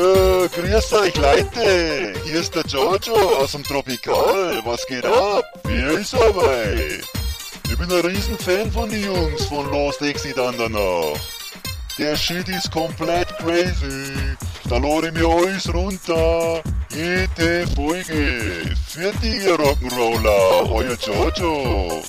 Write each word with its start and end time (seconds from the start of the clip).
Äh, 0.00 0.48
grüß 0.48 0.92
euch 0.94 1.14
Leute, 1.16 2.14
hier 2.24 2.40
ist 2.40 2.54
der 2.54 2.62
Giorgio 2.62 3.12
aus 3.36 3.52
dem 3.52 3.62
Tropikal. 3.62 4.62
Was 4.64 4.86
geht 4.86 5.04
ab? 5.04 5.44
Wer 5.64 5.90
ist 5.90 6.14
dabei? 6.14 7.00
Ich 7.64 7.76
bin 7.76 7.92
ein 7.92 8.06
Riesenfan 8.06 8.72
von 8.72 8.88
den 8.88 9.04
Jungs 9.04 9.44
von 9.44 9.70
Lost 9.70 10.00
Exit 10.00 10.38
an 10.38 10.54
danach. 10.56 11.20
Der 11.98 12.16
Shit 12.16 12.48
ist 12.48 12.70
komplett 12.70 13.28
crazy. 13.40 14.14
Da 14.70 14.78
lade 14.78 15.08
ich 15.08 15.12
mir 15.12 15.28
alles 15.28 15.74
runter. 15.74 16.62
Jede 16.94 17.66
Folge. 17.76 18.74
Fertig, 18.88 19.44
ihr 19.44 19.56
Rock'n'Roller. 19.56 20.72
Euer 20.72 20.96
Giorgio. 20.96 22.02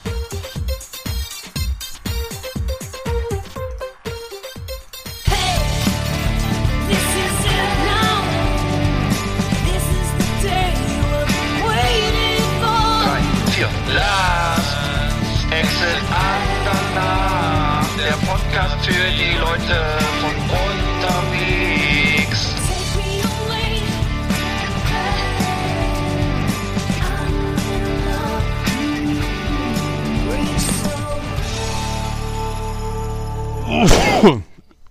Für 18.83 18.91
die 18.91 19.37
Leute 19.37 19.77
von 20.21 20.35
unterwegs. 20.59 22.41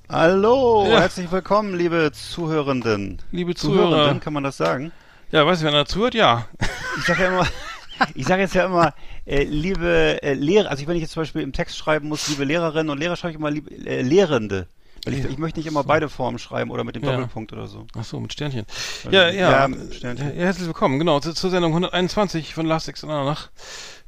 Hallo, 0.09 0.87
Ja. 0.89 1.01
herzlich 1.01 1.31
willkommen, 1.31 1.75
liebe 1.75 2.11
Zuhörenden. 2.13 3.21
Liebe 3.31 3.55
Zuhörer. 3.55 3.91
Zuhörenden, 3.91 4.21
kann 4.21 4.33
man 4.33 4.43
das 4.43 4.57
sagen? 4.57 4.93
Ja, 5.31 5.47
weiß 5.47 5.61
ich, 5.61 5.65
wenn 5.65 5.75
er 5.75 5.87
zuhört, 5.87 6.15
ja. 6.15 6.47
Ich 6.99 7.05
sage 7.05 7.23
ja 7.25 7.29
immer, 7.29 7.47
ich 8.15 8.27
sage 8.27 8.43
jetzt 8.43 8.55
ja 8.55 8.65
immer, 8.65 8.93
äh, 9.31 9.45
liebe 9.45 10.23
äh, 10.23 10.35
Lehrer, 10.35 10.71
also 10.71 10.87
wenn 10.87 10.97
ich 10.97 11.03
jetzt 11.03 11.13
zum 11.13 11.23
Beispiel 11.23 11.43
im 11.43 11.53
Text 11.53 11.77
schreiben 11.77 12.09
muss, 12.09 12.29
liebe 12.29 12.45
Lehrerinnen 12.45 12.91
und 12.91 12.99
Lehrer, 12.99 13.17
schreibe 13.17 13.33
ich 13.33 13.39
immer 13.39 13.51
liebe, 13.51 13.71
äh, 13.87 14.03
Lehrende. 14.03 14.67
Weil 15.07 15.15
ich, 15.15 15.25
ich 15.25 15.39
möchte 15.39 15.59
nicht 15.61 15.67
immer 15.67 15.83
beide 15.83 16.11
Formen 16.11 16.39
schreiben 16.39 16.71
oder 16.71 16.85
mit 16.85 16.95
dem 16.95 17.03
Ja. 17.05 17.13
Doppelpunkt 17.13 17.55
oder 17.55 17.67
so. 17.69 17.87
Ach 17.97 18.05
so, 18.05 18.21
mit 18.21 18.35
Sternchen. 18.35 18.67
Also, 19.07 19.17
Ja, 19.17 19.31
ja. 19.31 19.67
ja, 19.67 19.77
Sternchen. 19.93 20.27
Ja, 20.37 20.45
herzlich 20.45 20.67
willkommen, 20.67 20.99
genau, 20.99 21.21
zu- 21.21 21.33
zur 21.33 21.49
Sendung 21.49 21.73
121 21.73 22.53
von 22.53 22.67
Last 22.67 22.85
Six 22.85 23.03
nach. 23.05 23.49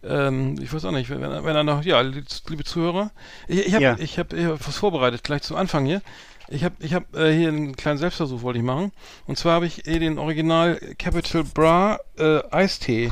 Ähm, 0.05 0.57
ich 0.61 0.71
weiß 0.73 0.85
auch 0.85 0.91
nicht, 0.91 1.09
wenn, 1.09 1.21
wenn 1.23 1.57
er 1.57 1.63
noch, 1.65 1.83
ja, 1.85 2.01
liebe 2.03 2.65
Zuhörer, 2.65 3.11
ich, 3.49 3.67
ich 3.69 3.73
habe 3.75 3.83
Ja. 3.85 3.97
ich 3.99 4.19
hab, 4.19 4.33
ich 4.35 4.45
hab 4.45 4.67
was 4.69 4.77
vorbereitet, 4.77 5.23
gleich 5.25 5.41
zum 5.43 5.57
Anfang 5.57 5.87
hier. 5.87 6.03
Ich 6.49 6.63
habe 6.65 6.75
ich 6.81 6.93
hab, 6.93 7.17
äh, 7.17 7.35
hier 7.35 7.49
einen 7.49 7.75
kleinen 7.77 7.97
Selbstversuch 7.99 8.43
wollte 8.43 8.59
ich 8.59 8.65
machen. 8.65 8.93
Und 9.27 9.39
zwar 9.39 9.55
habe 9.55 9.67
ich 9.67 9.87
äh, 9.87 9.99
den 9.99 10.19
Original 10.19 10.79
Capital 10.99 11.45
Bra 11.45 12.01
äh, 12.19 12.41
Eistee 12.51 13.11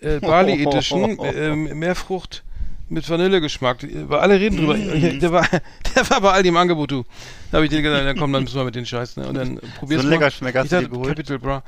äh, 0.00 0.20
Bali 0.20 0.62
Edition, 0.66 1.18
äh, 1.18 1.54
Meerfrucht 1.54 2.42
mit 2.88 3.08
Vanillegeschmack. 3.08 3.86
Weil 4.08 4.18
alle 4.18 4.38
reden 4.40 4.56
drüber. 4.56 4.74
Der, 5.20 5.32
war, 5.32 5.46
der 5.94 6.10
war 6.10 6.20
bei 6.20 6.32
Aldi 6.32 6.48
im 6.48 6.56
Angebot, 6.56 6.90
du. 6.90 7.04
Da 7.50 7.58
habe 7.58 7.64
ich 7.66 7.70
dir 7.70 7.82
gesagt, 7.82 8.04
dann 8.04 8.16
komm, 8.16 8.32
dann 8.32 8.44
müssen 8.44 8.56
wir 8.56 8.64
mit 8.64 8.74
den 8.74 8.86
Scheiß. 8.86 9.16
Ne? 9.16 9.28
Und 9.28 9.34
dann 9.34 9.60
probierst 9.78 10.02
So 10.02 10.08
ein 10.08 10.10
mal. 10.10 10.16
Leckerschmecker 10.16 10.60
hast 10.60 10.72
du 10.72 10.88
geholt? 10.88 11.08
Capital 11.08 11.38
Bra. 11.38 11.62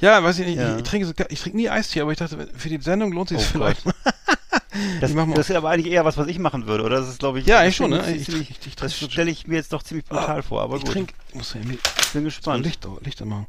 Ja, 0.00 0.22
weiß 0.22 0.40
ich 0.40 0.46
nicht. 0.46 0.58
Ja. 0.58 0.72
Ich, 0.72 0.78
ich, 0.78 0.82
trinke 0.82 1.06
so, 1.06 1.12
ich 1.28 1.40
trinke 1.40 1.56
nie 1.56 1.68
Eistee, 1.68 2.00
aber 2.00 2.12
ich 2.12 2.18
dachte, 2.18 2.48
für 2.56 2.68
die 2.68 2.80
Sendung 2.80 3.12
lohnt 3.12 3.28
sich 3.28 3.38
Oh 3.38 3.42
vielleicht. 3.52 3.82
Das, 5.00 5.10
Ich 5.10 5.16
das 5.34 5.50
ist 5.50 5.56
aber 5.56 5.70
eigentlich 5.70 5.92
eher 5.92 6.04
was, 6.04 6.16
was 6.16 6.26
ich 6.26 6.38
machen 6.38 6.66
würde, 6.66 6.82
oder? 6.84 6.98
Das 7.00 7.08
ist, 7.08 7.18
glaube 7.20 7.38
ich, 7.38 7.46
Ja, 7.46 7.60
eigentlich 7.60 7.76
schon, 7.76 7.90
ne? 7.90 8.02
ziemlich- 8.02 8.28
Ich- 8.50 8.50
ich- 8.60 8.66
ich 8.66 8.76
das 8.76 8.98
so- 8.98 9.08
stelle 9.08 9.30
ich 9.30 9.46
mir 9.46 9.54
jetzt 9.56 9.72
doch 9.72 9.82
ziemlich 9.82 10.04
brutal 10.06 10.42
vor, 10.42 10.62
aber 10.62 10.76
ich 10.76 10.82
gut. 10.84 10.92
trinke. 10.92 11.14
Muss 11.32 11.54
ich 11.54 12.12
bin 12.12 12.24
gespannt. 12.24 12.64
Licht, 12.64 12.86
Licht 13.02 13.22
anmachen. 13.22 13.46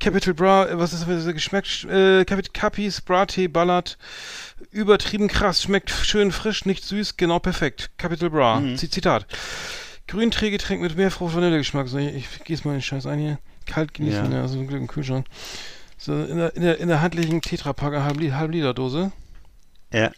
Capital 0.00 0.34
Bra, 0.34 0.66
äh, 0.68 0.78
was 0.78 0.92
ist 0.92 1.06
das 1.06 1.24
für 1.24 1.32
geschmeckt? 1.32 1.84
Äh, 1.84 2.24
Capital 2.24 2.50
Capis, 2.52 3.00
Brattee, 3.00 3.48
Ballard. 3.48 3.96
Übertrieben 4.70 5.28
krass, 5.28 5.62
schmeckt 5.62 5.90
schön 5.90 6.32
frisch, 6.32 6.64
nicht 6.66 6.84
süß, 6.84 7.16
genau 7.16 7.38
perfekt. 7.38 7.90
Capital 7.98 8.30
Bra. 8.30 8.60
Mhm. 8.60 8.76
Zitat. 8.76 9.26
Grünträgetränk 10.08 10.80
mit 10.82 10.96
Meerfrucht 10.96 11.34
Vanillegeschmack. 11.34 11.88
So, 11.88 11.98
ich, 11.98 12.14
ich 12.14 12.44
gieße 12.44 12.66
mal 12.66 12.74
den 12.74 12.82
Scheiß 12.82 13.06
ein 13.06 13.18
hier. 13.18 13.38
Kalt 13.66 13.92
genießen, 13.94 14.30
Ja. 14.30 14.38
ja, 14.38 14.48
so 14.48 14.58
ein 14.58 14.66
Glück 14.68 14.80
im 14.80 14.86
Kühlschrank. 14.86 15.26
So, 15.98 16.12
in 16.14 16.36
der, 16.36 16.54
in 16.54 16.62
der, 16.62 16.78
in 16.78 16.88
der 16.88 17.00
handlichen 17.02 17.40
Tetrapacker 17.42 18.04
halb, 18.04 18.20
halb 18.32 18.52
Liter 18.52 18.72
Dose. 18.74 19.10
Ja. 19.92 20.10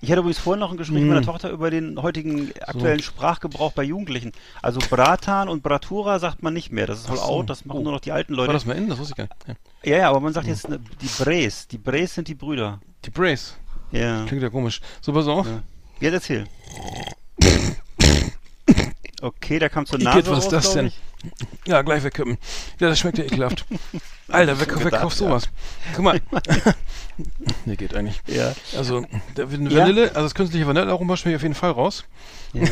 Ich 0.00 0.10
hatte 0.10 0.20
übrigens 0.20 0.38
vorhin 0.38 0.60
noch 0.60 0.70
ein 0.70 0.76
Gespräch 0.76 0.98
Mm. 1.00 1.04
mit 1.06 1.08
meiner 1.14 1.22
Tochter 1.26 1.50
über 1.50 1.70
den 1.70 2.00
heutigen 2.02 2.52
aktuellen 2.66 3.00
Sprachgebrauch 3.02 3.72
bei 3.72 3.82
Jugendlichen. 3.82 4.32
Also 4.62 4.80
Bratan 4.90 5.48
und 5.48 5.62
Bratura 5.62 6.18
sagt 6.18 6.42
man 6.42 6.54
nicht 6.54 6.72
mehr. 6.72 6.86
Das 6.86 7.00
ist 7.00 7.06
voll 7.06 7.18
Ach 7.20 7.26
so. 7.26 7.30
out, 7.32 7.50
das 7.50 7.64
machen 7.64 7.80
Oh. 7.80 7.84
nur 7.84 7.92
noch 7.92 8.00
die 8.00 8.12
alten 8.12 8.32
War 8.36 8.44
Leute. 8.44 8.52
das 8.54 8.66
mal 8.66 8.76
in? 8.76 8.88
Das 8.88 8.98
wusste 8.98 9.12
ich 9.12 9.16
gar 9.16 9.24
nicht. 9.46 9.58
Ja. 9.84 9.90
Ja, 9.92 9.98
ja, 9.98 10.10
aber 10.10 10.20
man 10.20 10.32
sagt 10.32 10.46
jetzt 10.46 10.68
ne, 10.68 10.80
die 11.00 11.22
Brace. 11.22 11.68
Die 11.68 11.78
Brace 11.78 12.14
sind 12.14 12.28
die 12.28 12.34
Brüder. 12.34 12.80
Die 13.04 13.10
Brace. 13.10 13.56
Ja. 13.92 14.24
Klingt 14.26 14.42
ja 14.42 14.50
komisch. 14.50 14.80
So, 15.00 15.12
pass 15.12 15.26
auf. 15.26 15.46
Ja. 15.46 15.62
Jetzt 16.00 16.14
erzähl. 16.14 16.44
Okay, 19.20 19.58
da 19.58 19.68
kam 19.68 19.84
zur 19.86 19.98
Igitt, 20.00 20.14
Nase 20.14 20.30
was 20.30 20.44
ist 20.44 20.52
das 20.52 20.72
denn? 20.74 20.92
Ja, 21.66 21.82
gleich 21.82 22.04
wegkippen. 22.04 22.38
Ja, 22.78 22.88
das 22.88 22.98
schmeckt 23.00 23.18
ja 23.18 23.24
ekelhaft. 23.24 23.66
Alter, 24.28 24.60
wer, 24.60 24.84
wer 24.84 24.90
kauft 25.00 25.16
sowas? 25.16 25.48
Guck 25.94 26.04
mal. 26.04 26.20
nee, 27.64 27.74
geht 27.76 27.94
eigentlich. 27.96 28.20
Ja. 28.26 28.54
Also, 28.76 29.04
der 29.36 29.50
Van- 29.50 29.68
Ja. 29.68 29.78
Vanille, 29.80 30.10
also 30.10 30.22
das 30.22 30.34
künstliche 30.34 30.66
Vanillearoma 30.66 31.16
schmeckt 31.16 31.36
auf 31.36 31.42
jeden 31.42 31.54
Fall 31.56 31.72
raus. 31.72 32.04
Ja. 32.52 32.62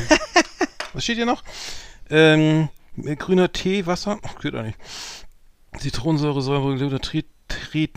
Was 0.93 1.03
steht 1.03 1.17
hier 1.17 1.27
noch? 1.27 1.43
Ähm, 2.11 2.69
grüner 3.19 3.51
Tee, 3.53 3.87
Wasser. 3.87 4.19
Ach, 4.23 4.41
geht 4.41 4.55
eigentlich. 4.55 4.77
Zitronensäure, 5.79 6.41
Säure, 6.41 6.77
Glutratrit, 6.77 7.27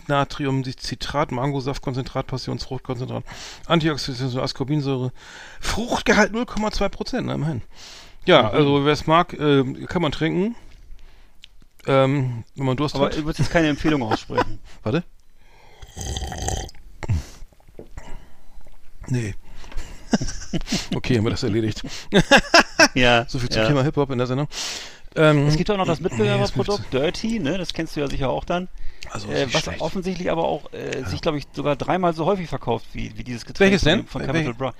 Natrium, 0.08 0.64
Citrat, 0.64 1.30
Mangosaft, 1.32 1.80
Konzentrat, 1.82 2.26
Passionsfruchtkonzentrat, 2.26 3.24
Antioxidantien, 3.66 4.40
Ascorbinsäure, 4.42 5.12
Fruchtgehalt 5.60 6.32
0,2 6.34 6.88
Prozent, 6.88 7.26
na, 7.28 7.34
immerhin. 7.34 7.62
Ja, 8.26 8.50
also 8.50 8.84
wer 8.84 8.92
es 8.92 9.06
mag, 9.06 9.32
äh, 9.34 9.64
kann 9.86 10.02
man 10.02 10.12
trinken. 10.12 10.54
Ähm, 11.86 12.44
wenn 12.56 12.66
man 12.66 12.76
Durst 12.76 12.94
Aber 12.94 13.06
hat. 13.06 13.14
du 13.16 13.24
würdest 13.24 13.38
jetzt 13.38 13.50
keine 13.50 13.68
Empfehlung 13.68 14.02
aussprechen. 14.02 14.58
Warte. 14.82 15.02
Nee. 19.08 19.34
okay, 20.94 21.16
haben 21.16 21.24
wir 21.24 21.30
das 21.30 21.42
erledigt. 21.42 21.82
ja. 22.94 23.24
So 23.28 23.38
viel 23.38 23.48
zum 23.48 23.62
ja. 23.62 23.68
Thema 23.68 23.82
Hip-Hop 23.82 24.10
in 24.10 24.18
der 24.18 24.26
Sendung. 24.26 24.48
Ähm, 25.16 25.46
Es 25.48 25.56
gibt 25.56 25.70
auch 25.70 25.76
noch 25.76 25.86
das 25.86 26.00
nee, 26.00 26.08
Mitbewerberprodukt 26.08 26.92
Dirty, 26.92 27.40
ne? 27.40 27.58
Das 27.58 27.72
kennst 27.72 27.96
du 27.96 28.00
ja 28.00 28.08
sicher 28.08 28.30
auch 28.30 28.44
dann. 28.44 28.68
Also, 29.10 29.28
Äh, 29.28 29.52
was 29.52 29.62
schlecht. 29.62 29.80
offensichtlich 29.80 30.30
aber 30.30 30.44
auch 30.44 30.72
äh, 30.72 31.04
sich, 31.04 31.20
glaube 31.20 31.38
ich, 31.38 31.46
sogar 31.52 31.74
dreimal 31.76 32.14
so 32.14 32.26
häufig 32.26 32.48
verkauft 32.48 32.86
wie, 32.92 33.16
wie 33.16 33.24
dieses 33.24 33.44
Getränk 33.44 33.70
Welches 33.70 33.82
denn? 33.82 34.06
von 34.06 34.22
Capital? 34.24 34.54
Bra. 34.54 34.74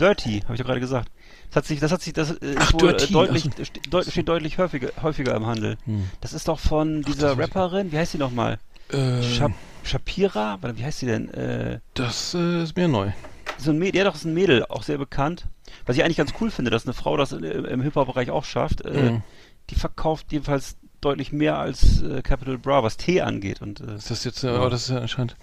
Dirty, 0.00 0.40
habe 0.44 0.54
ich 0.54 0.60
doch 0.60 0.66
gerade 0.66 0.80
gesagt. 0.80 1.10
Das 1.52 1.56
hat 1.56 1.66
sich, 1.66 1.80
das 1.80 1.92
hat 1.92 2.00
sich, 2.00 2.12
das 2.14 2.30
äh, 2.30 2.54
Ach, 2.58 2.70
ist 2.72 2.80
wohl, 2.80 2.88
äh, 2.90 2.96
Dirty, 2.96 3.12
deutlich, 3.12 3.50
ach 3.50 3.90
deut, 3.90 4.06
steht 4.06 4.26
deutlich 4.28 4.56
häufiger, 4.56 4.90
häufiger 5.02 5.34
im 5.36 5.44
Handel. 5.46 5.76
Hm. 5.84 6.08
Das 6.22 6.32
ist 6.32 6.48
doch 6.48 6.58
von 6.58 7.02
dieser 7.02 7.32
ich 7.34 7.38
Rapperin, 7.38 7.92
wie 7.92 7.98
heißt 7.98 8.12
sie 8.12 8.18
nochmal? 8.18 8.58
Ähm, 8.90 9.22
Shap 9.22 9.52
Shapira? 9.84 10.58
Wie 10.74 10.84
heißt 10.84 11.00
sie 11.00 11.06
denn? 11.06 11.28
Äh, 11.34 11.80
das 11.94 12.32
äh, 12.34 12.62
ist 12.62 12.74
mir 12.76 12.88
neu. 12.88 13.10
so 13.58 13.70
ein 13.70 13.78
Mädel, 13.78 13.98
ja 13.98 14.04
doch, 14.04 14.14
ist 14.14 14.24
ein 14.24 14.32
Mädel, 14.32 14.64
auch 14.66 14.82
sehr 14.82 14.96
bekannt. 14.96 15.46
Was 15.84 15.96
ich 15.96 16.04
eigentlich 16.04 16.16
ganz 16.16 16.32
cool 16.40 16.50
finde, 16.50 16.70
dass 16.70 16.86
eine 16.86 16.94
Frau 16.94 17.16
das 17.16 17.32
in, 17.32 17.42
im 17.44 17.82
Hip-Hop-Bereich 17.82 18.30
auch 18.30 18.44
schafft. 18.44 18.80
Äh, 18.84 18.92
Mhm. 19.12 19.22
Die 19.70 19.74
verkauft 19.76 20.32
jedenfalls 20.32 20.76
deutlich 21.00 21.32
mehr 21.32 21.58
als 21.58 22.02
äh, 22.02 22.22
Capital 22.22 22.58
Bra, 22.58 22.82
was 22.82 22.96
Tee 22.96 23.20
angeht. 23.20 23.60
Und, 23.62 23.80
äh, 23.80 23.94
Ist 23.96 24.10
das 24.10 24.24
jetzt, 24.24 24.42
äh, 24.44 24.48
aber 24.48 24.70
das 24.70 24.82
ist 24.84 24.90
ja 24.90 24.98
anscheinend 24.98 25.36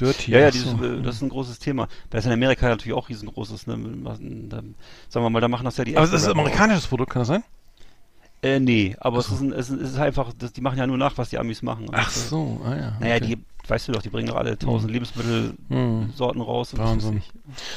Dirty. 0.00 0.32
ja, 0.32 0.40
ja, 0.40 0.50
dieses, 0.50 0.70
so. 0.70 0.84
äh, 0.84 1.02
das 1.02 1.16
ist 1.16 1.22
ein 1.22 1.28
großes 1.28 1.58
Thema. 1.60 1.88
Das 2.10 2.20
ist 2.20 2.26
in 2.26 2.32
Amerika 2.32 2.68
natürlich 2.68 2.96
auch 2.96 3.08
riesengroßes. 3.08 3.66
Ne? 3.68 3.78
Da, 4.48 4.56
sagen 5.08 5.24
wir 5.24 5.30
mal, 5.30 5.40
da 5.40 5.48
machen 5.48 5.64
das 5.64 5.76
ja 5.76 5.84
die 5.84 5.96
Aber 5.96 6.06
es 6.06 6.12
ist 6.12 6.26
ein 6.26 6.32
amerikanisches 6.32 6.86
Produkt, 6.86 7.12
kann 7.12 7.20
das 7.20 7.28
sein? 7.28 7.44
Äh, 8.42 8.60
nee, 8.60 8.96
aber 9.00 9.18
Ach 9.18 9.20
es, 9.20 9.26
so. 9.28 9.34
ist 9.34 9.40
ein, 9.40 9.52
es, 9.52 9.70
ist, 9.70 9.98
einfach, 9.98 10.32
das, 10.36 10.52
die 10.52 10.60
machen 10.60 10.78
ja 10.78 10.86
nur 10.86 10.98
nach, 10.98 11.16
was 11.16 11.30
die 11.30 11.38
Amis 11.38 11.62
machen. 11.62 11.86
Ach 11.92 12.10
so, 12.10 12.60
ah 12.64 12.76
ja. 12.76 12.96
Naja, 13.00 13.16
okay. 13.16 13.36
die, 13.36 13.44
weißt 13.66 13.88
du 13.88 13.92
doch, 13.92 14.02
die 14.02 14.08
bringen 14.10 14.28
doch 14.28 14.36
alle 14.36 14.58
tausend 14.58 14.90
Lebensmittelsorten 14.92 16.40
raus. 16.42 16.72
und 16.72 16.78
was 16.78 16.84
Hm. 16.86 16.92
Wahnsinn. 16.94 17.14
weiß 17.16 17.22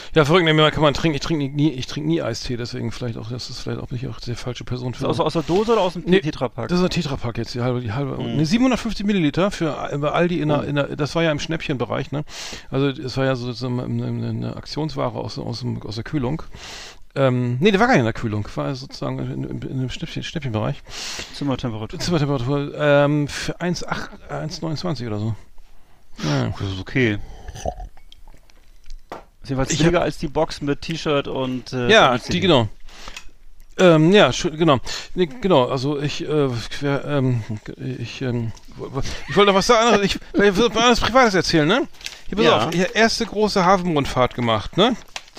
ich. 0.10 0.16
Ja, 0.16 0.26
verrückt, 0.26 0.46
nee, 0.46 0.72
kann 0.72 0.82
man 0.82 0.94
trinken. 0.94 1.16
Ich 1.16 1.22
trinke 1.22 1.48
nie, 1.54 1.72
ich 1.72 1.88
trinke 1.88 2.08
nie 2.10 2.22
Eistee, 2.22 2.58
deswegen 2.58 2.92
vielleicht 2.92 3.18
auch, 3.18 3.30
das 3.30 3.50
ist 3.50 3.60
vielleicht 3.60 3.80
auch 3.82 3.90
nicht 3.92 4.08
auch 4.08 4.20
die 4.20 4.36
falsche 4.36 4.64
Person 4.64 4.94
für. 4.94 5.04
das 5.04 5.20
aus, 5.20 5.26
aus 5.26 5.34
der 5.34 5.44
Dose 5.44 5.74
oder 5.74 5.82
aus 5.82 5.94
dem 5.94 6.04
Nee, 6.06 6.20
Tetrapack? 6.20 6.68
Das 6.70 6.80
ist 6.80 6.84
ein 6.84 6.90
Tetrapack 6.90 7.38
jetzt, 7.38 7.54
die 7.54 7.62
halbe, 7.62 7.82
die 7.82 7.92
halbe. 7.94 8.18
Mhm. 8.18 8.36
Ne, 8.38 8.46
750 8.46 9.06
Milliliter 9.06 9.52
für 9.52 9.72
bei 10.00 10.12
Aldi 10.12 10.42
in 10.42 10.50
der, 10.50 10.60
Oh. 10.60 10.64
in 10.64 10.76
der, 10.76 10.96
das 10.96 11.16
war 11.16 11.24
ja 11.24 11.32
im 11.32 11.40
Schnäppchenbereich, 11.40 12.12
ne? 12.12 12.24
Also 12.70 12.88
es 12.88 13.16
war 13.18 13.26
ja 13.26 13.36
so, 13.36 13.52
so 13.52 13.68
eine, 13.68 13.84
eine, 13.84 14.56
Aktionsware 14.56 15.14
aus, 15.16 15.38
aus, 15.38 15.60
dem, 15.62 15.82
aus 15.84 15.96
der 15.96 16.04
Kühlung. 16.04 16.44
Ähm, 17.16 17.58
nee, 17.60 17.72
der 17.72 17.80
war 17.80 17.88
gar 17.88 17.94
nicht 17.94 18.00
in 18.02 18.06
der 18.06 18.14
Kühlung, 18.14 18.48
war 18.56 18.74
sozusagen 18.76 19.18
in, 19.20 19.44
in, 19.44 19.62
in 19.62 19.80
dem 19.80 19.90
Schnäppchen, 19.90 20.22
Schnäppchenbereich. 20.24 20.84
Zimmertemperatur. 21.34 22.00
Zimmertemperatur 22.00 22.74
ähm, 22.78 23.28
für 23.28 23.60
1,8 23.60 24.10
1,29 24.30 25.08
oder 25.08 25.20
so. 25.20 25.36
Ja. 26.24 26.48
Das 26.60 26.62
ist 26.72 26.80
okay. 26.80 27.18
Ist 29.44 29.50
jedenfalls 29.50 29.72
Ich 29.72 29.80
billiger 29.80 30.02
als 30.02 30.18
die 30.18 30.28
Box 30.28 30.62
mit 30.62 30.82
T-Shirt 30.82 31.28
und 31.28 31.74
äh, 31.74 31.90
Ja, 31.90 32.18
die 32.18 32.40
genau. 32.40 32.68
Ähm, 33.80 34.12
ja, 34.12 34.32
genau. 34.32 34.80
Nee, 35.14 35.28
genau, 35.28 35.66
also 35.66 36.00
ich, 36.02 36.28
äh, 36.28 36.48
ähm, 36.88 37.44
ich, 38.00 38.24
ähm, 38.24 38.52
ich 39.30 39.36
wollte 39.36 39.52
noch 39.52 39.58
was 39.58 39.68
sagen, 39.68 40.02
ich, 40.04 40.16
ich 40.16 40.34
will 40.34 40.70
mal 40.70 40.90
was 40.92 41.00
Privates 41.00 41.36
erzählen, 41.36 41.68
ne? 41.68 41.88
Hier, 42.28 42.38
pass 42.38 42.46
Ja. 42.46 42.58
auf, 42.68 42.74
hier 42.74 42.96
erste 42.96 43.26
große 43.28 43.64
Hafenrundfahrt 43.64 44.34
gemacht, 44.34 44.78
ne? 44.78 44.96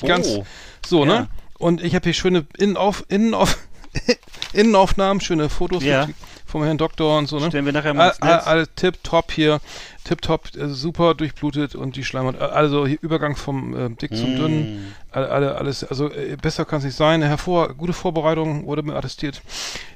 Ganz, 0.07 0.29
Oh. 0.29 0.47
so, 0.87 1.05
Ja. 1.05 1.23
ne? 1.23 1.29
Und 1.59 1.83
ich 1.83 1.97
habe 1.97 2.05
hier 2.05 2.15
schöne 2.15 2.47
Innenauf, 2.57 3.05
Innenauf, 3.09 3.59
Innenaufnahmen, 4.53 5.21
schöne 5.21 5.49
Fotos 5.49 5.83
Ja. 5.83 6.07
mit, 6.07 6.15
vom 6.49 6.63
Herrn 6.65 6.79
Doktor 6.79 7.19
und 7.19 7.27
so, 7.29 7.39
ne? 7.39 7.49
Stellen 7.49 7.67
wir 7.67 7.73
nachher 7.73 7.95
mal 7.95 8.05
All, 8.05 8.11
ins 8.11 8.23
all, 8.23 8.37
Netz. 8.37 8.47
alle 8.47 8.69
tipptopp 8.75 9.31
hier, 9.33 9.61
tipptopp, 10.05 10.57
äh, 10.57 10.69
super 10.69 11.15
durchblutet 11.15 11.75
und 11.75 11.97
die 11.97 12.05
Schleimhaut, 12.05 12.41
also 12.41 12.87
hier 12.87 12.99
Übergang 13.01 13.37
vom 13.37 13.77
äh, 13.77 13.91
dick 13.91 14.17
zum 14.17 14.35
Mm. 14.35 14.37
dünn, 14.37 14.95
alle, 15.13 15.31
alle, 15.31 15.55
alles, 15.57 15.85
also 15.85 16.11
äh, 16.11 16.37
besser 16.41 16.65
kann 16.65 16.79
es 16.79 16.85
nicht 16.85 16.97
sein. 16.97 17.23
Hervor, 17.23 17.75
gute 17.75 17.93
Vorbereitung 17.93 18.67
wurde 18.67 18.83
mir 18.83 18.97
attestiert. 18.97 19.43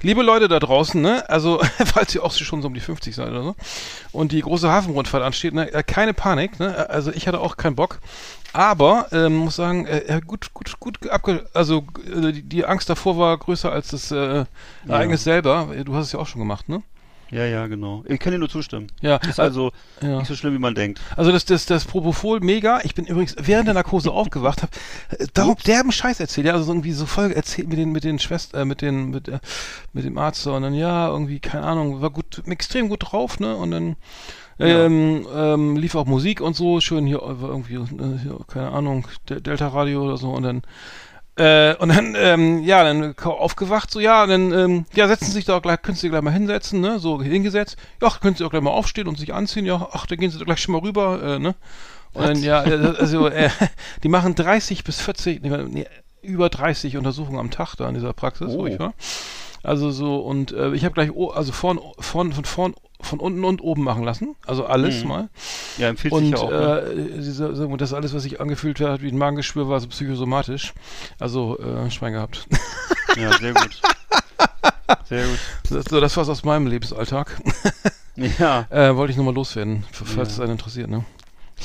Liebe 0.03 0.23
Leute 0.23 0.49
da 0.49 0.59
draußen, 0.59 1.01
ne, 1.01 1.29
also 1.29 1.61
falls 1.85 2.15
ihr 2.15 2.23
auch 2.25 2.33
schon 2.33 2.63
so 2.63 2.69
um 2.69 2.75
die 2.75 2.81
50 2.81 3.15
seid 3.15 3.29
oder 3.29 3.43
so 3.43 3.57
und 4.13 4.33
die 4.33 4.41
große 4.43 4.69
Hafenrundfahrt 4.71 5.23
ansteht, 5.23 5.55
ne, 5.55 5.73
äh, 5.73 5.83
keine 5.83 6.13
Panik, 6.15 6.61
ne, 6.61 6.89
also 6.91 7.11
ich 7.13 7.27
hatte 7.27 7.41
auch 7.41 7.57
keinen 7.57 7.77
Bock. 7.77 7.99
Aber 8.53 9.07
ähm, 9.13 9.37
muss 9.37 9.57
sagen, 9.57 9.87
äh, 9.87 10.21
gut, 10.27 10.53
gut, 10.53 10.79
gut 10.79 11.09
abge 11.09 11.47
also 11.55 11.85
äh, 12.07 12.33
die, 12.33 12.43
die 12.43 12.65
Angst 12.67 12.91
davor 12.91 13.17
war 13.19 13.37
größer 13.39 13.73
als 13.73 13.89
das 13.89 14.11
äh, 14.11 14.45
Ereignis 14.87 15.25
selber. 15.25 15.69
Du 15.85 15.95
hast 15.95 16.07
es 16.07 16.13
ja 16.13 16.19
auch 16.19 16.27
schon 16.27 16.41
gemacht, 16.41 16.69
ne? 16.69 16.83
Ja, 17.33 17.47
ja, 17.47 17.67
genau. 17.67 18.05
Ich 18.07 18.21
kann 18.21 18.33
dir 18.33 18.39
nur 18.39 18.51
zustimmen. 18.51 18.89
Ja, 19.01 19.17
Ist 19.17 19.41
also 19.41 19.73
ja. 20.03 20.19
nicht 20.19 20.29
so 20.29 20.37
schlimm, 20.37 20.53
wie 20.53 20.59
man 20.59 20.75
denkt. 20.75 21.01
Also 21.17 21.33
das, 21.33 21.47
das, 21.47 21.65
das 21.65 21.87
Propofol 21.87 22.41
mega. 22.41 22.81
Ich 22.85 22.95
bin 22.95 23.07
übrigens 23.07 23.35
während 23.39 23.67
der 23.69 23.75
Narkose 23.75 24.11
aufgewacht, 24.13 24.63
hab 24.63 24.71
äh, 25.19 25.27
darum 25.33 25.57
derben 25.67 25.93
Scheiß 25.93 26.21
erzählt. 26.21 26.47
Ja, 26.47 26.53
also 26.53 26.65
so 26.65 26.73
irgendwie 26.73 26.93
so 26.93 27.07
voll 27.07 27.33
erzählt 27.33 27.69
mit 27.69 27.79
den 27.79 27.91
mit 27.91 28.05
den 28.05 28.19
Schwestern, 28.19 28.61
äh, 28.61 28.65
mit 28.67 28.83
den 28.83 29.11
mit, 29.11 29.29
äh, 29.29 29.39
mit 29.95 30.05
dem 30.05 30.19
Arzt 30.19 30.43
so. 30.43 30.53
und 30.53 30.61
dann 30.61 30.75
ja 30.75 31.09
irgendwie 31.09 31.41
keine 31.41 31.65
Ahnung, 31.65 32.03
war 32.03 32.11
gut 32.11 32.43
extrem 32.47 32.91
gut 32.91 33.13
drauf, 33.13 33.41
ne? 33.41 33.57
Und 33.57 33.71
dann 33.71 33.97
ähm, 34.59 35.27
ähm, 35.35 35.77
lief 35.77 35.95
auch 35.95 36.07
Musik 36.07 36.41
und 36.41 36.55
so 36.57 36.81
schön 36.81 37.07
hier 37.07 37.23
äh, 37.23 37.45
irgendwie 37.47 37.75
äh, 37.75 38.19
hier, 38.23 38.39
keine 38.47 38.71
Ahnung 38.71 39.07
De 39.29 39.41
Delta 39.41 39.69
Radio 39.69 40.05
oder 40.05 40.17
so 40.17 40.31
und 40.31 40.43
dann 40.43 40.63
äh, 41.37 41.75
und 41.77 41.89
dann, 41.89 42.15
ähm, 42.19 42.63
ja, 42.63 42.85
dann 42.85 43.17
aufgewacht, 43.17 43.91
so, 43.91 44.01
ja, 44.01 44.27
dann, 44.27 44.53
ähm, 44.53 44.85
ja, 44.93 45.09
setzen 45.09 45.25
Sie 45.25 45.31
sich 45.33 45.47
da 45.47 45.61
gleich, 45.61 45.81
können 45.81 45.97
Sie 45.97 46.11
gleich 46.11 46.21
mal 46.21 46.31
hinsetzen, 46.31 46.83
ne, 46.83 46.99
so 46.99 47.23
hingesetzt. 47.23 47.79
Ja, 48.03 48.11
können 48.11 48.37
Sie 48.37 48.45
auch 48.45 48.51
gleich 48.51 48.61
mal 48.63 48.71
aufstehen 48.71 49.09
und 49.09 49.19
sich 49.19 49.33
anziehen, 49.33 49.65
ja, 49.65 49.89
ach, 49.93 50.05
da 50.05 50.17
gehen 50.17 50.31
Sie 50.31 50.37
doch 50.39 50.45
gleich 50.45 50.61
schon 50.61 50.73
mal 50.73 50.83
rüber, 50.83 51.23
äh, 51.23 51.39
ne. 51.39 51.55
Und 52.13 52.27
dann, 52.27 52.43
ja, 52.43 52.63
äh, 52.65 52.95
also, 52.99 53.29
äh, 53.29 53.49
die 54.03 54.11
machen 54.11 54.35
30 54.35 54.85
bis 54.85 55.01
40, 55.01 55.43
nee, 55.43 55.57
nee, 55.69 55.87
über 56.21 56.51
30 56.51 56.99
Untersuchungen 56.99 57.39
am 57.39 57.51
Tag 57.51 57.77
da 57.77 57.89
in 57.89 57.95
dieser 57.95 58.13
Praxis, 58.13 58.49
wo 58.53 58.65
Oh. 58.65 58.67
ich 58.67 58.79
war. 58.79 58.93
Also 59.63 59.91
so, 59.91 60.17
und 60.19 60.53
äh, 60.53 60.73
ich 60.73 60.85
habe 60.85 60.95
gleich, 60.95 61.13
o- 61.13 61.31
also 61.31 61.53
vorn, 61.53 61.79
vorn, 61.99 62.33
von 62.33 62.45
vorn, 62.45 62.75
von 63.01 63.19
unten 63.21 63.45
und 63.45 63.61
oben 63.61 63.83
machen 63.85 64.05
lassen, 64.05 64.37
also 64.47 64.65
alles 64.67 65.03
Mhm. 65.03 65.09
mal. 65.09 65.29
Ja, 65.79 65.89
empfiehlt 65.89 66.13
Und 66.15 66.23
sich 66.25 66.31
ja 66.33 66.39
auch. 66.39 66.51
ne? 66.51 66.79
äh, 66.81 67.17
diese, 67.17 67.55
sagen 67.55 67.71
wir, 67.71 67.77
das 67.77 67.93
alles, 67.93 68.15
was 68.15 68.23
sich 68.25 68.41
angefühlt 68.41 68.81
hat 68.81 69.03
wie 69.03 69.09
ein 69.09 69.19
Magengeschwür, 69.19 69.69
war 69.69 69.81
so 69.81 69.89
psychosomatisch. 69.89 70.73
Also 71.19 71.59
äh, 71.59 71.91
Schwein 71.91 72.13
gehabt. 72.15 72.47
Ja, 73.15 73.31
sehr 73.39 73.53
gut. 73.53 73.83
Sehr 75.07 75.27
gut. 75.27 75.39
Das, 75.69 75.85
so, 75.85 76.01
das 76.01 76.17
war's 76.17 76.31
aus 76.31 76.45
meinem 76.45 76.67
Lebensalltag. 76.67 77.39
Ja. 78.17 78.67
Äh, 78.71 78.97
wollte 78.97 79.11
ich 79.11 79.17
nochmal 79.19 79.35
loswerden, 79.35 79.85
falls 79.93 80.15
Ja. 80.17 80.23
es 80.23 80.41
einen 80.41 80.53
interessiert, 80.53 80.89
ne? 80.91 81.05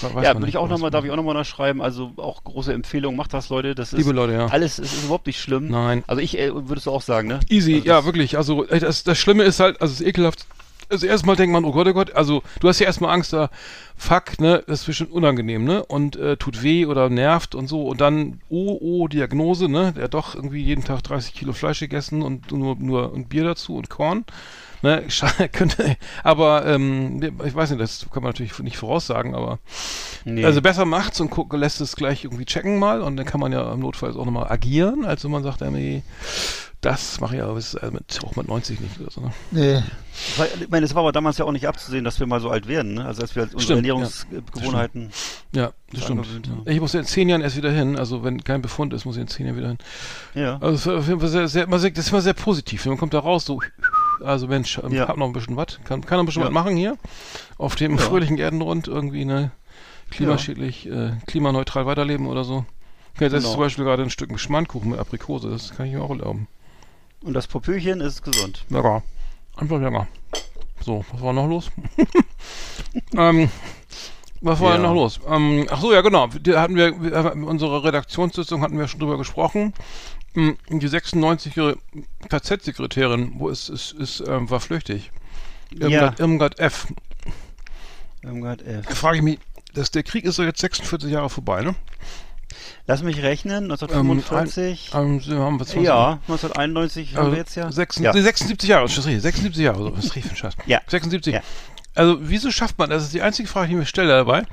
Weiß 0.04 0.24
Ja, 0.24 0.34
würde 0.36 0.50
ich 0.50 0.58
auch 0.58 0.70
nochmal, 0.70 0.92
darf 0.92 1.06
ich 1.06 1.12
auch 1.12 1.16
nochmal 1.16 1.34
nachschreiben. 1.34 1.82
Also 1.82 2.12
auch 2.18 2.44
große 2.44 2.74
Empfehlung, 2.74 3.16
macht 3.16 3.34
das, 3.34 3.50
Leute. 3.50 3.76
Das 3.76 3.94
ist 3.94 4.00
Liebe 4.00 4.12
Leute, 4.12 4.34
ja. 4.34 4.48
alles, 4.48 4.80
es 4.80 4.94
ist 4.94 5.06
überhaupt 5.06 5.28
nicht 5.28 5.40
schlimm. 5.40 5.70
Nein. 5.70 6.04
Also 6.08 6.22
ich, 6.22 6.38
äh, 6.38 6.52
würdest 6.54 6.88
du 6.88 6.92
auch 6.92 7.02
sagen, 7.02 7.28
ne? 7.28 7.40
Easy, 7.50 7.76
Also 7.76 7.88
ja, 7.88 8.06
wirklich. 8.06 8.38
Also 8.38 8.66
ey, 8.66 8.80
das, 8.80 9.04
das 9.04 9.18
Schlimme 9.18 9.44
ist 9.44 9.60
halt, 9.60 9.82
also 9.82 9.94
es 9.94 10.02
ist 10.02 10.08
ekelhaft. 10.08 10.46
Also 10.90 11.06
erstmal 11.06 11.36
denkt 11.36 11.52
man, 11.52 11.66
oh 11.66 11.74
Gott, 11.74 11.88
oh 11.88 11.94
Gott, 11.94 12.16
also 12.16 12.44
du 12.62 12.70
hast 12.70 12.80
ja 12.80 12.86
erstmal 12.86 13.14
Angst, 13.14 13.34
da, 13.34 13.50
fuck, 13.98 14.40
ne, 14.40 14.64
das 14.68 14.82
ist 14.82 14.86
bestimmt 14.86 15.12
unangenehm, 15.12 15.66
ne, 15.66 15.84
und 15.84 16.16
äh, 16.16 16.38
tut 16.38 16.64
weh 16.64 16.86
oder 16.86 17.10
nervt 17.10 17.56
und 17.56 17.68
so 17.68 17.88
und 17.88 18.00
dann, 18.00 18.40
oh, 18.48 18.78
oh, 18.80 19.08
Diagnose, 19.10 19.68
ne, 19.68 19.92
der 19.92 20.06
hat 20.06 20.14
doch 20.14 20.34
irgendwie 20.34 20.64
jeden 20.64 20.86
Tag 20.86 21.04
30 21.04 21.34
Kilo 21.34 21.52
Fleisch 21.52 21.82
gegessen 21.82 22.22
und 22.22 22.54
nur, 22.54 22.78
nur 22.78 23.14
ein 23.14 23.28
Bier 23.28 23.44
dazu 23.44 23.76
und 23.76 23.90
Korn, 23.90 24.24
ne, 24.82 25.04
könnte, 25.52 25.98
aber, 26.24 26.66
ähm, 26.66 27.22
ich 27.46 27.56
weiß 27.56 27.70
nicht, 27.72 27.82
das 27.82 28.06
kann 28.12 28.24
man 28.24 28.32
natürlich 28.32 28.58
nicht 28.60 28.78
voraussagen, 28.78 29.36
aber, 29.36 29.60
Nee. 30.26 30.44
also 30.46 30.62
besser 30.62 30.86
macht's 30.86 31.20
und 31.22 31.30
guck, 31.30 31.54
lässt 31.54 31.80
es 31.82 31.96
gleich 31.96 32.24
irgendwie 32.24 32.46
checken 32.46 32.80
mal 32.80 33.02
und 33.02 33.18
dann 33.18 33.26
kann 33.26 33.40
man 33.40 33.52
ja 33.52 33.72
im 33.74 33.80
Notfall 33.80 34.12
auch 34.12 34.26
nochmal 34.26 34.52
agieren, 34.52 35.06
als 35.06 35.24
wenn 35.24 35.32
man 35.32 35.44
sagt, 35.44 35.62
ja, 35.62 35.70
nee, 35.70 36.04
das 36.82 37.20
mache 37.20 37.36
ich 37.38 37.42
aber 37.42 37.56
bis, 37.56 37.74
äh, 37.74 37.90
mit, 37.92 38.20
auch 38.24 38.36
mit 38.36 38.48
90 38.48 38.80
nicht 38.80 39.00
oder 39.00 39.10
so, 39.10 39.22
ne. 39.22 39.32
Nee. 39.52 39.84
Weil, 40.38 40.48
ich 40.62 40.70
meine, 40.70 40.86
es 40.86 40.94
war 40.96 41.02
aber 41.02 41.12
damals 41.12 41.38
ja 41.38 41.46
auch 41.46 41.52
nicht 41.52 41.68
abzusehen, 41.68 42.04
dass 42.04 42.20
wir 42.20 42.28
mal 42.28 42.40
so 42.40 42.50
alt 42.50 42.68
werden, 42.68 42.96
ne? 42.96 43.06
Also 43.06 43.22
als 43.22 43.36
wir 43.36 43.44
halt 43.44 43.54
unsere 43.54 43.74
Stimmt, 43.74 43.86
ja. 43.88 43.94
Ernährungsgewohnheiten. 43.94 45.10
Ja, 45.54 45.66
das 45.68 45.74
Das 45.94 46.04
stimmt. 46.04 46.20
angewöhnt, 46.22 46.50
Ich 46.66 46.80
muss 46.80 46.94
ja 46.94 47.00
in 47.00 47.06
zehn 47.06 47.30
Jahren 47.30 47.42
erst 47.42 47.56
wieder 47.58 47.72
hin. 47.72 47.98
Also 47.98 48.24
wenn 48.24 48.44
kein 48.44 48.62
Befund 48.62 48.94
ist, 48.94 49.06
muss 49.06 49.16
ich 49.16 49.22
in 49.22 49.28
zehn 49.28 49.46
Jahren 49.46 49.58
wieder 49.58 49.68
hin. 49.70 49.78
Ja. 50.34 50.58
Also 50.60 50.74
es 50.76 50.82
ist 50.82 50.88
auf 50.88 51.08
jeden 51.08 51.20
Fall 51.20 51.30
sehr, 51.30 51.48
sehr, 51.48 51.64
immer 51.64 51.80
sehr, 51.80 51.92
das 51.92 52.06
ist 52.06 52.12
immer 52.12 52.22
sehr 52.22 52.34
positiv. 52.34 52.86
Man 52.86 52.98
kommt 52.98 53.14
da 53.14 53.20
raus, 53.20 53.46
so, 53.46 53.60
also 54.24 54.48
Mensch, 54.48 54.80
ähm, 54.84 54.92
Ja. 54.94 55.08
hab 55.08 55.18
noch 55.18 55.28
ein 55.28 55.34
bisschen 55.34 55.56
was. 55.56 55.80
Kann, 55.86 56.02
kann 56.06 56.18
noch 56.18 56.24
ein 56.24 56.26
bisschen 56.26 56.42
Ja. 56.42 56.48
was 56.48 56.54
machen 56.54 56.76
hier. 56.76 56.98
Auf 57.58 57.76
dem 57.76 57.98
Ja. 57.98 58.02
fröhlichen 58.04 58.38
Erdenrund 58.38 58.88
irgendwie, 58.88 59.26
ne, 59.26 59.52
klimaschädlich, 60.10 60.88
äh, 60.90 61.12
klimaneutral 61.28 61.86
weiterleben 61.86 62.28
oder 62.28 62.44
so. 62.44 62.66
Okay, 63.16 63.30
das 63.30 63.34
ist 63.40 63.44
Genau. 63.44 63.52
zum 63.54 63.60
Beispiel 63.62 63.84
gerade 63.86 64.04
ein 64.04 64.10
Stück 64.10 64.38
Schmandkuchen 64.40 64.92
mit 64.92 65.00
Aprikose. 65.00 65.50
Das 65.50 65.76
kann 65.76 65.88
ich 65.88 65.94
mir 65.94 66.02
auch 66.04 66.10
erlauben. 66.12 66.48
Und 67.24 67.34
das 67.34 67.48
Popöchen 67.48 68.00
ist 68.02 68.22
gesund. 68.24 68.64
Lecker. 68.70 69.02
Einfach 69.56 69.80
lecker. 69.82 70.08
So, 70.82 71.04
was 71.12 71.22
war 71.22 71.34
noch 71.34 71.48
los? 71.48 71.72
ähm, 73.18 73.50
was 74.42 74.60
war 74.60 74.68
Ja. 74.70 74.74
denn 74.76 74.84
noch 74.84 74.94
los? 74.94 75.20
Ähm, 75.28 75.66
ach 75.70 75.82
so, 75.82 75.92
ja 75.92 76.02
genau. 76.02 76.28
Die 76.28 76.56
hatten 76.56 76.76
wir, 76.76 76.96
unserer 77.48 77.84
Redaktionssitzung 77.84 78.62
hatten 78.62 78.78
wir 78.78 78.88
schon 78.88 79.00
drüber 79.00 79.18
gesprochen. 79.18 79.74
Die 80.38 80.88
96-jährige 80.88 81.80
KZ-Sekretärin, 82.30 83.34
wo 83.38 83.50
ist, 83.50 83.70
ist, 83.70 83.94
ist 83.94 84.24
ähm, 84.28 84.48
war 84.52 84.60
flüchtig. 84.60 85.12
Irmgard, 85.72 86.20
Irmgard 86.20 86.60
F. 86.60 86.88
Irmgard 88.22 88.62
F. 88.62 88.86
Da 88.88 88.94
frage 88.94 89.18
ich 89.18 89.24
mich, 89.24 89.40
dass 89.74 89.90
der 89.90 90.04
Krieg 90.04 90.26
ist 90.26 90.38
doch 90.38 90.44
jetzt 90.44 90.60
46 90.60 91.12
Jahre 91.12 91.32
vorbei, 91.32 91.64
ne? 91.64 91.74
Lass 92.86 93.02
mich 93.02 93.22
rechnen, 93.24 93.64
1945. 93.64 94.92
Ähm, 94.94 95.20
sie 95.20 95.34
haben 95.34 95.60
was 95.60 95.74
ja, 95.74 96.20
1991 96.28 97.16
haben 97.16 97.20
Also 97.20 97.32
wir 97.32 97.38
jetzt 97.40 97.56
ja. 97.56 97.72
76, 97.72 98.04
ja. 98.04 98.14
nee, 98.14 98.22
76 98.22 98.70
Jahre, 98.70 98.84
das 98.84 98.98
ist 98.98 99.06
richtig, 99.08 99.22
76 99.24 99.64
Jahre, 99.64 99.84
so, 99.84 99.98
was 99.98 100.06
ist 100.06 100.16
richtig 100.16 100.34
ein 100.34 100.38
Scheiß? 100.38 100.54
Ja. 100.68 100.82
76. 100.88 101.34
Ja. 101.34 101.42
Also, 101.96 102.20
wieso 102.22 102.52
schafft 102.52 102.78
man, 102.78 102.92
das 102.92 103.04
ist 103.04 103.14
die 103.14 103.24
einzige 103.24 103.50
Frage, 103.50 103.70
die 103.70 103.74
ich 103.74 103.80
mir 103.80 103.86
stelle 103.88 104.10
dabei, 104.10 104.44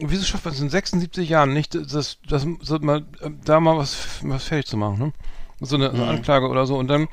wieso 0.00 0.24
schafft 0.24 0.44
man 0.44 0.54
es 0.54 0.60
in 0.60 0.70
76 0.70 1.28
Jahren 1.28 1.52
nicht, 1.52 1.74
das, 1.74 2.18
das, 2.28 2.46
das 2.68 2.80
mal, 2.80 3.04
äh, 3.20 3.30
da 3.44 3.60
mal 3.60 3.76
was, 3.76 3.96
was 4.22 4.44
fertig 4.44 4.66
zu 4.66 4.76
machen, 4.76 4.98
ne? 4.98 5.12
So 5.60 5.76
eine, 5.76 5.88
so 5.90 5.96
eine 5.96 6.04
Mhm. 6.04 6.08
Anklage 6.08 6.48
oder 6.48 6.66
so 6.66 6.76
und 6.78 6.88
dann, 6.88 7.08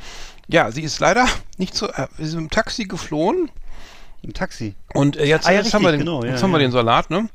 ja, 0.48 0.72
sie 0.72 0.82
ist 0.82 1.00
leider 1.00 1.26
nicht 1.58 1.76
so, 1.76 1.88
äh, 1.88 2.08
sie 2.18 2.24
ist 2.24 2.34
im 2.36 2.50
Taxi 2.50 2.86
geflohen 2.86 3.52
Im 4.22 4.34
Taxi. 4.34 4.76
und 4.94 5.18
äh, 5.18 5.26
jetzt, 5.26 5.46
Ah, 5.48 5.52
ja, 5.52 5.58
jetzt 5.60 5.74
haben 5.74 5.84
wir 5.84 5.92
den, 5.92 6.00
richtig, 6.00 6.06
genau, 6.14 6.24
ja, 6.24 6.32
jetzt 6.32 6.44
haben 6.44 6.52
wir 6.52 6.60
ja. 6.60 6.66
den 6.68 6.72
Salat, 6.72 7.10
ne? 7.10 7.30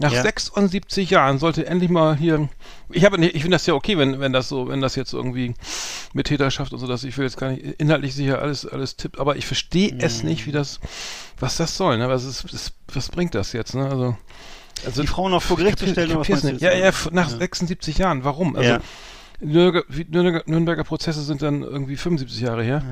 Nach 0.00 0.12
Ja. 0.12 0.22
76 0.22 1.10
Jahren 1.10 1.38
sollte 1.40 1.66
endlich 1.66 1.90
mal 1.90 2.16
hier. 2.16 2.48
Ich 2.90 3.04
habe, 3.04 3.18
ich 3.24 3.42
finde 3.42 3.56
das 3.56 3.66
ja 3.66 3.74
okay, 3.74 3.98
wenn 3.98 4.20
wenn 4.20 4.32
das 4.32 4.48
so, 4.48 4.68
wenn 4.68 4.80
das 4.80 4.94
jetzt 4.94 5.12
irgendwie 5.12 5.54
mit 6.12 6.28
Täterschaft 6.28 6.72
und 6.72 6.78
so, 6.78 6.86
dass 6.86 7.02
ich 7.02 7.18
will 7.18 7.24
jetzt 7.24 7.36
gar 7.36 7.50
nicht 7.50 7.64
inhaltlich 7.80 8.14
sicher 8.14 8.40
alles 8.40 8.64
alles 8.64 8.94
tippt, 8.94 9.18
aber 9.18 9.34
ich 9.34 9.44
verstehe 9.46 9.92
es 9.98 10.22
Mhm. 10.22 10.28
nicht, 10.28 10.46
wie 10.46 10.52
das, 10.52 10.78
was 11.40 11.56
das 11.56 11.76
soll, 11.76 11.98
ne? 11.98 12.08
Was 12.08 12.22
ist, 12.24 12.44
das, 12.52 12.72
was 12.94 13.08
bringt 13.08 13.34
das 13.34 13.52
jetzt, 13.52 13.74
ne? 13.74 13.88
Also, 13.90 14.16
also 14.86 15.02
Die 15.02 15.08
Frauen 15.08 15.30
noch 15.32 15.42
vor 15.42 15.56
Gericht 15.56 15.78
zu 15.78 15.86
stellen, 15.86 16.10
oder 16.16 16.28
was 16.28 16.42
nicht. 16.42 16.60
Ja, 16.60 16.72
ja, 16.72 16.90
nach 17.12 17.30
Ja. 17.30 17.36
76 17.38 17.98
Jahren. 17.98 18.24
Warum? 18.24 18.56
Also 18.56 18.68
Ja. 18.70 18.80
Nürnberger, 19.40 19.86
Nürnberger, 20.08 20.42
Nürnberger 20.46 20.84
Prozesse 20.84 21.22
sind 21.22 21.42
dann 21.42 21.62
irgendwie 21.62 21.96
75 21.96 22.40
Jahre 22.40 22.64
her. 22.64 22.82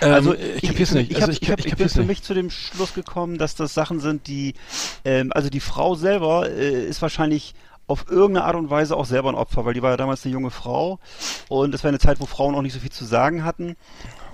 Ähm, 0.00 0.34
ich 0.56 0.68
kapier's 0.68 0.92
nicht. 0.92 1.10
Ich, 1.10 1.16
Also 1.16 1.26
hab, 1.26 1.32
ich 1.34 1.42
ich, 1.42 1.50
hab, 1.50 1.58
ich 1.60 1.66
ich 1.66 1.76
bin 1.76 1.88
für 1.90 2.04
mich 2.04 2.22
zu 2.22 2.32
dem 2.32 2.48
Schluss 2.50 2.94
gekommen, 2.94 3.36
dass 3.36 3.54
das 3.54 3.74
Sachen 3.74 4.00
sind, 4.00 4.26
die, 4.28 4.54
ähm, 5.04 5.30
also 5.34 5.50
die 5.50 5.60
Frau 5.60 5.94
selber 5.94 6.48
äh, 6.48 6.86
ist 6.86 7.02
wahrscheinlich 7.02 7.54
auf 7.86 8.06
irgendeine 8.08 8.46
Art 8.46 8.56
und 8.56 8.70
Weise 8.70 8.96
auch 8.96 9.04
selber 9.04 9.28
ein 9.28 9.34
Opfer, 9.34 9.66
weil 9.66 9.74
die 9.74 9.82
war 9.82 9.90
ja 9.90 9.98
damals 9.98 10.24
eine 10.24 10.32
junge 10.32 10.50
Frau 10.50 10.98
und 11.48 11.74
es 11.74 11.84
war 11.84 11.88
eine 11.88 11.98
Zeit, 11.98 12.18
wo 12.18 12.24
Frauen 12.24 12.54
auch 12.54 12.62
nicht 12.62 12.72
so 12.72 12.80
viel 12.80 12.90
zu 12.90 13.04
sagen 13.04 13.44
hatten. 13.44 13.76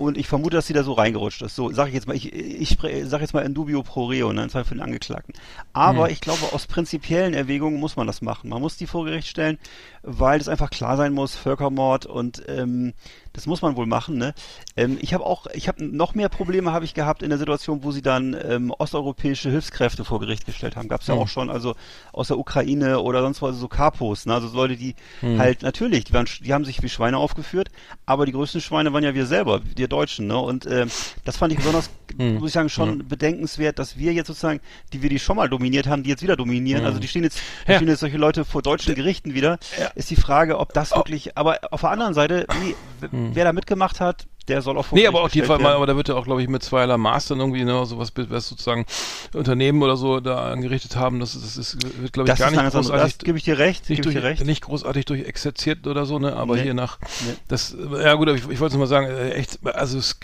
Und 0.01 0.17
ich 0.17 0.27
vermute, 0.27 0.55
dass 0.57 0.65
sie 0.65 0.73
da 0.73 0.83
so 0.83 0.93
reingerutscht 0.93 1.43
ist. 1.43 1.55
So, 1.55 1.71
sage 1.71 1.89
ich 1.89 1.93
jetzt 1.95 2.07
mal, 2.07 2.15
ich, 2.15 2.33
ich 2.33 2.77
sage 3.05 3.21
jetzt 3.23 3.33
mal 3.33 3.41
in 3.45 3.53
dubio 3.53 3.83
pro 3.83 4.05
reo, 4.05 4.33
ne, 4.33 4.43
in 4.43 4.49
Fall 4.49 4.63
für 4.65 4.73
den 4.73 4.81
Angeklagten. 4.81 5.33
Aber 5.73 6.05
Hm. 6.07 6.11
ich 6.13 6.21
glaube, 6.21 6.51
aus 6.53 6.65
prinzipiellen 6.65 7.33
Erwägungen 7.35 7.79
muss 7.79 7.95
man 7.95 8.07
das 8.07 8.21
machen. 8.21 8.49
Man 8.49 8.61
muss 8.61 8.77
die 8.77 8.87
vor 8.87 9.05
Gericht 9.05 9.27
stellen, 9.27 9.59
weil 10.03 10.41
es 10.41 10.47
einfach 10.47 10.71
klar 10.71 10.97
sein 10.97 11.13
muss, 11.13 11.35
Völkermord 11.35 12.07
und 12.07 12.41
ähm, 12.47 12.93
das 13.33 13.45
muss 13.45 13.61
man 13.61 13.75
wohl 13.75 13.85
machen. 13.85 14.17
Ne? 14.17 14.33
Ähm, 14.75 14.97
ich 14.99 15.13
habe 15.13 15.25
auch, 15.25 15.45
ich 15.53 15.67
habe 15.67 15.85
noch 15.85 16.15
mehr 16.15 16.27
Probleme 16.29 16.71
habe 16.73 16.83
ich 16.85 16.93
gehabt 16.95 17.21
in 17.21 17.29
der 17.29 17.37
Situation, 17.37 17.83
wo 17.83 17.91
sie 17.91 18.01
dann 18.01 18.35
ähm, 18.43 18.73
osteuropäische 18.77 19.51
Hilfskräfte 19.51 20.03
vor 20.03 20.19
Gericht 20.19 20.45
gestellt 20.47 20.75
haben. 20.75 20.89
Gab 20.89 21.01
es 21.01 21.07
ja 21.07 21.13
Hm. 21.13 21.21
auch 21.21 21.27
schon, 21.27 21.49
also 21.51 21.75
aus 22.11 22.27
der 22.29 22.39
Ukraine 22.39 22.99
oder 23.01 23.21
sonst 23.21 23.41
was, 23.43 23.55
so 23.57 23.67
Kapos, 23.67 24.25
ne? 24.25 24.33
also 24.33 24.47
so 24.47 24.57
Leute, 24.57 24.75
die 24.77 24.95
Hm. 25.19 25.37
halt 25.37 25.61
natürlich, 25.61 26.05
die, 26.05 26.13
waren, 26.13 26.25
die 26.43 26.53
haben 26.53 26.65
sich 26.65 26.81
wie 26.81 26.89
Schweine 26.89 27.17
aufgeführt, 27.17 27.69
aber 28.07 28.25
die 28.25 28.31
größten 28.31 28.61
Schweine 28.61 28.91
waren 28.93 29.03
ja 29.03 29.13
wir 29.13 29.25
selber, 29.27 29.61
wir 29.75 29.87
Deutschen. 29.91 30.27
Ne? 30.27 30.37
Und 30.37 30.65
ähm, 30.65 30.89
das 31.25 31.37
fand 31.37 31.51
ich 31.53 31.59
besonders, 31.59 31.89
Hm. 32.17 32.35
muss 32.39 32.49
ich 32.49 32.53
sagen, 32.53 32.67
schon 32.69 33.07
bedenkenswert, 33.07 33.79
dass 33.79 33.97
wir 33.97 34.11
jetzt 34.13 34.27
sozusagen, 34.27 34.59
die 34.91 35.01
wir 35.01 35.09
die 35.09 35.19
schon 35.19 35.37
mal 35.37 35.47
dominiert 35.49 35.87
haben, 35.87 36.03
die 36.03 36.09
jetzt 36.09 36.21
wieder 36.23 36.35
dominieren. 36.35 36.85
Also 36.85 36.99
die 36.99 37.07
stehen 37.07 37.23
jetzt, 37.23 37.39
die 37.67 37.71
Ja. 37.71 37.77
stehen 37.77 37.87
jetzt 37.87 38.01
solche 38.01 38.17
Leute 38.17 38.43
vor 38.43 38.61
deutschen 38.61 38.95
Gerichten 38.95 39.33
wieder. 39.33 39.59
Ist 39.95 40.09
die 40.09 40.15
Frage, 40.17 40.59
ob 40.59 40.69
Oh. 40.69 40.73
das 40.73 40.91
wirklich, 40.95 41.37
aber 41.37 41.59
auf 41.71 41.81
der 41.81 41.91
anderen 41.91 42.13
Seite, 42.13 42.45
nee, 42.63 42.75
w- 42.99 43.07
wer 43.33 43.45
da 43.45 43.53
mitgemacht 43.53 43.99
hat, 44.01 44.27
der 44.51 44.61
soll 44.61 44.75
Hm. 44.75 44.83
Nee, 44.91 45.07
aber 45.07 45.19
die, 45.21 45.39
gestellt 45.39 45.47
Fall- 45.47 45.59
werden. 45.59 45.75
aber 45.75 45.85
da 45.85 45.95
wird 45.95 46.07
ja 46.09 46.15
auch, 46.15 46.25
glaube 46.25 46.41
ich, 46.41 46.47
mit 46.49 46.61
zweierlei 46.63 46.97
Maß 46.97 47.27
dann 47.29 47.39
irgendwie, 47.39 47.63
ne, 47.63 47.85
sowas, 47.85 48.11
was 48.15 48.47
sozusagen 48.49 48.85
Unternehmen 49.33 49.81
oder 49.81 49.95
so 49.97 50.19
da 50.19 50.51
angerichtet 50.51 50.95
haben, 50.95 51.19
das, 51.19 51.35
ist- 51.35 51.43
das 51.45 51.57
ist, 51.57 51.77
wird, 52.01 52.13
glaube 52.13 52.27
ich, 52.29 52.31
das 52.37 52.39
gar 52.39 52.51
nicht 52.51 52.73
großartig, 52.73 53.17
das 53.17 53.25
gebe 53.25 53.37
ich 53.37 53.43
dir 53.43 53.57
recht, 53.57 53.89
nicht, 53.89 54.05
durch, 54.05 54.17
recht. 54.17 54.45
nicht 54.45 54.61
großartig 54.63 55.05
durch 55.05 55.25
exerziert 55.25 55.87
oder 55.87 56.05
so, 56.05 56.19
ne, 56.19 56.35
aber 56.35 56.55
Nee. 56.55 56.63
hier 56.63 56.73
nach, 56.73 56.99
Nee. 57.25 57.33
das, 57.47 57.75
ja 58.03 58.13
gut, 58.15 58.27
aber 58.29 58.37
ich, 58.37 58.47
ich 58.49 58.59
wollte 58.59 58.75
nur 58.75 58.85
mal 58.85 58.87
sagen, 58.87 59.07
äh, 59.07 59.31
echt, 59.31 59.59
also 59.65 59.97
es 59.97 60.19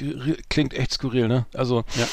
klingt 0.49 0.73
echt 0.73 0.91
skurril, 0.93 1.27
ne, 1.27 1.45
also, 1.53 1.83
Ja. 1.95 2.03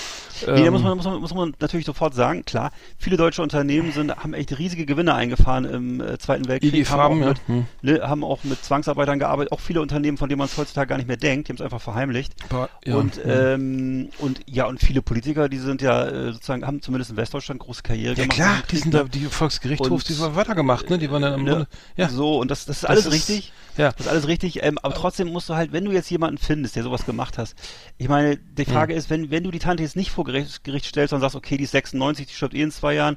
ähm, 0.48 0.54
Nee, 0.54 0.64
da 0.64 0.70
muss 0.70 0.82
man, 0.82 0.96
muss, 0.96 1.06
man, 1.06 1.20
muss 1.20 1.34
man 1.34 1.54
natürlich 1.60 1.86
sofort 1.86 2.14
sagen, 2.14 2.44
klar, 2.44 2.70
viele 2.98 3.16
deutsche 3.16 3.42
Unternehmen 3.42 3.92
sind, 3.92 4.14
haben 4.16 4.34
echt 4.34 4.56
riesige 4.58 4.86
Gewinne 4.86 5.14
eingefahren 5.14 5.64
im 5.64 6.00
äh, 6.00 6.18
Zweiten 6.18 6.46
Weltkrieg. 6.48 6.74
IG 6.74 6.84
Farben, 6.84 7.20
haben, 7.20 7.22
ja. 7.22 7.30
auch 7.32 7.48
Hm. 7.48 7.66
mit, 7.82 8.00
ne, 8.00 8.08
haben 8.08 8.24
auch 8.24 8.44
mit 8.44 8.62
Zwangsarbeitern 8.64 9.18
gearbeitet, 9.18 9.52
auch 9.52 9.60
viele 9.60 9.80
Unternehmen, 9.80 10.18
von 10.18 10.28
denen 10.28 10.38
man 10.38 10.46
es 10.46 10.56
heutzutage 10.56 10.88
gar 10.88 10.96
nicht 10.96 11.08
mehr 11.08 11.16
denkt, 11.16 11.48
die 11.48 11.52
haben 11.52 11.56
es 11.56 11.62
einfach 11.62 11.80
verheimlicht. 11.80 12.03
Aber, 12.48 12.68
ja, 12.84 12.94
und, 12.96 13.16
ja. 13.16 13.52
ähm, 13.54 14.08
und 14.18 14.40
ja, 14.46 14.66
und 14.66 14.80
viele 14.80 15.02
Politiker, 15.02 15.48
die 15.48 15.58
sind 15.58 15.82
ja 15.82 16.04
äh, 16.06 16.32
sozusagen, 16.32 16.66
haben 16.66 16.82
zumindest 16.82 17.10
in 17.12 17.16
Westdeutschland 17.16 17.60
große 17.60 17.82
Karriere 17.82 18.14
ja 18.14 18.22
gemacht. 18.24 18.36
klar, 18.36 18.62
die 18.70 18.76
sind 18.76 18.94
da, 18.94 19.04
die 19.04 19.20
Volksgerichtshofs, 19.26 20.04
die 20.04 20.18
waren 20.18 20.34
weitergemacht, 20.36 20.90
ne, 20.90 20.98
die 20.98 21.10
waren 21.10 21.22
dann 21.22 21.34
im 21.34 21.44
Ne? 21.44 21.50
Grunde, 21.50 21.66
ja, 21.96 22.08
So, 22.08 22.38
und 22.38 22.50
das, 22.50 22.64
das 22.66 22.76
ist 22.76 22.82
Das 22.84 22.90
alles 22.90 23.06
ist- 23.06 23.12
richtig. 23.12 23.52
ja. 23.76 23.92
Das 23.92 24.06
ist 24.06 24.12
alles 24.12 24.26
richtig, 24.28 24.62
ähm, 24.62 24.78
aber 24.82 24.94
trotzdem 24.94 25.28
musst 25.28 25.48
du 25.48 25.54
halt, 25.54 25.72
wenn 25.72 25.84
du 25.84 25.92
jetzt 25.92 26.10
jemanden 26.10 26.38
findest, 26.38 26.76
der 26.76 26.82
sowas 26.82 27.06
gemacht 27.06 27.38
hast, 27.38 27.54
ich 27.98 28.08
meine, 28.08 28.36
die 28.36 28.64
Frage 28.64 28.94
ist, 28.94 29.10
wenn, 29.10 29.30
wenn 29.30 29.44
du 29.44 29.50
die 29.50 29.58
Tante 29.58 29.82
jetzt 29.82 29.96
nicht 29.96 30.10
vor 30.10 30.24
Gericht, 30.24 30.64
Gericht 30.64 30.86
stellst 30.86 31.12
und 31.14 31.20
sagst, 31.20 31.36
okay, 31.36 31.56
die 31.56 31.64
ist 31.64 31.72
96, 31.72 32.26
die 32.26 32.32
stirbt 32.34 32.54
eh 32.54 32.62
in 32.62 32.70
zwei 32.70 32.94
Jahren, 32.94 33.16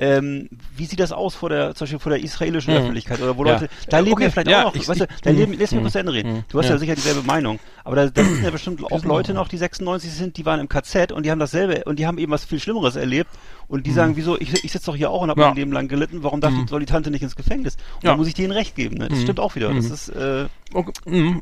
ähm, 0.00 0.48
wie 0.76 0.84
sieht 0.84 1.00
das 1.00 1.10
aus 1.12 1.34
vor 1.34 1.48
der, 1.48 1.74
zum 1.74 1.84
Beispiel 1.84 1.98
vor 1.98 2.10
der 2.10 2.22
israelischen 2.22 2.72
Hm. 2.72 2.80
Öffentlichkeit 2.82 3.20
oder 3.20 3.36
wo 3.36 3.44
Ja. 3.44 3.54
Leute, 3.54 3.68
da 3.88 3.98
leben 3.98 4.12
Okay, 4.12 4.24
ja 4.24 4.30
vielleicht 4.30 4.48
ja, 4.48 4.60
auch 4.60 4.74
noch, 4.74 4.80
ich- 4.80 4.88
weißt 4.88 5.00
du, 5.00 5.06
da 5.22 5.30
hm, 5.30 5.36
leben, 5.36 5.52
lass 5.58 5.70
mich 5.72 5.78
hm, 5.78 5.80
kurz 5.82 5.92
zu 5.92 5.98
Ende 5.98 6.12
reden. 6.12 6.36
hm, 6.36 6.44
Du 6.48 6.58
hast 6.58 6.66
ja. 6.66 6.72
ja. 6.72 6.78
sicher 6.78 6.94
dieselbe 6.94 7.22
Meinung, 7.22 7.58
aber 7.84 7.96
da, 7.96 8.06
da 8.08 8.24
sind 8.24 8.44
ja 8.44 8.50
bestimmt 8.50 8.84
auch 8.84 9.04
Leute 9.04 9.34
noch, 9.34 9.48
die 9.48 9.56
96 9.58 10.10
sind, 10.12 10.36
die 10.36 10.46
waren 10.46 10.60
im 10.60 10.68
KZ 10.68 11.10
und 11.12 11.26
die 11.26 11.30
haben 11.30 11.38
dasselbe 11.40 11.82
und 11.84 11.98
die 11.98 12.06
haben 12.06 12.18
eben 12.18 12.30
was 12.32 12.44
viel 12.44 12.60
Schlimmeres 12.60 12.96
erlebt 12.96 13.30
und 13.66 13.86
die 13.86 13.92
sagen, 13.92 14.16
wieso, 14.16 14.38
ich, 14.40 14.64
ich 14.64 14.72
sitze 14.72 14.86
doch 14.86 14.96
hier 14.96 15.10
auch 15.10 15.22
und 15.22 15.30
habe 15.30 15.40
Hm. 15.40 15.42
Ja. 15.42 15.48
mein 15.50 15.56
Leben 15.56 15.72
lang 15.72 15.88
gelitten, 15.88 16.22
warum 16.22 16.40
darf, 16.40 16.52
soll 16.68 16.80
die 16.80 16.86
Tante 16.86 17.10
nicht 17.10 17.22
ins 17.22 17.36
Gefängnis? 17.36 17.76
Und 17.96 18.04
Ja. 18.04 18.10
da 18.12 18.16
muss 18.16 18.28
ich 18.28 18.34
denen 18.34 18.52
recht 18.52 18.76
geben, 18.76 18.96
ne? 18.98 19.08
Das 19.08 19.20
stimmt 19.20 19.40
auch 19.40 19.54
wieder. 19.56 19.72
Das 19.74 19.86
ist, 19.90 20.08
äh, 20.10 20.46
Okay. 20.74 20.92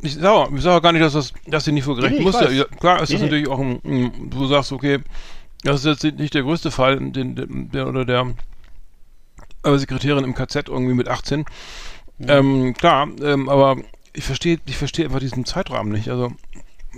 Ich 0.03 0.15
sage 0.15 0.61
sag 0.61 0.83
gar 0.85 0.93
nicht, 0.93 1.03
dass 1.03 1.13
das, 1.15 1.33
dass 1.49 1.65
sie 1.65 1.73
nicht 1.73 1.83
vor 1.85 1.97
Gericht 1.97 2.19
Nee, 2.19 2.23
muss. 2.25 2.35
Ja, 2.41 2.49
ja, 2.49 2.65
klar 2.65 3.03
ist 3.03 3.09
Nee, 3.11 3.15
das 3.17 3.23
nee. 3.23 3.27
natürlich 3.27 3.49
auch 3.49 3.59
ein, 3.59 3.81
ein- 3.85 4.31
du 4.31 4.47
sagst, 4.47 4.71
okay, 4.71 5.01
das 5.63 5.85
ist 5.85 6.03
jetzt 6.03 6.19
nicht 6.19 6.35
der 6.35 6.43
größte 6.43 6.71
Fall, 6.71 6.99
den, 7.11 7.71
der 7.73 7.87
oder 7.89 8.05
der 8.05 8.35
äh, 9.65 9.77
Sekretärin 9.77 10.25
im 10.25 10.35
KZ 10.35 10.69
irgendwie 10.69 10.95
mit 10.95 11.09
18. 11.09 11.45
Ähm, 12.21 12.75
klar, 12.75 13.09
ähm, 13.21 13.49
aber 13.49 13.77
ich 14.13 14.25
verstehe, 14.25 14.59
ich 14.67 14.77
verstehe 14.77 15.05
einfach 15.05 15.21
diesen 15.21 15.45
Zeitrahmen 15.45 15.93
nicht. 15.93 16.09
Also, 16.09 16.33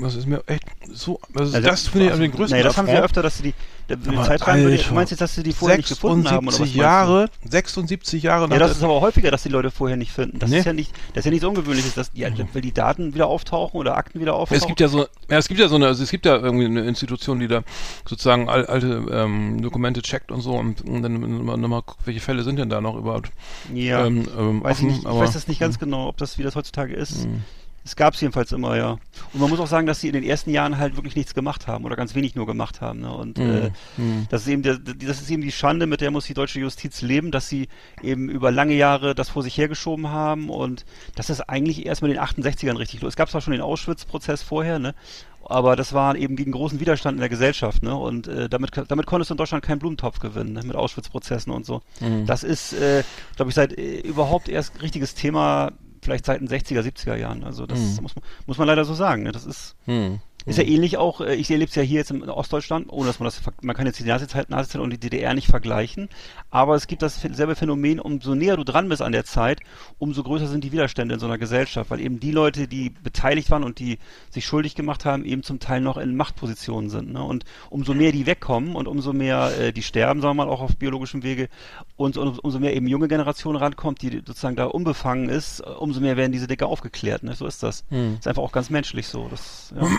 das 0.01 0.15
ist 0.15 0.27
mir 0.27 0.43
echt 0.47 0.65
so, 0.93 1.21
also 1.35 1.55
Also, 1.57 1.69
das 1.69 1.89
finde 1.89 2.07
ich 2.07 2.11
also, 2.13 2.23
den 2.23 2.33
größten 2.33 2.57
Nee, 2.59 2.63
das 2.65 2.77
haben 2.77 2.87
sie 2.87 2.93
ja 2.95 3.03
öfter, 3.03 3.23
dass 3.23 3.39
sie 3.39 3.43
die, 3.43 3.55
Zeitrahmen, 3.89 4.63
würde- 4.65 4.77
Alter. 4.77 4.89
du 4.89 4.95
meinst 4.95 5.11
jetzt, 5.13 5.21
dass 5.21 5.35
sie 5.35 5.43
die 5.43 5.53
vorher 5.53 5.79
nicht 5.79 5.89
gefunden 5.89 6.29
haben 6.31 6.47
oder 6.47 6.59
was 6.59 6.59
76 6.59 6.61
meinst 6.61 6.75
du? 6.77 6.81
Jahre, 6.83 7.31
76 7.49 8.23
Jahre 8.23 8.49
Ja, 8.53 8.59
das 8.59 8.73
ist 8.73 8.83
aber 8.83 9.01
häufiger, 9.01 9.31
dass 9.31 9.43
die 9.43 9.49
Leute 9.49 9.71
vorher 9.71 9.97
nicht 9.97 10.13
finden. 10.13 10.39
Das 10.39 10.51
Nee. 10.51 10.59
ist 10.59 10.65
ja 10.67 10.73
nicht, 10.75 10.93
das 11.15 11.21
ist 11.21 11.25
ja 11.25 11.31
nichts 11.31 11.47
Ungewöhnliches, 11.47 11.95
dass 11.95 12.13
die, 12.13 12.23
weil 12.53 12.61
die 12.63 12.73
Daten 12.73 13.15
wieder 13.15 13.27
auftauchen 13.29 13.79
oder 13.81 13.97
Akten 13.97 14.21
wieder 14.21 14.35
auftauchen. 14.35 14.61
Es 14.61 14.67
gibt 14.67 14.81
ja 14.81 14.89
so, 14.89 15.07
ja, 15.31 15.39
es 15.39 15.49
gibt 15.49 15.59
ja 15.61 15.69
so 15.69 15.77
eine, 15.77 15.87
also 15.87 16.03
es 16.03 16.11
gibt 16.11 16.27
ja 16.27 16.37
irgendwie 16.37 16.67
eine 16.67 16.83
Institution, 16.85 17.41
die 17.41 17.49
da 17.49 17.63
sozusagen 18.07 18.49
al, 18.51 18.67
alte 18.67 19.07
ähm, 19.11 19.63
Dokumente 19.63 20.03
checkt 20.03 20.31
und 20.31 20.43
so 20.43 20.53
und, 20.53 20.83
und 20.83 21.03
dann 21.03 21.45
nochmal 21.47 21.83
guckt, 21.83 22.01
welche 22.05 22.21
Fälle 22.21 22.43
sind 22.43 22.57
denn 22.59 22.69
da 22.69 22.81
noch 22.83 22.97
überhaupt 22.97 23.31
ja, 23.73 24.05
ähm, 24.07 24.29
ähm, 24.39 24.63
weiß 24.65 24.81
ich, 24.81 24.85
offen, 24.85 24.87
nicht, 24.97 24.99
ich 24.99 25.05
weiß 25.15 25.33
das 25.33 25.49
nicht 25.49 25.61
ganz 25.61 25.79
genau, 25.79 26.09
ob 26.09 26.19
das, 26.19 26.37
wie 26.39 26.43
das 26.43 26.55
heutzutage 26.57 26.95
ist. 26.95 27.27
Mhm. 27.27 27.43
Es 27.89 27.97
gab 27.97 28.13
es 28.13 28.21
jedenfalls 28.21 28.53
immer, 28.53 28.77
ja. 28.77 28.91
Und 29.33 29.41
man 29.41 29.49
muss 29.49 29.59
auch 29.61 29.67
sagen, 29.67 29.87
dass 29.87 30.01
sie 30.01 30.09
in 30.09 30.13
den 30.13 30.23
ersten 30.23 30.51
Jahren 30.51 30.77
halt 30.77 30.97
wirklich 30.97 31.17
nichts 31.17 31.33
gemacht 31.33 31.67
haben 31.67 31.87
oder 31.87 31.97
ganz 31.97 32.15
wenig 32.15 32.35
nur 32.35 32.47
gemacht 32.47 32.83
haben. 32.83 33.01
Ne? 33.01 33.11
Und 33.11 33.39
äh, 33.39 33.71
Mhm. 33.97 34.27
das 34.29 34.43
ist 34.43 34.49
eben 34.49 34.63
der, 34.63 34.79
die- 34.79 35.07
das 35.07 35.23
ist 35.23 35.31
eben 35.31 35.41
die 35.43 35.51
Schande, 35.53 35.87
mit 35.87 36.03
der 36.03 36.11
muss 36.11 36.27
die 36.27 36.35
deutsche 36.35 36.61
Justiz 36.61 37.01
leben, 37.01 37.31
dass 37.31 37.49
sie 37.49 37.69
eben 38.03 38.29
über 38.29 38.51
lange 38.51 38.75
Jahre 38.75 39.15
das 39.15 39.31
vor 39.31 39.43
sich 39.43 39.57
hergeschoben 39.57 40.09
haben 40.11 40.51
und 40.51 40.85
das 41.15 41.31
ist 41.31 41.41
eigentlich 41.49 41.87
erst 41.87 42.03
mit 42.03 42.11
den 42.11 42.21
68ern 42.21 42.77
richtig 42.77 43.01
los. 43.01 43.13
Es 43.13 43.17
gab 43.17 43.31
zwar 43.31 43.41
schon 43.41 43.53
den 43.53 43.63
Auschwitz-Prozess 43.63 44.43
vorher, 44.43 44.79
ne? 44.79 44.95
Aber 45.51 45.77
das 45.77 45.95
war 45.95 46.15
eben 46.15 46.37
gegen 46.37 46.53
großen 46.53 46.79
Widerstand 46.79 47.15
in 47.17 47.21
der 47.21 47.31
Gesellschaft, 47.31 47.83
ne? 47.83 47.95
Und 47.97 48.29
äh, 48.29 48.51
damit, 48.51 48.71
damit 48.89 49.07
konntest 49.07 49.31
du 49.31 49.35
in 49.35 49.39
Deutschland 49.39 49.65
keinen 49.65 49.79
Blumentopf 49.79 50.19
gewinnen, 50.19 50.53
ne? 50.53 50.63
mit 50.63 50.77
Auschwitz-Prozessen 50.77 51.51
und 51.51 51.65
so. 51.65 51.81
Mhm. 52.01 52.27
Das 52.27 52.45
ist, 52.45 52.75
äh, 52.75 53.03
glaube 53.37 53.49
ich, 53.49 53.55
seit 53.55 53.73
äh, 53.79 54.01
überhaupt 54.01 54.51
erst 54.51 54.83
richtiges 54.83 55.15
Thema, 55.15 55.73
vielleicht 56.03 56.27
seit 56.27 56.41
den 56.41 56.49
60er, 56.49 56.83
70er 56.83 57.17
Jahren. 57.17 57.45
Also 57.45 57.67
das 57.67 57.79
Mhm. 57.79 58.03
muss, 58.03 58.15
man- 58.17 58.25
muss 58.47 58.59
man 58.59 58.67
leider 58.69 58.85
so 58.85 58.95
sagen. 58.95 59.23
Ne? 59.23 59.33
Das 59.33 59.47
ist, 59.47 59.77
Hm. 59.87 60.21
Ist 60.49 60.59
ja 60.59 60.65
ähnlich 60.65 60.97
auch, 60.97 61.21
äh, 61.21 61.35
ich 61.35 61.51
erlebe 61.51 61.69
es 61.69 61.75
ja 61.75 61.83
hier 61.83 61.99
jetzt 61.99 62.11
in 62.11 62.29
Ostdeutschland, 62.29 62.91
ohne 62.91 63.07
dass 63.07 63.19
man 63.19 63.27
das, 63.27 63.41
man 63.63 63.77
kann 63.77 63.87
jetzt 63.87 63.99
die 63.99 64.05
Nazizeit, 64.05 64.51
Nazizeit 64.51 64.81
und 64.81 64.91
die 64.91 64.99
DDR 64.99 65.35
nicht 65.35 65.49
vergleichen, 65.49 66.09
aber 66.51 66.75
es 66.75 66.87
gibt 66.87 67.03
dasselbe 67.03 67.55
Phänomen, 67.55 68.01
umso 68.01 68.35
näher 68.35 68.57
du 68.57 68.65
dran 68.65 68.89
bist 68.89 69.03
an 69.03 69.13
der 69.13 69.25
Zeit, 69.25 69.61
umso 69.99 70.23
größer 70.23 70.47
sind 70.47 70.65
die 70.65 70.73
Widerstände 70.73 71.15
in 71.15 71.21
so 71.21 71.27
einer 71.27 71.39
Gesellschaft, 71.39 71.91
weil 71.91 72.01
eben 72.01 72.21
die 72.21 72.31
Leute, 72.31 72.69
die 72.69 72.91
beteiligt 72.91 73.51
waren 73.51 73.65
und 73.65 73.79
die 73.79 73.99
sich 74.31 74.47
schuldig 74.47 74.75
gemacht 74.75 75.05
haben, 75.05 75.25
eben 75.25 75.43
zum 75.43 75.61
Teil 75.61 75.81
noch 75.81 75.99
in 75.99 76.17
Machtpositionen 76.17 76.91
sind. 76.91 77.13
Ne? 77.13 77.23
Und 77.23 77.45
umso 77.71 77.95
mehr 77.95 78.13
die 78.13 78.27
wegkommen 78.27 78.75
und 78.75 78.89
umso 78.89 79.13
mehr 79.13 79.53
äh, 79.59 79.73
die 79.73 79.83
sterben, 79.83 80.21
sagen 80.21 80.37
wir 80.37 80.45
mal, 80.47 80.53
auch 80.53 80.61
auf 80.61 80.77
biologischem 80.77 81.23
Wege, 81.23 81.49
und, 81.97 82.17
und 82.17 82.39
umso 82.45 82.59
mehr 82.59 82.75
eben 82.75 82.87
junge 82.87 83.09
Generation 83.09 83.57
rankommt, 83.57 84.03
die 84.03 84.23
sozusagen 84.25 84.57
da 84.57 84.67
unbefangen 84.67 85.29
ist, 85.29 85.61
umso 85.61 86.01
mehr 86.01 86.17
werden 86.17 86.33
diese 86.33 86.47
Decke 86.47 86.67
aufgeklärt. 86.67 87.23
Ne? 87.23 87.35
So 87.35 87.47
ist 87.47 87.63
das. 87.63 87.85
Ist 88.19 88.29
einfach 88.29 88.43
auch 88.43 88.53
ganz 88.53 88.71
menschlich 88.71 89.09
so. 89.09 89.29
Das, 89.29 89.75
ja. 89.77 89.99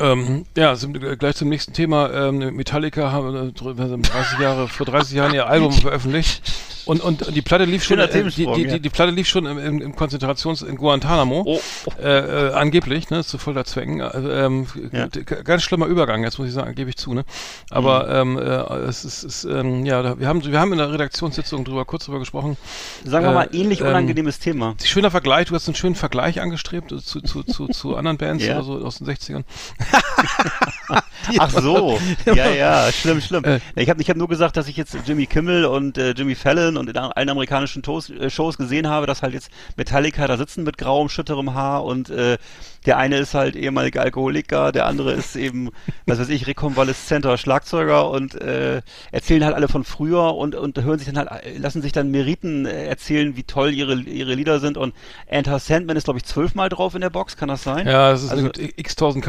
Ähm, 0.00 0.44
ja, 0.56 0.74
sind, 0.74 1.02
äh, 1.02 1.16
gleich 1.16 1.36
zum 1.36 1.48
nächsten 1.48 1.72
Thema. 1.72 2.10
Ähm, 2.12 2.38
Metallica 2.56 3.12
haben 3.12 3.48
äh, 3.50 3.52
dr- 3.52 3.78
wir 3.78 3.84
haben 3.84 4.02
30 4.02 4.38
Jahre, 4.40 4.68
vor 4.68 4.86
30 4.86 5.14
Jahren 5.16 5.34
ihr 5.34 5.46
Album 5.46 5.72
veröffentlicht. 5.72 6.42
Und, 6.86 7.00
und 7.00 7.34
die 7.34 7.40
Platte 7.40 7.64
lief 7.64 7.82
schon, 7.82 7.98
äh, 7.98 8.08
die, 8.12 8.44
die, 8.44 8.66
die, 8.66 8.80
die 8.80 8.88
Platte 8.90 9.10
lief 9.10 9.26
schon 9.26 9.46
im, 9.46 9.56
im, 9.56 9.80
im 9.80 9.96
Konzentrations 9.96 10.60
in 10.60 10.76
Guantanamo. 10.76 11.42
Oh, 11.46 11.58
oh. 11.86 11.90
Äh, 11.98 12.48
äh, 12.48 12.52
angeblich, 12.52 13.08
ne, 13.08 13.24
zu 13.24 13.38
Folterzwecken. 13.38 14.02
Also, 14.02 14.30
ähm, 14.30 14.66
Ja. 14.92 15.06
ganz 15.44 15.62
schlimmer 15.62 15.86
Übergang, 15.86 16.24
jetzt 16.24 16.38
muss 16.38 16.48
ich 16.48 16.52
sagen, 16.52 16.74
gebe 16.74 16.90
ich 16.90 16.96
zu, 16.98 17.14
ne. 17.14 17.24
Aber 17.70 18.10
ähm, 18.10 18.36
äh, 18.36 18.42
es 18.86 19.06
ist, 19.06 19.22
ist 19.24 19.44
ähm, 19.44 19.86
ja, 19.86 20.18
wir 20.20 20.28
haben, 20.28 20.44
wir 20.44 20.60
haben 20.60 20.72
in 20.72 20.78
der 20.78 20.92
Redaktionssitzung 20.92 21.64
drüber 21.64 21.86
kurz 21.86 22.04
drüber 22.04 22.18
gesprochen. 22.18 22.58
Sagen 23.02 23.24
wir 23.24 23.30
Äh, 23.30 23.34
mal, 23.34 23.48
ähnlich 23.54 23.80
ähm, 23.80 23.86
unangenehmes 23.86 24.38
Thema. 24.38 24.74
Schöner 24.84 25.10
Vergleich, 25.10 25.46
du 25.48 25.54
hast 25.54 25.66
einen 25.66 25.76
schönen 25.76 25.94
Vergleich 25.94 26.42
angestrebt 26.42 26.90
zu, 27.02 27.22
zu, 27.22 27.44
zu, 27.44 27.66
zu 27.68 27.96
anderen 27.96 28.18
Bands 28.18 28.44
Ja. 28.46 28.56
oder 28.56 28.64
so 28.64 28.84
aus 28.84 28.98
den 28.98 29.06
60ern. 29.06 29.44
Ach 31.38 31.50
so, 31.50 31.98
ja, 32.26 32.50
ja, 32.50 32.92
schlimm, 32.92 33.20
schlimm. 33.20 33.44
Äh. 33.44 33.60
ich 33.76 33.88
habe 33.88 34.02
ich 34.02 34.10
hab 34.10 34.16
nur 34.16 34.28
gesagt, 34.28 34.56
dass 34.56 34.68
ich 34.68 34.76
jetzt 34.76 34.96
Jimmy 35.06 35.26
Kimmel 35.26 35.64
und 35.64 35.96
äh, 35.96 36.10
Jimmy 36.10 36.34
Fallon 36.34 36.76
und 36.76 36.90
in 36.90 36.96
allen 36.96 37.28
amerikanischen 37.30 37.82
Tos, 37.82 38.10
äh, 38.10 38.28
Shows 38.28 38.58
gesehen 38.58 38.88
habe, 38.88 39.06
dass 39.06 39.22
halt 39.22 39.32
jetzt 39.32 39.50
Metallica 39.76 40.26
da 40.26 40.36
sitzen 40.36 40.64
mit 40.64 40.76
grauem, 40.76 41.08
schütterem 41.08 41.54
Haar 41.54 41.84
und 41.84 42.10
äh, 42.10 42.36
der 42.84 42.98
eine 42.98 43.16
ist 43.16 43.32
halt 43.32 43.56
ehemaliger 43.56 44.02
Alkoholiker, 44.02 44.70
der 44.70 44.84
andere 44.86 45.12
ist 45.12 45.36
eben, 45.36 45.70
was 46.06 46.18
weiß 46.18 46.28
ich, 46.28 46.46
rekonvaleszenter 46.46 47.38
Schlagzeuger 47.38 48.10
und 48.10 48.34
äh, 48.34 48.82
erzählen 49.10 49.44
halt 49.44 49.54
alle 49.54 49.68
von 49.68 49.84
früher 49.84 50.34
und, 50.34 50.54
und 50.54 50.76
hören 50.82 50.98
sich 50.98 51.10
dann 51.10 51.26
halt, 51.30 51.58
lassen 51.58 51.80
sich 51.80 51.92
dann 51.92 52.10
Meriten 52.10 52.66
äh, 52.66 52.84
erzählen, 52.86 53.36
wie 53.36 53.44
toll 53.44 53.72
ihre, 53.72 53.94
ihre 53.94 54.34
Lieder 54.34 54.60
sind 54.60 54.76
und 54.76 54.94
Enter 55.26 55.58
Sandman 55.58 55.96
ist, 55.96 56.04
glaube 56.04 56.18
ich, 56.18 56.24
zwölfmal 56.26 56.68
drauf 56.68 56.94
in 56.94 57.00
der 57.00 57.08
Box, 57.10 57.38
kann 57.38 57.48
das 57.48 57.62
sein? 57.62 57.86
Ja, 57.86 58.10
das 58.10 58.24
ist 58.24 58.30
Also- 58.30 58.50
eine 58.52 58.70
x-tausend 58.76 59.24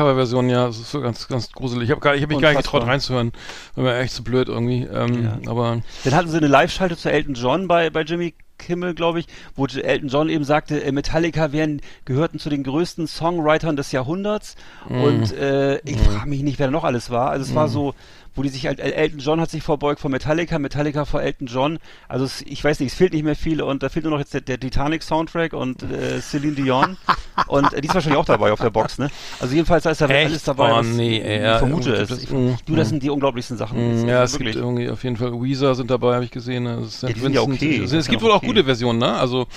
Coverversion, 0.46 0.50
ja, 0.50 0.68
das 0.68 0.78
ist 0.80 0.92
so 0.92 1.02
ganz, 1.02 1.28
ganz 1.28 1.52
gruselig. 1.52 1.90
Ich 1.90 1.96
habe 1.96 2.08
hab 2.22 2.30
mich 2.30 2.40
gar 2.40 2.50
nicht 2.50 2.58
getraut 2.58 2.82
Unfassbar. 2.84 2.88
reinzuhören. 2.88 3.32
War 3.76 3.84
mir 3.84 3.98
echt 3.98 4.14
zu 4.14 4.24
blöd 4.24 4.48
irgendwie. 4.48 4.84
Ähm, 4.84 5.24
Ja. 5.24 5.40
Aber 5.50 5.82
Dann 6.04 6.16
hatten 6.16 6.30
sie 6.30 6.38
eine 6.38 6.48
Live-Schalte 6.48 6.98
zu 6.98 7.12
Elton 7.12 7.34
John 7.36 7.68
bei, 7.68 7.90
bei 7.90 8.02
Jimmy 8.02 8.34
Kimmel, 8.58 8.94
glaube 8.94 9.20
ich, 9.20 9.28
wo 9.56 9.66
Elton 9.66 10.08
John 10.10 10.30
eben 10.30 10.44
sagte, 10.44 10.82
äh, 10.84 10.92
Metallica 10.92 11.52
wären, 11.52 11.82
gehörten 12.06 12.40
zu 12.40 12.50
den 12.50 12.64
größten 12.64 13.08
Songwritern 13.08 13.76
des 13.76 13.92
Jahrhunderts. 13.92 14.56
Mhm. 14.88 15.02
Und 15.02 15.34
äh, 15.34 15.80
ich 15.80 16.00
frage 16.00 16.30
mich 16.30 16.42
nicht, 16.42 16.60
wer 16.60 16.68
da 16.68 16.72
noch 16.72 16.84
alles 16.86 17.10
war. 17.10 17.32
Also 17.32 17.44
es 17.50 17.56
war 17.56 17.68
so, 17.68 17.94
wo 18.36 18.44
die 18.44 18.50
sich 18.50 18.68
halt, 18.68 18.80
El- 18.80 18.92
Elton 18.94 19.20
John 19.20 19.42
hat 19.42 19.50
sich 19.50 19.64
verbeugt 19.64 20.00
vor 20.02 20.12
Metallica, 20.12 20.60
Metallica 20.60 21.06
vor 21.06 21.22
Elton 21.22 21.48
John. 21.48 21.80
Also 22.08 22.26
es, 22.26 22.42
ich 22.42 22.64
weiß 22.64 22.80
nicht, 22.80 22.92
es 22.92 22.98
fehlt 22.98 23.14
nicht 23.14 23.24
mehr 23.24 23.36
viel 23.36 23.62
und 23.62 23.82
da 23.82 23.90
fehlt 23.90 24.04
nur 24.06 24.12
noch 24.12 24.20
jetzt 24.20 24.34
der, 24.34 24.42
der 24.42 24.60
Titanic-Soundtrack 24.60 25.54
und 25.54 25.84
äh, 25.84 26.20
Celine 26.22 26.54
Dion. 26.56 26.98
und 27.48 27.74
äh, 27.74 27.82
die 27.82 27.88
ist 27.88 27.94
wahrscheinlich 27.94 28.20
auch 28.20 28.26
dabei 28.26 28.52
auf 28.52 28.60
der 28.60 28.70
Box, 28.70 28.98
ne? 28.98 29.10
Also 29.40 29.54
jedenfalls 29.56 29.84
da 29.84 29.92
ist 29.92 30.02
da 30.02 30.08
Echt? 30.08 30.30
alles 30.30 30.44
dabei. 30.44 30.74
Oh, 30.78 30.82
nee, 30.82 31.20
ey, 31.20 31.54
ich 31.54 31.58
vermute 31.60 31.94
es. 31.94 32.10
das- 32.10 32.24
Ich, 32.24 32.30
mm, 32.32 32.56
du, 32.66 32.76
das 32.76 32.88
mm. 32.88 32.90
sind 32.92 33.04
die 33.04 33.10
unglaublichsten 33.10 33.58
Sachen. 33.58 34.04
Mm, 34.04 34.08
Ja, 34.08 34.24
es 34.24 34.34
wirklich. 34.34 34.54
gibt 34.54 34.64
irgendwie 34.64 34.90
auf 34.90 35.04
jeden 35.04 35.18
Fall 35.18 35.32
Weezer 35.34 35.76
sind 35.76 35.90
dabei, 35.90 36.16
habe 36.16 36.26
ich 36.26 36.32
gesehen. 36.32 36.64
ne? 36.64 36.86
St. 36.88 37.04
Ja, 37.04 37.10
die 37.10 37.20
sind 37.20 37.34
ja 37.34 37.42
okay. 37.42 37.82
Es, 37.84 37.92
es 37.94 38.08
gibt 38.08 38.22
wohl 38.22 38.32
auch 38.32 38.38
okay. 38.38 38.48
gute 38.48 38.64
Versionen, 38.66 39.00
ne? 39.00 39.14
Also, 39.14 39.48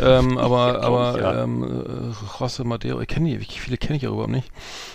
ähm, 0.00 0.38
aber, 0.38 0.82
aber 0.82 1.14
ich, 1.16 1.20
ja. 1.22 1.42
ähm, 1.44 1.62
äh, 1.64 2.42
José 2.42 2.64
Madero, 2.64 3.00
ich 3.00 3.08
kenne 3.08 3.28
die, 3.30 3.40
wie 3.40 3.44
viele 3.44 3.76
kenne 3.76 3.96
ich 3.96 4.02
ja 4.02 4.10
überhaupt 4.10 4.30
nicht. 4.30 4.48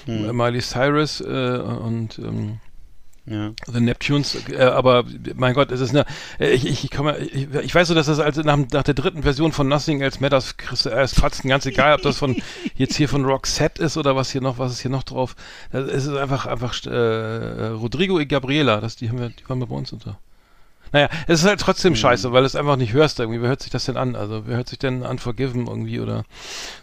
Hm. 0.05 0.29
Äh, 0.29 0.33
Miley 0.33 0.61
Cyrus 0.61 1.21
äh, 1.21 1.25
und 1.25 2.19
ähm, 2.19 2.59
Ja. 3.27 3.53
The 3.65 3.79
Neptunes, 3.79 4.37
äh, 4.49 4.61
aber 4.61 5.03
mein 5.35 5.55
Gott, 5.55 5.71
es 5.71 5.81
ist 5.81 5.89
eine, 5.89 6.05
äh, 6.39 6.51
ich, 6.51 6.65
ich, 6.65 6.83
ich, 6.83 6.91
komme, 6.91 7.17
ich, 7.17 7.47
ich 7.55 7.73
weiß 7.73 7.87
so, 7.87 7.95
dass 7.95 8.05
das 8.05 8.19
also 8.19 8.41
nach, 8.41 8.57
nach 8.71 8.83
der 8.83 8.93
dritten 8.93 9.23
Version 9.23 9.51
von 9.51 9.67
Nothing 9.67 10.01
Else 10.01 10.19
Matters, 10.21 10.57
kriegst 10.57 10.85
du 10.85 10.89
erst 10.89 11.15
Fatzen, 11.15 11.49
ganz 11.49 11.65
egal, 11.65 11.95
ob 11.95 12.03
das 12.03 12.19
von 12.19 12.35
jetzt 12.75 12.95
hier 12.95 13.09
von 13.09 13.25
Roxette 13.25 13.81
ist 13.81 13.97
oder 13.97 14.15
was 14.15 14.29
hier 14.29 14.41
noch, 14.41 14.59
was 14.59 14.73
ist 14.73 14.81
hier 14.81 14.91
noch 14.91 15.03
drauf. 15.03 15.35
Es 15.71 16.05
ist 16.05 16.15
einfach, 16.15 16.45
einfach 16.45 16.75
äh, 16.85 17.67
Rodrigo 17.69 18.19
y 18.19 18.27
Gabriela, 18.27 18.79
das, 18.79 18.95
die 18.95 19.09
haben 19.09 19.19
wir, 19.19 19.29
die 19.29 19.49
waren 19.49 19.59
wir 19.59 19.67
bei 19.67 19.75
uns 19.75 19.91
unter. 19.91 20.19
Naja, 20.95 21.09
es 21.27 21.41
ist 21.41 21.45
halt 21.45 21.59
trotzdem 21.59 21.91
Hm. 21.91 21.97
scheiße, 21.97 22.31
weil 22.31 22.43
du 22.43 22.45
es 22.45 22.55
einfach 22.55 22.77
nicht 22.77 22.93
hörst 22.93 23.19
irgendwie. 23.19 23.41
Wer 23.41 23.49
hört 23.49 23.61
sich 23.61 23.69
das 23.69 23.83
denn 23.83 23.97
an? 23.97 24.15
Also, 24.15 24.43
wer 24.47 24.55
hört 24.55 24.69
sich 24.69 24.79
denn 24.79 25.01
Unforgiven 25.01 25.67
irgendwie 25.67 25.99
oder 25.99 26.23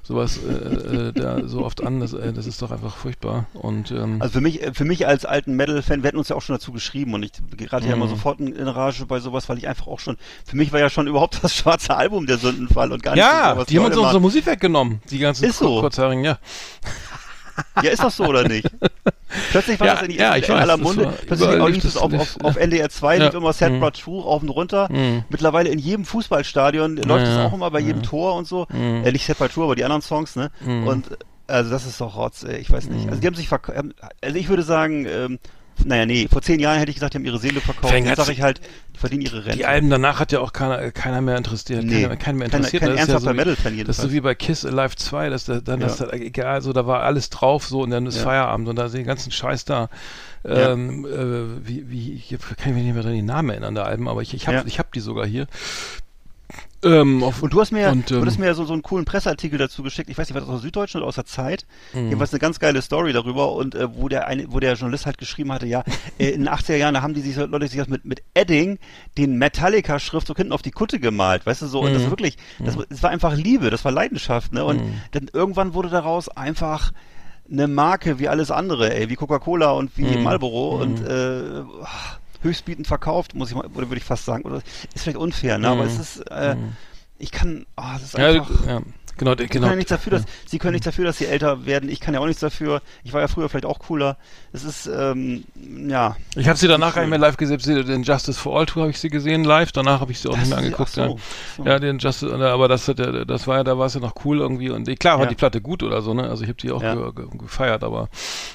sowas 0.03 0.39
äh, 0.39 0.53
äh, 1.09 1.13
da 1.15 1.49
so 1.49 1.65
oft 1.65 1.83
an? 1.83 2.01
Das, 2.01 2.13
äh, 2.13 2.31
das 2.35 2.45
ist 2.47 2.61
doch 2.61 2.71
einfach 2.73 2.95
furchtbar. 2.95 3.47
Und 3.55 3.91
ähm, 3.91 4.21
Also 4.21 4.35
für 4.35 4.41
mich, 4.43 4.63
äh, 4.63 4.75
für 4.75 4.85
mich 4.85 5.07
als 5.07 5.25
alten 5.25 5.55
Metal-Fan, 5.57 6.03
wir 6.03 6.09
hatten 6.09 6.19
uns 6.19 6.29
ja 6.29 6.37
auch 6.37 6.43
schon 6.43 6.55
dazu 6.57 6.73
geschrieben 6.73 7.15
und 7.15 7.23
ich 7.23 7.33
gerate 7.57 7.87
ja 7.87 7.95
immer 7.95 8.05
Mhm. 8.05 8.11
sofort 8.11 8.39
in, 8.41 8.53
in 8.55 8.69
Rage 8.69 9.07
bei 9.07 9.19
sowas, 9.19 9.49
weil 9.49 9.57
ich 9.57 9.67
einfach 9.67 9.87
auch 9.87 9.99
schon, 9.99 10.19
für 10.45 10.59
mich 10.59 10.73
war 10.75 10.81
ja 10.81 10.91
schon 10.91 11.07
überhaupt 11.07 11.39
das 11.43 11.55
schwarze 11.57 11.97
Album 11.97 12.27
der 12.27 12.37
Sündenfall 12.37 12.93
und 12.93 13.03
gar 13.03 13.13
nicht 13.15 13.21
ja, 13.25 13.55
so, 13.57 13.65
die 13.65 13.79
haben 13.79 13.87
uns 13.87 13.97
unsere. 13.97 14.21
Musik 14.21 14.45
weggenommen, 14.45 15.01
die 15.11 15.21
ganzen 15.21 15.47
Ist 15.47 15.57
so. 15.59 15.81
Kurzhaarigen, 15.81 16.23
ja. 16.23 16.39
Ja, 17.83 17.91
ist 17.91 18.03
das 18.03 18.17
so 18.17 18.25
oder 18.25 18.47
nicht? 18.49 18.67
Plötzlich 19.51 19.81
war 19.81 19.87
Ja, 19.87 19.95
das 19.95 20.03
in, 20.05 20.11
ja, 20.11 20.35
in 20.35 20.51
aller 20.53 20.77
Munde, 20.77 21.13
plötzlich 21.27 21.49
auch 21.49 21.69
lief 21.69 21.85
es 21.85 21.97
auf, 21.97 22.13
auf, 22.13 22.37
auf 22.43 22.57
NDR 22.57 22.89
2, 22.91 23.17
Ja. 23.17 23.25
lief 23.27 23.35
immer 23.35 23.53
Sad 23.53 23.73
Mhm. 23.73 23.93
True 23.93 24.23
rauf 24.23 24.43
und 24.43 24.49
runter. 24.51 24.89
Mhm. 24.91 25.25
Mittlerweile 25.29 25.71
in 25.71 25.79
jedem 25.79 26.05
Fußballstadion 26.05 26.97
läuft 26.99 27.27
es 27.27 27.37
auch 27.39 27.53
immer 27.53 27.71
bei 27.71 27.81
jedem. 27.81 28.03
Tor 28.03 28.35
und 28.35 28.47
so. 28.47 28.67
Mhm. 28.71 29.05
Äh, 29.05 29.13
nicht 29.13 29.25
Sad 29.27 29.39
True, 29.53 29.65
aber 29.65 29.75
die 29.75 29.85
anderen 29.85 30.03
Songs, 30.03 30.37
ne? 30.37 30.51
Mhm. 30.65 30.87
Und 30.87 31.11
äh, 31.13 31.15
also 31.49 31.71
das 31.71 31.87
ist 31.87 32.01
doch 32.01 32.17
Rotz, 32.17 32.45
ey, 32.45 32.59
ich 32.59 32.71
weiß 32.71 32.87
nicht. 32.89 33.09
Also 33.09 33.21
die 33.21 33.27
haben 33.27 33.35
sich 33.35 33.49
verk 33.49 33.69
haben- 33.75 33.95
also 34.23 34.37
ich 34.37 34.49
würde 34.49 34.63
sagen, 34.63 35.07
ähm, 35.07 35.39
naja, 35.85 36.07
nee, 36.07 36.29
vor 36.31 36.43
zehn 36.43 36.61
Jahren 36.61 36.79
hätte 36.79 36.91
ich 36.91 36.97
gesagt, 36.97 37.15
die 37.15 37.19
haben 37.19 37.25
ihre 37.25 37.39
Seele 37.39 37.61
verkauft. 37.61 37.93
Jetzt 37.93 38.17
sage 38.17 38.33
ich 38.33 38.43
halt, 38.43 38.61
die 38.95 38.99
verdienen 38.99 39.23
ihre 39.23 39.45
Rente. 39.45 39.57
Die 39.59 39.67
Alben 39.67 39.91
danach 39.91 40.21
hat 40.21 40.31
ja 40.33 40.41
auch 40.41 40.53
keiner, 40.53 40.91
keiner 40.93 41.21
mehr 41.21 41.37
interessiert. 41.37 41.85
Nee, 41.85 42.03
keiner, 42.03 42.17
keiner 42.17 42.39
mehr 42.39 42.49
kein- 42.49 42.59
interessiert. 42.61 42.83
kein 42.83 42.91
das 42.93 43.01
ist 43.03 43.09
ja 43.09 43.15
ernsthafter 43.15 43.21
so 43.21 43.31
wie, 43.33 43.37
Metal-Fan 43.37 43.87
Das 43.87 43.99
ist 43.99 44.03
so 44.03 44.13
wie 44.13 44.21
bei 44.21 44.35
Kiss 44.35 44.65
Alive 44.65 44.97
2, 44.97 45.29
dass 45.31 45.45
da, 45.45 45.61
dann 45.61 45.81
Ja. 45.81 45.87
ist 45.87 46.01
das 46.01 46.13
egal, 46.13 46.63
so 46.63 46.73
da 46.73 46.87
war 46.87 47.03
alles 47.03 47.31
drauf 47.31 47.65
so 47.67 47.83
und 47.83 47.91
dann 47.91 48.07
ist 48.07 48.17
Ja. 48.19 48.23
Feierabend 48.23 48.69
und 48.69 48.77
da 48.77 48.87
ist 48.87 48.95
den 48.95 49.05
ganzen 49.07 49.33
Scheiß 49.33 49.65
da. 49.65 49.89
Ja. 50.45 50.73
Ähm, 50.73 51.05
äh, 51.07 51.67
wie, 51.67 51.89
wie, 51.91 52.13
ich 52.15 52.29
kann 52.31 52.71
ich 52.71 52.75
mich 52.75 52.85
nicht 52.85 52.95
mehr 52.95 53.05
an 53.05 53.13
die 53.13 53.23
Namen 53.23 53.51
erinnern 53.51 53.75
der 53.75 53.87
Alben, 53.87 54.09
aber 54.09 54.23
ich, 54.23 54.35
ich 54.35 54.47
habe 54.49 54.59
Ja. 54.59 54.65
ich 54.67 54.79
hab 54.79 54.93
die 54.93 55.01
sogar 55.01 55.27
hier. 55.27 55.47
Ähm, 56.85 57.23
auf, 57.23 57.43
Und 57.43 57.53
du 57.53 57.61
hast 57.61 57.71
mir, 57.71 57.91
und, 57.91 58.11
du 58.11 58.17
ähm, 58.17 58.23
hattest 58.23 58.39
mir 58.41 58.47
ja 58.47 58.55
so, 58.55 58.65
so 58.65 58.73
einen 58.73 58.83
coolen 58.83 59.05
Presseartikel 59.05 59.59
dazu 59.59 59.83
geschickt. 59.83 60.11
Ich 60.11 60.19
weiß 60.19 60.29
nicht, 60.29 60.35
war 60.35 60.41
das 60.41 60.49
aus 60.51 60.57
der 60.61 60.63
Süddeutschen 60.63 61.01
oder 61.01 61.09
aus 61.09 61.15
der 61.15 61.25
Zeit? 61.27 61.65
Mhm. 61.93 62.07
Jedenfalls 62.07 62.33
eine 62.33 62.41
ganz 62.41 62.59
geile 62.59 62.83
Story 62.83 63.13
darüber 63.13 63.53
und 63.53 63.75
äh, 63.75 63.95
wo 63.95 64.09
der 64.09 64.27
eine, 64.27 64.53
wo 64.53 64.59
der 64.59 64.75
Journalist 64.75 65.07
halt 65.07 65.19
geschrieben 65.19 65.53
hatte, 65.53 65.67
ja, 65.67 65.85
äh, 66.19 66.31
in 66.31 66.41
den 66.41 66.49
80er 66.49 66.77
Jahren, 66.77 67.01
haben 67.01 67.15
die 67.15 67.21
sich 67.21 67.35
so- 67.37 67.47
Leute 67.47 67.69
sich 67.69 67.79
das 67.79 67.89
mit, 67.89 68.05
mit 68.05 68.23
Edding 68.35 68.79
den 69.17 69.39
Metallica-Schriftzug 69.39 70.37
hinten 70.37 70.53
auf 70.53 70.63
die 70.63 70.73
Kutte 70.73 70.99
gemalt, 70.99 71.47
weißt 71.47 71.63
du 71.63 71.67
so, 71.67 71.81
und 71.83 71.93
das 71.95 72.03
Mhm. 72.05 72.11
wirklich, 72.11 72.37
das, 72.59 72.77
war- 72.77 72.87
das 72.89 73.03
war 73.03 73.11
einfach 73.11 73.35
Liebe, 73.37 73.71
das 73.71 73.85
war 73.85 73.93
Leidenschaft, 73.93 74.53
ne? 74.53 74.65
Und 74.65 74.79
Mhm. 74.85 74.95
dann 75.13 75.31
irgendwann 75.33 75.75
wurde 75.75 75.89
daraus 75.89 76.29
einfach 76.29 76.93
eine 77.51 77.69
Marke 77.69 78.19
wie 78.19 78.29
alles 78.29 78.51
andere, 78.51 78.93
ey, 78.95 79.09
wie 79.09 79.15
Coca-Cola 79.17 79.71
und 79.73 79.97
wie 79.99 80.17
Mhm. 80.17 80.23
Marlboro 80.23 80.77
Mhm. 80.77 80.83
und 80.83 81.01
äh, 81.07 81.63
höchstbietend 82.43 82.87
verkauft, 82.87 83.35
muss 83.35 83.51
ich 83.51 83.55
mal, 83.55 83.67
oder 83.67 83.89
würde 83.89 83.99
ich 83.99 84.05
fast 84.05 84.25
sagen, 84.25 84.45
oder 84.45 84.57
ist 84.95 85.03
vielleicht 85.03 85.19
unfair, 85.19 85.59
ne? 85.59 85.69
Aber 85.69 85.83
Mhm. 85.83 85.89
es 85.89 85.99
ist, 85.99 86.17
äh, 86.31 86.57
Mhm. 86.57 86.73
ich 87.19 87.31
kann, 87.33 87.67
ah, 87.77 87.97
es 87.97 88.03
ist 88.03 88.19
ja, 88.19 88.29
einfach. 88.31 88.67
ja, 88.67 88.81
genau, 89.17 89.33
Sie 89.37 89.47
genau. 89.47 89.49
können 89.49 89.65
ja 89.73 89.77
nichts 89.77 89.91
dafür, 89.91 90.11
dass 90.13 90.25
sie 90.47 90.59
können 90.59 90.73
nichts 90.73 90.85
dafür, 90.85 91.05
dass 91.05 91.19
sie 91.19 91.27
älter 91.27 91.67
werden. 91.67 91.89
Ich 91.89 92.01
kann 92.01 92.15
ja 92.15 92.21
auch 92.21 92.27
nichts 92.27 92.41
dafür. 92.41 92.83
Ich 93.05 93.13
war 93.13 93.21
ja 93.21 93.29
früher 93.29 93.49
vielleicht 93.49 93.67
auch 93.67 93.79
cooler. 93.79 94.17
Es 94.53 94.65
ist 94.65 94.87
ähm, 94.87 95.45
ja. 95.89 96.17
Ich 96.37 96.49
habe 96.49 96.59
sie 96.59 96.69
danach 96.69 96.97
Nicht 96.97 97.09
mehr 97.09 97.19
live 97.19 97.37
gesehen. 97.37 97.59
Sie- 97.59 97.85
Den 97.85 98.03
Justice 98.03 98.39
for 98.39 98.59
All 98.59 98.67
Tour 98.67 98.83
habe 98.83 98.91
ich 98.91 98.99
sie 98.99 99.09
gesehen 99.09 99.45
live. 99.45 99.73
Danach 99.73 100.01
habe 100.01 100.13
ich 100.13 100.21
sie 100.21 100.29
auch 100.29 100.37
nicht 100.37 100.49
mehr 100.49 100.57
Das- 100.59 100.65
angeguckt. 100.65 100.91
ach 100.91 100.95
so, 100.95 101.01
ja. 101.03 101.17
so. 101.57 101.65
Ja, 101.65 101.79
den 101.79 101.99
Justice, 101.99 102.35
aber 102.35 102.69
das, 102.69 102.89
hat 102.89 102.99
ja- 102.99 103.25
das 103.25 103.47
war 103.47 103.57
ja, 103.59 103.65
da 103.65 103.79
war 103.79 103.87
es 103.87 103.95
ja 103.95 104.01
noch 104.01 104.15
cool 104.25 104.39
irgendwie 104.41 104.71
und 104.71 104.89
eh, 104.89 104.95
klar 104.97 105.19
war 105.19 105.25
Ja. 105.25 105.31
die 105.31 105.37
Platte 105.37 105.61
gut 105.61 105.83
oder 105.83 106.03
so, 106.03 106.15
ne? 106.15 106.29
Also 106.29 106.43
ich 106.45 106.49
habe 106.49 106.59
die 106.59 106.71
auch 106.73 106.83
Ja. 106.83 106.95
ge 106.95 107.13
ge 107.15 107.27
gefeiert, 107.39 107.83
aber 107.85 108.09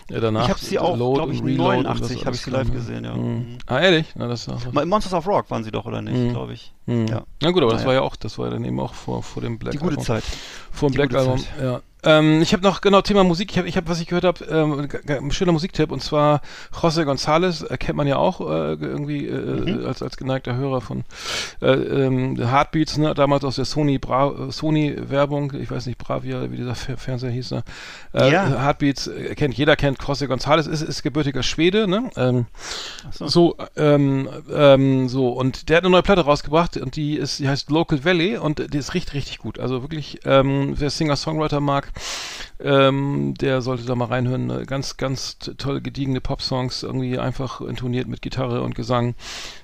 äh, 0.10 0.20
danach. 0.20 0.44
Ich 0.44 0.50
habe 0.50 0.60
sie 0.60 0.80
auch, 0.80 0.96
glaube 0.96 1.34
ich, 1.34 1.40
und 1.42 1.48
Reload 1.48 1.78
und 1.78 1.84
89 1.84 2.18
was 2.20 2.26
habe 2.26 2.36
ich 2.36 2.42
sie 2.42 2.50
live 2.52 2.68
kam, 2.68 2.76
gesehen, 2.76 3.04
ja. 3.06 3.16
Mhm. 3.16 3.58
Ah, 3.68 3.80
ehrlich? 3.80 4.08
Na, 4.16 4.28
das 4.28 4.48
ist 4.48 4.50
auch 4.50 4.86
Monsters 4.86 5.14
of 5.14 5.28
Rock 5.28 5.50
waren 5.52 5.64
sie 5.64 5.72
doch, 5.72 5.86
oder 5.86 6.02
nicht, 6.02 6.16
Mhm. 6.18 6.32
glaube 6.32 6.54
ich. 6.54 6.74
Mhm. 6.88 7.08
ja. 7.08 7.24
Na 7.42 7.52
gut, 7.52 7.62
aber 7.62 7.72
das 7.74 7.82
Naja. 7.82 7.88
war 7.88 7.94
ja 7.96 8.02
auch, 8.02 8.16
das 8.16 8.38
war 8.40 8.48
ja 8.48 8.54
dann 8.54 8.64
eben 8.66 8.80
auch 8.80 8.94
vor, 8.96 9.22
vor 9.22 9.44
dem 9.44 9.60
Black 9.60 9.74
Die 9.74 9.78
gute 9.78 9.92
Album. 9.92 10.04
Zeit. 10.06 10.24
Vor 10.72 10.90
dem 10.90 10.94
Die 10.94 10.98
Black 10.98 11.14
Album, 11.14 11.38
Zeit. 11.40 11.48
ja. 11.62 11.82
Ähm, 12.04 12.42
ich 12.42 12.54
habe 12.54 12.64
noch, 12.64 12.82
genau, 12.82 13.02
Thema 13.02 13.24
Musik. 13.24 13.52
Ich 13.52 13.58
habe, 13.58 13.68
ich 13.68 13.76
hab, 13.76 13.90
was 13.90 14.00
ich 14.00 14.08
gehört 14.08 14.24
habe, 14.24 14.46
ähm, 14.46 14.88
ein 15.08 15.32
schöner 15.32 15.52
Musiktipp 15.52 15.92
und 15.92 16.02
zwar 16.04 16.42
José 16.74 17.04
González, 17.04 17.66
äh, 17.70 17.78
kennt 17.78 17.98
man 17.98 18.08
ja 18.08 18.18
auch 18.18 18.40
äh, 18.42 18.74
irgendwie 18.74 19.28
äh, 19.28 19.58
Mhm. 19.58 19.86
als, 19.86 20.02
als 20.04 20.18
geneigter 20.18 20.56
Hörer 20.56 20.82
von 20.82 21.04
äh, 21.62 21.72
ähm, 21.72 22.38
Heartbeats, 22.38 22.98
ne? 22.98 23.14
damals 23.14 23.44
aus 23.44 23.56
der 23.56 23.66
Sony 23.66 23.96
äh, 23.96 24.52
Sony 24.52 24.96
Werbung, 25.10 25.54
ich 25.60 25.72
weiß 25.72 25.88
nicht, 25.88 25.98
Bravia, 25.98 26.52
wie 26.52 26.58
dieser 26.58 26.76
Fer 26.76 26.98
Fernseher 26.98 27.32
hieß. 27.32 27.52
Ne? 27.52 27.64
Äh, 28.14 28.32
Ja. 28.32 28.48
Heartbeats 28.48 29.08
äh, 29.08 29.34
kennt 29.36 29.56
jeder, 29.56 29.76
kennt 29.76 30.00
José 30.00 30.28
González, 30.28 30.68
ist, 30.70 30.82
ist 30.82 31.02
gebürtiger 31.04 31.44
Schwede, 31.44 31.88
ne? 31.88 32.10
Ähm, 32.16 32.46
so. 33.12 33.28
so, 33.28 33.58
ähm, 33.76 34.30
ähm, 34.54 35.10
so, 35.10 35.30
und 35.30 35.70
der 35.70 35.78
hat 35.78 35.84
eine 35.84 35.92
neue 35.92 36.04
Platte 36.04 36.22
rausgebracht 36.22 36.78
und 36.78 36.96
die 36.96 37.16
ist, 37.18 37.40
die 37.40 37.50
heißt 37.50 37.70
Local 37.72 38.06
Valley 38.06 38.38
und 38.38 38.74
die 38.74 38.78
ist 38.78 38.94
richtig, 38.94 39.16
richtig 39.16 39.38
gut. 39.40 39.60
Also 39.60 39.82
wirklich, 39.82 40.20
ähm, 40.26 40.74
wer 40.78 40.90
Singer-Songwriter 40.90 41.60
mag, 41.60 41.87
ähm, 42.60 43.34
der 43.40 43.62
sollte 43.62 43.86
da 43.86 43.96
mal 43.96 44.06
reinhören. 44.06 44.50
Äh, 44.50 44.66
Ganz, 44.66 44.98
ganz 44.98 45.38
toll 45.58 45.80
gediegene 45.82 46.22
Popsongs, 46.22 46.84
irgendwie 46.84 47.20
einfach 47.20 47.62
intoniert 47.62 48.08
mit 48.08 48.22
Gitarre 48.22 48.62
und 48.64 48.76
Gesang. 48.76 49.16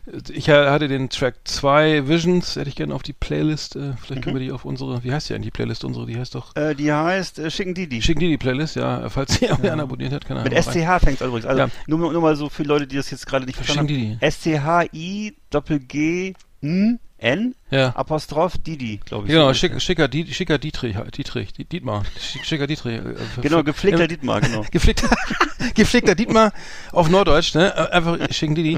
Äh, 0.05 0.19
Ich 0.31 0.47
äh, 0.47 0.69
hatte 0.69 0.87
den 0.87 1.09
Track 1.09 1.35
2 1.43 2.07
Visions, 2.07 2.55
hätte 2.55 2.69
ich 2.69 2.75
gerne 2.75 2.93
auf 2.93 3.03
die 3.03 3.13
Playlist, 3.13 3.75
äh, 3.75 3.93
vielleicht 4.01 4.21
können 4.21 4.35
wir 4.35 4.41
die 4.45 4.51
auf 4.51 4.63
unsere, 4.65 5.03
wie 5.03 5.11
heißt 5.11 5.29
die 5.29 5.33
eigentlich, 5.33 5.47
die 5.47 5.51
Playlist 5.51 5.83
unsere, 5.83 6.05
die 6.05 6.17
heißt 6.17 6.35
doch, 6.35 6.55
Äh, 6.55 6.75
die 6.75 6.91
heißt 6.91 7.39
äh, 7.39 7.49
Schicken 7.51 7.73
Didi. 7.73 8.01
schicken 8.01 8.19
die 8.21 8.29
die 8.29 8.37
Playlist, 8.37 8.75
ja, 8.75 9.09
falls 9.09 9.33
sie 9.35 9.45
ja. 9.45 9.53
abonniert 9.77 10.13
hat, 10.13 10.25
kann 10.25 10.37
er 10.37 10.43
Mit. 10.43 10.53
SCH 10.53 10.99
fängt 11.03 11.19
es 11.19 11.27
übrigens. 11.27 11.45
Also 11.45 11.61
Ja. 11.63 11.69
nur, 11.87 12.11
nur 12.13 12.21
mal 12.21 12.35
so 12.35 12.49
für 12.49 12.63
Leute, 12.63 12.87
die 12.87 12.95
das 12.95 13.09
jetzt 13.11 13.25
gerade 13.25 13.45
nicht 13.45 13.55
verstanden 13.55 13.89
Schicken 13.93 14.11
haben. 14.13 14.21
S-C-H-I 14.21 15.35
Doppel 15.49 15.79
G 15.79 16.33
N 16.61 16.99
N 17.23 17.55
Ja. 17.71 17.89
Apostroph 17.95 18.57
Didi, 18.57 18.99
glaube 19.03 19.25
ich. 19.25 19.31
Genau, 19.33 19.47
so 19.47 19.53
schick, 19.55 19.71
ungefähr. 19.71 19.79
schicker, 19.79 20.07
Diet, 20.07 20.29
schicker 20.35 20.57
Dietrich, 20.59 20.95
Dietrich, 21.15 21.53
Diet- 21.53 21.71
Dietmar, 21.71 22.03
Schick- 22.19 22.43
schicker 22.45 22.67
Dietrich. 22.67 22.99
äh, 22.99 23.01
Genau, 23.41 23.63
gepflegter 23.63 24.01
ja, 24.01 24.07
Dietmar, 24.07 24.41
genau. 24.41 24.63
Gepflegter, 24.71 25.09
gepflegter 25.75 26.15
Dietmar 26.15 26.51
auf 26.91 27.09
Norddeutsch, 27.09 27.55
ne? 27.55 27.73
Äh, 27.75 27.91
Einfach 27.93 28.17
schicken 28.31 28.55
Didi. 28.55 28.77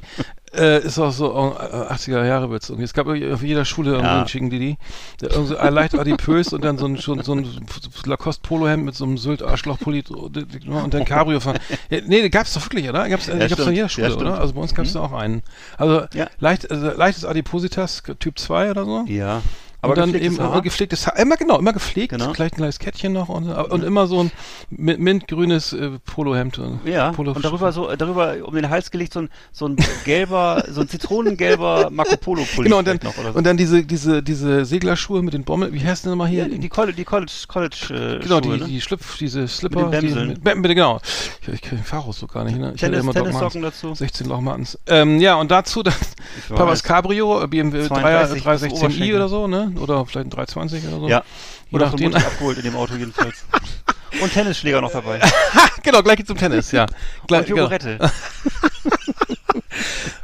äh, 0.56 0.82
ist 0.86 0.98
auch 1.00 1.12
so 1.12 1.32
äh, 1.60 1.94
80er 1.94 2.26
Jahre 2.26 2.50
Witz. 2.52 2.70
irgendwie. 2.70 2.86
Es 2.86 2.94
gab 2.94 3.08
auf 3.08 3.44
jeder 3.44 3.66
Schule 3.66 3.92
irgendwie 3.92 4.08
Ja. 4.10 4.18
einen 4.20 4.28
schicken 4.30 4.50
Didi. 4.50 4.78
Der 5.20 5.32
irgendwie 5.32 5.56
leicht 5.56 5.96
adipös 6.00 6.54
und 6.54 6.64
dann 6.64 6.78
so 6.78 6.86
ein, 6.86 6.98
schon, 7.02 7.22
so 7.24 7.34
ein 7.36 7.66
Lacoste 8.06 8.42
Polohemd 8.48 8.86
mit 8.86 8.96
so 8.96 9.04
einem 9.04 9.18
Sylt 9.18 9.42
Arschlochpulli 9.44 10.04
und 10.10 10.94
dann 10.94 11.04
Cabrio 11.06 11.40
fahren. 11.42 11.60
Ja, 11.90 12.00
nee, 12.06 12.30
gab's 12.30 12.54
doch 12.54 12.62
wirklich, 12.64 12.88
oder? 12.88 13.10
Gab's, 13.10 13.28
äh, 13.28 13.34
Ja, 13.38 13.48
gab's 13.48 13.62
doch 13.62 13.68
in 13.68 13.76
jeder 13.76 13.90
Schule, 13.90 14.08
Ja, 14.10 14.16
oder? 14.16 14.40
Also 14.40 14.54
bei 14.54 14.62
uns 14.62 14.74
gab's 14.74 14.94
da 14.94 15.02
auch 15.02 15.12
einen. 15.12 15.42
Also 15.78 16.06
leicht, 16.40 16.70
also 16.72 16.92
leichtes 16.92 17.26
Adipositas, 17.26 18.04
Typ 18.20 18.35
2 18.36 18.72
oder 18.72 18.86
so. 18.86 19.04
Ja. 19.08 19.42
Aber 19.86 20.02
und 20.04 20.14
dann 20.14 20.22
eben 20.22 20.38
Haar? 20.40 20.52
immer 20.52 20.62
gepflegtes 20.62 21.08
Haar. 21.08 21.18
Immer 21.18 21.38
genau, 21.38 21.58
immer 21.60 21.74
gepflegt. 21.74 22.10
Genau. 22.12 22.32
Gleich 22.34 22.52
ein 22.52 22.56
kleines 22.58 22.80
Kettchen 22.80 23.14
noch 23.14 23.30
und, 23.30 23.50
und 23.50 23.84
immer 23.84 24.08
so 24.08 24.20
ein 24.24 24.32
mi- 24.70 24.98
mintgrünes 24.98 25.74
äh, 25.74 25.92
Polohemd. 26.06 26.60
Ja, 26.86 27.12
Polo 27.12 27.32
und 27.34 27.44
darüber 27.44 27.72
so, 27.72 27.94
darüber 27.96 28.36
um 28.44 28.54
den 28.56 28.70
Hals 28.70 28.92
gelegt 28.92 29.14
so 29.14 29.22
ein, 29.22 29.30
so 29.52 29.68
ein 29.68 29.78
gelber, 30.06 30.64
so 30.70 30.82
ein 30.82 30.88
zitronengelber 30.88 31.90
Marco 31.92 32.18
Polo 32.18 32.44
Pulli 32.56 32.66
Genau, 32.70 32.80
und 32.80 32.88
dann, 32.88 33.00
vielleicht 33.00 33.16
noch 33.18 33.24
oder 33.24 33.32
so. 33.34 33.38
und 33.38 33.44
dann 33.46 33.58
diese, 33.58 33.84
diese, 33.84 34.22
diese 34.24 34.66
Seglerschuhe 34.66 35.22
mit 35.22 35.34
den 35.34 35.44
Bommel, 35.44 35.74
wie 35.74 35.84
heißt 35.84 36.06
denn 36.06 36.12
nochmal 36.12 36.28
hier? 36.28 36.48
ja, 36.48 36.58
die, 36.58 36.70
College, 36.70 36.96
die 36.96 37.04
College, 37.06 37.32
College 37.48 37.76
äh, 37.90 38.24
genau, 38.24 38.42
Schuhe, 38.42 38.56
die, 38.58 38.60
ne? 38.64 38.68
die 38.68 38.82
Schlüpf, 38.82 39.18
diese 39.18 39.48
Slipper. 39.48 39.90
den 39.90 40.02
die, 40.08 40.14
mit, 40.44 40.44
mit, 40.58 40.76
genau. 40.76 41.00
Ich, 41.42 41.48
ich 41.48 41.62
kenne 41.62 41.82
den 41.82 41.86
Fachausdruck 41.86 42.34
gar 42.34 42.44
nicht, 42.44 42.58
ne? 42.58 42.74
Ich 42.76 42.84
hatte 42.84 42.92
Tennis, 42.94 43.00
immer 43.04 43.14
Doc 43.14 43.24
Tennissocken 43.26 43.62
dazu. 43.62 43.94
16 43.96 44.28
Loch 44.28 44.42
Martens. 44.42 44.80
Ähm, 44.88 45.20
ja, 45.20 45.36
und 45.36 45.52
dazu 45.52 45.84
weiß. 45.84 46.16
Papas 46.50 46.84
Cabrio, 46.84 47.48
BMW 47.48 47.88
32 47.88 48.34
bis 48.36 48.44
316i 48.44 48.72
Oberschenkel. 48.72 49.16
oder 49.16 49.30
so, 49.30 49.48
ne? 49.48 49.72
Oder 49.78 50.06
vielleicht 50.06 50.28
ein 50.28 50.30
320 50.32 50.88
oder 50.88 51.00
so. 51.00 51.08
Ja. 51.10 51.24
Je 51.70 51.76
Oder 51.76 51.88
nachdem. 51.88 52.14
Abgeholt 52.16 52.58
in 52.58 52.64
dem 52.64 52.76
Auto 52.76 52.96
jedenfalls. 52.96 53.44
Und 54.22 54.32
Tennisschläger 54.32 54.80
noch 54.80 54.92
dabei. 54.92 55.20
genau, 55.84 56.02
gleich 56.02 56.26
zum 56.26 56.38
Tennis, 56.38 56.72
ja. 56.72 56.86
Gleich, 57.28 57.42
Und 57.42 57.48
genau. 57.48 57.62
Jogurette. 57.64 58.12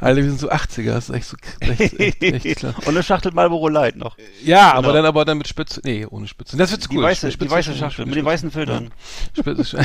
Alter, 0.00 0.16
wir 0.16 0.30
sind 0.30 0.40
so 0.40 0.50
80er, 0.50 0.92
das 0.94 1.08
ist 1.10 1.14
echt 1.14 1.26
so 1.28 1.36
echt, 1.60 2.00
echt, 2.00 2.22
echt 2.22 2.58
klar. 2.58 2.74
Und 2.78 2.88
eine 2.88 3.02
Schachtel 3.02 3.32
Marlboro 3.32 3.68
Light 3.68 3.96
noch. 3.96 4.16
Ja, 4.42 4.72
aber 4.72 4.80
Genau. 4.82 4.92
dann 4.94 5.04
aber 5.06 5.24
dann 5.24 5.38
mit 5.38 5.46
Spitze. 5.46 5.80
Nee, 5.84 6.06
ohne 6.06 6.26
Spitze. 6.26 6.56
Das 6.56 6.70
wird 6.70 6.90
Die 6.90 6.96
cool. 6.96 7.04
weiße, 7.04 7.28
Spitze- 7.30 7.38
die 7.44 7.50
weiße 7.50 7.74
Schachtel 7.74 8.06
mit 8.06 8.16
den 8.16 8.24
weißen 8.24 8.50
Filtern. 8.50 8.90
Spitze- 9.38 9.84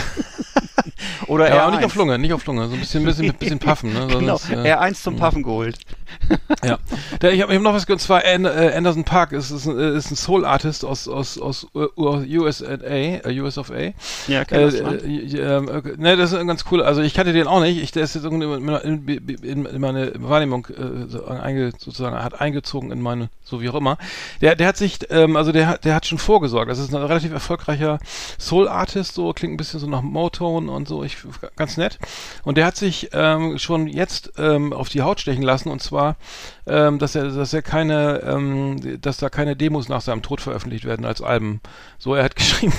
Oder 1.27 1.49
Ja, 1.49 1.55
R1. 1.55 1.59
aber 1.67 1.75
nicht 1.75 1.85
auf 1.85 1.95
Lunge, 1.95 2.17
nicht 2.17 2.33
auf 2.33 2.45
Lunge. 2.45 2.67
So 2.69 2.73
ein 2.75 2.79
bisschen, 2.79 3.03
bisschen, 3.03 3.33
bisschen 3.33 3.59
puffen, 3.59 3.93
ne? 3.93 4.07
So, 4.09 4.19
Genau, 4.19 4.33
das, 4.33 4.49
äh, 4.49 4.73
R1 4.73 4.93
zum 5.03 5.17
Puffen 5.17 5.43
geholt. 5.43 5.77
Ja. 6.63 6.77
Ich 7.29 7.41
habe 7.41 7.53
hab 7.55 7.61
noch 7.61 7.73
was 7.73 7.85
gehört, 7.85 7.99
und 8.01 8.05
zwar 8.05 8.25
äh, 8.25 8.73
Anderson 8.75 9.03
Park 9.03 9.31
ist, 9.31 9.51
ist, 9.51 9.65
ein, 9.65 9.77
äh, 9.79 9.95
ist 9.95 10.11
ein 10.11 10.15
Soul-Artist 10.15 10.83
aus, 10.85 11.07
aus, 11.07 11.37
aus 11.39 11.67
äh, 11.75 11.87
USA, 11.97 12.77
US 13.27 13.57
of 13.57 13.71
A. 13.71 13.93
Ja, 14.27 14.41
Äh, 14.41 14.45
kenn 14.45 14.61
das, 14.61 14.73
ne? 14.81 14.95
äh, 15.03 15.37
ähm, 15.39 15.67
äh, 15.69 15.81
ne, 15.97 16.15
das 16.17 16.31
ist 16.33 16.47
ganz 16.47 16.65
cool. 16.71 16.81
Also 16.83 17.01
ich 17.01 17.13
kannte 17.13 17.33
den 17.33 17.47
auch 17.47 17.61
nicht. 17.61 17.81
Ich, 17.81 17.91
der 17.91 18.03
ist 18.03 18.15
jetzt 18.15 18.23
irgendwie 18.23 18.45
in, 18.53 19.05
in, 19.07 19.27
in, 19.43 19.65
in 19.65 19.81
meine 19.81 20.11
Wahrnehmung 20.17 20.67
äh, 20.67 21.07
so 21.09 21.25
einge, 21.25 21.71
sozusagen 21.77 22.15
hat 22.23 22.39
eingezogen 22.41 22.91
in 22.91 23.01
meine, 23.01 23.29
so 23.43 23.61
wie 23.61 23.69
auch 23.69 23.75
immer. 23.75 23.97
Der, 24.41 24.55
der 24.55 24.67
hat 24.67 24.77
sich, 24.77 24.99
ähm, 25.11 25.35
also 25.35 25.51
der, 25.51 25.67
hat- 25.67 25.85
der 25.85 25.95
hat 25.95 26.05
schon 26.05 26.17
vorgesorgt. 26.17 26.69
Das 26.69 26.79
ist 26.79 26.93
ein 26.93 27.01
relativ 27.03 27.31
erfolgreicher 27.31 27.99
Soul-Artist, 28.39 29.13
so 29.13 29.33
klingt 29.33 29.53
ein 29.53 29.57
bisschen 29.57 29.79
so 29.79 29.87
nach 29.87 30.01
Motown 30.01 30.69
und 30.69 30.87
so. 30.87 31.03
Ich 31.03 31.17
ganz 31.55 31.77
nett. 31.77 31.99
Und 32.43 32.57
der 32.57 32.65
hat 32.65 32.75
sich 32.77 33.09
ähm, 33.13 33.57
schon 33.57 33.87
jetzt 33.87 34.33
ähm, 34.37 34.73
auf 34.73 34.89
die 34.89 35.01
Haut 35.01 35.19
stechen 35.19 35.43
lassen 35.43 35.69
und 35.69 35.81
zwar, 35.81 35.96
war. 35.97 36.15
Ähm, 36.67 36.99
dass 36.99 37.15
er, 37.15 37.29
dass 37.29 37.53
er 37.53 37.61
keine, 37.61 38.21
ähm, 38.25 38.99
dass 39.01 39.17
da 39.17 39.29
keine 39.29 39.55
Demos 39.55 39.89
nach 39.89 40.01
seinem 40.01 40.21
Tod 40.21 40.41
veröffentlicht 40.41 40.85
werden 40.85 41.05
als 41.05 41.21
Alben. 41.21 41.61
So, 41.97 42.13
er 42.15 42.23
hat 42.25 42.35
geschrieben. 42.35 42.73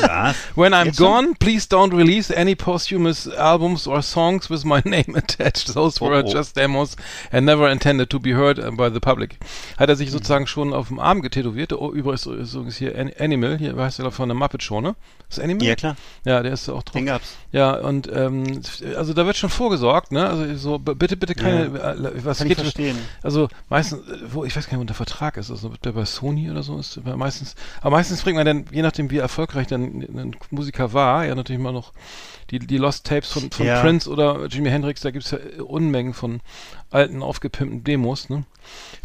Ja. 0.00 0.34
When 0.54 0.74
I'm 0.74 0.86
Jetzt 0.86 0.98
schon? 0.98 1.06
gone, 1.06 1.34
please 1.38 1.66
don't 1.68 1.96
release 1.96 2.30
any 2.36 2.54
posthumous 2.54 3.26
albums 3.28 3.88
or 3.88 4.02
songs 4.02 4.50
with 4.50 4.64
my 4.64 4.80
name 4.84 5.16
attached. 5.16 5.72
Those 5.74 6.00
were 6.00 6.16
Oh, 6.16 6.22
oh. 6.26 6.32
just 6.32 6.54
demos 6.56 6.96
and 7.32 7.46
never 7.46 7.70
intended 7.70 8.10
to 8.10 8.20
be 8.20 8.34
heard 8.34 8.58
uh, 8.58 8.70
by 8.72 8.90
the 8.92 9.00
public. 9.00 9.38
Hat 9.78 9.88
er 9.88 9.96
sich 9.96 10.10
sozusagen 10.10 10.46
schon 10.46 10.74
auf 10.74 10.88
dem 10.88 11.00
Arm 11.00 11.22
getätowiert. 11.22 11.72
Oh, 11.72 11.90
übrigens 11.92 12.26
ist 12.26 12.52
übrigens 12.54 12.76
hier 12.76 12.96
An- 12.98 13.10
Animal, 13.18 13.56
hier 13.58 13.74
heißt 13.74 13.98
er 14.00 14.10
von 14.10 14.28
der 14.28 14.36
Muppet 14.36 14.62
Show, 14.62 14.80
ne? 14.82 14.94
Ist 15.30 15.40
Animal? 15.40 15.66
Ja, 15.66 15.74
klar. 15.74 15.96
Ja, 16.24 16.42
der 16.42 16.52
ist 16.52 16.68
auch 16.68 16.82
drauf. 16.82 16.92
Den 16.92 17.06
gab's. 17.06 17.34
Ja, 17.50 17.74
und 17.76 18.08
ähm, 18.14 18.60
also 18.96 19.14
da 19.14 19.24
wird 19.26 19.36
schon 19.36 19.50
vorgesorgt, 19.50 20.12
ne? 20.12 20.28
Also 20.28 20.56
so 20.56 20.78
bitte, 20.78 21.16
bitte 21.16 21.34
keine, 21.34 21.64
äh, 21.64 22.24
was 22.24 22.38
Kann 22.38 22.46
ich 22.46 22.50
geht 22.56 22.60
verstehen. 22.60 22.98
Also 23.22 23.48
meistens, 23.68 24.08
äh, 24.08 24.18
wo 24.32 24.44
ich 24.44 24.56
weiß 24.56 24.66
gar 24.66 24.72
nicht, 24.76 24.82
wo 24.82 24.84
der 24.84 24.94
Vertrag 24.94 25.36
ist, 25.36 25.50
also 25.50 25.68
der 25.84 25.92
bei 25.92 26.04
Sony 26.04 26.50
oder 26.50 26.62
so 26.62 26.78
ist, 26.78 26.98
aber 26.98 27.16
meistens, 27.16 27.54
aber 27.80 27.96
meistens 27.96 28.22
bringt 28.22 28.36
man 28.36 28.46
dann, 28.46 28.64
je 28.70 28.82
nachdem 28.82 29.10
wie 29.10 29.18
erfolgreich 29.18 29.66
dann 29.66 29.82
ein 29.82 30.36
Musiker 30.50 30.92
war, 30.92 31.24
ja 31.24 31.34
natürlich 31.34 31.60
mal 31.60 31.72
noch 31.72 31.92
die, 32.50 32.58
die 32.60 32.78
Lost 32.78 33.06
Tapes 33.06 33.30
von, 33.32 33.50
von 33.50 33.66
Ja. 33.66 33.80
Prince 33.80 34.08
oder 34.08 34.46
Jimi 34.46 34.70
Hendrix, 34.70 35.00
da 35.00 35.10
gibt's 35.10 35.32
ja 35.32 35.38
Unmengen 35.62 36.14
von 36.14 36.40
alten, 36.90 37.22
aufgepimpten 37.22 37.84
Demos, 37.84 38.28
ne? 38.28 38.44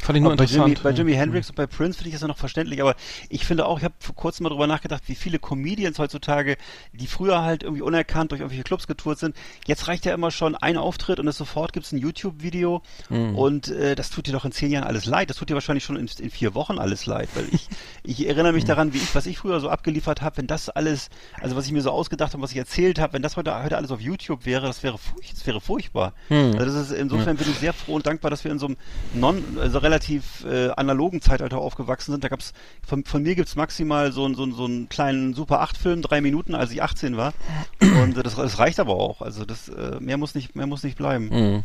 Fand 0.01 0.17
ich 0.17 0.23
nur 0.23 0.31
Aber 0.31 0.37
bei 0.37 0.45
Jimi, 0.45 0.69
interessant. 0.69 0.83
bei. 0.95 0.99
Jimi 0.99 1.13
Hendrix 1.13 1.49
und 1.49 1.55
bei 1.55 1.67
Prince 1.67 1.97
finde 1.97 2.09
ich 2.09 2.13
das 2.15 2.21
ja 2.21 2.27
noch 2.27 2.37
verständlich, 2.37 2.81
aber 2.81 2.95
ich 3.29 3.45
finde 3.45 3.65
auch, 3.65 3.77
ich 3.77 3.83
habe 3.83 3.93
vor 3.99 4.15
kurzem 4.15 4.43
mal 4.43 4.49
drüber 4.49 4.65
nachgedacht, 4.67 5.03
wie 5.07 5.15
viele 5.15 5.37
Comedians 5.37 5.99
heutzutage, 5.99 6.57
die 6.93 7.05
früher 7.07 7.41
halt 7.43 7.63
irgendwie 7.63 7.83
unerkannt 7.83 8.31
durch 8.31 8.41
irgendwelche 8.41 8.63
Clubs 8.63 8.87
getourt 8.87 9.19
sind, 9.19 9.35
jetzt 9.67 9.87
reicht 9.87 10.05
ja 10.05 10.13
immer 10.13 10.31
schon 10.31 10.55
ein 10.55 10.77
Auftritt 10.77 11.19
und 11.19 11.27
es 11.27 11.37
sofort 11.37 11.73
gibt's 11.73 11.91
ein 11.91 11.99
YouTube-Video 11.99 12.81
Mhm. 13.09 13.35
und 13.35 13.67
äh, 13.69 13.95
das 13.95 14.09
tut 14.09 14.25
dir 14.27 14.31
doch 14.31 14.45
in 14.45 14.51
zehn 14.51 14.71
Jahren 14.71 14.85
alles 14.85 15.05
leid, 15.05 15.29
das 15.29 15.37
tut 15.37 15.49
dir 15.49 15.53
wahrscheinlich 15.53 15.83
schon 15.83 15.95
in, 15.97 16.09
in 16.19 16.29
vier 16.31 16.55
Wochen 16.55 16.79
alles 16.79 17.05
leid, 17.05 17.29
weil 17.35 17.45
ich, 17.51 17.67
ich 18.03 18.25
erinnere 18.27 18.51
Mhm. 18.51 18.55
mich 18.55 18.65
daran, 18.65 18.93
wie 18.93 18.97
ich, 18.97 19.13
was 19.13 19.25
ich 19.27 19.37
früher 19.37 19.59
so 19.59 19.69
abgeliefert 19.69 20.21
habe, 20.21 20.37
wenn 20.37 20.47
das 20.47 20.69
alles, 20.69 21.09
also 21.39 21.55
was 21.55 21.65
ich 21.67 21.71
mir 21.71 21.81
so 21.81 21.91
ausgedacht 21.91 22.33
habe, 22.33 22.41
was 22.41 22.51
ich 22.51 22.57
erzählt 22.57 22.99
habe, 22.99 23.13
wenn 23.13 23.21
das 23.21 23.37
heute, 23.37 23.63
heute 23.63 23.77
alles 23.77 23.91
auf 23.91 24.01
YouTube 24.01 24.45
wäre, 24.45 24.65
das 24.65 24.81
wäre, 24.83 24.97
furch, 24.97 25.29
das 25.31 25.45
wäre 25.45 25.61
furchtbar. 25.61 26.13
Mhm. 26.29 26.55
Also 26.57 26.65
das 26.65 26.89
ist, 26.89 26.91
insofern 26.97 27.37
bin 27.37 27.47
ich 27.49 27.57
sehr 27.57 27.73
froh 27.73 27.93
und 27.95 28.07
dankbar, 28.07 28.31
dass 28.31 28.43
wir 28.43 28.51
in 28.51 28.59
so 28.59 28.65
einem 28.67 28.77
non, 29.13 29.43
also 29.59 29.77
relativ 29.91 30.45
äh, 30.45 30.69
analogen 30.71 31.21
Zeitalter 31.21 31.57
aufgewachsen 31.57 32.11
sind. 32.11 32.23
Da 32.23 32.29
gab's 32.29 32.53
von, 32.87 33.03
von 33.03 33.21
mir 33.21 33.35
gibt's 33.35 33.55
maximal 33.55 34.11
so, 34.11 34.25
einen- 34.25 34.35
so, 34.35 34.49
so 34.51 34.65
einen 34.65 34.87
kleinen 34.89 35.33
Super 35.33 35.61
8 35.61 35.77
Film, 35.77 36.01
drei 36.01 36.21
Minuten, 36.21 36.55
als 36.55 36.71
ich 36.71 36.81
18 36.81 37.17
war. 37.17 37.33
Und 37.81 38.17
äh, 38.17 38.23
das, 38.23 38.35
das 38.35 38.57
reicht 38.59 38.79
aber 38.79 38.93
auch. 38.95 39.21
Also 39.21 39.45
das 39.45 39.67
äh, 39.69 39.99
mehr 39.99 40.17
muss 40.17 40.33
nicht, 40.33 40.55
mehr 40.55 40.67
muss 40.67 40.83
nicht 40.83 40.97
bleiben. 40.97 41.29
Mhm. 41.29 41.63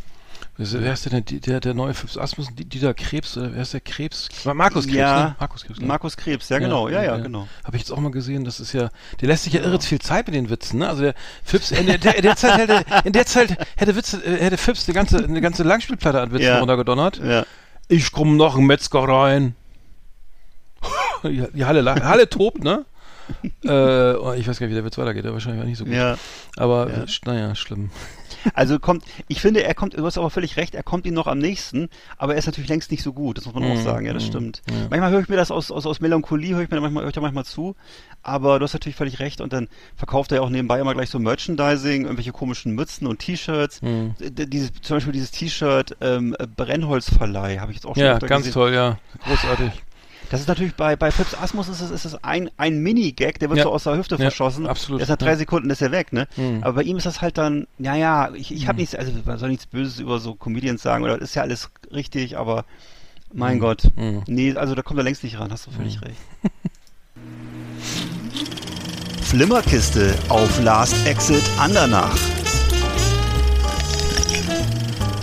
Wer 0.59 0.93
ist- 0.93 1.07
denn 1.11 1.25
der, 1.25 1.41
der, 1.41 1.61
der 1.61 1.75
neue 1.75 1.95
Phipps 1.95 2.19
Asmus, 2.19 2.49
Die- 2.55 2.65
Dieter 2.67 2.93
Krebs, 2.95 3.37
oder 3.39 3.55
wer 3.55 3.63
ist 3.63 3.73
der 3.73 3.81
Krebs? 3.81 4.29
Markus 4.45 4.85
Krebs, 4.85 4.97
Ja. 4.99 5.25
ne? 5.29 5.37
Markus 5.39 5.65
Krebs, 5.65 5.81
ne? 5.81 5.87
Markus 5.87 6.17
Krebs, 6.17 6.49
ja 6.51 6.59
genau, 6.59 6.89
ja, 6.89 7.03
ja, 7.03 7.17
genau. 7.17 7.47
Habe 7.65 7.77
ich 7.77 7.83
jetzt 7.83 7.91
auch 7.93 8.01
mal 8.01 8.11
gesehen, 8.11 8.45
das 8.45 8.61
ist 8.61 8.73
ja, 8.75 8.91
der 9.21 9.29
lässt 9.29 9.45
sich 9.45 9.53
ja 9.55 9.61
irre 9.63 9.81
viel 9.81 9.99
Zeit 9.99 10.27
mit 10.27 10.35
den 10.35 10.51
Witzen, 10.51 10.81
ne? 10.81 10.89
Also 10.89 11.03
der 11.03 11.15
Phipps, 11.45 11.71
in 11.71 11.87
der, 11.87 12.17
in 12.17 12.23
der 12.23 12.37
Zeit 12.37 12.59
hätte, 12.59 12.85
in 13.05 13.13
der 13.15 13.25
Zeit 13.27 13.57
hätte 13.77 13.97
Witze, 13.97 14.23
äh, 14.25 14.43
hätte 14.43 14.57
Phipps 14.59 14.87
eine 14.89 14.95
ganze, 14.95 15.25
eine 15.25 15.41
ganze 15.41 15.63
Langspielplatte 15.63 16.21
an 16.21 16.31
Witzen 16.33 16.45
Ja. 16.47 16.59
runtergedonnert. 16.59 17.19
Ja. 17.25 17.47
Ich 17.89 18.13
komm 18.13 18.37
noch 18.37 18.57
ein 18.57 18.67
Metzger 18.67 19.09
rein. 19.09 19.55
Die, 21.25 21.65
Halle, 21.65 21.95
Halle 22.05 22.29
tobt, 22.29 22.63
ne? 22.63 22.85
Äh, 23.65 24.15
oh, 24.15 24.33
ich 24.33 24.47
weiß 24.47 24.59
gar 24.59 24.67
nicht, 24.67 24.71
wie 24.73 24.75
der 24.75 24.85
Witz 24.85 24.99
weitergeht, 24.99 25.25
der 25.25 25.33
wahrscheinlich 25.33 25.63
auch 25.63 25.67
nicht 25.67 25.79
so 25.79 25.85
gut. 25.85 25.95
ja. 25.95 26.17
Aber, 26.57 26.89
Ja. 26.91 27.05
naja, 27.25 27.55
schlimm. 27.55 27.91
Also 28.55 28.79
kommt, 28.79 29.05
ich 29.27 29.41
finde, 29.41 29.65
er 29.65 29.75
kommt, 29.75 29.99
du 29.99 30.05
hast 30.07 30.19
aber 30.19 30.31
völlig 30.31 30.57
recht, 30.57 30.77
er 30.77 30.85
kommt 30.85 31.05
ihm 31.05 31.15
noch 31.15 31.27
am 31.27 31.39
nächsten, 31.39 31.89
aber 32.17 32.35
er 32.35 32.39
ist 32.39 32.47
natürlich 32.47 32.69
längst 32.71 32.93
nicht 32.93 33.03
so 33.03 33.13
gut, 33.13 33.39
das 33.39 33.45
muss 33.45 33.55
man 33.55 33.65
auch 33.65 33.75
Mhm, 33.75 33.83
sagen, 33.83 34.07
ja, 34.07 34.13
das 34.13 34.23
mhm, 34.25 34.29
stimmt. 34.29 34.63
ja. 34.71 34.75
Manchmal 34.89 35.11
höre 35.11 35.21
ich 35.21 35.29
mir 35.29 35.35
das 35.37 35.51
aus, 35.51 35.73
aus, 35.73 35.85
aus 35.85 35.99
Melancholie, 36.01 36.55
höre 36.55 36.63
ich 36.63 36.71
mir 36.71 36.81
manchmal, 36.81 37.03
höre 37.03 37.09
ich 37.09 37.15
da 37.15 37.21
manchmal 37.21 37.45
zu, 37.45 37.75
aber 38.23 38.59
du 38.61 38.65
hast 38.65 38.73
natürlich 38.75 38.95
völlig 38.95 39.19
recht 39.19 39.41
und 39.41 39.53
dann 39.53 39.69
verkauft 39.97 40.31
er 40.31 40.37
ja 40.37 40.43
auch 40.43 40.49
nebenbei 40.51 40.79
immer 40.79 40.95
gleich 40.95 41.11
so 41.11 41.19
Merchandising, 41.19 42.03
irgendwelche 42.05 42.31
komischen 42.31 42.73
Mützen 42.75 43.09
und 43.09 43.19
T-Shirts. 43.19 43.83
Mhm. 43.83 44.15
Dieses, 44.21 44.71
zum 44.81 44.97
Beispiel 44.99 45.13
dieses 45.13 45.33
T-Shirt 45.33 45.97
ähm, 46.01 46.37
Brennholzverleih 46.57 47.59
habe 47.59 47.73
ich 47.73 47.79
jetzt 47.79 47.87
auch 47.87 47.97
schon 47.97 48.05
Ja, 48.05 48.19
ganz 48.19 48.47
gesehen. 48.47 48.53
toll, 48.53 48.73
ja. 48.75 48.99
Großartig. 49.25 49.73
Das 50.31 50.41
ist 50.41 50.49
natürlich 50.49 50.75
bei, 50.75 50.97
bei 50.97 51.11
Pips 51.11 51.35
Asmus 51.35 51.69
ist 51.69 51.81
es, 51.81 51.91
ist 51.91 52.05
es 52.05 52.25
ein, 52.25 52.51
ein 52.57 52.79
Mini-Gag, 52.81 53.39
der 53.39 53.49
wird 53.49 53.59
Ja. 53.59 53.65
so 53.65 53.73
aus 53.73 53.85
der 53.85 53.97
Hüfte 53.97 54.17
Ja, 54.17 54.23
verschossen. 54.23 54.67
absolut, 54.67 55.01
ist 55.01 55.09
nach 55.09 55.17
drei 55.17 55.31
ja. 55.31 55.37
Sekunden 55.37 55.71
ist 55.71 55.81
er 55.83 55.93
weg, 55.93 56.13
ne? 56.13 56.27
Mhm. 56.37 56.63
Aber 56.63 56.75
bei 56.75 56.83
ihm 56.83 56.97
ist 56.97 57.07
das 57.07 57.21
halt 57.21 57.39
dann, 57.39 57.67
naja, 57.79 58.31
ich, 58.35 58.53
ich 58.53 58.67
habe 58.67 58.79
nichts, 58.79 58.95
also 58.97 59.13
man 59.25 59.39
soll 59.39 59.51
nichts 59.51 59.67
Böses 59.67 60.01
über 60.01 60.19
so 60.19 60.35
Comedians 60.35 60.83
sagen, 60.83 61.05
oder 61.05 61.21
ist 61.21 61.35
ja 61.37 61.43
alles 61.43 61.71
richtig, 61.93 62.37
aber 62.37 62.65
mein 63.33 63.59
Gott. 63.61 63.85
Mhm. 63.97 64.23
Nee, 64.27 64.55
also 64.57 64.75
da 64.75 64.83
kommt 64.83 64.99
er 64.99 65.05
längst 65.05 65.23
nicht 65.23 65.39
ran, 65.39 65.51
hast 65.53 65.67
du 65.67 65.71
völlig 65.71 66.01
recht. 66.03 66.17
Flimmerkiste 69.23 70.15
auf 70.29 70.63
Last 70.63 70.95
Exit 71.07 71.43
Andernach. 71.59 72.17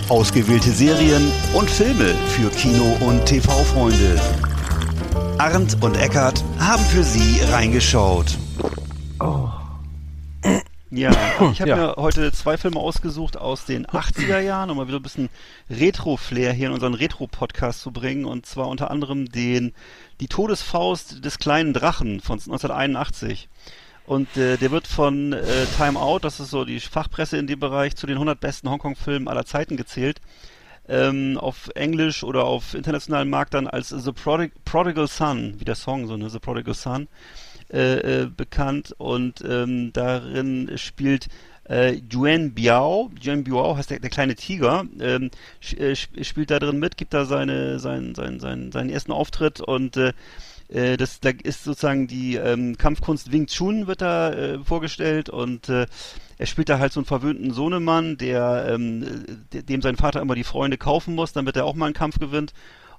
Ausgewählte 0.08 0.70
Serien 0.70 1.30
und 1.54 1.68
Filme 1.70 2.14
für 2.28 2.50
Kino- 2.50 2.96
und 3.00 3.24
TV-Freunde. 3.24 4.20
Arndt 5.38 5.82
und 5.82 5.96
Eckart 5.96 6.42
haben 6.58 6.82
für 6.84 7.02
Sie 7.02 7.40
reingeschaut. 7.42 8.36
Ja, 10.90 11.10
ich 11.52 11.60
habe 11.60 11.70
Ja. 11.70 11.76
mir 11.76 11.94
heute 11.96 12.30
zwei 12.32 12.56
Filme 12.56 12.78
ausgesucht 12.78 13.36
aus 13.36 13.64
den 13.64 13.84
80er 13.86 14.38
Jahren, 14.38 14.70
um 14.70 14.76
mal 14.76 14.86
wieder 14.86 15.00
ein 15.00 15.02
bisschen 15.02 15.28
Retro-Flair 15.68 16.52
hier 16.52 16.68
in 16.68 16.72
unseren 16.72 16.94
Retro-Podcast 16.94 17.80
zu 17.80 17.90
bringen. 17.90 18.24
Und 18.24 18.46
zwar 18.46 18.68
unter 18.68 18.90
anderem 18.92 19.28
den 19.30 19.72
Die 20.20 20.28
Todesfaust 20.28 21.24
des 21.24 21.38
kleinen 21.38 21.72
Drachen 21.72 22.20
von 22.20 22.34
1981. 22.38 23.48
Und 24.06 24.36
äh, 24.36 24.56
der 24.58 24.70
wird 24.70 24.86
von 24.86 25.32
äh, 25.32 25.42
Time 25.76 25.98
Out, 25.98 26.24
das 26.24 26.38
ist 26.38 26.50
so 26.50 26.64
die 26.64 26.78
Fachpresse 26.78 27.38
in 27.38 27.46
dem 27.48 27.58
Bereich, 27.58 27.96
zu 27.96 28.06
den 28.06 28.16
100 28.16 28.38
besten 28.38 28.68
Hongkong-Filmen 28.70 29.26
aller 29.28 29.46
Zeiten 29.46 29.76
gezählt. 29.76 30.20
Ähm, 30.88 31.38
auf 31.38 31.70
Englisch 31.74 32.24
oder 32.24 32.44
auf 32.44 32.74
internationalem 32.74 33.30
Markt 33.30 33.54
dann 33.54 33.66
als 33.66 33.88
The 33.88 34.12
Prodig 34.12 34.52
Prodigal 34.64 35.08
Son, 35.08 35.54
wie 35.58 35.64
der 35.64 35.74
Song 35.74 36.06
so, 36.06 36.16
ne? 36.16 36.28
The 36.30 36.38
Prodigal 36.38 36.74
Son, 36.74 37.08
äh, 37.72 38.22
äh, 38.22 38.26
bekannt. 38.26 38.94
Und 38.98 39.42
ähm, 39.48 39.92
darin 39.92 40.70
spielt 40.76 41.28
äh, 41.68 42.00
Yuan 42.12 42.52
Biao, 42.52 43.10
Yuan 43.22 43.44
Biao 43.44 43.76
heißt 43.76 43.90
der, 43.90 44.00
der 44.00 44.10
kleine 44.10 44.34
Tiger, 44.34 44.84
ähm, 45.00 45.30
äh, 45.78 45.92
sp- 45.96 46.22
spielt 46.22 46.50
da 46.50 46.58
drin 46.58 46.78
mit, 46.78 46.98
gibt 46.98 47.14
da 47.14 47.24
seine, 47.24 47.78
seinen, 47.78 48.14
seinen, 48.14 48.38
seinen, 48.40 48.70
seinen 48.70 48.90
ersten 48.90 49.12
Auftritt. 49.12 49.60
Und 49.60 49.96
äh, 50.68 50.92
äh, 50.92 50.96
das, 50.96 51.20
da 51.20 51.30
ist 51.30 51.64
sozusagen 51.64 52.06
die 52.06 52.36
ähm, 52.36 52.76
Kampfkunst 52.78 53.32
Wing 53.32 53.46
Chun 53.46 53.86
wird 53.86 54.00
da 54.02 54.32
äh, 54.32 54.58
vorgestellt 54.64 55.28
und 55.28 55.68
äh, 55.68 55.86
er 56.38 56.46
spielt 56.46 56.68
da 56.68 56.78
halt 56.78 56.92
so 56.92 57.00
einen 57.00 57.06
verwöhnten 57.06 57.52
Sohnemann, 57.52 58.16
der 58.16 58.66
ähm, 58.70 59.24
de- 59.52 59.62
dem 59.62 59.82
sein 59.82 59.96
Vater 59.96 60.20
immer 60.20 60.34
die 60.34 60.44
Freunde 60.44 60.78
kaufen 60.78 61.14
muss, 61.14 61.32
damit 61.32 61.56
er 61.56 61.64
auch 61.64 61.74
mal 61.74 61.86
einen 61.86 61.94
Kampf 61.94 62.18
gewinnt. 62.18 62.52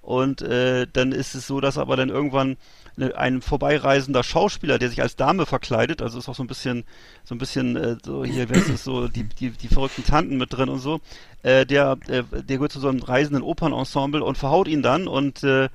Und 0.05 0.43
äh, 0.43 0.85
dann 0.91 1.11
ist 1.11 1.33
es 1.33 1.47
so, 1.47 1.59
dass 1.59 1.79
aber 1.79 1.95
dann 1.95 2.09
irgendwann 2.09 2.57
ne, 2.95 3.17
ein 3.17 3.41
vorbeireisender 3.41 4.23
Schauspieler, 4.23 4.77
der 4.77 4.89
sich 4.89 5.01
als 5.01 5.15
Dame 5.15 5.47
verkleidet, 5.47 6.03
also 6.03 6.19
ist 6.19 6.29
auch 6.29 6.35
so 6.35 6.43
ein 6.43 6.47
bisschen, 6.47 6.83
so 7.23 7.33
ein 7.33 7.39
bisschen 7.39 7.75
äh, 7.75 7.97
so 8.05 8.23
hier, 8.23 8.47
wer 8.47 8.57
ist 8.57 8.69
es 8.69 8.83
so, 8.83 9.07
die, 9.07 9.23
die, 9.23 9.49
die 9.49 9.67
verrückten 9.67 10.03
Tanten 10.03 10.37
mit 10.37 10.53
drin 10.53 10.69
und 10.69 10.77
so, 10.77 11.01
äh, 11.41 11.65
der, 11.65 11.97
äh, 12.07 12.21
der 12.31 12.57
gehört 12.57 12.71
zu 12.71 12.79
so 12.79 12.87
einem 12.87 13.01
reisenden 13.01 13.41
Opernensemble 13.41 14.23
und 14.23 14.37
verhaut 14.37 14.67
ihn 14.67 14.83
dann 14.83 15.07
und 15.07 15.43
äh, 15.43 15.69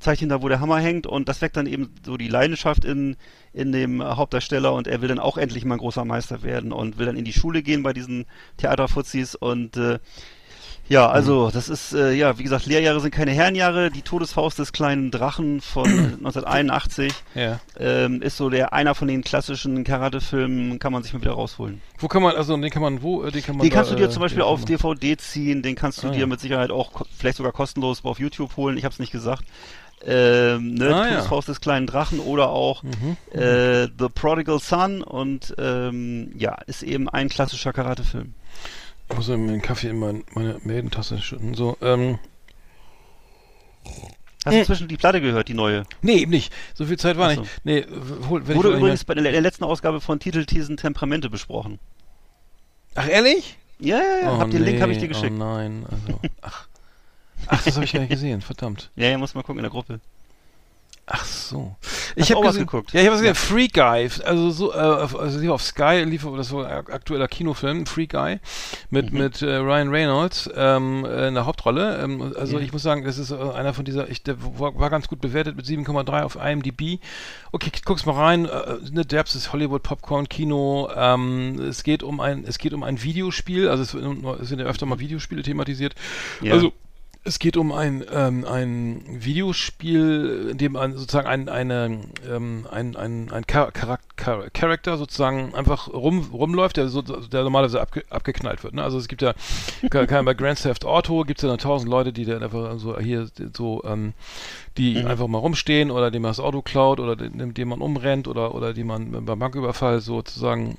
zeigt 0.00 0.20
ihn 0.20 0.30
da, 0.30 0.42
wo 0.42 0.48
der 0.48 0.58
Hammer 0.58 0.80
hängt 0.80 1.06
und 1.06 1.28
das 1.28 1.40
weckt 1.40 1.56
dann 1.56 1.66
eben 1.66 1.94
so 2.04 2.16
die 2.16 2.28
Leidenschaft 2.28 2.84
in, 2.84 3.16
in 3.52 3.70
dem 3.70 4.02
Hauptdarsteller 4.02 4.72
und 4.72 4.88
er 4.88 5.00
will 5.00 5.08
dann 5.08 5.20
auch 5.20 5.38
endlich 5.38 5.64
mal 5.64 5.76
ein 5.76 5.78
großer 5.78 6.04
Meister 6.04 6.42
werden 6.42 6.72
und 6.72 6.98
will 6.98 7.06
dann 7.06 7.16
in 7.16 7.24
die 7.24 7.32
Schule 7.32 7.62
gehen 7.62 7.84
bei 7.84 7.92
diesen 7.92 8.26
Theaterfuzis 8.56 9.36
und 9.36 9.76
äh, 9.76 10.00
ja, 10.88 11.08
also 11.08 11.50
das 11.50 11.68
ist, 11.68 11.92
äh, 11.92 12.12
ja, 12.12 12.38
wie 12.38 12.42
gesagt, 12.42 12.66
Lehrjahre 12.66 13.00
sind 13.00 13.10
keine 13.10 13.32
Herrenjahre. 13.32 13.90
Die 13.90 14.02
Todesfaust 14.02 14.58
des 14.58 14.72
kleinen 14.72 15.10
Drachen 15.10 15.60
von 15.60 15.84
1981 16.18 17.12
Ja. 17.34 17.60
ähm, 17.78 18.22
ist 18.22 18.36
so 18.36 18.50
der 18.50 18.72
einer 18.72 18.94
von 18.94 19.08
den 19.08 19.22
klassischen 19.22 19.82
Karate-Filmen, 19.84 20.78
kann 20.78 20.92
man 20.92 21.02
sich 21.02 21.12
mal 21.12 21.20
wieder 21.20 21.32
rausholen. 21.32 21.80
Wo 21.98 22.08
kann 22.08 22.22
man, 22.22 22.36
also 22.36 22.56
den 22.56 22.70
kann 22.70 22.82
man, 22.82 23.02
wo, 23.02 23.24
äh, 23.24 23.30
den 23.32 23.42
kann 23.42 23.56
man 23.56 23.64
Den 23.64 23.70
da, 23.70 23.76
kannst 23.76 23.90
du 23.90 23.96
dir 23.96 24.06
äh, 24.06 24.10
zum 24.10 24.20
Beispiel 24.22 24.42
den 24.42 24.48
auf 24.48 24.64
DVD 24.64 25.16
ziehen, 25.16 25.62
den 25.62 25.74
kannst 25.74 26.02
du 26.02 26.08
Ah, 26.08 26.10
dir 26.10 26.20
ja. 26.20 26.26
mit 26.26 26.40
Sicherheit 26.40 26.70
auch 26.70 27.02
vielleicht 27.16 27.36
sogar 27.38 27.52
kostenlos 27.52 28.04
auf 28.04 28.20
YouTube 28.20 28.56
holen. 28.56 28.76
Ich 28.76 28.84
habe 28.84 28.92
es 28.92 28.98
nicht 28.98 29.12
gesagt. 29.12 29.44
Ähm, 30.04 30.74
ne, 30.74 30.86
Ah, 30.86 30.88
ja. 30.90 31.04
Mhm, 31.04 31.10
Todesfaust 31.14 31.48
des 31.48 31.60
kleinen 31.60 31.86
Drachen 31.86 32.20
oder 32.20 32.50
auch 32.50 32.84
äh, 33.32 33.86
The 33.98 34.08
Prodigal 34.14 34.58
Son 34.60 35.02
und 35.02 35.54
ähm, 35.58 36.32
ja, 36.36 36.54
ist 36.66 36.82
eben 36.82 37.08
ein 37.08 37.28
klassischer 37.28 37.72
Karate-Film. 37.72 38.34
Ich 39.08 39.16
muss 39.16 39.28
mir 39.28 39.36
den 39.36 39.62
Kaffee 39.62 39.88
in 39.88 39.98
mein, 39.98 40.24
meine 40.34 40.58
Maidentasse 40.64 41.18
schütten. 41.18 41.54
So, 41.54 41.76
ähm, 41.80 42.18
Hast 44.44 44.54
du 44.54 44.58
inzwischen 44.60 44.88
die 44.88 44.96
Platte 44.96 45.20
gehört, 45.20 45.48
die 45.48 45.54
neue? 45.54 45.84
nee, 46.02 46.18
eben 46.18 46.30
nicht. 46.30 46.52
So 46.74 46.86
viel 46.86 46.98
Zeit 46.98 47.16
war 47.16 47.34
so. 47.34 47.40
nicht. 47.40 47.50
Nee, 47.64 47.84
hol, 48.28 48.46
wenn 48.46 48.56
Wurde 48.56 48.76
übrigens 48.76 49.04
bei 49.04 49.14
der, 49.14 49.40
letzten 49.40 49.64
Ausgabe 49.64 50.00
von 50.00 50.20
Titelthesen 50.20 50.76
Temperamente 50.76 51.28
besprochen. 51.30 51.80
Ach, 52.94 53.08
ehrlich? 53.08 53.58
Ja, 53.78 53.98
ja, 53.98 54.02
ja. 54.22 54.32
oh, 54.32 54.38
hab 54.38 54.50
den 54.50 54.62
Link 54.62 54.80
habe 54.80 54.92
ich 54.92 54.98
nee, 54.98 55.02
dir 55.02 55.08
geschickt. 55.08 55.32
Oh 55.32 55.38
nein, 55.38 55.84
also, 55.90 56.20
ach. 56.40 56.68
Ach, 57.48 57.62
das 57.62 57.74
habe 57.74 57.84
ich 57.84 57.92
gar 57.92 58.00
nicht 58.00 58.10
gesehen, 58.10 58.40
verdammt. 58.40 58.90
Ja, 58.96 59.08
ja, 59.08 59.18
muss 59.18 59.34
mal 59.34 59.42
gucken 59.42 59.58
in 59.58 59.64
der 59.64 59.70
Gruppe. 59.70 60.00
Ach 61.08 61.24
so. 61.24 61.76
Ich 62.16 62.32
habe 62.32 62.44
was 62.44 62.56
geguckt? 62.56 62.92
Ja, 62.92 63.00
ich 63.00 63.06
habe 63.06 63.16
was 63.16 63.24
Ja. 63.24 63.30
gesehen. 63.30 63.46
Free 63.48 63.68
Guy, 63.68 64.10
also 64.24 64.50
so, 64.50 64.72
äh, 64.72 64.76
also 64.76 65.38
lief 65.38 65.50
auf 65.50 65.62
Sky, 65.62 66.02
lief 66.04 66.26
das 66.36 66.48
so 66.48 66.62
ein 66.62 66.66
aktueller 66.88 67.28
Kinofilm, 67.28 67.86
Free 67.86 68.08
Guy, 68.08 68.40
mit 68.90 69.12
Mhm. 69.12 69.18
mit 69.18 69.40
äh, 69.40 69.54
Ryan 69.54 69.88
Reynolds 69.90 70.50
ähm, 70.56 71.04
äh, 71.04 71.28
in 71.28 71.34
der 71.34 71.46
Hauptrolle. 71.46 71.98
Ähm, 72.02 72.34
also 72.36 72.58
Ja. 72.58 72.64
ich 72.64 72.72
muss 72.72 72.82
sagen, 72.82 73.04
das 73.04 73.18
ist 73.18 73.30
äh, 73.30 73.36
einer 73.36 73.72
von 73.72 73.84
dieser, 73.84 74.10
ich, 74.10 74.24
der 74.24 74.36
war, 74.58 74.76
war 74.80 74.90
ganz 74.90 75.06
gut 75.06 75.20
bewertet 75.20 75.56
mit 75.56 75.64
7,3 75.64 76.22
auf 76.22 76.34
IMDb. 76.34 76.98
Okay, 77.52 77.70
guck's 77.84 78.04
mal 78.04 78.14
rein. 78.16 78.46
Äh, 78.46 78.78
ne, 78.90 79.04
Derbs 79.06 79.36
ist 79.36 79.52
Hollywood 79.52 79.84
Popcorn 79.84 80.28
Kino. 80.28 80.90
Ähm, 80.92 81.60
es 81.68 81.84
geht 81.84 82.02
um 82.02 82.18
ein, 82.20 82.44
es 82.44 82.58
geht 82.58 82.72
um 82.72 82.82
ein 82.82 83.00
Videospiel. 83.00 83.68
Also 83.68 83.84
es, 83.84 83.94
es 84.42 84.48
sind 84.48 84.58
ja 84.58 84.64
öfter 84.66 84.86
mal 84.86 84.98
Videospiele 84.98 85.42
thematisiert. 85.42 85.94
Ja. 86.40 86.52
Also 86.54 86.72
es 87.26 87.40
geht 87.40 87.56
um 87.56 87.72
ein, 87.72 88.04
ähm, 88.12 88.44
ein 88.44 89.02
Videospiel, 89.08 90.48
in 90.52 90.58
dem 90.58 90.72
man 90.72 90.96
sozusagen 90.96 91.26
ein, 91.26 91.48
eine, 91.48 92.00
ähm, 92.30 92.66
ein, 92.70 92.94
ein, 92.94 93.32
ein 93.32 93.44
Char 93.50 93.72
Charak 93.72 94.00
Char 94.16 94.48
Charakter 94.50 94.96
sozusagen 94.96 95.54
einfach 95.54 95.88
rum, 95.88 96.30
rumläuft, 96.32 96.76
der, 96.76 96.88
so, 96.88 97.02
der 97.02 97.42
normalerweise 97.42 97.80
abge 97.80 98.04
abgeknallt 98.10 98.62
wird. 98.62 98.74
Ne? 98.74 98.82
Also 98.82 98.98
es 98.98 99.08
gibt 99.08 99.22
ja, 99.22 99.34
bei 99.90 100.34
Grand 100.34 100.62
Theft 100.62 100.84
Auto 100.84 101.24
gibt 101.24 101.40
es 101.40 101.42
ja 101.42 101.48
dann 101.48 101.58
tausend 101.58 101.90
Leute, 101.90 102.12
die 102.12 102.24
dann 102.24 102.42
einfach 102.42 102.78
so 102.78 102.98
hier 102.98 103.28
so, 103.52 103.82
ähm, 103.84 104.14
die 104.76 104.94
Mhm. 104.94 105.06
einfach 105.06 105.26
mal 105.26 105.38
rumstehen 105.38 105.90
oder 105.90 106.10
dem 106.10 106.22
man 106.22 106.30
das 106.30 106.40
Auto 106.40 106.62
klaut 106.62 107.00
oder 107.00 107.16
dem, 107.16 107.54
dem 107.54 107.68
man 107.68 107.80
umrennt 107.80 108.28
oder, 108.28 108.54
oder 108.54 108.72
die 108.72 108.84
man 108.84 109.24
beim 109.24 109.38
Banküberfall 109.38 110.00
sozusagen 110.00 110.76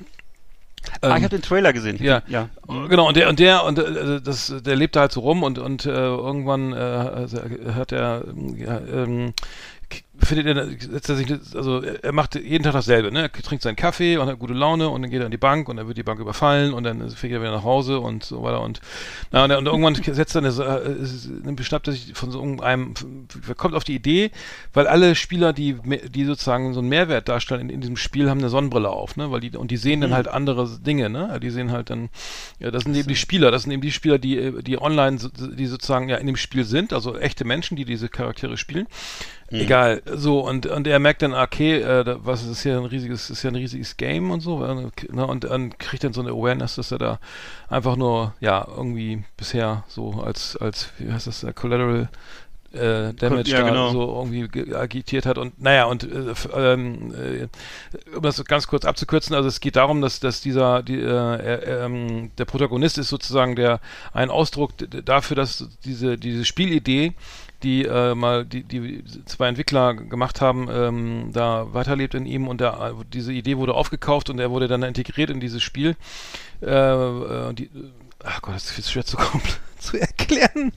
ah, 1.02 1.10
ich 1.10 1.16
ähm, 1.16 1.24
habe 1.24 1.30
den 1.30 1.42
Trailer 1.42 1.74
gesehen. 1.74 2.02
Ja. 2.02 2.22
ja. 2.28 2.50
Genau, 2.90 3.08
und 3.08 3.18
der 3.18 3.30
und 3.30 3.40
der 3.40 3.64
und 3.64 3.80
äh, 3.80 4.22
das, 4.22 4.54
der 4.60 4.76
lebt 4.76 4.96
da 4.96 5.02
halt 5.02 5.12
so 5.12 5.22
rum 5.22 5.44
und 5.44 5.60
und 5.60 5.86
äh, 5.86 5.90
irgendwann 5.90 6.74
äh, 6.74 6.76
also, 6.76 7.40
hat 7.74 7.92
er 7.92 8.24
ja, 8.58 8.80
ähm, 8.80 9.34
findet 10.24 10.58
er 10.58 10.92
setzt 10.92 11.10
er 11.10 11.16
sich 11.16 11.32
also 11.56 11.82
er 11.82 12.12
macht 12.12 12.36
jeden 12.36 12.64
Tag 12.64 12.74
dasselbe, 12.74 13.12
ne? 13.12 13.24
Er 13.24 13.32
trinkt 13.32 13.64
seinen 13.64 13.76
Kaffee 13.76 14.18
und 14.18 14.28
hat 14.28 14.40
gute 14.40 14.54
Laune 14.54 14.90
und 14.90 15.02
dann 15.02 15.12
geht 15.12 15.20
er 15.20 15.26
in 15.26 15.32
die 15.32 15.38
Bank 15.38 15.70
und 15.70 15.78
dann 15.78 15.88
wird 15.88 15.98
die 15.98 16.04
Bank 16.04 16.20
überfallen 16.20 16.74
und 16.74 16.84
dann 16.84 17.10
fährt 17.10 17.34
er 17.34 17.42
wieder 17.42 17.52
nach 17.52 17.64
Hause 17.64 18.00
und 18.00 18.24
so 18.24 18.44
weiter 18.44 18.62
und 18.62 18.82
na, 19.32 19.46
und, 19.46 19.52
und 19.52 19.66
irgendwann 19.66 19.96
setzt 20.16 20.36
er 20.36 20.44
eine, 20.44 20.50
äh, 20.50 21.52
beschnappt 21.52 21.88
er 21.88 21.94
sich 21.94 22.14
von 22.14 22.32
so 22.32 22.42
einem 22.62 22.94
kommt 23.58 23.76
auf 23.76 23.84
die 23.84 23.96
Idee, 23.96 24.32
weil 24.74 24.88
alle 24.88 25.16
Spieler, 25.16 25.54
die 25.54 25.78
die 26.10 26.26
sozusagen 26.26 26.74
so 26.74 26.80
einen 26.80 26.90
Mehrwert 26.90 27.30
darstellen 27.30 27.62
in, 27.62 27.70
in 27.70 27.82
diesem 27.82 27.98
Spiel, 27.98 28.30
haben 28.30 28.40
eine 28.40 28.50
Sonnenbrille 28.50 28.90
auf, 28.90 29.16
ne? 29.18 29.32
Weil 29.32 29.42
die 29.42 29.56
und 29.56 29.72
die 29.72 29.78
sehen 29.78 30.02
dann 30.02 30.14
halt 30.14 30.28
andere 30.28 30.68
Dinge, 30.80 31.10
ne? 31.10 31.40
Die 31.42 31.50
sehen 31.50 31.72
halt 31.72 31.90
dann 31.90 32.10
ja, 32.60 32.72
das 32.72 32.84
sind 32.84 32.96
eben 32.96 33.08
die 33.08 33.16
Spieler, 33.16 33.52
das 33.52 33.64
sind 33.64 33.72
eben 33.72 33.82
die 33.82 33.92
Spieler, 33.92 34.18
die 34.18 34.38
äh, 34.38 34.64
die 34.64 34.82
online 34.82 35.18
die 35.18 35.66
sozusagen 35.68 36.10
ja 36.10 36.18
in 36.18 36.28
dem 36.28 36.38
Spiel 36.38 36.64
sind, 36.64 36.94
also 36.94 37.18
echte 37.18 37.46
Menschen, 37.46 37.78
die 37.78 37.86
diese 37.86 38.10
Charaktere 38.10 38.58
spielen. 38.58 38.88
Egal, 39.50 40.02
so 40.16 40.40
und 40.42 40.66
und 40.66 40.88
er 40.88 41.00
merkt 41.00 41.22
dann, 41.22 41.34
okay, 41.34 41.82
äh, 41.82 42.18
was 42.24 42.44
ist 42.46 42.64
hier 42.64 42.78
ein 42.78 42.86
riesiges, 42.86 43.30
ist 43.30 43.44
ja 43.44 43.50
ein 43.52 43.56
riesiges 43.56 43.98
Game 43.98 44.32
und 44.32 44.42
so, 44.42 44.60
ne, 44.60 45.28
und 45.28 45.44
dann 45.44 45.78
kriegt 45.78 46.04
dann 46.04 46.14
so 46.14 46.22
eine 46.22 46.32
Awareness, 46.32 46.76
dass 46.76 46.92
er 46.92 46.98
da 47.00 47.20
einfach 47.70 47.96
nur, 47.96 48.34
ja, 48.40 48.66
irgendwie 48.76 49.24
bisher 49.38 49.84
so 49.88 50.12
als 50.22 50.56
als 50.58 50.92
wie 50.98 51.12
heißt 51.12 51.28
das, 51.28 51.44
äh, 51.44 51.54
Collateral 51.54 52.10
äh, 52.74 53.14
Damage 53.14 53.50
Ja, 53.50 53.62
da 53.62 53.70
genau. 53.70 53.92
so 53.92 54.14
irgendwie 54.18 54.48
ge- 54.50 54.76
agitiert 54.76 55.26
hat 55.26 55.38
und 55.38 55.60
naja 55.62 55.86
und 55.86 56.04
äh, 56.04 56.34
ähm, 56.56 57.14
äh, 57.16 57.48
um 58.16 58.22
das 58.22 58.44
ganz 58.44 58.68
kurz 58.68 58.84
abzukürzen, 58.86 59.36
also 59.36 59.48
es 59.48 59.62
geht 59.62 59.78
darum, 59.78 60.02
dass 60.02 60.20
dass 60.20 60.42
dieser 60.42 60.84
die, 60.84 61.00
äh, 61.00 61.86
ähm, 61.86 62.32
der 62.38 62.46
Protagonist 62.46 62.98
ist 62.98 63.08
sozusagen 63.10 63.56
der 63.56 63.80
ein 64.14 64.30
Ausdruck 64.30 64.72
dafür, 65.06 65.36
dass 65.38 65.66
diese 65.86 66.18
diese 66.18 66.44
Spielidee 66.44 67.14
die 67.64 67.86
äh, 67.86 68.14
mal 68.14 68.46
die, 68.46 68.64
die 68.64 69.04
zwei 69.26 69.48
Entwickler 69.48 69.94
gemacht 69.96 70.42
haben, 70.42 70.68
ähm, 70.72 71.30
da 71.34 71.74
weiterlebt 71.74 72.14
in 72.14 72.26
ihm 72.26 72.48
und 72.48 72.62
der, 72.62 72.94
diese 73.12 73.34
Idee 73.34 73.58
wurde 73.58 73.74
aufgekauft 73.74 74.30
und 74.30 74.40
er 74.40 74.52
wurde 74.52 74.68
dann 74.68 74.84
integriert 74.84 75.30
in 75.30 75.40
dieses 75.40 75.64
Spiel. 75.64 75.96
Äh, 76.62 76.68
äh, 76.70 77.54
die, 77.54 77.70
ach 78.24 78.42
Gott, 78.42 78.56
das 78.56 78.78
ist 78.78 78.92
schwer 78.92 79.06
zu, 79.06 79.18
kompl- 79.18 79.58
zu 79.78 79.98
erklären. 80.00 80.72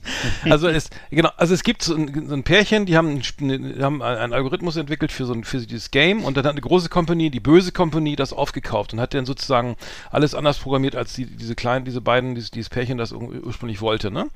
Also 0.49 0.67
es, 0.67 0.89
genau, 1.09 1.29
also 1.37 1.53
es 1.53 1.63
gibt 1.63 1.83
so 1.83 1.95
ein, 1.95 2.27
so 2.27 2.33
ein 2.33 2.43
Pärchen, 2.43 2.85
die 2.85 2.95
haben, 2.97 3.09
ein 3.09 3.19
Sp- 3.25 3.41
ne- 3.45 3.59
die 3.59 3.83
haben 3.83 4.01
einen 4.01 4.17
einen 4.17 4.33
Algorithmus 4.33 4.75
entwickelt 4.77 5.11
für 5.11 5.25
so 5.25 5.33
ein, 5.33 5.43
für 5.43 5.59
dieses 5.59 5.91
Game 5.91 6.23
und 6.23 6.37
dann 6.37 6.45
hat 6.45 6.51
eine 6.51 6.61
große 6.61 6.89
Company, 6.89 7.29
die 7.29 7.39
böse 7.39 7.71
Company, 7.71 8.15
das 8.15 8.33
aufgekauft 8.33 8.93
und 8.93 8.99
hat 8.99 9.13
dann 9.13 9.25
sozusagen 9.25 9.75
alles 10.09 10.35
anders 10.35 10.57
programmiert, 10.59 10.95
als 10.95 11.13
die, 11.13 11.25
diese 11.25 11.55
kleinen, 11.55 11.85
diese 11.85 12.01
beiden, 12.01 12.35
dieses, 12.35 12.51
dieses 12.51 12.69
Pärchen 12.69 12.97
das 12.97 13.11
ur- 13.13 13.43
ursprünglich 13.43 13.81
wollte, 13.81 14.11
ne? 14.11 14.27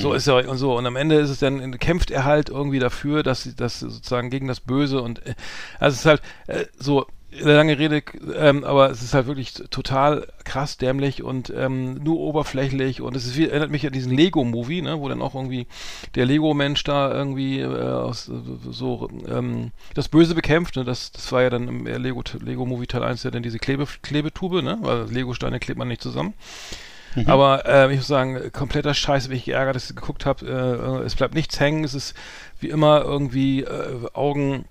So 0.00 0.12
ist 0.12 0.26
er 0.28 0.48
und 0.48 0.58
so. 0.58 0.76
Und 0.76 0.86
am 0.86 0.96
Ende 0.96 1.16
ist 1.16 1.30
es 1.30 1.38
dann, 1.38 1.78
kämpft 1.78 2.10
er 2.10 2.24
halt 2.24 2.48
irgendwie 2.48 2.78
dafür, 2.78 3.22
dass 3.22 3.42
sie 3.42 3.54
das 3.56 3.80
sozusagen 3.80 4.30
gegen 4.30 4.46
das 4.48 4.60
Böse 4.60 5.02
und 5.02 5.26
äh, 5.26 5.34
also 5.80 5.94
es 5.94 6.00
ist 6.00 6.06
halt 6.06 6.22
äh, 6.46 6.66
so 6.78 7.06
lange 7.40 7.78
Rede, 7.78 8.02
ähm, 8.36 8.64
aber 8.64 8.90
es 8.90 9.02
ist 9.02 9.14
halt 9.14 9.26
wirklich 9.26 9.54
total 9.70 10.26
krass 10.44 10.76
dämlich 10.76 11.22
und 11.22 11.52
ähm, 11.56 11.94
nur 11.94 12.18
oberflächlich 12.18 13.00
und 13.00 13.16
es 13.16 13.26
ist 13.26 13.36
wie, 13.36 13.48
erinnert 13.48 13.70
mich 13.70 13.86
an 13.86 13.92
diesen 13.92 14.12
Lego-Movie, 14.14 14.82
ne, 14.82 15.00
wo 15.00 15.08
dann 15.08 15.22
auch 15.22 15.34
irgendwie 15.34 15.66
der 16.14 16.26
Lego-Mensch 16.26 16.84
da 16.84 17.12
irgendwie 17.12 17.60
äh, 17.60 17.66
aus, 17.66 18.28
äh, 18.28 18.32
so 18.70 19.08
ähm, 19.28 19.72
das 19.94 20.08
Böse 20.08 20.34
bekämpft. 20.34 20.76
Ne? 20.76 20.84
Das, 20.84 21.12
das 21.12 21.32
war 21.32 21.42
ja 21.42 21.50
dann 21.50 21.68
im 21.68 21.86
Lego, 21.86 22.22
Lego-Movie 22.40 22.86
Teil 22.86 23.02
1 23.02 23.22
ja 23.22 23.30
dann 23.30 23.42
diese 23.42 23.58
Klebe, 23.58 23.86
Klebetube, 24.02 24.62
ne? 24.62 24.78
weil 24.82 25.04
Lego-Steine 25.04 25.58
klebt 25.58 25.78
man 25.78 25.88
nicht 25.88 26.02
zusammen. 26.02 26.34
Aber 27.26 27.66
äh, 27.66 27.90
ich 27.92 27.98
muss 27.98 28.06
sagen, 28.06 28.50
kompletter 28.52 28.94
Scheiß, 28.94 29.28
wie 29.28 29.34
ich 29.34 29.44
geärgert, 29.44 29.76
dass 29.76 29.90
ich 29.90 29.96
geguckt 29.96 30.24
habe. 30.24 30.46
Äh, 30.46 31.04
es 31.04 31.14
bleibt 31.14 31.34
nichts 31.34 31.60
hängen. 31.60 31.84
Es 31.84 31.94
ist 31.94 32.14
wie 32.60 32.70
immer 32.70 33.02
irgendwie 33.02 33.62
äh, 33.62 34.08
Augen, 34.14 34.64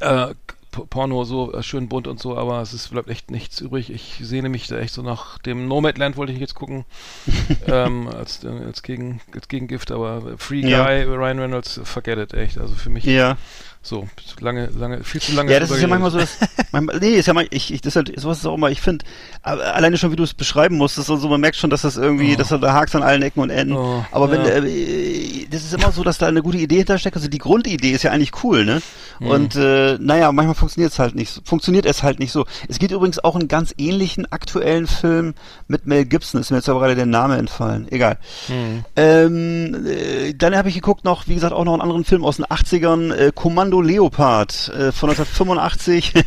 äh, 0.00 0.34
Porno 0.72 1.24
so 1.24 1.52
äh, 1.52 1.62
schön 1.62 1.88
bunt 1.88 2.06
und 2.08 2.18
so, 2.18 2.36
aber 2.36 2.60
es 2.62 2.72
ist, 2.72 2.90
bleibt 2.90 3.08
echt 3.10 3.30
nichts 3.30 3.60
übrig. 3.60 3.90
Ich 3.90 4.18
sehne 4.22 4.48
mich 4.48 4.66
da 4.66 4.78
echt 4.78 4.94
so 4.94 5.02
nach 5.02 5.38
dem 5.38 5.68
Nomadland 5.68 6.16
wollte 6.16 6.32
ich 6.32 6.40
jetzt 6.40 6.54
gucken, 6.54 6.84
ähm, 7.66 8.08
als, 8.08 8.42
äh, 8.44 8.48
als, 8.48 8.82
Gegen, 8.82 9.20
als 9.34 9.48
Gegengift, 9.48 9.92
aber 9.92 10.38
Free 10.38 10.62
Guy, 10.62 10.70
Ja. 10.70 10.84
Ryan 10.86 11.38
Reynolds, 11.38 11.80
forget 11.84 12.18
it, 12.18 12.34
echt. 12.34 12.58
Also 12.58 12.74
für 12.74 12.90
mich 12.90 13.04
Ja. 13.04 13.36
So 13.84 14.06
lange, 14.40 14.66
lange, 14.78 15.02
viel 15.02 15.20
zu 15.20 15.32
lange. 15.32 15.50
Ja, 15.52 15.58
das 15.58 15.70
ist 15.70 15.80
ja 15.82 15.88
manchmal 15.88 16.10
so, 16.12 16.18
dass, 16.18 16.38
manchmal, 16.70 17.00
nee, 17.00 17.14
ist 17.16 17.26
ja 17.26 17.34
mal, 17.34 17.46
ich, 17.50 17.72
ich, 17.74 17.80
das 17.80 17.92
ist 17.92 17.96
halt, 17.96 18.20
sowas 18.20 18.38
ist 18.38 18.46
auch 18.46 18.54
immer, 18.54 18.70
ich 18.70 18.80
finde, 18.80 19.04
alleine 19.42 19.98
schon, 19.98 20.12
wie 20.12 20.16
du 20.16 20.22
es 20.22 20.34
beschreiben 20.34 20.76
musst, 20.76 20.98
ist 20.98 21.06
so, 21.06 21.16
man 21.28 21.40
merkt 21.40 21.56
schon, 21.56 21.68
dass 21.68 21.82
das 21.82 21.96
irgendwie, 21.96 22.36
dass 22.36 22.48
da 22.48 22.60
hakst 22.72 22.94
an 22.94 23.02
allen 23.02 23.22
Ecken 23.22 23.40
und 23.40 23.50
Enden. 23.50 23.74
Oh, 23.76 24.04
Aber 24.12 24.30
wenn, 24.30 24.42
ja. 24.42 24.64
äh, 24.64 25.46
das 25.50 25.62
ist 25.64 25.74
immer 25.74 25.90
so, 25.90 26.04
dass 26.04 26.18
da 26.18 26.28
eine 26.28 26.42
gute 26.42 26.58
Idee 26.58 26.76
hintersteckt, 26.78 27.16
also 27.16 27.28
die 27.28 27.38
Grundidee 27.38 27.90
ist 27.90 28.04
ja 28.04 28.12
eigentlich 28.12 28.44
cool, 28.44 28.64
ne? 28.64 28.80
Mhm. 29.18 29.26
Und, 29.26 29.56
äh, 29.56 29.98
naja, 29.98 30.30
manchmal 30.30 30.54
funktioniert 30.54 30.92
es 30.92 30.98
halt 31.00 31.14
nicht, 31.16 31.30
so- 31.32 31.40
funktioniert 31.44 31.84
es 31.84 32.02
halt 32.04 32.20
nicht 32.20 32.30
so. 32.32 32.46
Es 32.68 32.78
gibt 32.78 32.92
übrigens 32.92 33.18
auch 33.18 33.34
einen 33.34 33.48
ganz 33.48 33.74
ähnlichen 33.78 34.30
aktuellen 34.30 34.86
Film 34.86 35.34
mit 35.66 35.86
Mel 35.86 36.04
Gibson, 36.04 36.40
ist 36.40 36.50
mir 36.50 36.58
jetzt 36.58 36.68
aber 36.68 36.78
gerade 36.80 36.94
der 36.94 37.06
Name 37.06 37.36
entfallen, 37.36 37.88
egal. 37.90 38.16
Mhm. 38.48 38.84
Ähm, 38.94 39.86
äh, 39.86 40.34
dann 40.34 40.56
habe 40.56 40.68
ich 40.68 40.76
geguckt 40.76 41.04
noch, 41.04 41.26
wie 41.26 41.34
gesagt, 41.34 41.52
auch 41.52 41.64
noch 41.64 41.72
einen 41.72 41.82
anderen 41.82 42.04
Film 42.04 42.24
aus 42.24 42.36
den 42.36 42.46
80ern, 42.46 43.12
äh, 43.12 43.32
Kommando 43.34 43.71
Leopard 43.80 44.68
äh, 44.68 44.92
von 44.92 45.10
1985. 45.10 46.12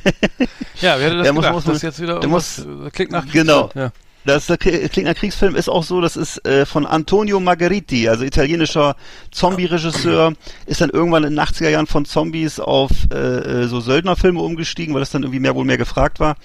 Ja, 0.81 0.95
wer 0.99 1.05
hätte 1.07 1.17
das 1.17 1.23
Der 1.23 1.33
muss- 1.33 1.41
gedacht, 1.43 1.53
muss- 1.55 1.63
dass 1.65 1.81
jetzt 1.81 2.01
wieder 2.01 2.19
der 2.19 2.29
muss- 2.29 2.59
äh, 2.59 2.89
klingt 2.91 3.11
nach 3.11 3.25
Genau. 3.31 3.63
Kriegsfilm, 3.67 3.85
Ja. 3.85 3.91
Das 4.25 4.47
klingt 4.57 5.03
nach 5.07 5.13
Kriegsfilm 5.15 5.55
ist 5.55 5.69
auch 5.69 5.83
so, 5.83 6.01
das 6.01 6.17
ist 6.17 6.43
äh, 6.47 6.65
von 6.65 6.85
Antonio 6.87 7.39
Margheriti, 7.39 8.09
also 8.09 8.23
italienischer 8.25 8.95
Zombie-Regisseur, 9.31 10.33
ist 10.65 10.81
dann 10.81 10.89
irgendwann 10.89 11.23
in 11.25 11.35
den 11.35 11.39
80er 11.39 11.69
Jahren 11.69 11.85
von 11.87 12.05
Zombies 12.05 12.59
auf 12.59 12.89
äh, 13.13 13.15
äh, 13.17 13.67
so 13.67 13.79
Söldnerfilme 13.79 14.41
umgestiegen, 14.41 14.93
weil 14.95 15.01
das 15.01 15.11
dann 15.11 15.21
irgendwie 15.23 15.39
mehr 15.39 15.53
wohl 15.55 15.63
mehr 15.65 15.77
gefragt 15.77 16.19
war. 16.19 16.37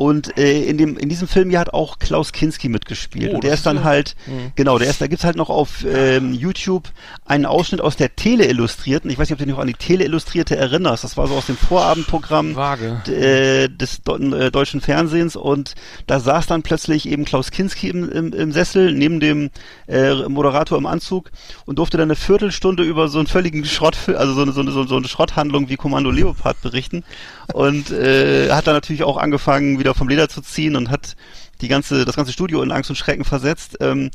Und 0.00 0.38
äh, 0.38 0.62
in 0.62 0.78
dem 0.78 0.96
in 0.96 1.10
diesem 1.10 1.28
Film 1.28 1.50
hier 1.50 1.58
hat 1.60 1.74
auch 1.74 1.98
Klaus 1.98 2.32
Kinski 2.32 2.70
mitgespielt. 2.70 3.32
Oh, 3.32 3.34
und 3.34 3.44
der 3.44 3.52
ist 3.52 3.66
dann 3.66 3.76
ja- 3.76 3.84
halt, 3.84 4.16
Mhm. 4.26 4.52
genau, 4.56 4.78
der 4.78 4.88
ist, 4.88 4.98
da 5.02 5.06
gibt's 5.08 5.24
halt 5.26 5.36
noch 5.36 5.50
auf 5.50 5.84
ähm, 5.86 6.32
YouTube 6.32 6.88
einen 7.26 7.44
Ausschnitt 7.44 7.82
aus 7.82 7.96
der 7.96 8.16
Tele-Illustrierten. 8.16 9.10
Ich 9.10 9.18
weiß 9.18 9.28
nicht, 9.28 9.34
ob 9.34 9.38
du 9.40 9.44
dich 9.44 9.52
noch 9.54 9.60
an 9.60 9.66
die 9.66 9.74
Tele-Illustrierte 9.74 10.56
erinnerst. 10.56 11.04
Das 11.04 11.18
war 11.18 11.26
so 11.26 11.34
aus 11.34 11.44
dem 11.44 11.56
Vorabendprogramm 11.58 12.54
äh, 13.08 13.68
des 13.68 14.00
äh, 14.08 14.50
deutschen 14.50 14.80
Fernsehens 14.80 15.36
und 15.36 15.74
da 16.06 16.18
saß 16.18 16.46
dann 16.46 16.62
plötzlich 16.62 17.06
eben 17.06 17.26
Klaus 17.26 17.50
Kinski 17.50 17.90
im, 17.90 18.08
im, 18.10 18.32
im 18.32 18.52
Sessel 18.52 18.94
neben 18.94 19.20
dem 19.20 19.50
äh, 19.86 20.14
Moderator 20.28 20.78
im 20.78 20.86
Anzug 20.86 21.30
und 21.66 21.78
durfte 21.78 21.98
dann 21.98 22.06
eine 22.08 22.16
Viertelstunde 22.16 22.84
über 22.84 23.08
so 23.08 23.18
einen 23.18 23.26
völligen 23.28 23.66
Schrott, 23.66 23.98
also 24.08 24.32
so 24.32 24.40
eine, 24.40 24.52
so 24.52 24.60
eine, 24.62 24.70
so 24.70 24.96
eine 24.96 25.08
Schrotthandlung 25.08 25.68
wie 25.68 25.76
Kommando 25.76 26.10
Leopard 26.10 26.58
berichten 26.62 27.04
und 27.52 27.90
äh, 27.90 28.50
hat 28.50 28.66
dann 28.66 28.74
natürlich 28.74 29.02
auch 29.02 29.18
angefangen 29.18 29.78
wieder 29.78 29.89
vom 29.94 30.08
Leder 30.08 30.28
zu 30.28 30.40
ziehen 30.40 30.76
und 30.76 30.90
hat 30.90 31.16
die 31.60 31.68
ganze, 31.68 32.06
das 32.06 32.16
ganze 32.16 32.32
Studio 32.32 32.62
in 32.62 32.72
Angst 32.72 32.88
und 32.88 32.96
Schrecken 32.96 33.24
versetzt. 33.24 33.76
Ähm, 33.80 34.10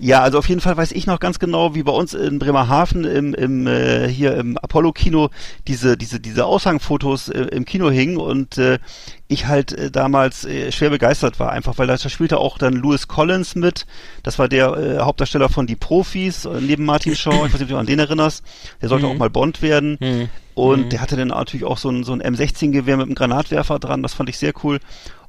ja, 0.00 0.20
also 0.20 0.36
auf 0.38 0.48
jeden 0.48 0.60
Fall 0.60 0.76
weiß 0.76 0.90
ich 0.90 1.06
noch 1.06 1.20
ganz 1.20 1.38
genau, 1.38 1.76
wie 1.76 1.84
bei 1.84 1.92
uns 1.92 2.12
in 2.12 2.40
Bremerhaven 2.40 3.04
im, 3.04 3.34
im 3.34 3.68
äh, 3.68 4.08
hier 4.08 4.34
im 4.36 4.58
Apollo-Kino 4.58 5.30
diese, 5.68 5.96
diese, 5.96 6.18
diese 6.18 6.44
Aushangfotos 6.46 7.28
äh, 7.28 7.42
im 7.52 7.64
Kino 7.64 7.88
hingen 7.88 8.16
und 8.16 8.58
äh, 8.58 8.80
ich 9.28 9.46
halt 9.46 9.70
äh, 9.72 9.92
damals 9.92 10.44
äh, 10.44 10.72
schwer 10.72 10.90
begeistert 10.90 11.38
war, 11.38 11.52
einfach 11.52 11.78
weil 11.78 11.86
da 11.86 11.96
da 11.96 12.08
spielte 12.08 12.38
auch 12.38 12.58
dann 12.58 12.74
Lewis 12.74 13.06
Collins 13.06 13.54
mit. 13.54 13.86
Das 14.24 14.40
war 14.40 14.48
der 14.48 14.72
äh, 14.76 14.98
Hauptdarsteller 14.98 15.48
von 15.50 15.68
Die 15.68 15.76
Profis 15.76 16.48
neben 16.60 16.84
Martin 16.84 17.14
Shaw. 17.14 17.46
Ich 17.46 17.52
weiß 17.52 17.60
nicht, 17.60 17.62
ob 17.62 17.68
du 17.68 17.76
an 17.76 17.86
den 17.86 18.00
erinnerst. 18.00 18.42
Der 18.82 18.88
sollte 18.88 19.06
Mhm. 19.06 19.12
auch 19.12 19.16
mal 19.18 19.30
Bond 19.30 19.62
werden. 19.62 19.98
Mhm. 20.00 20.28
Und 20.54 20.86
Mhm. 20.86 20.88
der 20.88 21.00
hatte 21.00 21.16
dann 21.16 21.28
natürlich 21.28 21.64
auch 21.64 21.78
so 21.78 21.90
ein, 21.90 22.02
so 22.02 22.12
ein 22.12 22.20
M16-Gewehr 22.20 22.96
mit 22.96 23.06
einem 23.06 23.14
Granatwerfer 23.14 23.78
dran. 23.78 24.02
Das 24.02 24.14
fand 24.14 24.28
ich 24.28 24.38
sehr 24.38 24.52
cool. 24.64 24.80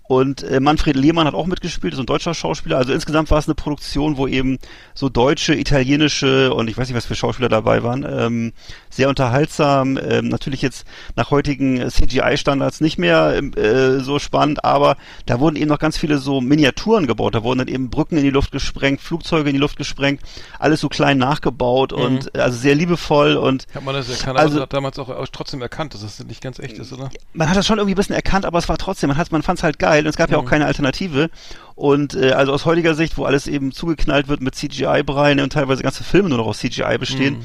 Und 0.09 0.41
äh, 0.41 0.59
Manfred 0.59 0.95
Lehmann 0.95 1.27
hat 1.27 1.35
auch 1.35 1.45
mitgespielt, 1.45 1.93
ist 1.93 1.99
ein 1.99 2.07
deutscher 2.07 2.33
Schauspieler. 2.33 2.77
Also 2.77 2.93
insgesamt 2.93 3.29
war 3.29 3.37
es 3.37 3.47
eine 3.47 3.53
Produktion, 3.53 4.17
wo 4.17 4.25
eben 4.25 4.57
so 4.95 5.07
deutsche, 5.07 5.53
italienische 5.53 6.51
und 6.51 6.67
ich 6.67 6.75
weiß 6.75 6.87
nicht, 6.87 6.97
was 6.97 7.05
für 7.05 7.13
Schauspieler 7.13 7.47
dabei 7.47 7.83
waren, 7.83 8.03
ähm, 8.09 8.53
sehr 8.89 9.07
unterhaltsam. 9.07 9.99
Ähm, 10.01 10.27
natürlich 10.29 10.63
jetzt 10.63 10.87
nach 11.15 11.29
heutigen 11.29 11.87
CGI-Standards 11.91 12.81
nicht 12.81 12.97
mehr 12.97 13.35
ähm, 13.37 13.53
äh, 13.53 13.99
so 13.99 14.17
spannend, 14.17 14.65
aber 14.65 14.97
da 15.27 15.39
wurden 15.39 15.55
eben 15.57 15.69
noch 15.69 15.77
ganz 15.77 15.95
viele 15.95 16.17
so 16.17 16.41
Miniaturen 16.41 17.05
gebaut. 17.05 17.35
Da 17.35 17.43
wurden 17.43 17.59
dann 17.59 17.67
eben 17.67 17.91
Brücken 17.91 18.17
in 18.17 18.23
die 18.23 18.31
Luft 18.31 18.51
gesprengt, 18.51 19.01
Flugzeuge 19.01 19.49
in 19.49 19.53
die 19.53 19.61
Luft 19.61 19.77
gesprengt, 19.77 20.21
alles 20.57 20.81
so 20.81 20.89
klein 20.89 21.19
nachgebaut 21.19 21.93
und 21.93 22.33
äh, 22.35 22.39
also 22.39 22.57
sehr 22.57 22.73
liebevoll 22.73 23.35
und 23.35 23.67
Hat 23.75 23.83
man 23.85 23.93
das 23.93 24.09
erkannt, 24.09 24.39
Also- 24.39 24.49
also, 24.53 24.61
hat 24.63 24.73
damals 24.73 24.97
auch, 24.97 25.09
auch 25.09 25.27
trotzdem 25.31 25.61
erkannt, 25.61 25.93
dass 25.93 26.01
das 26.01 26.25
nicht 26.25 26.41
ganz 26.41 26.57
echt 26.57 26.79
ist, 26.79 26.91
oder? 26.91 27.11
man 27.33 27.47
hat 27.47 27.55
das 27.55 27.67
schon 27.67 27.77
irgendwie 27.77 27.93
ein 27.93 27.97
bisschen 27.97 28.15
erkannt, 28.15 28.45
aber 28.45 28.57
es 28.57 28.67
war 28.67 28.79
trotzdem, 28.79 29.09
man 29.09 29.17
hat, 29.17 29.31
man 29.31 29.43
fand 29.43 29.59
es 29.59 29.63
halt 29.63 29.77
geil 29.77 29.98
und 30.05 30.09
es 30.09 30.17
gab 30.17 30.31
ja 30.31 30.37
auch 30.37 30.45
keine 30.45 30.65
Alternative. 30.65 31.29
Und 31.75 32.13
äh, 32.13 32.31
also 32.31 32.51
aus 32.51 32.65
heutiger 32.65 32.93
Sicht, 32.93 33.17
wo 33.17 33.23
alles 33.23 33.47
eben 33.47 33.71
zugeknallt 33.71 34.27
wird 34.27 34.41
mit 34.41 34.53
CGI-Breien 34.53 35.39
und 35.39 35.53
teilweise 35.53 35.81
ganze 35.81 36.03
Filme 36.03 36.27
nur 36.27 36.37
noch 36.37 36.47
aus 36.47 36.59
CGI 36.59 36.97
bestehen, 36.97 37.37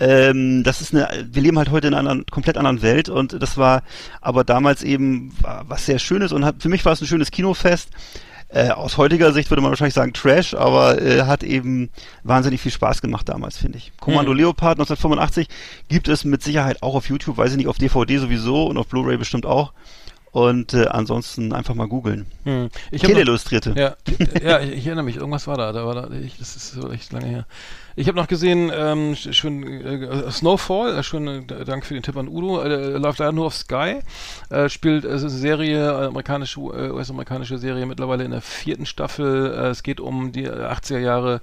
ähm, 0.00 0.64
das 0.64 0.80
ist 0.80 0.92
eine, 0.92 1.08
wir 1.30 1.42
leben 1.42 1.56
halt 1.56 1.70
heute 1.70 1.86
in 1.86 1.94
einer 1.94 2.24
komplett 2.30 2.56
anderen 2.56 2.82
Welt 2.82 3.08
und 3.08 3.40
das 3.40 3.56
war 3.56 3.82
aber 4.20 4.42
damals 4.42 4.82
eben 4.82 5.32
was 5.40 5.86
sehr 5.86 6.00
Schönes 6.00 6.32
und 6.32 6.44
hat, 6.44 6.56
für 6.58 6.68
mich 6.68 6.84
war 6.84 6.92
es 6.92 7.00
ein 7.00 7.06
schönes 7.06 7.30
Kinofest. 7.30 7.90
Äh, 8.48 8.70
aus 8.70 8.96
heutiger 8.96 9.32
Sicht 9.32 9.50
würde 9.50 9.60
man 9.60 9.70
wahrscheinlich 9.70 9.94
sagen 9.94 10.12
Trash, 10.12 10.54
aber 10.54 11.02
äh, 11.02 11.22
hat 11.22 11.42
eben 11.42 11.90
wahnsinnig 12.22 12.60
viel 12.60 12.70
Spaß 12.70 13.02
gemacht 13.02 13.28
damals, 13.28 13.58
finde 13.58 13.78
ich. 13.78 13.92
Kommando 13.98 14.32
Mhm. 14.32 14.38
Leopard 14.38 14.78
1985 14.78 15.48
gibt 15.88 16.06
es 16.06 16.24
mit 16.24 16.44
Sicherheit 16.44 16.82
auch 16.82 16.94
auf 16.94 17.08
YouTube, 17.08 17.38
weiß 17.38 17.50
ich 17.50 17.56
nicht, 17.56 17.66
auf 17.66 17.78
DVD 17.78 18.18
sowieso 18.18 18.66
und 18.66 18.78
auf 18.78 18.86
Blu-ray 18.86 19.16
bestimmt 19.16 19.46
auch. 19.46 19.72
Und 20.36 20.74
äh, 20.74 20.88
ansonsten 20.88 21.54
einfach 21.54 21.74
mal 21.74 21.88
googeln. 21.88 22.26
Hm. 22.44 22.68
Teleillustrierte. 22.90 23.72
Ja, 23.74 23.96
ja 24.42 24.60
ich, 24.60 24.70
ich 24.72 24.86
erinnere 24.86 25.06
mich, 25.06 25.16
irgendwas 25.16 25.46
war 25.46 25.56
da. 25.56 25.72
da, 25.72 25.86
war 25.86 25.94
da 25.94 26.10
ich, 26.14 26.36
das 26.36 26.56
ist 26.56 26.72
so 26.72 26.90
echt 26.92 27.10
lange 27.10 27.24
her. 27.24 27.46
Ich 27.98 28.06
habe 28.06 28.18
noch 28.18 28.28
gesehen, 28.28 28.70
ähm, 28.70 29.14
sch- 29.14 29.32
schon 29.32 29.62
äh, 29.62 30.30
Snowfall, 30.30 30.98
äh, 30.98 31.02
schon 31.02 31.26
äh, 31.48 31.64
Dank 31.64 31.86
für 31.86 31.94
den 31.94 32.02
Tipp 32.02 32.18
an 32.18 32.28
Udo, 32.28 32.62
äh, 32.62 32.98
läuft 32.98 33.20
leider 33.20 33.32
nur 33.32 33.46
auf 33.46 33.54
Sky, 33.54 34.00
äh, 34.50 34.68
spielt, 34.68 35.06
es 35.06 35.22
ist 35.22 35.32
eine 35.32 35.40
Serie, 35.40 36.02
äh, 36.02 36.06
amerikanische, 36.08 36.60
äh, 36.60 36.90
US-amerikanische 36.90 37.56
Serie, 37.56 37.86
mittlerweile 37.86 38.24
in 38.24 38.32
der 38.32 38.42
vierten 38.42 38.84
Staffel. 38.84 39.54
Äh, 39.54 39.68
es 39.68 39.82
geht 39.82 40.00
um 40.00 40.32
die 40.32 40.50
80er 40.50 40.98
Jahre 40.98 41.40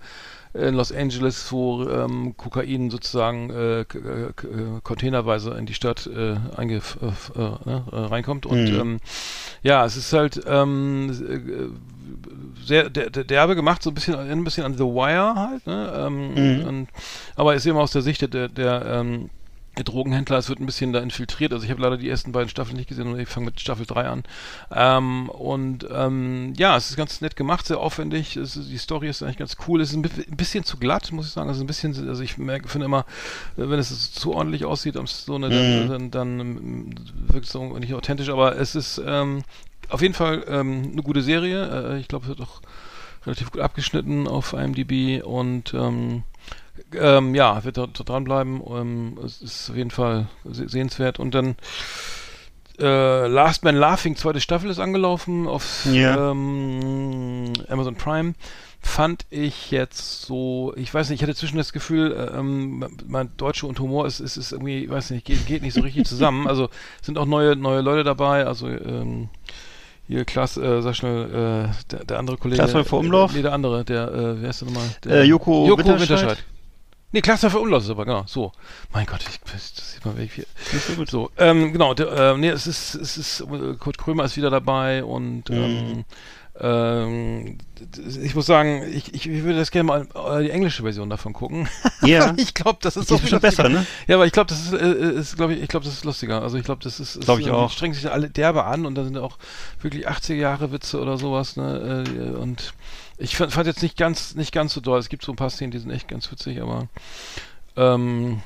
in 0.54 0.76
Los 0.76 0.92
Angeles, 0.92 1.52
wo 1.52 1.88
ähm, 1.89 2.36
Kokain 2.38 2.92
sozusagen 2.92 3.50
äh, 3.50 3.82
äh, 3.82 3.84
äh, 3.84 4.34
containerweise 4.84 5.52
in 5.52 5.66
die 5.66 5.74
Stadt 5.74 6.08
äh, 6.08 6.36
einge 6.56 6.76
äh, 6.76 7.39
ne, 7.39 7.84
äh, 7.92 7.96
reinkommt 7.96 8.46
und 8.46 8.70
Mhm. 8.70 8.80
ähm, 8.80 9.00
ja, 9.63 9.84
es 9.86 9.98
ist 9.98 10.13
halt 10.13 10.42
ähm, 10.46 11.10
äh, 11.10 12.66
sehr 12.66 12.89
der, 12.89 13.10
der, 13.10 13.24
derbe 13.24 13.56
gemacht, 13.56 13.82
so 13.84 13.89
ein 13.89 13.94
bisschen 13.96 14.16
ein 14.16 14.44
bisschen 14.44 14.63
an 14.63 14.78
The 14.78 14.84
Wire 14.84 15.36
halt, 15.36 15.66
ne? 15.66 15.92
Ähm, 15.96 16.34
Mhm. 16.60 16.66
und, 16.66 16.88
aber 17.36 17.56
ist 17.56 17.66
eben 17.66 17.78
aus 17.78 17.92
der 17.92 18.02
Sicht 18.04 18.22
der, 18.22 18.28
der, 18.28 18.48
der 18.50 18.86
ähm, 18.86 19.30
der 19.77 19.83
Drogenhändler, 19.83 20.38
es 20.38 20.49
wird 20.49 20.59
ein 20.59 20.65
bisschen 20.67 20.93
da 20.93 20.99
infiltriert. 20.99 21.51
Also 21.51 21.65
ich 21.65 21.71
habe 21.71 21.81
leider 21.81 21.97
die 21.97 22.09
ersten 22.09 22.31
beiden 22.31 22.49
Staffeln 22.49 22.77
nicht 22.77 22.89
gesehen 22.89 23.07
und 23.07 23.19
ich 23.19 23.27
fange 23.27 23.47
mit 23.47 23.59
Staffel 23.59 23.86
3 23.86 24.07
an. 24.07 24.23
Ähm, 24.71 25.29
und 25.29 25.88
ähm, 25.91 26.53
ja, 26.57 26.77
es 26.77 26.91
ist 26.91 26.95
ganz 26.97 27.21
nett 27.21 27.36
gemacht, 27.36 27.65
sehr 27.65 27.79
aufwendig. 27.79 28.38
Ist, 28.38 28.55
die 28.55 28.77
Story 28.77 29.09
ist 29.09 29.23
eigentlich 29.23 29.38
ganz 29.38 29.57
cool. 29.67 29.81
Es 29.81 29.89
ist 29.89 29.95
ein, 29.95 30.01
bi- 30.03 30.09
ein 30.29 30.38
bisschen 30.38 30.63
zu 30.63 30.77
glatt, 30.77 31.12
muss 31.12 31.25
ich 31.27 31.31
sagen. 31.33 31.49
Also 31.49 31.63
ein 31.63 31.67
bisschen, 31.67 31.95
also 32.07 32.21
ich 32.21 32.38
merke, 32.38 32.67
finde 32.67 32.86
immer, 32.86 33.05
äh, 33.57 33.67
wenn 33.69 33.79
es 33.79 34.12
zu 34.12 34.33
ordentlich 34.33 34.65
aussieht, 34.65 34.95
am 34.95 35.07
so 35.07 35.36
eine, 35.36 35.49
Mhm. 35.49 35.88
dann, 35.88 35.89
dann, 35.89 36.12
dann 36.12 36.39
ähm, 36.39 36.95
wirkt 37.27 37.45
es 37.47 37.51
so 37.51 37.77
nicht 37.79 37.93
authentisch. 37.95 38.29
Aber 38.29 38.55
es 38.57 38.75
ist 38.75 39.01
ähm, 39.05 39.43
auf 39.89 40.01
jeden 40.01 40.13
Fall 40.13 40.43
ähm, 40.47 40.89
eine 40.91 41.01
gute 41.03 41.21
Serie. 41.23 41.93
Äh, 41.95 41.99
ich 41.99 42.07
glaube, 42.07 42.25
es 42.25 42.29
wird 42.29 42.41
auch 42.41 42.62
relativ 43.25 43.51
gut 43.51 43.62
abgeschnitten 43.62 44.27
auf 44.27 44.53
IMDb 44.53 45.23
und 45.23 45.73
ähm, 45.73 46.23
ähm, 46.95 47.36
ja, 47.36 47.63
wird 47.63 47.77
da, 47.77 47.88
da 47.88 48.03
dranbleiben. 48.03 48.62
Ähm, 48.67 49.19
es 49.23 49.41
ist 49.41 49.69
auf 49.69 49.75
jeden 49.75 49.91
Fall 49.91 50.27
se 50.43 50.67
sehenswert. 50.69 51.19
Und 51.19 51.33
dann 51.36 51.55
äh, 52.79 53.27
Last 53.27 53.63
Man 53.63 53.75
Laughing, 53.75 54.15
zweite 54.15 54.41
Staffel 54.41 54.69
ist 54.69 54.79
angelaufen 54.79 55.47
auf 55.47 55.86
Ja. 55.91 56.31
ähm, 56.31 57.53
Amazon 57.69 57.95
Prime. 57.95 58.33
Fand 58.86 59.25
ich 59.29 59.71
jetzt 59.71 60.23
so, 60.23 60.73
ich 60.75 60.93
weiß 60.93 61.09
nicht, 61.09 61.21
ich 61.21 61.23
hatte 61.27 61.38
zwischen 61.38 61.55
das 61.57 61.71
Gefühl, 61.71 62.12
äh, 62.12 62.38
ähm, 62.38 62.86
mein 63.07 63.29
Deutsche 63.38 63.65
und 63.65 63.79
Humor 63.79 64.05
ist, 64.07 64.19
ist, 64.19 64.36
ist 64.36 64.51
irgendwie, 64.51 64.83
ich 64.83 64.89
weiß 64.89 65.12
nicht, 65.12 65.25
geht, 65.25 65.45
geht 65.45 65.62
nicht 65.62 65.73
so 65.73 65.81
richtig 65.81 66.05
zusammen. 66.05 66.47
Also 66.53 66.69
sind 67.01 67.17
auch 67.17 67.25
neue, 67.25 67.55
neue 67.55 67.79
Leute 67.81 68.03
dabei, 68.03 68.45
also 68.45 68.67
ähm, 68.67 69.29
hier 70.05 70.25
Klaas, 70.25 70.57
äh, 70.57 70.81
sag 70.81 70.95
schnell, 70.97 71.69
äh, 71.69 71.91
der, 71.91 72.03
der 72.03 72.19
andere 72.19 72.36
Kollege. 72.36 72.57
Klaas 72.62 72.73
Häufer 72.73 72.97
Umlauf? 72.97 73.33
Nee, 73.33 73.41
der 73.41 73.53
andere, 73.53 73.86
der, 73.86 74.09
äh, 74.12 74.41
wer 74.41 74.49
ist 74.49 74.59
der 74.59 74.67
nochmal? 74.67 74.83
Der, 75.05 75.12
Äh, 75.21 75.23
Joko 75.23 75.65
Joko 75.65 75.77
Winterscheid? 75.79 76.09
Winterscheid. 76.09 76.43
Nee, 77.13 77.21
Klaas 77.21 77.43
Häufer 77.43 77.62
Umlauf 77.62 77.84
ist 77.84 77.89
aber, 77.91 78.06
genau, 78.06 78.23
so. 78.26 78.52
Mein 78.91 79.06
Gott, 79.06 79.21
ich, 79.30 79.39
das 79.52 79.93
sieht 79.93 80.04
mal, 80.04 80.17
wie 80.17 80.23
ich 80.23 80.34
hier. 80.34 80.45
Nicht 80.73 80.86
so 80.86 80.93
gut. 80.93 81.10
So, 81.12 81.30
ähm, 81.38 81.71
genau, 81.71 81.93
der, 81.93 82.08
äh, 82.12 82.38
nee, 82.38 82.49
es 82.49 82.65
ist, 82.67 82.95
es 82.95 83.17
ist, 83.17 83.41
äh, 83.41 83.76
Kurt 83.80 83.99
Krömer 83.99 84.26
ist 84.26 84.36
wieder 84.36 84.49
dabei 84.49 85.04
und 85.04 85.47
Mhm. 85.49 85.56
ähm, 85.56 86.06
Ähm, 86.65 87.58
ich 88.21 88.36
muss 88.36 88.45
sagen, 88.45 88.84
ich, 88.89 89.13
ich, 89.13 89.30
ich 89.30 89.43
würde 89.43 89.60
das 89.60 89.69
gerne 89.69 89.84
mal 89.84 90.08
äh, 90.15 90.43
die 90.43 90.49
englische 90.49 90.82
Version 90.84 91.10
davon 91.10 91.34
gucken. 91.34 91.67
Ja. 92.02 92.34
ich 92.38 92.54
glaube, 92.54 92.80
das 92.82 92.95
ist 92.95 93.04
ist 93.04 93.10
viel 93.10 93.19
bestimmt 93.19 93.41
besser, 93.41 93.63
lustiger. 93.63 93.82
ne? 93.82 93.88
Ja, 94.08 94.15
aber 94.15 94.26
ich 94.26 94.32
glaube, 94.32 94.47
das 94.47 94.62
ist, 94.67 94.73
äh, 94.73 95.12
ist 95.12 95.36
glaube 95.36 95.56
ich, 95.56 95.62
ich 95.62 95.67
glaube, 95.67 95.84
das 95.86 95.93
ist 95.93 96.06
lustiger. 96.06 96.41
Also 96.41 96.58
ich 96.58 96.63
glaube, 96.63 96.82
das 96.82 97.02
ist, 97.02 97.17
ist 97.17 97.26
Glaub 97.26 97.39
ich 97.39 97.47
äh, 97.47 97.52
auch. 97.52 97.69
strengen 97.69 97.93
sich 97.93 98.10
alle 98.10 98.30
derbe 98.30 98.63
an 98.63 98.86
und 98.86 98.95
da 98.95 99.04
sind 99.04 99.17
auch 99.17 99.38
wirklich 99.82 100.08
80er 100.08 100.36
Jahre 100.36 100.71
Witze 100.71 101.02
oder 101.02 101.17
sowas, 101.17 101.58
ne? 101.58 102.06
Äh, 102.08 102.38
und 102.38 102.73
ich 103.17 103.36
fand, 103.36 103.52
fand 103.52 103.67
jetzt 103.67 103.84
nicht 103.84 103.97
ganz, 103.97 104.36
nicht 104.36 104.54
ganz 104.54 104.73
so 104.73 104.80
doll. 104.80 104.99
Es 104.99 105.10
gibt 105.10 105.26
so 105.26 105.34
ein 105.34 105.36
paar 105.36 105.49
Szenen, 105.49 105.71
die 105.71 105.80
sind 105.80 105.91
echt 105.91 106.08
ganz 106.08 106.32
witzig, 106.32 106.62
aber 106.62 106.88
ähm, 107.76 108.41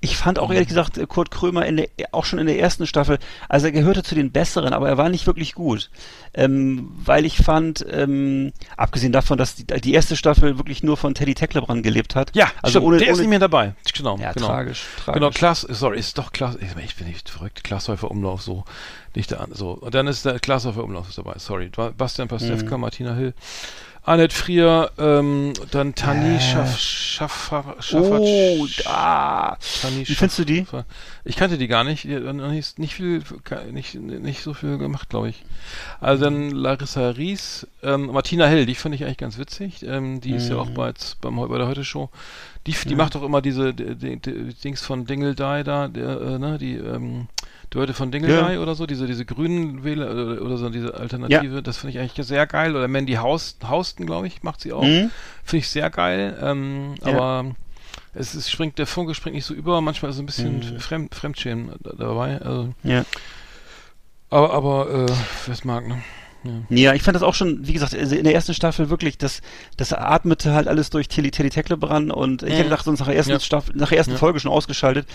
Ich 0.00 0.16
fand 0.16 0.38
auch 0.38 0.50
ehrlich 0.52 0.68
gesagt 0.68 0.98
äh, 0.98 1.06
Kurt 1.06 1.30
Krömer 1.30 1.66
in 1.66 1.76
der, 1.78 1.88
auch 2.12 2.24
schon 2.24 2.38
in 2.38 2.46
der 2.46 2.58
ersten 2.58 2.86
Staffel, 2.86 3.18
also 3.48 3.66
er 3.66 3.72
gehörte 3.72 4.02
zu 4.02 4.14
den 4.14 4.30
Besseren, 4.32 4.72
aber 4.72 4.88
er 4.88 4.98
war 4.98 5.08
nicht 5.08 5.26
wirklich 5.26 5.54
gut. 5.54 5.90
Ähm, 6.34 6.90
weil 7.04 7.24
ich 7.24 7.38
fand, 7.38 7.84
ähm, 7.90 8.52
abgesehen 8.76 9.12
davon, 9.12 9.38
dass 9.38 9.54
die, 9.54 9.64
die 9.64 9.94
erste 9.94 10.16
Staffel 10.16 10.58
wirklich 10.58 10.82
nur 10.82 10.96
von 10.96 11.14
Teddy 11.14 11.34
Tecklebrand 11.34 11.82
gelebt 11.82 12.14
hat. 12.14 12.34
ja, 12.36 12.50
also 12.62 12.72
stimmt, 12.80 12.86
ohne, 12.86 12.96
der 12.98 13.08
ist 13.08 13.12
ohne 13.14 13.20
nicht 13.22 13.30
mehr 13.30 13.38
dabei. 13.38 13.74
Genau, 13.94 14.18
ja, 14.18 14.32
genau. 14.32 14.46
tragisch, 14.46 14.84
tragisch. 14.98 15.14
Genau, 15.20 15.30
Klaas, 15.30 15.62
sorry, 15.62 15.98
ist 15.98 16.18
doch 16.18 16.32
Klaas, 16.32 16.56
ich, 16.60 16.96
bin 16.96 17.06
nicht 17.06 17.30
verrückt, 17.30 17.64
Glashäufer 17.64 18.10
Umlauf, 18.10 18.42
so, 18.42 18.64
nicht 19.14 19.30
der, 19.30 19.48
so. 19.52 19.70
Und 19.72 19.94
dann 19.94 20.06
ist 20.06 20.24
der 20.24 20.38
Glashäufer 20.38 20.84
Umlauf 20.84 21.08
ist 21.08 21.18
dabei, 21.18 21.34
sorry. 21.38 21.70
Ba- 21.74 21.92
Bastian 21.96 22.28
Pastewka, 22.28 22.76
Mhm. 22.76 22.80
Martina 22.82 23.14
Hill, 23.14 23.34
Annette 24.08 24.34
Frier, 24.34 24.90
ähm, 24.96 25.52
dann 25.70 25.94
Tani 25.94 26.36
Äh. 26.36 26.40
Schaff, 26.40 26.78
Schaffer, 26.78 27.76
Schaffer, 27.80 28.20
Oh, 28.20 28.66
da. 28.82 29.58
Tani 29.82 30.08
Wie 30.08 30.14
findest 30.14 30.38
du 30.38 30.44
die? 30.46 30.64
Ich 31.26 31.36
kannte 31.36 31.58
die 31.58 31.68
gar 31.68 31.84
nicht, 31.84 32.04
die 32.04 32.16
hat 32.16 32.34
nicht, 32.34 32.78
nicht 32.78 32.94
viel, 32.94 33.22
nicht, 33.70 33.96
nicht 33.96 34.42
so 34.42 34.54
viel 34.54 34.78
gemacht, 34.78 35.10
glaube 35.10 35.28
ich. 35.28 35.44
Also 36.00 36.24
dann 36.24 36.50
Larissa 36.52 37.10
Ries, 37.10 37.66
ähm, 37.82 38.06
Martina 38.06 38.46
Hill, 38.46 38.64
die 38.64 38.74
fand 38.76 38.94
ich 38.94 39.04
eigentlich 39.04 39.18
ganz 39.18 39.36
witzig, 39.36 39.82
ähm, 39.82 40.22
die 40.22 40.32
ist 40.32 40.48
ja 40.48 40.56
auch 40.56 40.70
bei, 40.70 40.94
beim, 41.20 41.36
bei 41.36 41.58
der 41.58 41.68
Heute-Show. 41.68 42.08
Die, 42.66 42.72
die 42.72 42.94
macht 42.94 43.14
auch 43.14 43.22
immer 43.22 43.42
diese 43.42 43.74
die, 43.74 43.94
die, 43.94 44.16
die 44.18 44.54
Dings 44.54 44.80
von 44.80 45.04
Dingle 45.04 45.34
Die 45.34 45.64
da, 45.64 45.88
der, 45.88 46.20
äh, 46.20 46.38
ne, 46.38 46.56
die, 46.56 46.76
ähm, 46.76 47.28
die 47.72 47.76
Leute 47.78 47.92
von 47.94 48.10
Dingle 48.10 48.34
Ja. 48.54 48.60
Oder 48.60 48.74
so, 48.74 48.86
diese, 48.86 49.06
diese 49.06 49.24
grünen 49.24 49.84
Wähler 49.84 50.10
oder, 50.10 50.42
oder 50.42 50.56
so, 50.56 50.70
diese 50.70 50.94
Alternative, 50.94 51.62
das 51.62 51.76
finde 51.78 51.92
ich 51.92 51.98
eigentlich 52.00 52.26
sehr 52.26 52.46
geil. 52.46 52.74
Oder 52.76 52.88
Mandy 52.88 53.14
Haus, 53.14 53.56
Hausten, 53.66 54.06
glaube 54.06 54.26
ich, 54.26 54.42
macht 54.42 54.60
sie 54.60 54.72
auch. 54.72 54.82
Mhm. 54.82 55.10
Finde 55.44 55.60
ich 55.60 55.68
sehr 55.68 55.90
geil. 55.90 56.38
Ähm, 56.42 56.94
Ja. 57.04 57.08
Aber 57.12 57.54
es 58.14 58.34
ist, 58.34 58.50
springt, 58.50 58.78
der 58.78 58.86
Funke 58.86 59.14
springt 59.14 59.36
nicht 59.36 59.44
so 59.44 59.54
über, 59.54 59.80
manchmal 59.80 60.10
ist 60.10 60.18
ein 60.18 60.26
bisschen 60.26 60.58
Mhm. 60.60 60.80
Fremd, 60.80 61.14
Fremdschämen 61.14 61.72
da- 61.80 61.92
dabei. 61.96 62.40
Also, 62.40 62.72
Ja. 62.84 63.04
aber, 64.30 64.52
aber, 64.54 64.90
äh, 64.90 65.12
wer 65.46 65.52
es 65.52 65.64
mag, 65.64 65.86
ne? 65.86 66.02
Ja, 66.70 66.94
ich 66.94 67.02
fand 67.02 67.14
das 67.16 67.22
auch 67.22 67.34
schon, 67.34 67.66
wie 67.66 67.72
gesagt, 67.72 67.94
in 67.94 68.24
der 68.24 68.34
ersten 68.34 68.54
Staffel 68.54 68.90
wirklich, 68.90 69.18
das, 69.18 69.42
das 69.76 69.92
atmete 69.92 70.52
halt 70.54 70.68
alles 70.68 70.88
durch 70.88 71.08
Tilly 71.08 71.30
Teddy 71.30 71.50
Tecklebrand 71.50 72.12
und 72.12 72.42
ich 72.42 72.48
Mhm. 72.48 72.52
hätte 72.52 72.64
gedacht, 72.64 72.84
sonst 72.84 73.00
nach 73.00 73.06
der 73.08 73.16
ersten 73.16 73.32
Ja. 73.32 73.40
Staffel, 73.40 73.74
nach 73.76 73.88
der 73.88 73.98
ersten 73.98 74.12
Ja. 74.12 74.18
Folge 74.18 74.38
schon 74.40 74.50
ausgeschaltet. 74.52 75.06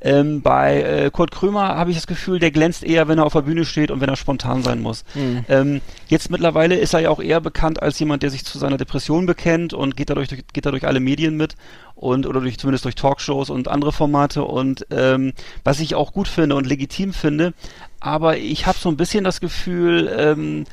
Ähm, 0.00 0.40
bei 0.42 0.82
äh, 0.82 1.10
Kurt 1.10 1.30
Krömer 1.32 1.76
habe 1.76 1.90
ich 1.90 1.96
das 1.96 2.06
Gefühl, 2.06 2.38
der 2.38 2.50
glänzt 2.50 2.82
eher, 2.82 3.08
wenn 3.08 3.18
er 3.18 3.26
auf 3.26 3.34
der 3.34 3.42
Bühne 3.42 3.64
steht 3.64 3.90
und 3.90 4.00
wenn 4.00 4.08
er 4.08 4.16
spontan 4.16 4.62
sein 4.62 4.80
muss. 4.80 5.04
Mhm. 5.14 5.44
Ähm, 5.48 5.80
jetzt 6.08 6.30
mittlerweile 6.30 6.76
ist 6.76 6.94
er 6.94 7.00
ja 7.00 7.10
auch 7.10 7.20
eher 7.20 7.40
bekannt 7.40 7.82
als 7.82 7.98
jemand, 7.98 8.22
der 8.22 8.30
sich 8.30 8.44
zu 8.44 8.58
seiner 8.58 8.78
Depression 8.78 9.26
bekennt 9.26 9.74
und 9.74 9.96
geht 9.96 10.10
dadurch, 10.10 10.28
durch, 10.28 10.42
geht 10.52 10.66
dadurch 10.66 10.86
alle 10.86 11.00
Medien 11.00 11.36
mit 11.36 11.56
und 11.94 12.26
oder 12.26 12.40
durch 12.40 12.58
zumindest 12.58 12.86
durch 12.86 12.94
Talkshows 12.94 13.50
und 13.50 13.68
andere 13.68 13.92
Formate 13.92 14.42
und 14.44 14.86
ähm, 14.90 15.34
was 15.64 15.80
ich 15.80 15.94
auch 15.94 16.12
gut 16.14 16.28
finde 16.28 16.56
und 16.56 16.66
legitim 16.66 17.12
finde, 17.12 17.52
aber 18.00 18.38
ich 18.38 18.66
habe 18.66 18.78
so 18.78 18.88
ein 18.88 18.96
bisschen 18.96 19.24
das 19.24 19.40
Gefühl, 19.40 20.10
ähm, 20.16 20.62
äh, 20.62 20.66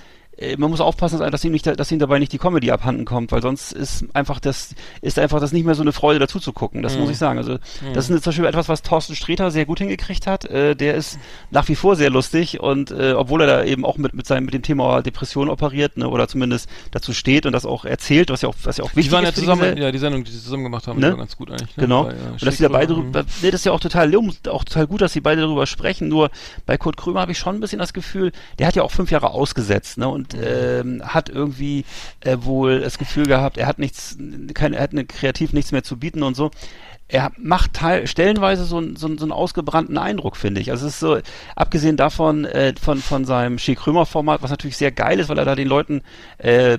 man 0.57 0.69
muss 0.69 0.81
aufpassen, 0.81 1.19
dass 1.19 1.43
ihm, 1.43 1.51
nicht, 1.51 1.65
dass 1.65 1.91
ihm 1.91 1.99
dabei 1.99 2.19
nicht 2.19 2.31
die 2.31 2.37
Comedy 2.37 2.69
abhanden 2.71 3.05
kommt, 3.05 3.31
weil 3.31 3.41
sonst 3.41 3.71
ist 3.71 4.05
einfach 4.13 4.39
das, 4.39 4.75
ist 5.01 5.17
einfach 5.17 5.39
das 5.39 5.51
nicht 5.51 5.65
mehr 5.65 5.73
so 5.75 5.81
eine 5.81 5.91
Freude 5.93 6.19
dazu 6.19 6.39
zu 6.39 6.53
gucken. 6.53 6.83
Das 6.83 6.95
muss 6.97 7.09
ich 7.09 7.17
sagen. 7.17 7.37
Also 7.39 7.57
das 7.93 8.09
ist 8.09 8.23
zum 8.23 8.31
Beispiel 8.31 8.45
etwas, 8.45 8.69
was 8.69 8.81
Thorsten 8.83 9.15
Sträter 9.15 9.49
sehr 9.51 9.65
gut 9.65 9.79
hingekriegt 9.79 10.27
hat. 10.27 10.45
Äh, 10.45 10.75
der 10.75 10.95
ist 10.95 11.17
nach 11.49 11.67
wie 11.69 11.75
vor 11.75 11.95
sehr 11.95 12.09
lustig 12.09 12.59
und 12.59 12.91
äh, 12.91 13.13
obwohl 13.13 13.41
er 13.41 13.47
da 13.47 13.63
eben 13.63 13.83
auch 13.85 13.97
mit, 13.97 14.13
mit 14.13 14.27
seinem, 14.27 14.45
mit 14.45 14.53
dem 14.53 14.61
Thema 14.61 15.01
Depression 15.01 15.49
operiert, 15.49 15.97
ne, 15.97 16.07
oder 16.07 16.27
zumindest 16.27 16.69
dazu 16.91 17.13
steht 17.13 17.45
und 17.45 17.53
das 17.53 17.65
auch 17.65 17.85
erzählt, 17.85 18.29
was 18.29 18.41
ja 18.43 18.49
auch, 18.49 18.55
was 18.63 18.77
ja 18.77 18.83
auch 18.83 18.89
wichtig 18.95 19.05
Die 19.05 19.11
waren 19.11 19.23
ja 19.23 19.29
ist. 19.29 19.39
zusammen, 19.39 19.61
Gesell- 19.63 19.79
ja, 19.79 19.91
die 19.91 19.97
Sendung, 19.97 20.23
die 20.23 20.31
sie 20.31 20.41
zusammen 20.43 20.63
gemacht 20.63 20.85
haben, 20.87 20.99
Ne? 20.99 21.09
war 21.09 21.17
ganz 21.17 21.35
gut 21.35 21.49
eigentlich. 21.49 21.75
Ne? 21.77 21.83
Genau. 21.83 22.03
Bei, 22.03 22.11
äh, 22.11 22.15
und 22.33 22.45
dass 22.45 22.57
sie 22.57 22.63
da 22.63 22.69
beide 22.69 22.93
drüber, 22.93 23.23
nee, 23.41 23.51
das 23.51 23.61
ist 23.61 23.65
ja 23.65 23.71
auch 23.71 23.79
total, 23.79 24.13
auch 24.15 24.63
total 24.63 24.87
gut, 24.87 25.01
dass 25.01 25.13
sie 25.13 25.21
beide 25.21 25.41
darüber 25.41 25.65
sprechen. 25.65 26.07
Nur 26.09 26.29
bei 26.65 26.77
Kurt 26.77 26.97
Krömer 26.97 27.21
habe 27.21 27.31
ich 27.31 27.39
schon 27.39 27.55
ein 27.55 27.59
bisschen 27.59 27.79
das 27.79 27.93
Gefühl, 27.93 28.31
der 28.59 28.67
hat 28.67 28.75
ja 28.75 28.83
auch 28.83 28.91
fünf 28.91 29.09
Jahre 29.09 29.31
ausgesetzt, 29.31 29.97
ne, 29.97 30.07
und 30.07 30.26
ähm, 30.35 31.01
hat 31.05 31.29
irgendwie 31.29 31.85
äh, 32.21 32.37
wohl 32.41 32.79
das 32.81 32.97
Gefühl 32.97 33.25
gehabt, 33.25 33.57
er 33.57 33.67
hat 33.67 33.79
nichts, 33.79 34.17
kein, 34.53 34.73
er 34.73 34.83
hat 34.83 34.91
eine 34.91 35.05
kreativ 35.05 35.53
nichts 35.53 35.71
mehr 35.71 35.83
zu 35.83 35.97
bieten 35.97 36.23
und 36.23 36.35
so. 36.35 36.51
Er 37.09 37.31
macht 37.37 37.71
teil, 37.71 38.05
stellenweise 38.05 38.65
so, 38.65 38.79
einen- 38.79 38.97
so, 38.97 39.07
so 39.15 39.23
einen 39.23 39.31
ausgebrannten 39.31 39.97
Eindruck, 39.97 40.35
finde 40.35 40.59
ich. 40.59 40.71
Also 40.71 40.87
es 40.87 40.95
ist 40.95 40.99
so, 40.99 41.17
abgesehen 41.55 41.95
davon, 41.95 42.43
äh, 42.43 42.73
von, 42.81 42.97
von 42.97 43.23
seinem 43.23 43.59
Schick 43.59 43.79
Krömer 43.79 44.05
Format, 44.05 44.41
was 44.41 44.51
natürlich 44.51 44.75
sehr 44.75 44.91
geil 44.91 45.17
ist, 45.21 45.29
weil 45.29 45.37
er 45.37 45.45
da 45.45 45.55
den 45.55 45.69
Leuten 45.69 46.01
äh, 46.37 46.77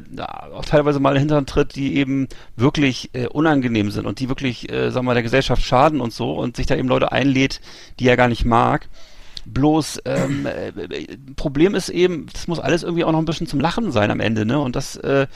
auch 0.53 0.66
teilweise 0.66 1.01
mal 1.01 1.18
Hintern 1.18 1.46
tritt, 1.46 1.76
die 1.76 1.96
eben 1.96 2.28
wirklich 2.57 3.09
äh, 3.14 3.26
unangenehm 3.26 3.90
sind 3.90 4.05
und 4.05 4.20
die 4.20 4.28
wirklich, 4.28 4.70
äh, 4.70 4.90
sagen 4.90 5.07
wir 5.07 5.11
mal, 5.11 5.14
der 5.14 5.22
Gesellschaft 5.22 5.62
schaden 5.62 5.99
und 5.99 6.12
so 6.12 6.34
und 6.34 6.57
sich 6.57 6.66
da 6.66 6.76
eben 6.76 6.88
Leute 6.88 7.11
einlädt, 7.11 7.62
die 7.99 8.07
er 8.07 8.18
gar 8.18 8.28
nicht 8.28 8.44
mag. 8.44 8.86
Bloß 9.49 10.03
ähm, 10.05 10.46
äh, 10.46 10.72
Problem 11.36 11.74
ist 11.74 11.88
eben, 11.88 12.26
das 12.32 12.49
muss 12.49 12.59
alles 12.59 12.82
irgendwie 12.82 13.05
auch 13.05 13.12
noch 13.12 13.18
ein 13.18 13.24
bisschen 13.24 13.46
zum 13.46 13.61
Lachen 13.61 13.92
sein 13.92 14.11
am 14.11 14.20
Ende, 14.20 14.44
ne? 14.44 14.59
Und 14.59 14.76
das, 14.76 14.96
äh, 14.96 15.26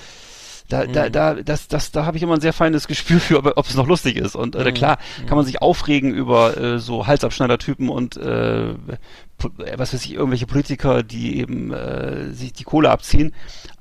da, 0.69 0.87
da, 0.87 1.11
da, 1.11 1.35
das, 1.35 1.69
das, 1.69 1.91
da 1.91 2.07
habe 2.07 2.17
ich 2.17 2.23
immer 2.23 2.35
ein 2.35 2.41
sehr 2.41 2.53
feines 2.53 2.87
Gespür 2.87 3.21
für, 3.21 3.39
ob, 3.39 3.53
ob 3.57 3.67
es 3.67 3.75
noch 3.75 3.87
lustig 3.87 4.17
ist. 4.17 4.35
Und 4.35 4.57
äh, 4.57 4.73
klar 4.73 4.99
kann 5.27 5.37
man 5.37 5.45
sich 5.45 5.61
aufregen 5.61 6.15
über 6.15 6.57
äh, 6.57 6.79
so 6.79 7.07
Halsabschneider-Typen 7.07 7.89
und 7.89 8.17
äh, 8.17 8.71
äh, 8.71 8.75
was 9.77 9.93
weiß 9.93 10.05
ich, 10.05 10.15
irgendwelche 10.15 10.47
Politiker, 10.47 11.03
die 11.03 11.39
eben 11.39 11.73
äh, 11.73 12.33
sich 12.33 12.53
die 12.53 12.65
Kohle 12.65 12.91
abziehen. 12.91 13.35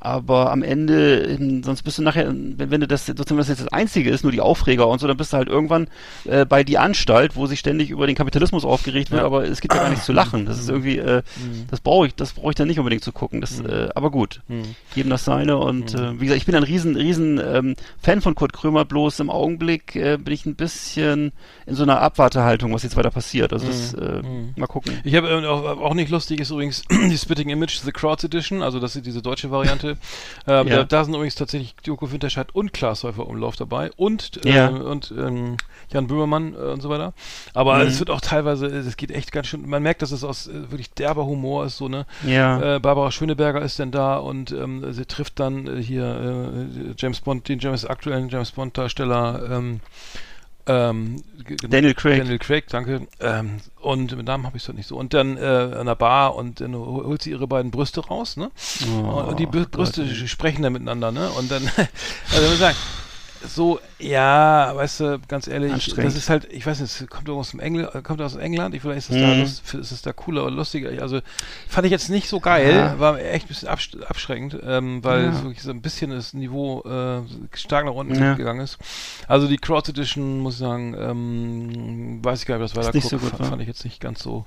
Aber 0.04 0.52
am 0.52 0.64
Ende, 0.64 1.22
ähm, 1.26 1.62
sonst 1.64 1.84
bist 1.84 2.00
du 2.00 2.02
nachher, 2.02 2.28
wenn, 2.28 2.72
wenn 2.72 2.82
du 2.82 2.88
das 2.88 3.06
sozusagen 3.06 3.38
das 3.38 3.50
jetzt 3.50 3.62
das 3.62 3.68
Einzige 3.68 4.10
ist, 4.10 4.24
nur 4.24 4.32
die 4.32 4.42
Aufreger 4.42 4.88
und 4.88 4.98
so, 5.00 5.06
dann 5.08 5.16
bist 5.16 5.32
du 5.32 5.38
halt 5.38 5.48
irgendwann 5.48 5.88
äh, 6.26 6.44
bei 6.44 6.64
die 6.64 6.80
Anstalt, 6.80 7.36
wo 7.36 7.46
sich 7.46 7.60
ständig 7.60 7.92
über 7.92 8.08
den 8.08 8.16
Kapitalismus 8.16 8.66
aufgeregt 8.66 9.12
wird, 9.12 9.22
Ja. 9.22 9.26
aber 9.28 9.44
es 9.46 9.62
gibt 9.62 9.76
ja 9.76 9.82
gar 9.82 9.90
nichts 9.90 10.06
zu 10.06 10.12
lachen. 10.12 10.48
Das 10.48 10.58
ist 10.60 10.70
irgendwie, 10.70 10.98
äh, 10.98 11.22
das 11.70 11.82
brauche 11.82 12.08
ich, 12.08 12.16
das 12.16 12.34
brauche 12.34 12.50
ich 12.50 12.56
dann 12.56 12.68
nicht 12.68 12.80
unbedingt 12.80 13.04
zu 13.04 13.12
gucken. 13.12 13.42
Das, 13.42 13.60
äh, 13.60 13.90
aber 13.94 14.10
gut, 14.10 14.42
jedem 14.96 15.12
das 15.12 15.24
seine 15.24 15.58
und 15.58 15.94
äh, 15.94 16.20
wie 16.20 16.26
gesagt, 16.26 16.38
ich 16.42 16.46
bin 16.48 16.56
ein 16.56 16.64
riesen, 16.64 16.96
riesen 16.96 17.40
ähm, 17.40 17.76
Fan 18.02 18.22
von 18.22 18.34
Kurt 18.34 18.54
Krömer, 18.54 18.86
bloß 18.86 19.20
im 19.20 19.30
Augenblick 19.30 19.96
äh, 19.96 20.18
bin 20.18 20.34
ich 20.34 20.48
ein 20.48 20.56
bisschen 20.56 21.32
in 21.68 21.76
so 21.76 21.84
einer 21.84 22.02
Abwartehaltung, 22.02 22.74
was 22.74 22.82
jetzt 22.82 22.98
weiter 22.98 23.12
passiert. 23.12 23.54
Also 23.54 23.68
das, 23.68 23.94
äh, 23.94 24.22
mal 24.56 24.66
gucken. 24.66 24.94
Ich 25.04 25.16
habe 25.16 25.30
äh, 25.30 25.46
auch, 25.46 25.64
auch 25.80 25.94
nicht 25.94 26.10
lustig 26.10 26.40
ist 26.40 26.50
übrigens 26.50 26.84
die 26.92 27.18
Spitting 27.18 27.50
Image 27.50 27.78
The 27.82 27.92
Crowds 27.92 28.24
Edition, 28.24 28.64
also 28.64 28.80
das 28.80 28.96
ist 28.96 29.06
diese 29.06 29.22
deutsche 29.22 29.52
Variante. 29.52 29.91
Ähm, 30.48 30.68
Ja. 30.68 30.78
da, 30.78 30.84
da 30.84 31.04
sind 31.06 31.14
übrigens 31.14 31.36
tatsächlich 31.36 31.76
Joko 31.84 32.12
Winterscheid 32.12 32.48
und 32.54 32.74
Klaas 32.74 33.04
Häufer 33.04 33.28
Umlauf 33.28 33.56
dabei 33.56 33.92
und 33.98 34.46
äh, 34.46 34.56
Ja. 34.56 34.68
und 34.68 35.14
ähm, 35.18 35.58
Jan 35.92 36.08
Böhmermann 36.08 36.54
äh, 36.54 36.58
und 36.58 36.82
so 36.82 36.90
weiter. 36.90 37.14
Aber 37.54 37.76
Mhm. 37.78 37.82
es 37.88 38.00
wird 38.00 38.10
auch 38.10 38.22
teilweise, 38.22 38.66
es 38.68 38.98
geht 38.98 39.12
echt 39.12 39.32
ganz 39.32 39.48
schön. 39.48 39.68
Man 39.68 39.84
merkt, 39.84 40.02
dass 40.02 40.12
es 40.12 40.24
aus 40.24 40.48
äh, 40.48 40.72
wirklich 40.72 40.92
derber 40.94 41.26
Humor 41.26 41.66
ist 41.66 41.78
so 41.78 41.88
ne. 41.90 42.06
Ja. 42.26 42.76
Äh, 42.76 42.80
Barbara 42.80 43.12
Schöneberger 43.12 43.62
ist 43.62 43.80
dann 43.80 43.92
da 43.92 44.18
und 44.18 44.52
ähm, 44.52 44.94
sie 44.94 45.06
trifft 45.06 45.40
dann 45.40 45.68
äh, 45.68 45.82
hier 45.82 46.04
äh, 46.06 46.94
James 46.98 47.20
Bond, 47.22 47.48
den 47.50 47.60
James 47.60 47.86
aktuellen 47.86 48.30
James 48.30 48.52
Bond 48.52 48.78
Darsteller. 48.78 49.62
Ähm, 50.72 51.24
Daniel 51.70 51.94
Craig. 51.94 52.20
Daniel 52.20 52.40
Craig, 52.40 52.68
danke. 52.70 53.08
Ähm, 53.20 53.58
und 53.82 54.16
mit 54.16 54.26
Namen 54.26 54.46
habe 54.46 54.58
ich 54.58 54.68
es 54.68 54.74
nicht 54.74 54.88
so. 54.88 54.96
Und 54.98 55.14
dann 55.14 55.38
äh, 55.38 55.42
an 55.42 55.86
der 55.88 55.96
Bar 55.96 56.36
und 56.36 56.62
dann 56.62 56.74
hol- 56.76 57.06
holt 57.06 57.22
sie 57.24 57.32
ihre 57.32 57.48
beiden 57.48 57.72
Brüste 57.72 58.00
raus, 58.06 58.38
ne? 58.38 58.52
Oh, 59.04 59.22
und 59.30 59.40
die 59.40 59.48
Bü- 59.48 59.62
Gott. 59.64 59.72
Brüste 59.72 60.06
sprechen 60.28 60.62
dann 60.62 60.74
miteinander, 60.74 61.12
ne? 61.12 61.30
Und 61.32 61.52
dann, 61.52 61.64
also 62.32 62.44
ich 62.44 62.50
muss 62.50 62.60
sagen, 62.60 62.78
so, 63.46 63.80
ja, 64.00 64.72
weißt 64.76 65.00
du, 65.00 65.20
ganz 65.28 65.48
ehrlich, 65.48 65.94
das 65.96 66.16
ist 66.16 66.30
halt, 66.30 66.48
ich 66.52 66.66
weiß 66.66 66.80
nicht, 66.80 67.10
kommt 67.10 67.30
aus 67.30 67.52
dem 67.52 67.60
Engl 67.60 67.90
äh, 67.94 68.02
kommt 68.02 68.22
aus 68.22 68.36
England, 68.36 68.76
ich, 68.76 68.82
vielleicht 68.82 69.10
ist 69.10 69.16
es 69.16 69.22
da, 69.22 69.28
Mhm. 69.34 69.40
lust, 69.42 69.74
ist 69.74 69.92
es 69.92 70.02
da 70.02 70.14
cooler 70.14 70.44
und 70.46 70.54
lustiger. 70.56 70.90
Also 71.02 71.22
fand 71.68 71.86
ich 71.86 71.92
jetzt 71.92 72.10
nicht 72.10 72.28
so 72.30 72.40
geil, 72.40 72.76
Ja. 72.76 73.00
war 73.00 73.20
echt 73.20 73.46
ein 73.46 73.48
bisschen 73.48 73.68
absch 73.68 73.92
abschreckend, 74.08 74.58
ähm, 74.64 75.04
weil 75.04 75.26
Ja. 75.26 75.44
wirklich 75.44 75.62
so 75.64 75.72
ein 75.72 75.82
bisschen 75.82 76.12
das 76.12 76.34
Niveau 76.34 76.82
äh, 76.84 77.22
stark 77.58 77.86
nach 77.86 77.94
unten 77.94 78.16
Ja. 78.16 78.34
gegangen 78.36 78.62
ist. 78.62 78.78
Also 79.28 79.48
die 79.48 79.58
Crowd 79.58 79.90
Edition, 79.90 80.40
muss 80.40 80.54
ich 80.56 80.60
sagen, 80.60 80.96
ähm, 81.00 82.24
weiß 82.24 82.42
ich 82.42 82.46
gar 82.48 82.58
nicht, 82.58 82.64
was 82.64 82.76
weiter 82.76 82.90
Ist 82.90 82.96
nicht 82.96 83.10
guck, 83.12 83.20
so 83.22 83.26
gut, 83.28 83.32
fa- 83.32 83.40
wa? 83.40 83.50
fand 83.50 83.62
ich 83.62 83.68
jetzt 83.68 83.84
nicht 83.84 84.00
ganz 84.00 84.22
so, 84.22 84.46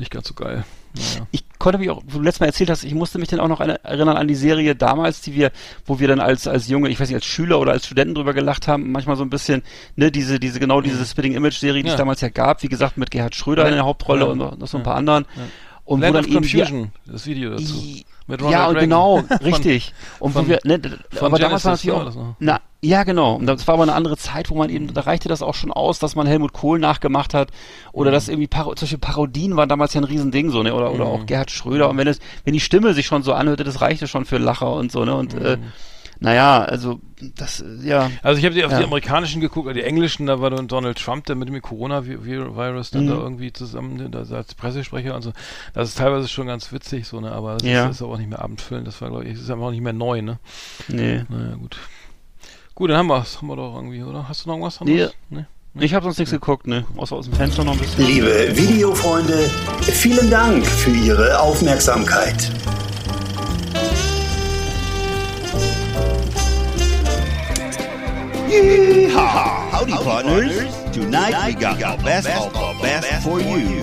nicht 0.00 0.10
ganz 0.10 0.26
so 0.28 0.34
geil. 0.34 0.64
Naja. 0.94 1.26
Ich 1.30 1.44
konnte 1.58 1.78
mich 1.78 1.88
auch, 1.90 2.02
wo 2.06 2.18
du 2.18 2.24
letztes 2.24 2.40
Mal 2.40 2.46
erzählt 2.46 2.68
hast, 2.70 2.82
ich 2.84 2.94
musste 2.94 3.18
mich 3.18 3.28
dann 3.28 3.38
auch 3.38 3.46
noch 3.48 3.60
erinnern 3.60 4.16
an 4.16 4.26
die 4.26 4.34
Serie 4.34 4.74
damals, 4.74 5.20
die 5.20 5.34
wir, 5.34 5.52
wo 5.86 6.00
wir 6.00 6.08
dann 6.08 6.18
als, 6.18 6.48
als 6.48 6.68
Junge, 6.68 6.88
ich 6.88 6.98
weiß 6.98 7.08
nicht, 7.08 7.14
als 7.16 7.26
Schüler 7.26 7.60
oder 7.60 7.72
als 7.72 7.86
Studenten 7.86 8.14
drüber 8.16 8.34
gelacht 8.34 8.66
haben, 8.66 8.90
manchmal 8.90 9.16
so 9.16 9.22
ein 9.22 9.30
bisschen, 9.30 9.62
ne, 9.94 10.10
diese, 10.10 10.40
diese, 10.40 10.58
genau 10.58 10.80
diese 10.80 11.04
Spitting 11.06 11.34
Image 11.34 11.58
Serie, 11.58 11.82
die 11.82 11.88
Ja. 11.88 11.94
es 11.94 11.98
damals 11.98 12.20
ja 12.22 12.28
gab, 12.28 12.62
wie 12.64 12.68
gesagt, 12.68 12.96
mit 12.96 13.10
Gerhard 13.12 13.34
Schröder 13.36 13.62
Ja. 13.62 13.68
in 13.68 13.74
der 13.74 13.84
Hauptrolle 13.84 14.26
und 14.26 14.38
noch, 14.38 14.56
noch 14.58 14.66
so 14.66 14.78
ein 14.78 14.82
paar 14.82 14.96
anderen. 14.96 15.26
Und 15.84 16.00
Land 16.00 16.14
wo 16.14 16.18
of 16.20 16.24
dann 16.26 16.32
eben 16.36 16.44
wir, 16.52 16.64
Confusion, 16.64 16.92
das 17.06 17.26
Video 17.26 17.50
dazu. 17.50 17.74
Mit 18.30 18.40
Ja, 18.42 18.66
und 18.68 18.76
Reagan. 18.76 18.80
genau, 18.80 19.16
Von- 19.28 19.36
richtig. 19.38 19.92
Und 20.18 20.32
von- 20.32 20.46
wo 20.46 20.48
wir, 20.50 20.58
ne, 20.64 20.80
aber 21.20 21.38
damals 21.38 21.64
war 21.64 21.72
natürlich 21.72 21.94
ne, 21.94 22.00
auch, 22.00 22.04
das 22.04 22.16
na, 22.38 22.60
ja, 22.82 23.04
genau. 23.04 23.34
Und 23.34 23.46
das 23.46 23.66
war 23.66 23.74
aber 23.74 23.82
eine 23.82 23.92
andere 23.92 24.16
Zeit, 24.16 24.48
wo 24.48 24.54
man 24.54 24.70
eben, 24.70 24.94
da 24.94 25.02
reichte 25.02 25.28
das 25.28 25.42
auch 25.42 25.54
schon 25.54 25.70
aus, 25.70 25.98
dass 25.98 26.16
man 26.16 26.26
Helmut 26.26 26.52
Kohl 26.54 26.78
nachgemacht 26.78 27.34
hat 27.34 27.48
oder 27.92 28.10
dass 28.10 28.28
irgendwie 28.28 28.46
Paro 28.48 28.72
solche 28.76 28.96
Parodien 28.96 29.56
waren 29.56 29.68
damals 29.68 29.92
ja 29.92 30.00
ein 30.00 30.04
Riesending, 30.04 30.50
so, 30.50 30.62
ne, 30.62 30.72
oder, 30.74 30.90
oder 30.92 31.04
auch 31.04 31.26
Gerhard 31.26 31.50
Schröder. 31.50 31.90
Und 31.90 31.98
wenn 31.98 32.08
es, 32.08 32.20
wenn 32.44 32.54
die 32.54 32.60
Stimme 32.60 32.94
sich 32.94 33.06
schon 33.06 33.22
so 33.22 33.34
anhörte, 33.34 33.64
das 33.64 33.80
reichte 33.82 34.06
schon 34.08 34.24
für 34.24 34.38
Lacher 34.38 34.72
und 34.72 34.90
so, 34.90 35.04
ne, 35.04 35.14
und, 35.14 35.34
äh, 35.34 35.58
naja, 36.20 36.62
also, 36.62 37.00
das, 37.36 37.64
ja. 37.82 38.10
Also 38.22 38.38
ich 38.38 38.44
habe 38.44 38.54
die 38.54 38.64
auf 38.64 38.70
Ja. 38.72 38.78
die 38.78 38.84
amerikanischen 38.84 39.40
geguckt, 39.40 39.74
die 39.74 39.82
englischen, 39.82 40.26
da 40.26 40.40
war 40.40 40.50
dann 40.50 40.68
Donald 40.68 40.98
Trump, 40.98 41.24
der 41.26 41.34
mit 41.36 41.48
dem 41.48 41.60
Corona-Virus 41.60 42.90
dann 42.90 43.04
Mhm. 43.04 43.08
da 43.08 43.14
irgendwie 43.14 43.52
zusammen, 43.52 44.10
da 44.12 44.20
als 44.36 44.54
Pressesprecher 44.54 45.14
und 45.16 45.22
so. 45.22 45.32
Das 45.74 45.88
ist 45.88 45.98
teilweise 45.98 46.28
schon 46.28 46.46
ganz 46.46 46.72
witzig, 46.72 47.06
so, 47.08 47.20
ne, 47.20 47.32
aber 47.32 47.54
das 47.56 47.62
Ja. 47.68 47.86
ist, 47.86 47.96
ist 47.96 48.02
auch 48.02 48.16
nicht 48.18 48.30
mehr 48.30 48.42
abendfüllend, 48.42 48.86
das 48.86 49.00
war, 49.00 49.08
glaube 49.10 49.24
ich, 49.24 49.32
das 49.34 49.42
ist 49.42 49.50
einfach 49.50 49.66
auch 49.66 49.70
nicht 49.70 49.82
mehr 49.82 49.92
neu, 49.92 50.22
ne. 50.22 50.38
Nee. 50.88 51.24
Naja, 51.28 51.54
gut. 51.56 51.76
Gut, 52.74 52.90
dann 52.90 52.96
haben 52.98 53.08
wir's, 53.08 53.38
haben 53.38 53.48
wir 53.48 53.56
doch 53.56 53.74
irgendwie, 53.74 54.02
oder? 54.02 54.28
Hast 54.28 54.44
du 54.44 54.48
noch 54.48 54.54
irgendwas 54.56 54.80
Nee. 54.80 54.92
anderes? 54.92 55.14
Nee. 55.30 55.44
Ich 55.74 55.94
habe 55.94 56.02
sonst 56.02 56.18
nichts 56.18 56.32
geguckt, 56.32 56.66
ne, 56.66 56.84
außer 56.96 57.14
aus 57.16 57.26
dem 57.26 57.34
Fenster 57.34 57.62
noch 57.64 57.74
ein 57.74 57.78
bisschen. 57.78 58.04
Liebe 58.06 58.56
Videofreunde, 58.56 59.48
vielen 59.82 60.28
Dank 60.30 60.66
für 60.66 60.90
Ihre 60.90 61.38
Aufmerksamkeit. 61.38 62.50
Yeehaw! 68.50 69.70
Howdy, 69.70 69.92
partners. 69.92 70.74
Tonight 70.90 71.46
we 71.46 71.60
got 71.60 71.78
the 71.78 72.02
best 72.02 72.28
of 72.28 72.52
the 72.52 72.78
best 72.82 73.22
for 73.22 73.38
you. 73.40 73.82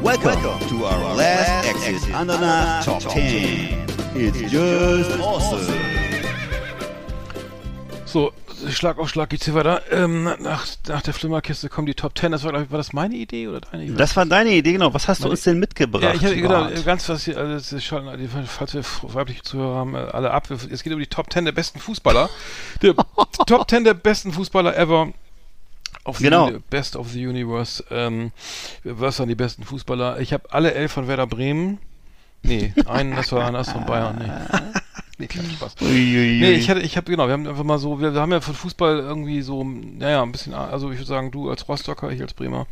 Welcome 0.00 0.68
to 0.68 0.84
our 0.84 1.14
last 1.16 1.66
Exit 1.66 2.14
Ananas 2.14 2.86
Top 2.86 3.02
10. 3.02 3.90
It's 4.14 4.52
just 4.52 5.18
awesome. 5.18 5.74
So, 8.06 8.32
Schlag 8.70 8.98
auf 8.98 9.08
Schlag 9.08 9.28
geht's 9.30 9.44
hier 9.44 9.54
weiter. 9.54 9.82
Ähm, 9.90 10.24
nach, 10.24 10.66
nach 10.88 11.02
der 11.02 11.12
Flimmerkiste 11.14 11.68
kommen 11.68 11.86
die 11.86 11.94
Top 11.94 12.16
10. 12.18 12.32
Das 12.32 12.44
war, 12.44 12.54
ich, 12.60 12.70
war 12.70 12.78
das 12.78 12.92
meine 12.92 13.14
Idee 13.14 13.48
oder 13.48 13.60
deine? 13.60 13.88
Weiß 13.90 13.96
Das 13.96 14.16
war 14.16 14.24
deine 14.26 14.50
Idee, 14.50 14.72
genau. 14.72 14.92
Was 14.94 15.08
hast 15.08 15.24
du 15.24 15.28
uns 15.28 15.42
denn 15.42 15.58
mitgebracht? 15.58 16.02
Ja, 16.02 16.14
ich 16.14 16.24
habe 16.24 16.48
Bart? 16.48 16.84
ganz 16.84 17.08
was 17.08 17.24
hier, 17.24 17.36
also 17.36 17.78
schalten, 17.80 18.18
die- 18.18 18.28
falls 18.46 18.74
wir 18.74 18.82
weibliche 19.02 19.42
Zuhörer 19.42 19.74
haben, 19.76 19.94
äh, 19.94 19.98
alle 19.98 20.30
ab. 20.30 20.50
Es 20.50 20.82
geht 20.82 20.92
um 20.92 20.98
die 20.98 21.06
Top 21.06 21.32
10 21.32 21.44
der 21.44 21.52
besten 21.52 21.78
Fußballer. 21.80 22.30
Der 22.82 22.94
Top 23.46 23.68
10 23.68 23.84
der 23.84 23.94
besten 23.94 24.32
Fußballer 24.32 24.76
ever. 24.76 25.08
Of 26.04 26.18
the 26.18 26.24
Genau. 26.24 26.46
Uni- 26.46 26.60
Best 26.70 26.94
of 26.96 27.10
the 27.10 27.26
Universe. 27.26 27.84
Ähm, 27.90 28.30
was 28.84 29.18
waren 29.18 29.28
die 29.28 29.34
besten 29.34 29.64
Fußballer? 29.64 30.20
Ich 30.20 30.32
habe 30.32 30.44
alle 30.52 30.72
elf 30.72 30.92
von 30.92 31.08
Werder 31.08 31.26
Bremen. 31.26 31.78
Nee, 32.42 32.72
einen, 32.86 33.16
das 33.16 33.32
war 33.32 33.50
das 33.50 33.72
von 33.72 33.84
Bayern. 33.86 34.18
Nee. 34.18 34.60
Nee, 35.18 35.26
kein 35.28 35.50
Spaß. 35.50 35.76
Uiuiui. 35.80 36.40
Nee, 36.40 36.52
ich 36.52 36.68
hatte, 36.68 36.80
ich 36.80 36.96
habe 36.98 37.10
genau, 37.10 37.26
wir 37.26 37.32
haben 37.32 37.46
einfach 37.46 37.64
mal 37.64 37.78
so, 37.78 38.00
wir, 38.00 38.12
wir 38.12 38.20
haben 38.20 38.32
ja 38.32 38.40
von 38.42 38.54
Fußball 38.54 38.98
irgendwie 38.98 39.40
so, 39.40 39.64
naja, 39.64 40.22
ein 40.22 40.30
bisschen, 40.32 40.52
also 40.52 40.90
ich 40.90 40.98
würde 40.98 41.08
sagen, 41.08 41.30
du 41.30 41.48
als 41.48 41.66
Rostocker, 41.68 42.10
ich 42.10 42.20
als 42.20 42.34
Bremer, 42.34 42.66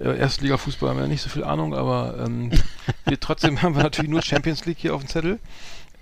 äh, 0.00 0.16
Erstliga-Fußball 0.18 0.88
haben 0.90 0.96
wir 0.96 1.02
ja 1.02 1.08
nicht 1.08 1.20
so 1.22 1.28
viel 1.28 1.44
Ahnung, 1.44 1.74
aber 1.74 2.24
ähm, 2.24 2.50
wir 3.04 3.20
trotzdem 3.20 3.60
haben 3.60 3.76
wir 3.76 3.82
natürlich 3.82 4.10
nur 4.10 4.22
Champions 4.22 4.64
League 4.64 4.78
hier 4.80 4.94
auf 4.94 5.02
dem 5.02 5.08
Zettel. 5.08 5.38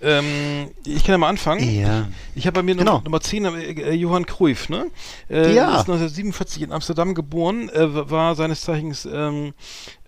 Ähm, 0.05 0.71
ich 0.85 1.03
kann 1.05 1.13
ja 1.13 1.19
mal 1.19 1.29
anfangen. 1.29 1.63
Ja. 1.81 2.09
Ich 2.35 2.47
habe 2.47 2.55
bei 2.55 2.63
mir 2.63 2.75
Genau. 2.75 2.95
Nummer, 2.95 3.05
Nummer 3.05 3.21
10, 3.21 3.45
äh, 3.45 3.51
äh, 3.71 3.93
Johann 3.95 4.27
Cruyff, 4.27 4.69
ne? 4.69 4.87
Äh, 5.31 5.55
Ja. 5.55 5.75
Ist 5.75 5.89
1947 5.89 6.63
in 6.63 6.73
Amsterdam 6.73 7.15
geboren, 7.15 7.69
äh, 7.69 8.11
war 8.11 8.35
seines 8.35 8.63
Zeichens 8.63 9.05
ähm, 9.13 9.53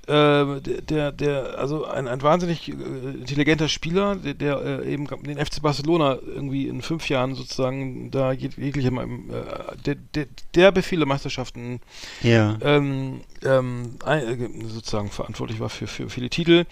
äh, 0.06 0.60
der, 0.60 1.12
der, 1.12 1.58
also 1.58 1.84
ein, 1.86 2.08
ein 2.08 2.22
wahnsinnig 2.22 2.68
äh, 2.68 2.72
intelligenter 2.72 3.68
Spieler, 3.68 4.16
der, 4.16 4.34
der 4.34 4.60
äh, 4.82 4.92
eben 4.92 5.06
den 5.06 5.38
FC 5.44 5.62
Barcelona 5.62 6.18
irgendwie 6.26 6.68
in 6.68 6.82
fünf 6.82 7.08
Jahren 7.08 7.34
sozusagen 7.34 8.10
da 8.10 8.30
jeg- 8.32 8.56
jegliche, 8.58 8.88
äh, 8.88 9.76
der, 9.86 9.94
der, 10.14 10.26
der 10.54 10.72
Befehle 10.72 11.06
Meisterschaften 11.06 11.80
Ja. 12.22 12.58
ähm, 12.62 13.20
ähm, 13.44 13.96
äh, 14.04 14.36
sozusagen 14.68 15.10
verantwortlich 15.10 15.60
war 15.60 15.70
für, 15.70 15.86
für 15.86 16.08
viele 16.10 16.28
Titel. 16.30 16.64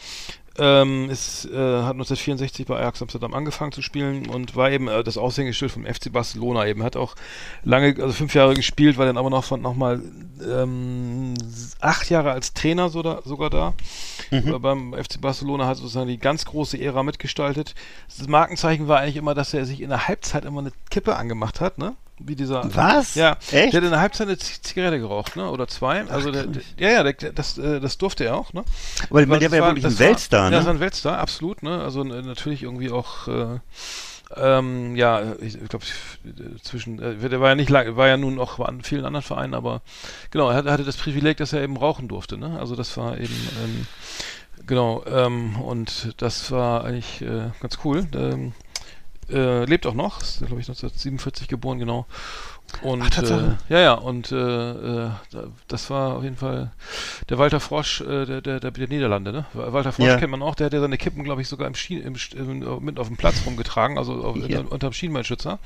Ähm, 0.59 1.09
ist, 1.09 1.47
äh, 1.47 1.57
hat 1.57 1.95
1964 1.95 2.67
bei 2.67 2.77
Ajax 2.77 3.01
Amsterdam 3.01 3.33
angefangen 3.33 3.73
zu 3.73 3.81
spielen 3.81 4.27
und 4.29 4.55
war 4.55 4.71
eben 4.71 4.87
äh, 4.87 5.03
das 5.03 5.17
Aushängeschild 5.17 5.73
vom 5.73 5.87
FC 5.87 6.13
Barcelona 6.13 6.67
eben. 6.67 6.83
Hat 6.83 6.97
auch 6.97 7.15
lange, 7.65 7.95
also 8.03 8.13
fünf 8.13 8.35
Jahre 8.35 8.55
gespielt, 8.55 8.99
war 8.99 9.07
dann 9.07 9.17
aber 9.17 9.31
noch 9.31 9.45
von 9.45 9.63
nochmal 9.63 10.03
ähm, 10.47 11.35
acht 11.81 12.11
Jahre 12.11 12.33
als 12.33 12.53
Trainer 12.53 12.91
so 12.91 13.03
da, 13.03 13.23
sogar 13.25 13.49
da. 13.49 13.73
Mhm. 14.31 14.61
Beim 14.61 14.95
FC 14.95 15.21
Barcelona 15.21 15.67
hat 15.67 15.79
sozusagen 15.79 16.09
die 16.09 16.19
ganz 16.19 16.45
große 16.45 16.79
Ära 16.79 17.03
mitgestaltet. 17.03 17.75
Das 18.19 18.29
Markenzeichen 18.29 18.89
war 18.89 19.01
eigentlich 19.01 19.17
immer, 19.17 19.35
dass 19.35 19.55
er 19.55 19.65
sich 19.65 19.81
in 19.81 19.89
der 19.89 20.07
Halbzeit 20.07 20.45
immer 20.45 20.61
eine 20.61 20.73
Kippe 20.91 21.17
angemacht 21.17 21.61
hat, 21.61 21.79
ne? 21.79 21.95
Wie 22.19 22.37
dieser. 22.37 22.63
Was? 22.75 23.15
Ja. 23.15 23.37
Echt? 23.51 23.73
Der 23.73 23.81
hat 23.81 23.85
in 23.85 23.91
der 23.91 24.01
Halbzeit 24.01 24.29
eine 24.29 24.39
Zigarette 24.39 24.99
geraucht, 24.99 25.37
ne? 25.37 25.51
Oder 25.51 25.67
zwei. 25.67 26.05
Also 26.09 26.31
der, 26.31 26.47
der, 26.47 26.63
ja, 26.79 26.91
ja, 26.91 27.03
der, 27.13 27.33
das, 27.33 27.59
äh, 27.59 27.81
das 27.81 27.99
durfte 27.99 28.25
er 28.25 28.37
auch, 28.37 28.53
ne? 28.53 28.65
Aber 29.11 29.29
Weil 29.29 29.39
der 29.39 29.51
war 29.51 29.59
ja 29.59 29.67
wirklich 29.67 29.87
ein 29.87 29.99
Weltstar, 29.99 30.45
Ja, 30.45 30.51
ne? 30.51 30.57
das 30.57 30.67
war 30.67 30.75
ein 30.75 30.81
Weltstar, 30.81 31.19
absolut, 31.19 31.63
ne? 31.63 31.81
Also 31.81 32.03
äh, 32.03 32.23
natürlich 32.23 32.63
irgendwie 32.63 32.91
auch, 32.91 33.29
äh, 33.29 33.59
ähm, 34.37 34.95
ja, 34.95 35.35
ich, 35.41 35.61
ich 35.61 35.69
glaube, 35.69 35.85
zwischen, 36.63 37.01
äh, 37.01 37.29
der 37.29 37.41
war 37.41 37.51
ja 37.51 37.55
nicht 37.55 37.71
lang, 37.71 37.97
war 37.97 38.09
ja 38.09 38.17
nun 38.17 38.39
auch 38.39 38.61
an 38.61 38.83
vielen 38.83 39.05
anderen 39.05 39.25
Vereinen, 39.25 39.55
aber 39.55 39.81
genau, 40.31 40.51
er 40.51 40.57
hatte, 40.57 40.71
hatte 40.71 40.85
das 40.85 40.97
Privileg, 40.97 41.39
dass 41.39 41.53
er 41.53 41.63
eben 41.63 41.77
rauchen 41.77 42.09
durfte, 42.09 42.37
ne? 42.37 42.59
Also 42.59 42.77
das 42.77 42.97
war 42.97 43.19
eben, 43.19 43.35
ähm, 43.65 43.87
genau, 44.67 45.03
ähm, 45.07 45.61
und 45.61 46.15
das 46.19 46.51
war 46.51 46.85
eigentlich 46.85 47.23
äh, 47.23 47.51
ganz 47.61 47.79
cool. 47.85 48.07
Ähm, 48.15 48.53
äh, 49.33 49.65
lebt 49.65 49.87
auch 49.87 49.95
noch, 49.95 50.21
ist, 50.21 50.39
glaube 50.39 50.61
ich, 50.61 50.69
1947 50.69 51.49
geboren, 51.49 51.79
genau. 51.79 52.07
Und 52.81 53.03
Ach, 53.19 53.23
äh, 53.23 53.57
ja, 53.69 53.81
ja, 53.81 53.93
und 53.95 54.33
äh, 54.33 54.37
äh, 54.37 55.11
da- 55.31 55.45
das 55.69 55.91
war 55.91 56.17
auf 56.17 56.23
jeden 56.23 56.37
Fall 56.39 56.73
der 57.29 57.39
Walter 57.39 57.61
Frosch 57.61 58.01
äh, 58.01 58.25
der, 58.25 58.41
der, 58.41 58.61
der, 58.61 58.71
der 58.71 58.89
Niederlande, 58.89 59.33
ne? 59.33 59.45
Walter 59.53 59.93
Frosch 59.93 60.07
Ja. 60.09 60.17
kennt 60.17 60.31
man 60.31 60.43
auch, 60.43 60.55
der 60.55 60.67
hat 60.67 60.73
ja 60.73 60.81
seine 60.81 60.97
Kippen, 60.97 61.23
glaube 61.23 61.43
ich, 61.43 61.49
sogar 61.49 61.67
im 61.67 61.75
Schien, 61.75 62.01
im, 62.03 62.15
im, 62.37 62.85
mit 62.85 62.99
auf 62.99 63.09
dem 63.09 63.17
Platz 63.19 63.43
rumgetragen, 63.45 63.99
also 63.99 64.25
auf, 64.25 64.37
Ja. 64.37 64.61
unter, 64.61 64.73
unterm 64.73 64.93
Schienbeinschützer. 64.95 65.59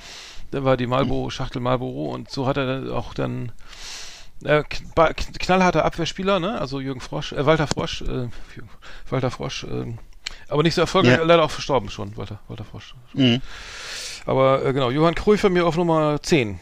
Der 0.53 0.65
war 0.65 0.77
die 0.77 0.87
Marlboro, 0.89 1.31
Schachtel 1.31 1.61
Marlboro 1.61 2.13
und 2.13 2.31
so 2.31 2.47
hat 2.47 2.57
er 2.57 2.67
dann 2.67 2.91
auch 2.91 3.15
dann 3.15 3.53
äh, 4.45 4.63
knallharter 5.39 5.85
Abwehrspieler, 5.85 6.41
ne? 6.41 6.61
Also 6.61 6.81
Jürgen 6.81 7.01
Frosch, 7.01 7.33
äh, 7.33 7.47
Walter 7.47 7.67
Frosch, 7.69 8.03
äh, 8.03 8.29
Walter 9.11 9.31
Frosch, 9.31 9.65
äh, 9.65 9.95
aber 10.49 10.63
nicht 10.63 10.75
so 10.75 10.81
erfolgreich, 10.81 11.19
Ja. 11.19 11.25
leider 11.25 11.43
auch 11.45 11.51
verstorben 11.51 11.91
schon, 11.91 12.17
Walter, 12.17 12.39
Walter 12.49 12.65
Frosch. 12.65 12.95
Mhm. 13.15 13.41
Aber 14.27 14.65
äh, 14.65 14.73
genau, 14.73 14.91
Johann 14.91 15.15
Cruyff 15.15 15.43
bei 15.43 15.49
mir 15.51 15.67
auf 15.67 15.77
Nummer 15.77 16.21
10. 16.23 16.61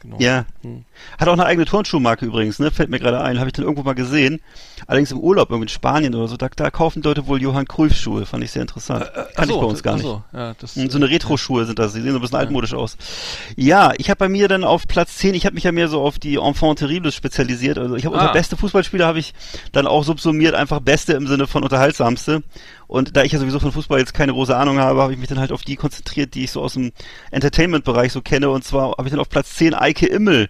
Genau. 0.00 0.16
Ja. 0.18 0.46
Hm. 0.62 0.84
Hat 1.18 1.28
auch 1.28 1.32
eine 1.32 1.46
eigene 1.46 1.64
Turnschuhmarke 1.66 2.26
übrigens, 2.26 2.58
ne? 2.58 2.70
Fällt 2.70 2.90
mir 2.90 2.98
gerade 2.98 3.20
ein. 3.20 3.38
Habe 3.38 3.48
ich 3.48 3.52
dann 3.52 3.64
irgendwo 3.64 3.82
mal 3.82 3.94
gesehen. 3.94 4.40
Allerdings 4.86 5.10
im 5.12 5.18
Urlaub, 5.18 5.50
irgendwie 5.50 5.64
in 5.64 5.68
Spanien 5.68 6.14
oder 6.14 6.28
so. 6.28 6.36
Da, 6.36 6.48
da 6.54 6.70
kaufen 6.70 7.02
Leute 7.02 7.26
wohl 7.26 7.40
Johann 7.40 7.66
Cruyff 7.66 7.94
Schuhe. 7.96 8.26
Fand 8.26 8.44
ich 8.44 8.50
sehr 8.50 8.62
interessant. 8.62 9.04
Kann 9.14 9.26
Ach 9.36 9.42
ich 9.44 9.48
so, 9.50 9.60
bei 9.60 9.66
uns 9.66 9.82
gar 9.82 9.94
nicht. 9.94 10.02
So, 10.04 10.22
ja, 10.32 10.54
das, 10.60 10.76
Mm, 10.76 10.88
So 10.88 10.98
eine 10.98 11.08
Retro-Schuhe 11.10 11.64
sind 11.64 11.78
das. 11.78 11.92
Die 11.94 12.00
sehen 12.00 12.10
so 12.12 12.18
ein 12.18 12.20
bisschen 12.20 12.38
altmodisch 12.38 12.74
aus. 12.74 12.96
Ja, 13.56 13.92
ich 13.98 14.10
habe 14.10 14.18
bei 14.18 14.28
mir 14.28 14.48
dann 14.48 14.64
auf 14.64 14.86
Platz 14.86 15.16
10, 15.18 15.34
ich 15.34 15.46
habe 15.46 15.54
mich 15.54 15.64
ja 15.64 15.72
mehr 15.72 15.88
so 15.88 16.00
auf 16.02 16.18
die 16.18 16.36
Enfant 16.36 16.78
Terribles 16.78 17.14
spezialisiert. 17.14 17.78
Also 17.78 17.96
ich 17.96 18.04
habe 18.06 18.16
Ah. 18.16 18.20
unser 18.22 18.32
beste 18.32 18.56
Fußballspieler 18.56 19.06
habe 19.06 19.18
ich 19.18 19.32
dann 19.72 19.86
auch 19.86 20.04
subsumiert, 20.04 20.54
einfach 20.54 20.80
beste 20.80 21.12
im 21.14 21.26
Sinne 21.26 21.46
von 21.46 21.62
unterhaltsamste. 21.62 22.42
Und 22.88 23.16
da 23.16 23.24
ich 23.24 23.32
ja 23.32 23.40
sowieso 23.40 23.58
von 23.58 23.72
Fußball 23.72 23.98
jetzt 23.98 24.14
keine 24.14 24.32
große 24.32 24.56
Ahnung 24.56 24.78
habe, 24.78 25.02
habe 25.02 25.12
ich 25.12 25.18
mich 25.18 25.28
dann 25.28 25.40
halt 25.40 25.50
auf 25.50 25.62
die 25.64 25.74
konzentriert, 25.74 26.34
die 26.34 26.44
ich 26.44 26.52
so 26.52 26.62
aus 26.62 26.74
dem 26.74 26.92
Entertainment-Bereich 27.32 28.12
so 28.12 28.22
kenne. 28.22 28.50
Und 28.50 28.64
zwar 28.64 28.92
habe 28.92 29.04
ich 29.04 29.10
dann 29.10 29.20
auf 29.20 29.28
Platz 29.28 29.54
10 29.54 29.74
Eike 29.74 30.06
Immel, 30.06 30.48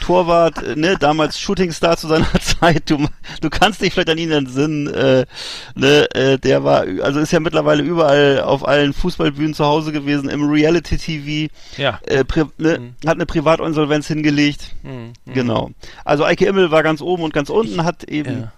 Torwart, 0.00 0.62
äh, 0.62 0.76
ne, 0.76 0.96
damals 0.98 1.38
Shootingstar 1.40 1.96
zu 1.96 2.06
seiner 2.08 2.26
Zeit. 2.40 2.88
Du, 2.90 3.06
du 3.40 3.50
kannst 3.50 3.80
dich 3.82 3.92
vielleicht 3.92 4.10
an 4.10 4.18
ihn 4.18 4.30
entsinnen, 4.30 4.86
äh, 4.92 5.26
ne, 5.74 6.08
äh, 6.14 6.38
der 6.38 6.64
war, 6.64 6.84
also 7.02 7.20
ist 7.20 7.32
ja 7.32 7.40
mittlerweile 7.40 7.82
überall 7.82 8.40
auf 8.40 8.66
allen 8.66 8.92
Fußballbühnen 8.92 9.54
zu 9.54 9.64
Hause 9.64 9.92
gewesen, 9.92 10.28
im 10.28 10.48
Reality-TV, 10.48 11.52
ja. 11.76 12.00
äh, 12.06 12.24
ne, 12.58 12.78
Mhm. 12.78 12.94
hat 13.08 13.14
eine 13.16 13.26
Privatinsolvenz 13.26 14.06
hingelegt. 14.06 14.74
Hm, 14.82 15.12
hm. 15.24 15.34
Genau. 15.34 15.70
Also 16.04 16.24
Eike 16.24 16.46
Immel 16.46 16.70
war 16.70 16.82
ganz 16.82 17.00
oben 17.00 17.22
und 17.22 17.32
ganz 17.32 17.48
unten, 17.50 17.84
hat 17.84 18.04
eben, 18.04 18.40
Ja. 18.42 18.52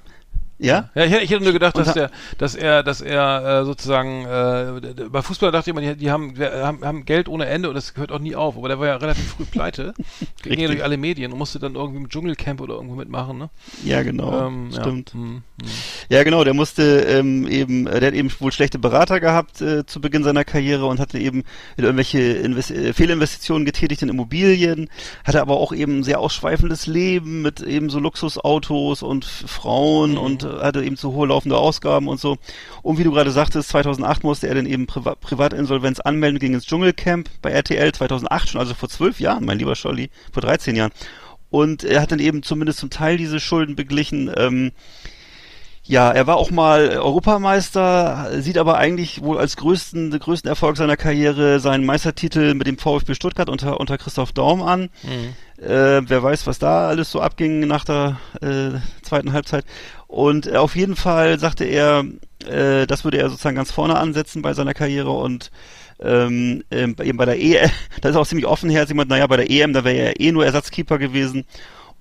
Ja? 0.58 0.90
Ja, 0.94 1.04
ich, 1.04 1.12
hätte- 1.12 1.24
ich 1.24 1.30
hätte 1.30 1.44
nur 1.44 1.52
gedacht, 1.52 1.76
dass 1.78 1.92
der, 1.94 2.10
dass 2.38 2.54
er, 2.54 2.82
dass 2.82 3.00
er 3.00 3.60
äh, 3.60 3.64
sozusagen 3.64 4.24
äh, 4.26 5.08
bei 5.08 5.22
Fußball 5.22 5.50
dachte 5.52 5.70
ich 5.70 5.76
immer, 5.76 5.80
die, 5.80 5.96
die 5.96 6.10
haben, 6.10 6.34
haben, 6.38 6.84
haben 6.84 7.04
Geld 7.04 7.28
ohne 7.28 7.46
Ende 7.46 7.68
und 7.68 7.74
das 7.74 7.94
hört 7.96 8.12
auch 8.12 8.18
nie 8.18 8.34
auf. 8.36 8.56
Aber 8.56 8.68
der 8.68 8.78
war 8.78 8.86
ja 8.88 8.96
relativ 8.96 9.28
früh 9.34 9.44
pleite, 9.44 9.94
ging 10.42 10.58
ja 10.60 10.66
durch 10.68 10.82
alle 10.82 10.96
Medien 10.96 11.32
und 11.32 11.38
musste 11.38 11.58
dann 11.58 11.74
irgendwie 11.74 11.98
im 12.00 12.08
Dschungelcamp 12.08 12.60
oder 12.60 12.74
irgendwo 12.74 12.94
mitmachen, 12.96 13.38
ne? 13.38 13.50
Ja, 13.84 14.02
genau. 14.02 14.46
Ähm, 14.46 14.70
Stimmt. 14.72 15.12
Ja, 15.14 15.20
hm, 15.20 15.42
hm. 15.62 15.68
Ja, 16.08 16.22
genau, 16.24 16.44
der 16.44 16.54
musste 16.54 16.82
ähm, 17.02 17.46
eben, 17.46 17.84
der 17.84 18.00
hat 18.08 18.14
eben 18.14 18.30
wohl 18.40 18.52
schlechte 18.52 18.78
Berater 18.78 19.20
gehabt 19.20 19.60
äh, 19.60 19.84
zu 19.86 20.00
Beginn 20.00 20.22
seiner 20.24 20.44
Karriere 20.44 20.86
und 20.86 21.00
hatte 21.00 21.18
eben 21.18 21.44
irgendwelche 21.76 22.18
Invest 22.20 22.70
äh, 22.70 22.92
Fehlinvestitionen 22.92 23.64
getätigt 23.64 24.02
in 24.02 24.08
Immobilien, 24.08 24.88
hatte 25.24 25.40
aber 25.40 25.56
auch 25.58 25.72
eben 25.72 25.98
ein 25.98 26.04
sehr 26.04 26.20
ausschweifendes 26.20 26.86
Leben 26.86 27.42
mit 27.42 27.60
eben 27.60 27.90
so 27.90 27.98
Luxusautos 27.98 29.02
und 29.02 29.24
Frauen 29.24 30.16
und 30.18 30.47
hatte, 30.48 30.62
hatte 30.64 30.84
eben 30.84 30.96
zu 30.96 31.12
hohe 31.12 31.28
laufende 31.28 31.56
Ausgaben 31.56 32.08
und 32.08 32.20
so. 32.20 32.38
Und 32.82 32.98
wie 32.98 33.04
du 33.04 33.12
gerade 33.12 33.30
sagtest, 33.30 33.68
2008 33.70 34.24
musste 34.24 34.48
er 34.48 34.54
dann 34.54 34.66
eben 34.66 34.86
Priva 34.86 35.14
Privatinsolvenz 35.14 36.00
anmelden, 36.00 36.38
ging 36.38 36.54
ins 36.54 36.66
Dschungelcamp 36.66 37.28
bei 37.42 37.50
RTL 37.50 37.92
2008 37.92 38.48
schon, 38.48 38.60
also 38.60 38.74
vor 38.74 38.88
zwölf 38.88 39.20
Jahren, 39.20 39.44
mein 39.44 39.58
lieber 39.58 39.76
Scholli, 39.76 40.10
vor 40.32 40.42
13 40.42 40.76
Jahren. 40.76 40.92
Und 41.50 41.84
er 41.84 42.02
hat 42.02 42.12
dann 42.12 42.18
eben 42.18 42.42
zumindest 42.42 42.78
zum 42.78 42.90
Teil 42.90 43.16
diese 43.16 43.40
Schulden 43.40 43.74
beglichen. 43.74 44.30
Ähm, 44.36 44.72
ja, 45.88 46.10
er 46.10 46.26
war 46.26 46.36
auch 46.36 46.50
mal 46.50 46.90
Europameister, 46.98 48.42
sieht 48.42 48.58
aber 48.58 48.76
eigentlich 48.76 49.22
wohl 49.22 49.38
als 49.38 49.56
größten, 49.56 50.10
größten 50.18 50.46
Erfolg 50.46 50.76
seiner 50.76 50.98
Karriere 50.98 51.60
seinen 51.60 51.86
Meistertitel 51.86 52.52
mit 52.52 52.66
dem 52.66 52.76
VfB 52.76 53.14
Stuttgart 53.14 53.48
unter, 53.48 53.80
unter 53.80 53.96
Christoph 53.96 54.32
Daum 54.32 54.60
an. 54.60 54.90
Äh, 55.56 56.02
wer 56.06 56.22
weiß, 56.22 56.46
was 56.46 56.58
da 56.58 56.88
alles 56.88 57.10
so 57.10 57.22
abging 57.22 57.60
nach 57.60 57.86
der 57.86 58.18
äh, 58.42 58.78
zweiten 59.02 59.32
Halbzeit. 59.32 59.64
Und 60.08 60.46
äh, 60.46 60.56
auf 60.56 60.74
jeden 60.74 60.96
Fall 60.96 61.38
sagte 61.38 61.64
er, 61.64 62.04
äh, 62.46 62.86
das 62.86 63.04
würde 63.04 63.18
er 63.18 63.28
sozusagen 63.30 63.56
ganz 63.56 63.70
vorne 63.70 63.96
ansetzen 63.98 64.42
bei 64.42 64.54
seiner 64.54 64.74
Karriere 64.74 65.10
und 65.10 65.50
ähm, 66.00 66.64
ähm, 66.70 66.96
eben 67.02 67.18
bei 67.18 67.24
der 67.26 67.38
EM, 67.40 67.70
da 68.00 68.08
ist 68.08 68.16
auch 68.16 68.26
ziemlich 68.26 68.46
offenherzig, 68.46 68.90
jemand, 68.90 69.10
naja, 69.10 69.26
bei 69.26 69.36
der 69.36 69.50
EM, 69.50 69.72
da 69.72 69.84
wäre 69.84 69.96
er 69.96 70.20
eh 70.20 70.32
nur 70.32 70.44
Ersatzkeeper 70.44 70.98
gewesen. 70.98 71.44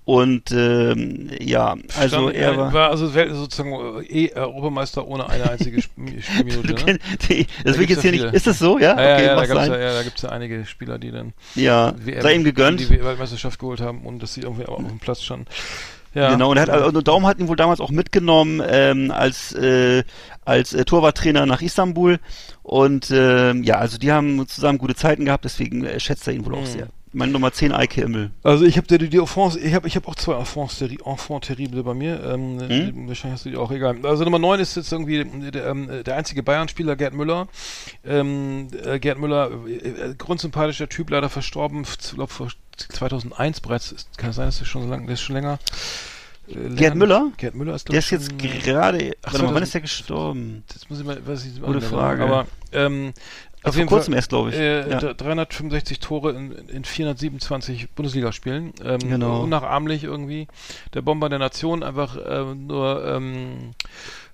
Und 0.05 0.51
ähm, 0.53 1.31
ja, 1.41 1.75
also 1.99 2.29
Stand- 2.29 2.35
er 2.35 2.55
war. 2.55 2.71
war 2.71 2.89
also 2.91 3.07
sozusagen 3.09 3.73
äh, 4.03 4.25
eh 4.27 4.33
Europameister 4.35 5.05
ohne 5.05 5.29
eine 5.29 5.49
einzige 5.49 5.79
Sp 5.83 5.99
Spielminute. 6.21 6.85
Ne? 6.85 6.99
die, 7.27 7.43
Da 7.45 7.63
das 7.65 7.75
will 7.77 7.83
ich 7.83 7.89
jetzt 7.89 7.97
ja 7.97 8.01
hier 8.03 8.11
nicht. 8.11 8.21
viele. 8.21 8.31
Ist 8.33 8.47
das 8.47 8.57
so? 8.57 8.79
Ja, 8.79 8.95
Ja, 8.97 9.01
ja, 9.01 9.15
okay, 9.15 9.25
ja, 9.25 9.35
da 9.35 9.41
gibt's 9.45 9.53
sein. 9.65 9.71
ja, 9.73 9.79
ja, 9.79 9.93
da 9.93 10.03
gibt's 10.03 10.21
ja 10.21 10.29
einige 10.29 10.65
Spieler, 10.65 10.97
die 10.97 11.11
dann 11.11 11.33
Ja, 11.55 11.93
WM 11.97 12.21
sei 12.21 12.35
ihm 12.35 12.45
gegönnt. 12.45 12.79
die 12.79 12.89
Weltmeisterschaft 13.03 13.59
geholt 13.59 13.81
haben 13.81 14.05
und 14.05 14.23
dass 14.23 14.33
sie 14.33 14.41
irgendwie 14.43 14.65
auch 14.65 14.79
auf 14.79 14.87
dem 14.87 14.99
Platz 14.99 15.23
standen. 15.23 15.47
Ja. 16.17 16.31
Genau, 16.31 16.49
und 16.49 16.57
er 16.57 16.63
hat 16.63 16.69
also 16.71 16.97
und 16.97 17.07
Daum 17.07 17.27
hat 17.27 17.37
ihn 17.37 17.47
wohl 17.47 17.55
damals 17.55 17.79
auch 17.79 17.91
mitgenommen 17.91 18.59
ähm, 18.67 19.11
als 19.11 19.53
äh, 19.53 20.03
als 20.45 20.73
äh, 20.73 20.83
Torwarttrainer 20.83 21.45
nach 21.45 21.61
Istanbul 21.61 22.17
und 22.63 23.11
ähm, 23.11 23.61
ja, 23.61 23.75
also 23.75 23.99
die 23.99 24.11
haben 24.11 24.47
zusammen 24.47 24.79
gute 24.79 24.95
Zeiten 24.95 25.25
gehabt, 25.25 25.45
deswegen 25.45 25.85
äh, 25.85 25.99
schätzt 25.99 26.27
er 26.27 26.33
ihn 26.33 26.43
wohl 26.43 26.55
auch 26.55 26.61
Mhm. 26.61 26.65
sehr. 26.65 26.87
Meine 27.17 27.31
Nummer 27.31 27.51
10 27.51 27.71
Eike 27.71 28.01
Immel. 28.01 28.29
Also 28.43 28.63
ich 28.63 28.77
habe 28.77 28.85
die, 28.85 29.09
die 29.09 29.17
Enfants, 29.17 29.55
ich 29.55 29.73
habe 29.73 29.87
ich 29.87 29.95
hab 29.95 30.07
auch 30.07 30.13
zwei 30.13 30.35
Enfants, 30.37 30.77
terri 30.77 30.99
Enfants 31.03 31.47
terrible 31.47 31.81
bei 31.81 31.95
mir. 31.95 32.23
Ähm, 32.23 32.59
Hm? 32.59 33.07
Wahrscheinlich 33.07 33.33
hast 33.39 33.45
du 33.45 33.49
die 33.49 33.57
auch 33.57 33.71
egal. 33.71 33.97
Also 34.05 34.23
Nummer 34.23 34.37
9 34.37 34.59
ist 34.59 34.75
jetzt 34.75 34.91
irgendwie 34.91 35.25
der, 35.49 35.65
ähm, 35.65 35.89
der 36.05 36.15
einzige 36.15 36.43
Bayern-Spieler, 36.43 36.95
Gerd 36.95 37.15
Müller. 37.15 37.47
Ähm, 38.05 38.67
äh, 38.85 38.99
Gerd 38.99 39.17
Müller, 39.17 39.49
äh, 39.67 39.71
äh, 40.11 40.15
grundsympathischer 40.15 40.89
Typ, 40.89 41.09
leider 41.09 41.29
verstorben, 41.29 41.85
glaube 42.13 42.31
vor 42.31 42.49
2001 42.77 43.61
bereits. 43.61 43.95
Kann 44.17 44.29
es 44.29 44.35
sein, 44.35 44.45
dass 44.45 44.59
das 44.59 44.67
schon 44.67 44.83
so 44.83 44.87
lange, 44.89 45.05
der 45.07 45.13
ist 45.15 45.21
schon 45.21 45.35
länger. 45.35 45.57
äh, 46.49 46.53
länger 46.53 46.75
Gerd 46.75 46.95
Müller? 46.95 47.31
Gerd 47.37 47.55
Müller 47.55 47.73
ist, 47.73 47.89
Der 47.89 47.97
ist 47.97 48.11
jetzt 48.11 48.37
gerade, 48.37 49.13
Ach, 49.23 49.33
warte 49.33 49.45
mal, 49.45 49.55
wann 49.55 49.63
2000 49.63 49.63
ist 49.63 49.73
der 49.73 49.81
gestorben? 49.81 50.63
Jetzt 50.71 50.87
muss 50.91 50.99
ich 50.99 51.05
mal, 51.05 51.25
weiß 51.25 51.45
ich 51.45 51.59
Gute 51.59 51.81
Frage. 51.81 52.23
Aber 52.23 52.45
ähm, 52.73 53.13
auf 53.69 53.73
vor 53.75 53.79
jeden 53.79 53.89
kurzem 53.89 54.11
Fall, 54.13 54.17
erst, 54.17 54.29
glaube 54.29 54.49
ich. 54.49 54.55
Äh, 54.55 54.89
Ja. 54.89 54.99
d- 54.99 55.13
365 55.15 55.99
Tore 55.99 56.31
in, 56.31 56.51
in 56.69 56.83
427 56.85 57.89
Bundesligaspielen. 57.91 58.73
Ähm, 58.83 58.99
Genau. 58.99 59.41
Unnachahmlich 59.43 60.03
irgendwie. 60.03 60.47
Der 60.93 61.01
Bomber 61.01 61.29
der 61.29 61.39
Nation, 61.39 61.83
einfach 61.83 62.17
ähm, 62.27 62.67
nur 62.67 63.05
ähm, 63.05 63.71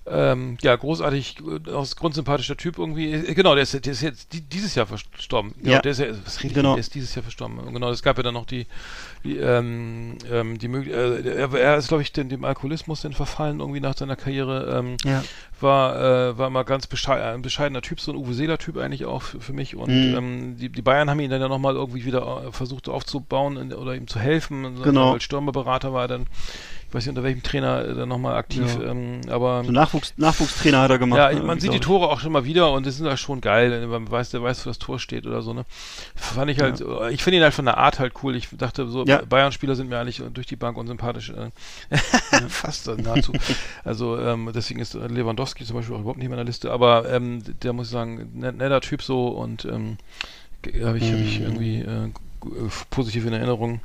ähm, 0.06 0.58
ja, 0.62 0.76
großartig, 0.76 1.36
äh, 1.66 1.70
aus 1.70 1.96
grundsympathischer 1.96 2.56
Typ 2.56 2.78
irgendwie. 2.78 3.12
Äh, 3.12 3.34
Genau, 3.34 3.54
der 3.54 3.62
ist, 3.62 3.72
der 3.72 3.92
ist 3.92 4.02
jetzt 4.02 4.32
die, 4.32 4.42
dieses 4.42 4.74
Jahr 4.74 4.86
verstorben. 4.86 5.54
Genau, 5.58 5.72
Ja. 5.76 5.80
der 5.80 5.92
ist 5.92 5.98
ja, 6.00 6.06
was 6.24 6.38
rede 6.40 6.48
ich, 6.48 6.54
Genau. 6.54 6.74
der 6.74 6.80
ist 6.80 6.94
dieses 6.94 7.14
Jahr 7.14 7.22
verstorben. 7.22 7.72
Genau, 7.72 7.90
es 7.90 8.02
gab 8.02 8.16
ja 8.18 8.22
dann 8.22 8.34
noch 8.34 8.44
die, 8.44 8.66
die, 9.24 9.36
ähm, 9.38 10.18
ähm, 10.30 10.58
die 10.58 10.68
Möglichkeit, 10.68 11.24
äh, 11.24 11.34
er, 11.36 11.54
er 11.54 11.76
ist, 11.78 11.88
glaube 11.88 12.02
ich, 12.02 12.12
dem, 12.12 12.28
dem 12.28 12.44
Alkoholismus 12.44 13.00
dann 13.00 13.14
verfallen 13.14 13.60
irgendwie 13.60 13.80
nach 13.80 13.96
seiner 13.96 14.16
Karriere. 14.16 14.78
Ähm, 14.78 14.96
Ja. 15.04 15.24
war, 15.60 15.96
äh, 16.30 16.36
war 16.38 16.50
mal 16.50 16.64
ganz 16.64 16.86
beschei 16.86 17.22
ein 17.32 17.40
bescheidener 17.40 17.80
Typ, 17.80 17.98
so 18.00 18.12
ein 18.12 18.18
Uwe 18.18 18.34
Seeler-Typ 18.34 18.76
eigentlich 18.76 19.06
auch 19.06 19.22
für, 19.22 19.40
für 19.40 19.52
mich. 19.54 19.74
Und 19.76 19.88
Mhm. 20.10 20.14
ähm, 20.14 20.56
die, 20.58 20.68
die 20.68 20.82
Bayern 20.82 21.08
haben 21.08 21.20
ihn 21.20 21.30
dann 21.30 21.40
ja 21.40 21.48
nochmal 21.48 21.74
irgendwie 21.76 22.04
wieder 22.04 22.44
äh, 22.48 22.52
versucht 22.52 22.88
aufzubauen 22.90 23.72
oder 23.72 23.94
ihm 23.94 24.06
zu 24.06 24.18
helfen. 24.18 24.64
Und 24.66 24.82
Genau. 24.82 25.12
Als 25.12 25.22
Stürmerberater 25.22 25.92
war 25.94 26.02
er 26.02 26.08
dann, 26.08 26.26
ich 26.94 26.98
weiß 26.98 27.06
nicht 27.06 27.10
unter 27.10 27.24
welchem 27.24 27.42
Trainer 27.42 27.82
dann 27.94 28.08
nochmal 28.08 28.36
aktiv, 28.36 28.78
Ja. 28.80 28.90
ähm, 28.92 29.20
aber 29.28 29.64
So 29.64 29.72
Nachwuchs, 29.72 30.14
Nachwuchstrainer 30.16 30.80
hat 30.82 30.90
er 30.92 30.98
gemacht. 30.98 31.18
ja, 31.18 31.32
ne, 31.32 31.42
man 31.42 31.58
sieht 31.58 31.72
die. 31.72 31.80
Tore 31.80 32.08
auch 32.08 32.20
schon 32.20 32.30
mal 32.30 32.44
wieder 32.44 32.70
und 32.70 32.86
die 32.86 32.90
sind 32.92 33.04
ja 33.04 33.16
schon 33.16 33.40
geil. 33.40 33.84
Man 33.88 34.08
weiß, 34.08 34.30
der 34.30 34.44
weiß, 34.44 34.64
wo 34.64 34.70
das 34.70 34.78
Tor 34.78 35.00
steht 35.00 35.26
oder 35.26 35.42
so, 35.42 35.52
ne? 35.54 35.64
Fand 36.14 36.52
ich 36.52 36.60
halt, 36.60 36.80
ich 37.10 37.24
finde 37.24 37.38
ihn 37.38 37.42
halt 37.42 37.52
von 37.52 37.64
der 37.64 37.78
Art 37.78 37.98
halt 37.98 38.12
cool. 38.22 38.36
Ich 38.36 38.48
dachte 38.52 38.86
so, 38.86 39.04
Ja. 39.06 39.22
Bayern-Spieler 39.28 39.74
sind 39.74 39.88
mir 39.88 39.98
eigentlich 39.98 40.22
durch 40.32 40.46
die 40.46 40.54
Bank 40.54 40.76
unsympathisch. 40.78 41.30
Äh, 41.30 41.50
Fast 42.48 42.86
nahezu. 42.86 43.32
also, 43.82 44.16
ähm, 44.20 44.50
deswegen 44.54 44.78
ist 44.78 44.94
Lewandowski 44.94 45.64
zum 45.64 45.74
Beispiel 45.76 45.96
auch 45.96 46.00
überhaupt 46.00 46.18
nicht 46.18 46.26
in 46.26 46.30
meiner 46.30 46.44
Liste, 46.44 46.70
aber 46.70 47.10
ähm, 47.10 47.42
der 47.62 47.72
muss 47.72 47.88
ich 47.88 47.92
sagen, 47.92 48.30
net, 48.34 48.56
netter 48.56 48.80
Typ 48.80 49.02
so 49.02 49.28
und 49.28 49.64
ähm, 49.64 49.96
habe 50.84 50.98
ich, 50.98 51.10
hab 51.12 51.18
ich 51.18 51.40
Mhm. 51.40 51.44
irgendwie 51.44 51.80
äh, 51.80 52.04
äh, 52.06 52.10
positiv 52.90 53.26
in 53.26 53.32
Erinnerung. 53.32 53.80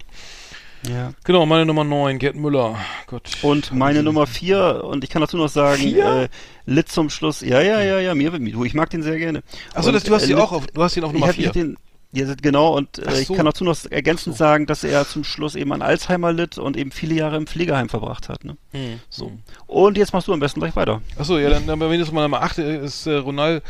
Ja. 0.88 1.14
Genau, 1.24 1.46
meine 1.46 1.66
Nummer 1.66 1.84
9, 1.84 2.20
Gerd 2.20 2.36
Müller. 2.36 2.78
Gott. 3.08 3.30
Und 3.42 3.74
meine 3.74 4.02
Nummer 4.04 4.28
4, 4.28 4.84
und 4.84 5.04
ich 5.04 5.10
kann 5.10 5.22
dazu 5.22 5.38
noch 5.38 5.50
sagen, 5.50 5.82
Vier? 5.82 6.06
äh, 6.06 6.30
Lit 6.66 6.90
zum 6.90 7.10
Schluss. 7.10 7.42
Ja, 7.42 7.62
ja, 7.62 7.82
ja, 7.82 8.00
ja, 8.00 8.16
mir, 8.16 8.32
du, 8.32 8.64
ich 8.64 8.74
mag 8.74 8.90
den 8.90 9.04
sehr 9.04 9.18
gerne. 9.18 9.44
Achso, 9.74 9.92
du 9.92 9.98
hast 9.98 10.28
äh, 10.28 10.32
ihn 10.32 10.38
auch 10.38 10.52
auf, 10.52 10.68
du 10.68 10.82
hast 10.82 10.96
ihn 10.96 11.04
auf 11.04 11.12
Nummer 11.12 11.28
hab, 11.28 11.38
ich 11.38 11.50
4. 11.52 11.76
den, 12.12 12.28
ja, 12.28 12.34
genau, 12.42 12.76
und 12.76 12.98
äh, 13.00 13.22
ich 13.22 13.28
so. 13.28 13.36
kann 13.36 13.46
dazu 13.46 13.64
noch 13.64 13.78
ergänzend 13.90 14.36
sagen, 14.36 14.66
dass 14.66 14.84
er 14.84 15.08
zum 15.08 15.24
Schluss 15.24 15.56
eben 15.56 15.72
an 15.74 15.82
Alzheimer 15.84 16.32
litt 16.34 16.58
und 16.58 16.76
eben 16.76 16.92
viele 16.92 17.14
Jahre 17.14 17.38
im 17.38 17.46
Pflegeheim 17.48 17.88
verbracht 17.90 18.30
hat. 18.30 18.44
Ne? 18.46 18.58
Hm. 18.72 19.00
So. 19.10 19.32
Und 19.68 19.98
jetzt 19.98 20.12
machst 20.14 20.28
du 20.28 20.34
am 20.34 20.40
besten 20.40 20.60
gleich 20.60 20.76
weiter. 20.76 21.02
Achso, 21.18 21.38
ja, 21.38 21.50
dann, 21.52 21.68
dann 21.68 21.80
ist 21.92 22.12
mal 22.12 22.24
Nummer 22.24 22.42
8 22.42 22.58
ist 22.60 23.06
äh, 23.06 23.16
Ronald, 23.16 23.64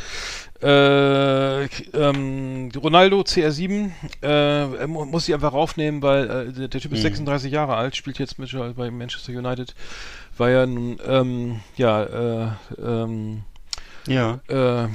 äh, 0.61 1.63
ähm, 1.65 2.69
Ronaldo 2.81 3.21
CR7 3.21 3.91
äh, 4.21 4.27
er 4.77 4.87
mu- 4.87 5.05
muss 5.05 5.27
ich 5.27 5.33
einfach 5.33 5.53
raufnehmen, 5.53 6.01
weil 6.01 6.29
äh, 6.29 6.51
der, 6.51 6.69
Typ 6.81 6.91
ist 6.93 6.99
Mhm. 6.99 7.03
36 7.03 7.51
Jahre 7.51 7.75
alt, 7.75 7.95
spielt 7.95 8.19
jetzt 8.19 8.39
mit, 8.39 8.51
bei 8.75 8.91
Manchester 8.91 9.31
United, 9.33 9.73
war 10.37 10.49
ja 10.49 10.65
nun, 10.65 10.97
ähm, 11.07 11.59
ja, 11.77 12.03
äh, 12.03 12.47
ähm, 12.81 13.43
Ja. 14.09 14.39
äh, 14.49 14.87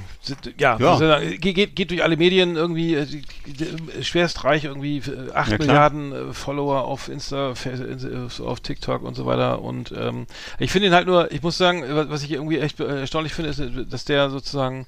ja, 0.59 0.77
Ja. 0.79 1.19
ge- 1.21 1.53
geht, 1.53 1.77
geht 1.77 1.91
durch 1.91 2.03
alle 2.03 2.17
Medien 2.17 2.57
irgendwie, 2.57 2.95
äh, 2.95 3.07
die- 3.07 3.23
die- 3.47 4.05
schwerst 4.05 4.45
reich, 4.45 4.65
irgendwie 4.65 4.99
äh, 4.99 5.33
8 5.33 5.53
Ja. 5.53 5.59
Milliarden 5.59 6.13
äh, 6.13 6.33
Follower 6.33 6.85
auf 6.85 7.09
Insta, 7.09 7.53
äh, 7.53 8.43
auf 8.43 8.61
TikTok 8.61 9.03
und 9.03 9.15
so 9.15 9.25
weiter 9.27 9.63
und 9.63 9.93
ähm, 9.97 10.27
ich 10.59 10.71
finde 10.73 10.89
ihn 10.89 10.95
halt 10.95 11.07
nur, 11.07 11.31
ich 11.33 11.43
muss 11.43 11.57
sagen, 11.57 11.83
wa- 11.83 12.07
was 12.09 12.23
ich 12.23 12.33
irgendwie 12.33 12.59
echt 12.59 12.81
äh, 12.81 13.01
erstaunlich 13.01 13.33
finde, 13.35 13.51
ist, 13.51 13.61
äh, 13.61 13.87
dass 13.87 14.05
der 14.05 14.31
sozusagen, 14.31 14.87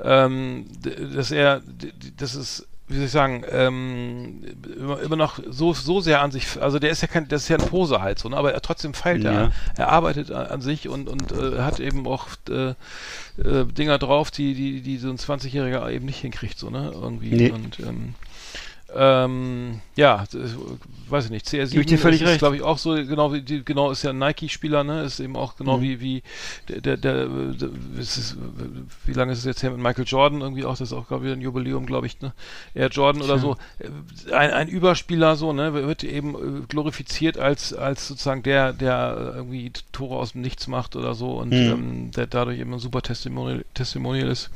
ähm, 0.00 0.66
dass 1.14 1.30
er, 1.30 1.60
d- 1.60 1.92
d- 1.92 2.12
das 2.16 2.34
ist 2.34 2.66
wie 2.88 2.96
soll 2.96 3.04
ich 3.04 3.10
sagen, 3.10 3.44
ähm, 3.50 4.42
immer, 4.78 5.00
immer 5.00 5.16
noch 5.16 5.38
so, 5.48 5.74
so 5.74 6.00
sehr 6.00 6.22
an 6.22 6.30
sich, 6.30 6.60
also 6.60 6.78
der 6.78 6.90
ist 6.90 7.02
ja 7.02 7.08
kein, 7.08 7.28
das 7.28 7.42
ist 7.42 7.48
ja 7.48 7.58
ein 7.58 7.66
Pose 7.66 8.00
halt 8.00 8.18
so, 8.18 8.28
ne? 8.28 8.36
aber 8.36 8.52
er 8.54 8.62
trotzdem 8.62 8.94
feilt 8.94 9.22
Ja. 9.22 9.30
er, 9.32 9.52
er 9.76 9.88
arbeitet 9.92 10.30
an, 10.30 10.46
an 10.46 10.60
sich 10.62 10.88
und, 10.88 11.08
und 11.08 11.32
äh, 11.32 11.58
hat 11.60 11.80
eben 11.80 12.06
auch 12.06 12.28
äh, 12.48 12.70
äh, 12.70 13.64
Dinger 13.66 13.98
drauf, 13.98 14.30
die, 14.30 14.54
die, 14.54 14.80
die 14.80 14.96
so 14.96 15.10
ein 15.10 15.18
20-Jähriger 15.18 15.90
eben 15.90 16.06
nicht 16.06 16.20
hinkriegt, 16.20 16.58
so, 16.58 16.70
ne? 16.70 16.90
Irgendwie. 16.94 17.30
Nee. 17.34 17.50
Und 17.50 17.78
ähm, 17.80 18.14
ähm, 18.94 19.80
ja, 19.96 20.24
das, 20.32 20.52
weiß 21.08 21.26
ich 21.26 21.30
nicht, 21.30 21.46
CR7 21.46 21.70
Gebe 21.70 21.80
ich 21.82 21.86
dir 21.86 21.98
völlig 21.98 22.22
ist, 22.22 22.28
recht. 22.28 22.38
glaube 22.38 22.56
ich, 22.56 22.62
auch 22.62 22.78
so, 22.78 22.94
genau 22.94 23.32
wie 23.32 23.42
die, 23.42 23.64
genau, 23.64 23.90
ist 23.90 24.02
ja 24.02 24.10
ein 24.10 24.18
Nike-Spieler, 24.18 24.82
ne? 24.84 25.02
Ist 25.02 25.20
eben 25.20 25.36
auch 25.36 25.56
genau 25.56 25.76
Mhm. 25.78 25.82
wie, 25.82 26.00
wie 26.00 26.22
der, 26.68 26.80
der, 26.80 26.96
der, 26.96 27.26
der 27.26 27.68
ist 27.98 28.16
es, 28.16 28.36
wie 29.04 29.12
lange 29.12 29.32
ist 29.32 29.40
es 29.40 29.44
jetzt 29.44 29.62
her 29.62 29.70
mit 29.70 29.80
Michael 29.80 30.04
Jordan 30.06 30.40
irgendwie 30.40 30.64
auch, 30.64 30.70
das 30.72 30.80
ist 30.82 30.92
auch, 30.92 31.06
glaube 31.08 31.26
ich, 31.26 31.32
ein 31.32 31.40
Jubiläum, 31.40 31.84
glaube 31.86 32.06
ich, 32.06 32.20
ne? 32.20 32.32
Air 32.74 32.88
Jordan 32.88 33.22
oder 33.22 33.34
Tja. 33.38 33.42
so. 33.42 33.56
Äh, 34.30 34.32
Ein, 34.34 34.50
ein 34.52 34.68
Überspieler, 34.68 35.36
so, 35.36 35.52
ne? 35.52 35.74
Wird 35.74 36.04
eben 36.04 36.34
äh, 36.34 36.66
glorifiziert 36.68 37.36
als, 37.38 37.74
als 37.74 38.08
sozusagen 38.08 38.42
der, 38.42 38.72
der 38.72 39.16
äh, 39.34 39.36
irgendwie 39.36 39.70
Tore 39.92 40.16
aus 40.16 40.32
dem 40.32 40.40
Nichts 40.40 40.66
macht 40.66 40.96
oder 40.96 41.14
so 41.14 41.32
und 41.32 41.50
Mhm. 41.52 41.70
ähm, 41.72 42.10
der 42.12 42.26
dadurch 42.26 42.58
eben 42.58 42.72
ein 42.72 42.78
super 42.78 43.02
Testimonial, 43.02 43.64
Testimonial 43.74 44.28
ist. 44.28 44.50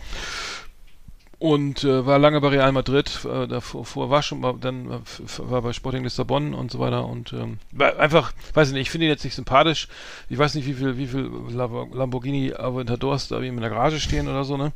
Und 1.43 1.83
äh, 1.83 2.07
war 2.07 2.21
lange 2.21 2.41
bei 2.41 2.51
Real 2.51 2.71
Madrid, 2.71 3.25
äh, 3.25 3.49
davor 3.49 3.85
vor 3.85 4.11
war 4.11 4.23
schon, 4.23 4.39
mal- 4.39 4.55
dann 4.61 4.89
äh, 4.93 4.99
war 5.39 5.61
bei 5.63 5.73
Sporting 5.73 6.05
Lissabon 6.05 6.55
und 6.55 6.71
so 6.71 6.79
weiter 6.79 7.05
und 7.05 7.33
ähm, 7.33 7.59
einfach, 7.99 8.33
weiß 8.55 8.69
ich 8.69 8.75
nicht, 8.75 8.83
ich 8.83 8.91
finde 8.93 9.07
ihn 9.07 9.11
jetzt 9.11 9.25
nicht 9.25 9.35
sympathisch. 9.35 9.89
Ich 10.29 10.39
weiß 10.39 10.55
nicht, 10.55 10.69
wie 10.69 10.75
viel, 10.75 10.99
wie 10.99 11.09
viel 11.09 11.29
Lam- 11.51 11.93
Lamborghini 11.95 12.55
Aventadors 12.55 13.27
da 13.27 13.39
eben 13.43 13.57
in 13.57 13.61
der 13.61 13.71
Garage 13.71 13.99
stehen 13.99 14.29
oder 14.29 14.45
so, 14.45 14.57
ne? 14.57 14.71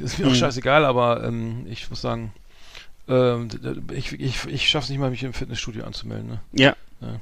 Ist 0.00 0.18
mir 0.18 0.26
auch 0.26 0.30
Mhm. 0.30 0.34
scheißegal, 0.34 0.84
aber 0.84 1.22
ähm, 1.22 1.64
ich 1.70 1.88
muss 1.88 2.00
sagen, 2.00 2.32
ähm, 3.08 3.46
ich, 3.94 4.12
ich, 4.18 4.44
ich 4.46 4.68
schaff's 4.68 4.88
nicht 4.88 4.98
mal, 4.98 5.10
mich 5.10 5.22
im 5.22 5.32
Fitnessstudio 5.32 5.84
anzumelden, 5.84 6.26
ne? 6.26 6.40
Ja. 6.52 6.74
Ja. 7.00 7.20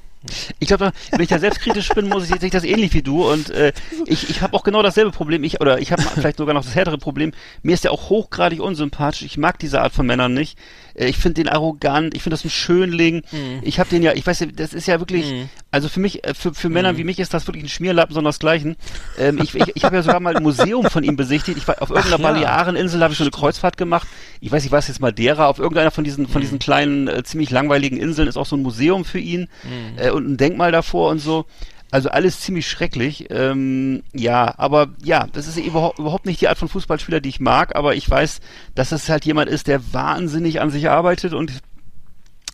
Ich 0.58 0.68
glaube, 0.68 0.92
wenn 1.10 1.20
ich 1.20 1.28
da 1.28 1.38
selbstkritisch 1.38 1.88
bin, 1.90 2.08
muss 2.08 2.24
ich, 2.24 2.40
sehe 2.40 2.46
ich 2.46 2.52
das 2.52 2.64
ähnlich 2.64 2.94
wie 2.94 3.02
du. 3.02 3.30
Und 3.30 3.50
äh, 3.50 3.72
ich, 4.06 4.28
ich 4.30 4.42
habe 4.42 4.54
auch 4.54 4.64
genau 4.64 4.82
dasselbe 4.82 5.10
Problem. 5.10 5.44
Ich 5.44 5.60
oder 5.60 5.78
ich 5.78 5.92
habe 5.92 6.02
vielleicht 6.02 6.38
sogar 6.38 6.54
noch 6.54 6.64
das 6.64 6.74
härtere 6.74 6.98
Problem. 6.98 7.32
Mir 7.62 7.74
ist 7.74 7.84
der 7.84 7.92
auch 7.92 8.08
hochgradig 8.08 8.60
unsympathisch. 8.60 9.22
Ich 9.22 9.38
mag 9.38 9.58
diese 9.58 9.80
Art 9.80 9.92
von 9.92 10.06
Männern 10.06 10.34
nicht. 10.34 10.58
Äh, 10.96 11.06
ich 11.08 11.16
finde 11.16 11.42
den 11.42 11.48
arrogant. 11.48 12.14
Ich 12.14 12.22
finde 12.22 12.34
das 12.34 12.44
ein 12.44 12.50
Schönling. 12.50 13.22
Ich 13.62 13.78
habe 13.78 13.88
den 13.88 14.02
ja. 14.02 14.12
Ich 14.14 14.26
weiß, 14.26 14.40
ja, 14.40 14.46
das 14.46 14.72
ist 14.72 14.86
ja 14.86 14.98
wirklich. 14.98 15.26
Also 15.70 15.88
für 15.88 16.00
mich, 16.00 16.24
äh, 16.24 16.34
für, 16.34 16.54
für 16.54 16.68
Männer 16.68 16.96
wie 16.96 17.04
mich 17.04 17.18
ist 17.18 17.34
das 17.34 17.46
wirklich 17.46 17.64
ein 17.64 17.68
Schmierlappen, 17.68 18.14
sondern 18.14 18.30
das 18.30 18.38
Gleichen. 18.38 18.76
Ähm, 19.18 19.38
ich 19.42 19.54
ich, 19.54 19.76
ich 19.76 19.84
habe 19.84 19.96
ja 19.96 20.02
sogar 20.02 20.20
mal 20.20 20.36
ein 20.36 20.42
Museum 20.42 20.86
von 20.86 21.04
ihm 21.04 21.16
besichtigt. 21.16 21.58
Ich 21.58 21.68
war 21.68 21.80
auf 21.82 21.90
irgendeiner 21.90 22.22
ja. 22.22 22.32
Baleareninsel 22.32 23.02
habe 23.02 23.12
ich 23.12 23.18
so 23.18 23.24
eine 23.24 23.30
Kreuzfahrt 23.30 23.76
gemacht. 23.76 24.08
Ich 24.40 24.50
weiß 24.50 24.62
nicht, 24.62 24.72
was 24.72 24.88
jetzt 24.88 25.00
Madeira. 25.00 25.46
Auf 25.46 25.58
irgendeiner 25.58 25.90
von 25.90 26.04
diesen 26.04 26.26
von 26.26 26.40
diesen 26.40 26.58
kleinen 26.58 27.08
äh, 27.08 27.22
ziemlich 27.24 27.50
langweiligen 27.50 27.96
Inseln 27.96 28.28
ist 28.28 28.36
auch 28.36 28.46
so 28.46 28.56
ein 28.56 28.62
Museum 28.62 29.04
für 29.04 29.18
ihn 29.18 29.48
äh, 29.96 30.10
und 30.10 30.28
ein 30.28 30.36
Denkmal 30.36 30.72
davor 30.72 31.10
und 31.10 31.18
so. 31.18 31.46
Also 31.90 32.08
alles 32.08 32.40
ziemlich 32.40 32.68
schrecklich. 32.68 33.26
Ähm, 33.30 34.02
ja, 34.12 34.54
aber 34.58 34.88
ja, 35.02 35.26
das 35.32 35.46
ist 35.46 35.56
überhaupt, 35.56 35.98
überhaupt 35.98 36.26
nicht 36.26 36.40
die 36.40 36.48
Art 36.48 36.58
von 36.58 36.68
Fußballspieler, 36.68 37.20
die 37.20 37.28
ich 37.28 37.40
mag, 37.40 37.76
aber 37.76 37.94
ich 37.94 38.08
weiß, 38.08 38.40
dass 38.74 38.92
es 38.92 39.08
halt 39.08 39.24
jemand 39.24 39.48
ist, 39.48 39.68
der 39.68 39.92
wahnsinnig 39.92 40.60
an 40.60 40.70
sich 40.70 40.90
arbeitet 40.90 41.32
und 41.32 41.52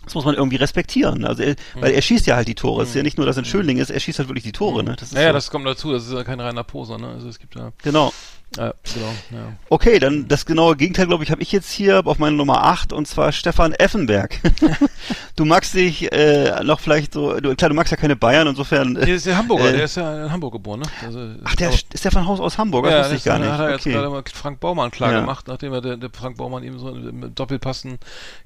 das 0.05 0.15
muss 0.15 0.25
man 0.25 0.35
irgendwie 0.35 0.57
respektieren. 0.57 1.25
Also 1.25 1.43
er, 1.45 1.55
weil 1.77 1.93
er 1.93 2.03
schießt 2.03 2.27
ja 2.27 2.35
halt 2.35 2.49
die 2.49 2.57
Tore. 2.57 2.83
Es 2.83 2.91
ist 2.91 2.95
ja 2.97 3.03
nicht 3.03 3.17
nur, 3.19 3.27
dass 3.27 3.37
er 3.37 3.43
ein 3.43 3.47
Schönling 3.47 3.79
ist, 3.79 3.91
er 3.91 4.01
schießt 4.01 4.19
halt 4.19 4.29
wirklich 4.29 4.45
die 4.45 4.53
Tore. 4.53 4.83
Ne? 4.83 4.97
Das 4.99 5.09
ist 5.09 5.15
Naja, 5.15 5.29
so. 5.29 5.35
das 5.35 5.51
kommt 5.51 5.67
dazu, 5.67 5.93
das 5.93 6.07
ist 6.07 6.13
ja 6.13 6.25
kein 6.25 6.41
reiner 6.41 6.65
Poser, 6.65 6.99
ne? 6.99 7.09
Also 7.09 7.29
es 7.29 7.39
gibt 7.39 7.55
ja. 7.55 7.73
genau. 7.83 8.13
Ja, 8.57 8.75
genau, 8.95 9.07
ja. 9.31 9.53
Okay, 9.71 9.99
dann 9.99 10.29
das 10.29 10.45
genaue 10.45 10.77
Gegenteil, 10.77 11.07
glaube 11.07 11.25
ich, 11.25 11.31
habe 11.31 11.43
ich 11.43 11.53
jetzt 11.53 11.71
hier 11.71 12.07
auf 12.07 12.19
meiner 12.19 12.37
Nummer 12.37 12.65
8 12.65 12.93
und 12.93 13.09
zwar 13.09 13.33
Stefan 13.33 13.73
Effenberg. 13.73 14.41
du 15.37 15.45
magst 15.45 15.75
dich 15.75 16.13
äh, 16.13 16.63
noch 16.63 16.81
vielleicht 16.81 17.15
so, 17.15 17.41
du, 17.41 17.55
klar, 17.55 17.71
du 17.71 17.75
magst 17.75 17.91
ja 17.91 17.97
keine 17.97 18.17
Bayern, 18.17 18.47
insofern. 18.47 18.95
Der 18.95 19.09
ist 19.09 19.27
der 19.27 19.39
Hamburger, 19.39 19.71
äh, 19.71 19.73
der 19.73 19.85
ist 19.85 19.97
ja 19.97 20.27
in 20.27 20.33
Hamburg 20.33 20.53
geboren, 20.53 20.81
ne? 20.81 20.87
Also, 21.05 21.31
Ach, 21.45 21.55
der 21.57 21.69
aber- 21.69 21.77
ist 21.93 22.05
der 22.05 22.13
von 22.13 22.27
Haus 22.27 22.41
aus 22.41 22.59
Hamburg, 22.59 22.85
das 22.85 22.93
ja, 22.93 23.01
wusste 23.01 23.15
ich 23.17 23.25
gar 23.25 23.39
nicht. 23.39 23.51
hat 23.51 23.61
er 23.61 23.71
jetzt 23.71 23.81
okay. 23.81 23.93
gerade 23.93 24.11
mal 24.11 24.23
Frank 24.33 24.61
Baumann 24.61 24.91
klar 24.91 25.13
Ja. 25.13 25.21
gemacht, 25.21 25.49
nachdem 25.49 25.73
er 25.73 25.81
der, 25.81 25.97
der 25.97 26.11
Frank 26.11 26.37
Baumann 26.37 26.63
eben 26.63 26.79
so 26.79 26.93
mit 26.93 27.39
Doppelpassen. 27.39 27.99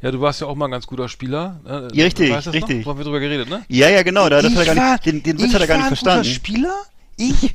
Ja, 0.02 0.10
du 0.10 0.20
warst 0.20 0.40
ja 0.40 0.46
auch 0.46 0.54
mal 0.54 0.66
ein 0.66 0.70
ganz 0.70 0.86
guter 0.86 1.08
Spieler. 1.08 1.60
ne? 1.64 1.88
Ja, 1.92 2.04
richtig, 2.04 2.30
Weißt 2.30 2.52
richtig. 2.52 2.78
Noch? 2.78 2.86
Wo 2.86 2.90
haben 2.90 2.98
wir 2.98 3.04
drüber 3.04 3.20
geredet, 3.20 3.48
ne? 3.48 3.64
Ja, 3.68 3.88
ja, 3.88 4.02
genau, 4.02 4.28
da, 4.28 4.40
das 4.40 4.54
hat 4.54 4.66
er 4.66 4.74
gar 4.74 4.92
nicht, 4.92 5.06
den, 5.06 5.22
den 5.22 5.38
Witz 5.40 5.52
hat 5.52 5.60
er 5.60 5.66
gar 5.66 5.78
nicht 5.78 5.88
verstanden. 5.88 6.22
Guter 6.22 6.34
Spieler? 6.34 6.74
Ich, 7.18 7.54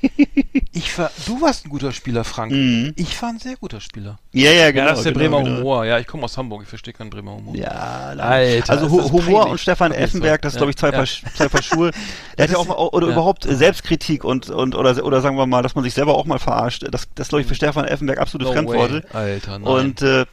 ich 0.74 0.98
war, 0.98 1.12
du 1.28 1.40
warst 1.40 1.66
ein 1.66 1.70
guter 1.70 1.92
Spieler, 1.92 2.24
Frank. 2.24 2.52
Mhm. 2.52 2.94
Ich 2.96 3.22
war 3.22 3.30
ein 3.30 3.38
sehr 3.38 3.56
guter 3.58 3.80
Spieler. 3.80 4.18
Ja, 4.32 4.52
ja, 4.52 4.72
genau. 4.72 4.86
ja, 4.86 4.90
das 4.90 5.00
ist 5.00 5.06
der 5.06 5.14
genau, 5.14 5.38
Bremer 5.38 5.44
genau. 5.44 5.58
Humor. 5.60 5.86
Ja, 5.86 6.00
ich 6.00 6.08
komme 6.08 6.24
aus 6.24 6.38
Hamburg, 6.38 6.64
ich 6.64 6.70
verstehe 6.70 6.94
keinen 6.94 7.12
Bremer 7.12 7.36
Humor. 7.36 7.56
Ja, 7.56 7.70
Alter, 7.70 8.74
also 8.74 8.90
Humor 8.90 9.22
peinlich. 9.22 9.52
und 9.52 9.60
Stefan. 9.60 9.92
Effenberg, 9.92 10.42
das 10.42 10.54
ist 10.54 10.56
Ja, 10.56 10.60
glaube 10.60 10.72
ich 10.72 10.78
zwei, 10.78 10.88
ja. 10.88 10.94
Paar, 10.94 11.06
zwei 11.06 11.48
Paar 11.48 11.62
Schuhe. 11.62 11.92
Der 12.38 12.46
hat 12.46 12.52
ja 12.52 12.58
auch 12.58 12.66
mal, 12.66 12.76
oder 12.76 13.08
ja. 13.08 13.14
überhaupt 13.14 13.46
äh, 13.46 13.56
Selbstkritik 13.56 14.24
und 14.24 14.50
und 14.50 14.74
oder 14.74 15.04
oder 15.04 15.22
sagen 15.22 15.38
wir 15.38 15.46
mal, 15.46 15.62
dass 15.62 15.76
man 15.76 15.84
sich 15.84 15.94
selber 15.94 16.16
auch 16.16 16.26
mal 16.26 16.40
verarscht. 16.40 16.86
Das 16.90 17.08
das 17.14 17.28
glaube 17.28 17.42
ich 17.44 17.48
für 17.48 17.56
Stefan 17.56 17.86
Effenberg 17.86 18.20
absolute 18.20 18.50
No 18.50 18.54
Fremdworte. 18.54 19.06
Alter, 19.14 19.60
nein. 19.60 19.68
Und 19.68 20.02
äh, 20.02 20.26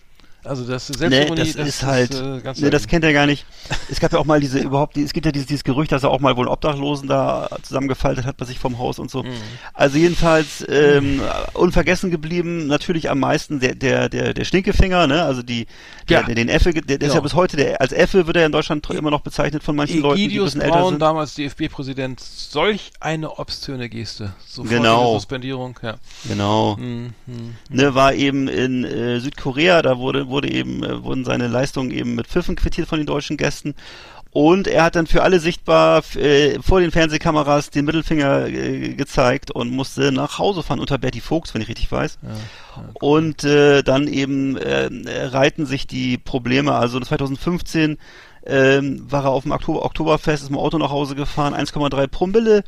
also 0.49 0.65
das 0.67 0.89
Nee, 0.91 0.97
Selbstironie, 0.99 1.53
das, 1.53 1.55
ist 1.69 1.83
halt, 1.83 2.15
äh, 2.15 2.41
ganz 2.41 2.61
nee, 2.61 2.71
das 2.71 2.87
kennt 2.87 3.05
er 3.05 3.13
gar 3.13 3.27
nicht. 3.27 3.45
Es 3.91 4.01
gab 4.01 4.13
ja 4.13 4.19
auch 4.19 4.27
mal 4.27 4.39
diese, 4.41 4.59
überhaupt, 4.59 4.97
es 4.99 5.13
gibt 5.15 5.25
ja 5.25 5.33
dieses, 5.33 5.47
dieses 5.47 5.65
Gerücht, 5.65 5.93
dass 5.93 6.03
er 6.03 6.11
auch 6.11 6.21
mal 6.21 6.37
wohl 6.37 6.47
Obdachlosen 6.47 7.09
da 7.09 7.49
zusammengefaltet 7.63 8.27
hat 8.27 8.37
bei 8.37 8.45
sich 8.45 8.59
vom 8.59 8.79
Haus 8.79 8.99
und 8.99 9.11
so. 9.11 9.23
Mhm. 9.23 9.29
Also 9.73 9.97
jedenfalls, 9.97 10.65
ähm, 10.69 11.23
unvergessen 11.55 12.11
geblieben, 12.11 12.67
natürlich 12.67 13.09
am 13.11 13.21
meisten 13.21 13.61
der, 13.61 13.75
der, 13.75 14.09
der, 14.11 14.35
der 14.35 14.45
Stinkefinger, 14.45 15.07
ne, 15.07 15.23
also 15.23 15.43
die, 15.43 15.67
der, 16.09 16.21
Ja. 16.21 16.27
der 16.27 16.35
den 16.35 16.49
Effe, 16.51 16.73
der, 16.73 16.83
der 16.83 16.97
ist 16.97 17.01
Genau. 17.01 17.15
ja 17.15 17.21
bis 17.21 17.35
heute, 17.35 17.57
der, 17.57 17.81
als 17.81 17.93
Effe 17.93 18.27
wird 18.27 18.37
er 18.37 18.45
in 18.47 18.53
Deutschland 18.53 18.89
immer 18.91 19.11
noch 19.11 19.21
bezeichnet 19.23 19.63
von 19.63 19.75
manchen 19.75 20.01
Leuten, 20.01 20.17
die 20.17 20.23
ein 20.25 20.27
Egidius 20.27 20.45
bisschen 20.53 20.61
älter 20.63 20.77
Braun, 20.79 20.91
sind. 20.95 21.01
damals 21.03 21.35
DFB-Präsident, 21.35 22.21
solch 22.21 22.91
eine 23.01 23.39
obszöne 23.39 23.89
Geste. 23.89 24.35
Sofortige 24.47 24.83
Genau. 24.83 25.15
Suspendierung, 25.15 25.79
ja. 25.83 25.95
Genau. 26.29 26.77
Mhm. 26.77 27.15
ne, 27.71 27.95
war 27.95 28.13
eben 28.15 28.49
in 28.49 28.85
äh, 28.85 29.19
Südkorea, 29.21 29.81
da 29.83 29.99
wurde, 29.99 30.29
wurde 30.29 30.38
eben, 30.47 30.85
äh, 30.85 31.03
wurden 31.03 31.25
seine 31.25 31.49
Leistungen 31.49 31.91
eben 31.91 32.15
mit 32.15 32.27
Pfiffen 32.27 32.57
quittiert 32.57 32.89
von 32.89 32.99
den 32.99 33.07
deutschen 33.07 33.37
Gästen. 33.37 33.75
Und 34.31 34.69
er 34.69 34.85
hat 34.85 34.95
dann 34.95 35.07
für 35.07 35.23
alle 35.23 35.41
sichtbar 35.41 36.03
äh, 36.15 36.61
vor 36.61 36.81
den 36.81 36.91
Fernsehkameras 36.91 37.71
den 37.71 37.87
Mittelfinger 37.87 38.47
äh, 38.47 38.95
gezeigt 38.95 39.51
und 39.51 39.71
musste 39.71 40.13
nach 40.13 40.39
Hause 40.39 40.63
fahren 40.63 40.81
unter 40.81 40.99
Bertie 40.99 41.21
Vogts, 41.21 41.55
wenn 41.55 41.63
ich 41.63 41.69
richtig 41.69 41.91
weiß. 41.91 42.19
Und 43.01 43.43
äh, 43.45 43.83
dann 43.83 44.07
eben 44.07 44.57
äh, 44.59 44.91
reiten 45.09 45.65
sich 45.65 45.87
die 45.87 46.19
Probleme. 46.19 46.75
Also 46.75 47.01
2015 47.01 47.97
ähm, 48.49 49.05
war 49.11 49.25
er 49.25 49.31
auf 49.31 49.43
dem 49.45 49.53
Oktober 49.53 49.85
Oktoberfest, 49.85 50.43
ist 50.43 50.51
mit 50.51 50.59
dem 50.59 50.63
Auto 50.65 50.79
nach 50.79 50.91
Hause 50.91 51.15
gefahren, 51.15 51.55
1,3 51.55 52.07
Promille. 52.09 52.65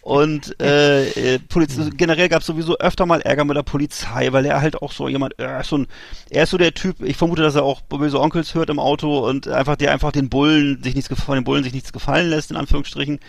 Und 0.00 0.58
äh, 0.62 1.34
äh, 1.34 1.38
Poliz 1.38 1.78
generell 1.96 2.28
gab 2.28 2.40
es 2.40 2.46
sowieso 2.46 2.78
öfter 2.78 3.06
mal 3.06 3.20
Ärger 3.20 3.44
mit 3.44 3.56
der 3.56 3.62
Polizei, 3.62 4.32
weil 4.32 4.46
er 4.46 4.60
halt 4.60 4.80
auch 4.82 4.92
so 4.92 5.08
jemand, 5.08 5.34
er 5.38 5.60
ist 5.60 5.68
so, 5.68 5.78
ein, 5.78 5.86
er 6.30 6.44
ist 6.44 6.50
so 6.50 6.56
der 6.58 6.74
Typ, 6.74 7.02
ich 7.02 7.16
vermute, 7.16 7.42
dass 7.42 7.54
er 7.54 7.62
auch 7.62 7.82
böse 7.82 8.20
Onkels 8.20 8.54
hört 8.54 8.70
im 8.70 8.78
Auto 8.78 9.18
und 9.28 9.46
einfach 9.48 9.76
der 9.76 9.92
einfach 9.92 10.12
den 10.12 10.28
Bullen 10.28 10.82
sich 10.82 10.94
nichts 10.94 11.10
gef- 11.10 11.20
von 11.22 11.34
den 11.34 11.44
Bullen 11.44 11.62
sich 11.64 11.74
nichts 11.74 11.92
gefallen 11.92 12.30
lässt, 12.30 12.50
in 12.50 12.56
Anführungsstrichen. 12.56 13.20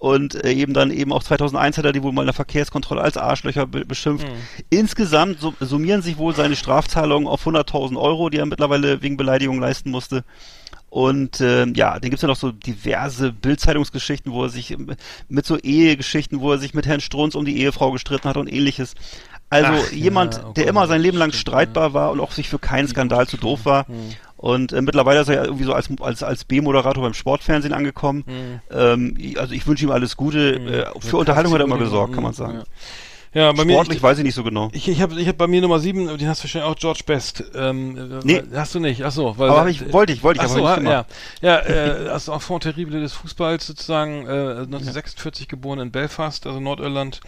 Und 0.00 0.34
äh, 0.44 0.52
eben 0.52 0.74
dann 0.74 0.90
eben 0.90 1.12
auch 1.12 1.22
2001 1.22 1.78
hat 1.78 1.84
er 1.86 1.92
die 1.92 2.02
wohl 2.02 2.12
mal 2.12 2.22
in 2.22 2.26
der 2.26 2.34
Verkehrskontrolle 2.34 3.00
als 3.00 3.16
Arschlöcher 3.16 3.66
be 3.66 3.86
beschimpft. 3.86 4.26
Insgesamt 4.68 5.40
su- 5.40 5.54
summieren 5.60 6.02
sich 6.02 6.18
wohl 6.18 6.34
seine 6.34 6.56
Strafzahlungen 6.56 7.28
auf 7.28 7.46
100.000 7.46 7.96
Euro, 7.98 8.28
die 8.28 8.38
er 8.38 8.44
mittlerweile 8.46 9.00
wegen 9.02 9.16
Beleidigung 9.16 9.60
leisten 9.60 9.90
musste. 9.90 10.24
Und 10.94 11.40
ähm, 11.40 11.72
ja, 11.74 11.98
dann 11.98 12.08
gibt's 12.10 12.22
ja 12.22 12.28
noch 12.28 12.36
so 12.36 12.52
diverse 12.52 13.32
Bildzeitungsgeschichten, 13.32 14.30
wo 14.30 14.44
er 14.44 14.48
sich 14.48 14.70
ähm, 14.70 14.92
mit 15.28 15.44
so 15.44 15.58
Ehegeschichten, 15.58 16.38
wo 16.38 16.52
er 16.52 16.58
sich 16.58 16.72
mit 16.72 16.86
Herrn 16.86 17.00
Strunz 17.00 17.34
um 17.34 17.44
die 17.44 17.58
Ehefrau 17.58 17.90
gestritten 17.90 18.28
hat 18.28 18.36
und 18.36 18.46
ähnliches. 18.46 18.94
Also 19.50 19.72
Ach, 19.74 19.90
jemand, 19.90 20.34
ja, 20.36 20.44
oh 20.46 20.52
der 20.52 20.64
Gott, 20.66 20.70
immer 20.70 20.86
sein 20.86 21.00
Leben 21.00 21.18
lang 21.18 21.32
streitbar 21.32 21.94
war 21.94 22.12
und 22.12 22.20
auch 22.20 22.30
sich 22.30 22.48
für 22.48 22.60
keinen 22.60 22.86
Skandal 22.86 23.26
zu 23.26 23.36
doof 23.38 23.64
war. 23.64 23.88
Hm. 23.88 23.94
Und 24.36 24.72
äh, 24.72 24.82
mittlerweile 24.82 25.20
ist 25.22 25.28
er 25.28 25.34
ja 25.34 25.44
irgendwie 25.44 25.64
so 25.64 25.72
als, 25.72 25.88
als, 26.00 26.22
als 26.22 26.44
B-Moderator 26.44 27.02
beim 27.02 27.14
Sportfernsehen 27.14 27.74
angekommen. 27.74 28.22
Ähm, 28.70 29.16
ich- 29.18 29.40
also 29.40 29.52
ich 29.52 29.66
wünsche 29.66 29.84
ihm 29.86 29.90
alles 29.90 30.16
Gute. 30.16 30.54
Äh, 30.54 31.00
für 31.00 31.16
Unterhaltung 31.16 31.52
hat 31.54 31.60
er 31.60 31.64
immer 31.64 31.78
gesorgt, 31.78 32.14
kann 32.14 32.22
man 32.22 32.34
sagen. 32.34 32.58
Ja, 32.58 32.64
bei 33.34 33.64
mir, 33.64 33.72
Sportlich 33.72 33.96
ich, 33.96 34.02
weiß 34.02 34.18
ich 34.18 34.24
nicht 34.24 34.34
so 34.34 34.44
genau. 34.44 34.70
ich, 34.72 34.88
ich 34.88 35.02
habe 35.02 35.20
ich 35.20 35.26
hab 35.26 35.36
bei 35.36 35.48
mir 35.48 35.60
Nummer 35.60 35.80
7, 35.80 36.18
den 36.18 36.28
hast 36.28 36.40
du 36.40 36.44
wahrscheinlich 36.44 36.70
auch 36.70 36.76
George 36.76 37.00
Best. 37.04 37.44
Ähm, 37.54 37.96
äh, 37.96 38.20
Nee. 38.24 38.42
Hast 38.54 38.74
du 38.74 38.80
nicht, 38.80 39.04
ach 39.04 39.10
so. 39.10 39.36
Weil, 39.36 39.50
Aber 39.50 39.68
ich, 39.68 39.92
wollte 39.92 40.12
ich, 40.12 40.22
wollte 40.22 40.40
ich, 40.40 40.46
Ach 40.48 40.56
aber 40.56 40.80
nicht 40.80 40.90
ja, 40.90 41.06
ja, 41.42 41.58
äh, 41.58 42.08
als 42.08 42.28
Enfant 42.28 42.62
terrible 42.62 43.00
des 43.00 43.12
Fußballs 43.12 43.66
sozusagen, 43.66 44.26
äh, 44.26 44.62
1946 44.62 45.48
geboren 45.48 45.80
in 45.80 45.90
Belfast, 45.90 46.46
also 46.46 46.60
Nordirland, 46.60 47.20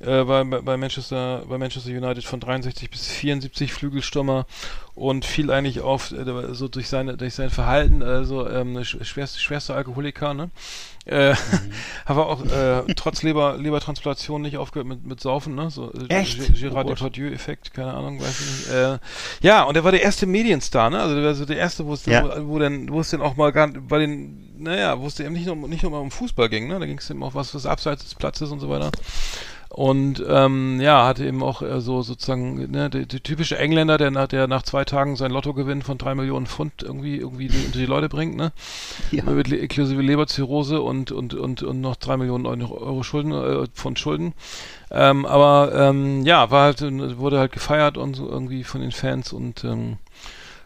äh, 0.00 0.24
bei, 0.24 0.44
bei 0.44 0.76
Manchester, 0.76 1.42
bei 1.48 1.58
Manchester 1.58 1.90
United 1.90 2.24
von 2.24 2.40
63 2.40 2.90
bis 2.90 3.06
74 3.06 3.72
Flügelstürmer 3.72 4.46
und 4.94 5.24
fiel 5.24 5.50
eigentlich 5.50 5.80
auf, 5.80 6.10
äh, 6.12 6.54
so 6.54 6.68
durch 6.68 6.88
seine, 6.88 7.16
durch 7.16 7.34
sein 7.34 7.50
Verhalten, 7.50 8.02
also 8.02 8.48
ähm, 8.48 8.76
sch- 8.78 9.02
schwerste, 9.04 9.38
schwerste 9.40 9.74
Alkoholiker, 9.74 10.34
ne? 10.34 10.50
Äh, 11.06 11.34
aber 12.04 12.28
auch 12.28 12.44
äh, 12.44 12.82
trotz 12.94 13.22
Leber, 13.22 13.56
Lebertransplantation 13.56 14.42
nicht 14.42 14.58
aufgehört 14.58 14.86
mit, 14.86 15.06
mit 15.06 15.20
Saufen, 15.20 15.54
ne? 15.54 15.70
So, 15.70 15.92
äh, 15.92 16.06
Echt? 16.08 16.54
Gerard 16.54 16.86
Oh 16.86 16.88
Gott. 16.90 16.98
Depardieu-Effekt, 16.98 17.72
keine 17.74 17.94
Ahnung, 17.94 18.20
weiß 18.20 18.40
ich 18.40 18.46
nicht. 18.66 18.70
Äh, 18.76 18.98
ja, 19.42 19.62
und 19.64 19.76
er 19.76 19.84
war 19.84 19.92
der 19.92 20.02
erste 20.02 20.26
Medienstar, 20.26 20.90
ne? 20.90 21.00
Also 21.00 21.14
der 21.14 21.24
war 21.24 21.34
so 21.34 21.44
der 21.46 21.56
erste, 21.56 21.86
wo 21.86 21.94
es 21.94 22.04
Ja. 22.06 22.24
wo, 22.24 22.48
wo 22.54 22.58
dann, 22.58 22.90
wo 22.90 23.00
es 23.00 23.10
dann 23.10 23.22
auch 23.22 23.36
mal 23.36 23.52
gar 23.52 23.68
bei 23.68 23.98
den, 23.98 24.46
naja, 24.62 24.98
wo 25.00 25.06
es 25.06 25.18
eben 25.20 25.32
nicht 25.32 25.46
nur, 25.46 25.56
nicht 25.68 25.82
nur 25.82 25.92
mal 25.92 25.98
um 26.00 26.10
Fußball 26.10 26.48
ging, 26.50 26.68
ne? 26.68 26.78
Da 26.78 26.84
ging 26.86 26.98
es 26.98 27.08
eben 27.10 27.22
auch 27.22 27.34
was, 27.34 27.54
was 27.54 27.64
abseits 27.64 28.04
des 28.04 28.14
Platzes 28.14 28.50
und 28.50 28.60
so 28.60 28.68
weiter. 28.68 28.90
Und 29.80 30.22
ähm, 30.28 30.78
ja, 30.78 31.06
hatte 31.06 31.24
eben 31.24 31.42
auch 31.42 31.62
äh, 31.62 31.80
so 31.80 32.02
sozusagen 32.02 32.70
ne, 32.70 32.90
der, 32.90 33.06
der 33.06 33.22
typische 33.22 33.56
Engländer, 33.56 33.96
der 33.96 34.10
nach, 34.10 34.26
der 34.28 34.46
nach 34.46 34.62
zwei 34.62 34.84
Tagen 34.84 35.16
sein 35.16 35.30
Lottogewinn 35.30 35.80
von 35.80 35.96
drei 35.96 36.14
Millionen 36.14 36.44
Pfund 36.44 36.82
irgendwie 36.82 37.16
irgendwie 37.16 37.46
unter 37.64 37.78
die 37.78 37.86
Leute 37.86 38.10
bringt, 38.10 38.36
ne? 38.36 38.52
Ja. 39.10 39.24
Mit 39.24 39.48
le- 39.48 39.56
inklusive 39.56 40.02
Leberzirrhose 40.02 40.82
und 40.82 41.12
und 41.12 41.32
und 41.32 41.62
und 41.62 41.80
noch 41.80 41.96
drei 41.96 42.18
Millionen 42.18 42.44
Euro, 42.44 43.02
Schulden 43.02 43.32
äh, 43.32 43.66
von 43.72 43.96
Schulden. 43.96 44.34
Ähm, 44.90 45.24
aber 45.24 45.72
ähm, 45.74 46.26
ja, 46.26 46.50
war 46.50 46.64
halt 46.64 46.82
äh, 46.82 47.16
wurde 47.18 47.38
halt 47.38 47.52
gefeiert 47.52 47.96
und 47.96 48.14
so 48.16 48.28
irgendwie 48.28 48.64
von 48.64 48.82
den 48.82 48.92
Fans 48.92 49.32
und 49.32 49.64
ähm, 49.64 49.96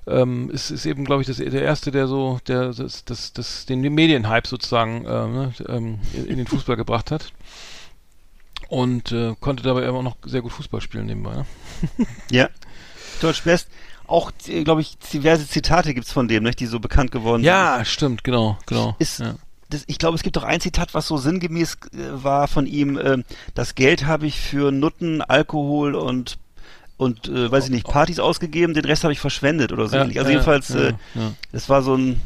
ähm, 0.08 0.50
ist, 0.50 0.70
ist 0.70 0.86
eben, 0.86 1.04
glaube 1.04 1.22
ich, 1.22 1.28
das, 1.28 1.36
der 1.36 1.62
erste, 1.62 1.92
der 1.92 2.08
so, 2.08 2.38
der 2.48 2.72
das, 2.72 3.04
das, 3.04 3.32
das, 3.32 3.64
den 3.66 3.80
Medienhype 3.80 4.48
sozusagen 4.48 5.04
äh, 5.04 5.26
ne, 5.28 5.52
ähm, 5.68 5.98
in, 6.14 6.26
in 6.26 6.36
den 6.38 6.46
Fußball 6.48 6.76
gebracht 6.84 7.12
hat. 7.12 7.32
Und 8.74 9.12
äh, 9.12 9.36
konnte 9.38 9.62
dabei 9.62 9.84
immer 9.84 10.02
noch 10.02 10.16
sehr 10.24 10.42
gut 10.42 10.50
Fußball 10.50 10.80
spielen 10.80 11.06
nebenbei. 11.06 11.36
Ne? 11.36 11.46
Ja. 12.28 12.48
George 13.20 13.38
Best, 13.44 13.68
auch, 14.08 14.32
glaube 14.64 14.80
ich, 14.80 14.98
diverse 15.12 15.46
Zitate 15.46 15.94
gibt's 15.94 16.10
von 16.10 16.26
dem, 16.26 16.42
nicht, 16.42 16.58
die 16.58 16.66
so 16.66 16.80
bekannt 16.80 17.12
geworden 17.12 17.42
sind. 17.42 17.46
Ja, 17.46 17.84
stimmt, 17.84 18.24
genau, 18.24 18.58
genau. 18.66 18.96
Ist, 18.98 19.20
ja. 19.20 19.36
das, 19.70 19.84
ich 19.86 19.98
glaube, 19.98 20.16
es 20.16 20.24
gibt 20.24 20.34
doch 20.34 20.42
ein 20.42 20.60
Zitat, 20.60 20.92
was 20.92 21.06
so 21.06 21.18
sinngemäß 21.18 21.74
äh, 21.92 22.24
war 22.24 22.48
von 22.48 22.66
ihm, 22.66 22.98
ähm, 22.98 23.24
das 23.54 23.76
Geld 23.76 24.06
habe 24.06 24.26
ich 24.26 24.40
für 24.40 24.72
Nutten, 24.72 25.22
Alkohol 25.22 25.94
und 25.94 26.38
und 26.96 27.28
äh, 27.28 27.50
weiß 27.50 27.66
ich 27.66 27.70
nicht, 27.70 27.86
Partys 27.86 28.18
ausgegeben, 28.18 28.74
den 28.74 28.84
Rest 28.84 29.04
habe 29.04 29.12
ich 29.12 29.20
verschwendet 29.20 29.72
oder 29.72 29.86
so 29.86 29.94
Ja. 29.94 30.02
Also 30.02 30.16
ja, 30.18 30.28
jedenfalls, 30.28 30.68
ja, 30.70 30.80
äh, 30.80 30.94
ja. 31.14 31.32
das 31.52 31.68
war 31.68 31.82
so 31.82 31.96
ein 31.96 32.20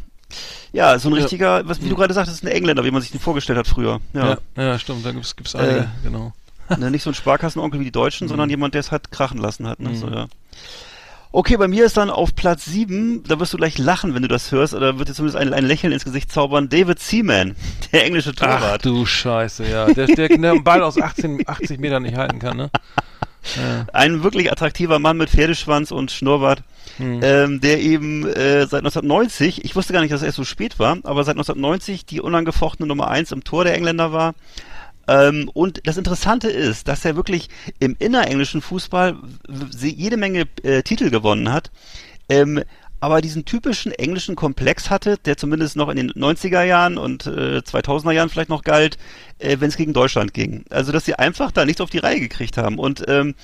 Ja, 0.72 0.98
so 0.98 1.08
ein 1.08 1.14
richtiger, 1.14 1.66
was, 1.66 1.82
wie 1.82 1.88
du 1.88 1.96
gerade 1.96 2.12
sagtest, 2.14 2.42
ein 2.44 2.48
Engländer, 2.48 2.84
wie 2.84 2.90
man 2.90 3.00
sich 3.00 3.10
den 3.10 3.20
vorgestellt 3.20 3.58
hat 3.58 3.66
früher. 3.66 4.00
Ja. 4.12 4.36
Ja, 4.56 4.62
ja, 4.62 4.78
stimmt, 4.78 5.04
da 5.04 5.12
gibt's, 5.12 5.34
gibt's 5.36 5.54
einige, 5.54 5.80
Äh, 5.80 5.84
genau. 6.04 6.32
ne, 6.78 6.90
nicht 6.90 7.02
so 7.02 7.10
ein 7.10 7.14
Sparkassenonkel 7.14 7.80
wie 7.80 7.84
die 7.84 7.90
Deutschen, 7.92 8.26
Mhm. 8.26 8.28
sondern 8.28 8.50
jemand, 8.50 8.74
der 8.74 8.80
es 8.80 8.90
halt 8.92 9.10
krachen 9.10 9.38
lassen 9.38 9.66
hat. 9.66 9.80
Ne? 9.80 9.94
So, 9.96 10.08
ja. 10.08 10.26
Okay, 11.30 11.56
bei 11.58 11.68
mir 11.68 11.84
ist 11.84 11.96
dann 11.98 12.08
auf 12.10 12.34
Platz 12.34 12.64
7, 12.64 13.22
da 13.24 13.38
wirst 13.38 13.52
du 13.52 13.58
gleich 13.58 13.76
lachen, 13.78 14.14
wenn 14.14 14.22
du 14.22 14.28
das 14.28 14.50
hörst, 14.50 14.72
oder 14.74 14.98
wird 14.98 15.10
dir 15.10 15.14
zumindest 15.14 15.36
ein, 15.38 15.52
ein 15.52 15.64
Lächeln 15.66 15.92
ins 15.92 16.04
Gesicht 16.04 16.32
zaubern, 16.32 16.68
David 16.70 16.98
Seaman, 17.00 17.54
der 17.92 18.04
englische 18.04 18.30
Ach 18.40 18.60
Torwart. 18.60 18.84
du 18.84 19.04
Scheiße, 19.06 19.66
ja. 19.68 19.86
Der, 19.92 20.06
der, 20.06 20.28
der 20.28 20.30
einen 20.50 20.64
Ball 20.64 20.82
aus 20.82 21.00
18, 21.00 21.46
80 21.46 21.78
Metern 21.80 22.02
nicht 22.02 22.16
halten 22.16 22.38
kann, 22.38 22.56
ne? 22.56 22.70
Ein 23.92 24.22
wirklich 24.22 24.50
attraktiver 24.52 24.98
Mann 24.98 25.16
mit 25.16 25.30
Pferdeschwanz 25.30 25.90
und 25.90 26.10
Schnurrbart, 26.10 26.62
Hm. 26.98 27.20
ähm, 27.22 27.60
der 27.60 27.80
eben 27.80 28.26
äh, 28.26 28.66
seit 28.66 28.80
1990, 28.80 29.64
ich 29.64 29.76
wusste 29.76 29.92
gar 29.92 30.00
nicht, 30.00 30.12
dass 30.12 30.22
erst 30.22 30.36
so 30.36 30.44
spät 30.44 30.78
war, 30.78 30.98
aber 31.04 31.24
seit 31.24 31.36
1990 31.36 32.04
die 32.06 32.20
unangefochtene 32.20 32.86
Nummer 32.86 33.08
1 33.08 33.32
im 33.32 33.44
Tor 33.44 33.64
der 33.64 33.74
Engländer 33.74 34.12
war. 34.12 34.34
Ähm, 35.06 35.50
und 35.54 35.86
das 35.86 35.96
Interessante 35.96 36.48
ist, 36.48 36.86
dass 36.88 37.04
er 37.04 37.16
wirklich 37.16 37.48
im 37.78 37.96
innerenglischen 37.98 38.60
Fußball 38.60 39.16
jede 39.80 40.16
Menge 40.16 40.46
äh, 40.62 40.82
Titel 40.82 41.10
gewonnen 41.10 41.50
hat. 41.52 41.70
Ähm, 42.28 42.62
aber 43.00 43.20
diesen 43.20 43.44
typischen 43.44 43.92
englischen 43.92 44.34
Komplex 44.34 44.90
hatte, 44.90 45.18
der 45.24 45.36
zumindest 45.36 45.76
noch 45.76 45.88
in 45.88 45.96
den 45.96 46.10
90er 46.10 46.64
Jahren 46.64 46.98
und 46.98 47.26
äh, 47.26 47.58
2000er 47.58 48.10
Jahren 48.12 48.28
vielleicht 48.28 48.50
noch 48.50 48.64
galt, 48.64 48.98
äh, 49.38 49.56
wenn 49.60 49.68
es 49.68 49.76
gegen 49.76 49.92
Deutschland 49.92 50.34
ging. 50.34 50.64
Also, 50.70 50.92
dass 50.92 51.04
sie 51.04 51.14
einfach 51.14 51.52
da 51.52 51.64
nichts 51.64 51.80
auf 51.80 51.90
die 51.90 51.98
Reihe 51.98 52.20
gekriegt 52.20 52.56
haben. 52.56 52.78
Und 52.78 53.04
ähm, 53.08 53.34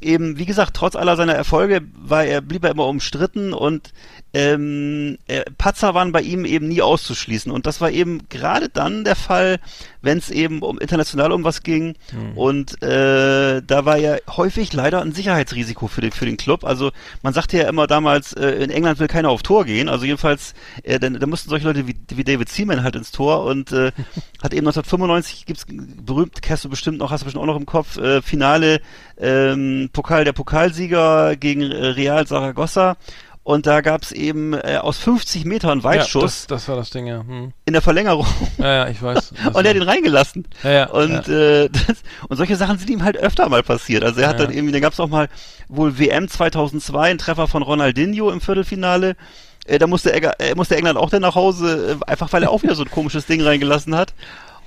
eben, 0.00 0.38
wie 0.38 0.46
gesagt, 0.46 0.74
trotz 0.74 0.96
aller 0.96 1.16
seiner 1.16 1.34
Erfolge 1.34 1.82
war 1.94 2.24
er, 2.24 2.40
blieb 2.40 2.64
er 2.64 2.70
immer 2.70 2.86
umstritten 2.86 3.52
und 3.52 3.92
ähm, 4.34 5.16
äh, 5.26 5.44
Patzer 5.56 5.94
waren 5.94 6.12
bei 6.12 6.20
ihm 6.20 6.44
eben 6.44 6.68
nie 6.68 6.82
auszuschließen. 6.82 7.50
Und 7.50 7.66
das 7.66 7.80
war 7.80 7.90
eben 7.90 8.28
gerade 8.28 8.68
dann 8.68 9.04
der 9.04 9.16
Fall, 9.16 9.58
wenn 10.02 10.18
es 10.18 10.30
eben 10.30 10.60
um 10.60 10.78
international 10.78 11.32
um 11.32 11.44
was 11.44 11.62
ging. 11.62 11.94
Und 12.36 12.82
äh, 12.82 13.62
da 13.66 13.84
war 13.84 13.96
er 13.96 14.20
häufig 14.28 14.72
leider 14.72 15.00
ein 15.00 15.12
Sicherheitsrisiko 15.12 15.88
für 15.88 16.02
den, 16.02 16.12
für 16.12 16.26
den 16.26 16.36
Club. 16.36 16.64
Also 16.64 16.92
man 17.22 17.32
sagte 17.32 17.56
ja 17.56 17.68
immer 17.68 17.86
damals, 17.86 18.34
äh, 18.34 18.50
in 18.50 18.70
England 18.70 19.00
will 19.00 19.08
keiner 19.08 19.30
auf 19.30 19.42
Tor 19.42 19.64
gehen. 19.64 19.88
Also 19.88 20.04
jedenfalls, 20.04 20.54
äh, 20.82 21.00
dann, 21.00 21.18
da 21.18 21.26
mussten 21.26 21.48
solche 21.48 21.66
Leute 21.66 21.86
wie, 21.86 21.96
wie 22.08 22.24
David 22.24 22.48
Seaman 22.48 22.82
halt 22.82 22.96
ins 22.96 23.10
Tor 23.10 23.44
und 23.44 23.72
äh, 23.72 23.92
hat 24.42 24.52
eben 24.52 24.66
1995 24.66 25.27
gibt's 25.46 25.66
berühmt, 25.68 26.42
kennst 26.42 26.64
du 26.64 26.68
bestimmt 26.68 26.98
noch, 26.98 27.10
hast 27.10 27.20
du 27.20 27.24
bestimmt 27.24 27.42
auch 27.42 27.46
noch 27.46 27.56
im 27.56 27.66
Kopf, 27.66 27.96
äh, 27.98 28.22
Finale 28.22 28.80
ähm, 29.18 29.90
Pokal 29.92 30.24
der 30.24 30.32
Pokalsieger 30.32 31.36
gegen 31.36 31.62
äh, 31.62 31.86
Real 31.86 32.26
Saragossa. 32.26 32.96
Und 33.44 33.66
da 33.66 33.80
gab's 33.80 34.12
eben 34.12 34.52
äh, 34.52 34.76
aus 34.78 34.98
50 34.98 35.46
Metern 35.46 35.78
Ja, 35.78 35.84
Weitschuss 35.84 36.22
das, 36.22 36.46
das 36.48 36.68
war 36.68 36.76
das 36.76 36.90
Ding, 36.90 37.06
ja. 37.06 37.20
Hm. 37.26 37.52
in 37.64 37.72
der 37.72 37.80
Verlängerung. 37.80 38.26
Ja, 38.58 38.74
ja, 38.84 38.88
ich 38.88 39.02
weiß. 39.02 39.32
Und 39.54 39.64
er 39.64 39.70
hat 39.70 39.76
ihn 39.76 39.82
reingelassen. 39.88 40.46
Ja, 40.62 40.70
ja, 40.70 40.90
und, 40.90 41.28
Äh, 41.28 41.70
das, 41.86 42.02
und 42.28 42.36
solche 42.36 42.56
Sachen 42.56 42.76
sind 42.76 42.90
ihm 42.90 43.02
halt 43.04 43.16
öfter 43.16 43.48
mal 43.48 43.62
passiert. 43.62 44.04
Also 44.04 44.20
er 44.20 44.28
hat 44.28 44.38
Ja. 44.38 44.44
dann 44.46 44.54
irgendwie, 44.54 44.72
da 44.72 44.80
gab 44.80 44.92
es 44.92 45.00
auch 45.00 45.08
mal 45.08 45.28
wohl 45.68 45.98
WM 45.98 46.28
2002, 46.28 47.08
einen 47.08 47.18
Treffer 47.18 47.48
von 47.48 47.62
Ronaldinho 47.62 48.30
im 48.30 48.42
Viertelfinale. 48.42 49.16
Äh, 49.64 49.78
da 49.78 49.86
musste, 49.86 50.12
er, 50.12 50.38
äh, 50.40 50.54
musste 50.54 50.76
England 50.76 50.98
auch 50.98 51.08
dann 51.08 51.22
nach 51.22 51.34
Hause, 51.34 51.98
äh, 52.02 52.04
einfach 52.10 52.30
weil 52.34 52.42
er 52.42 52.50
auch 52.50 52.62
wieder 52.62 52.74
so 52.74 52.82
ein 52.82 52.90
komisches 52.90 53.24
Ding 53.24 53.40
reingelassen 53.42 53.96
hat. 53.96 54.12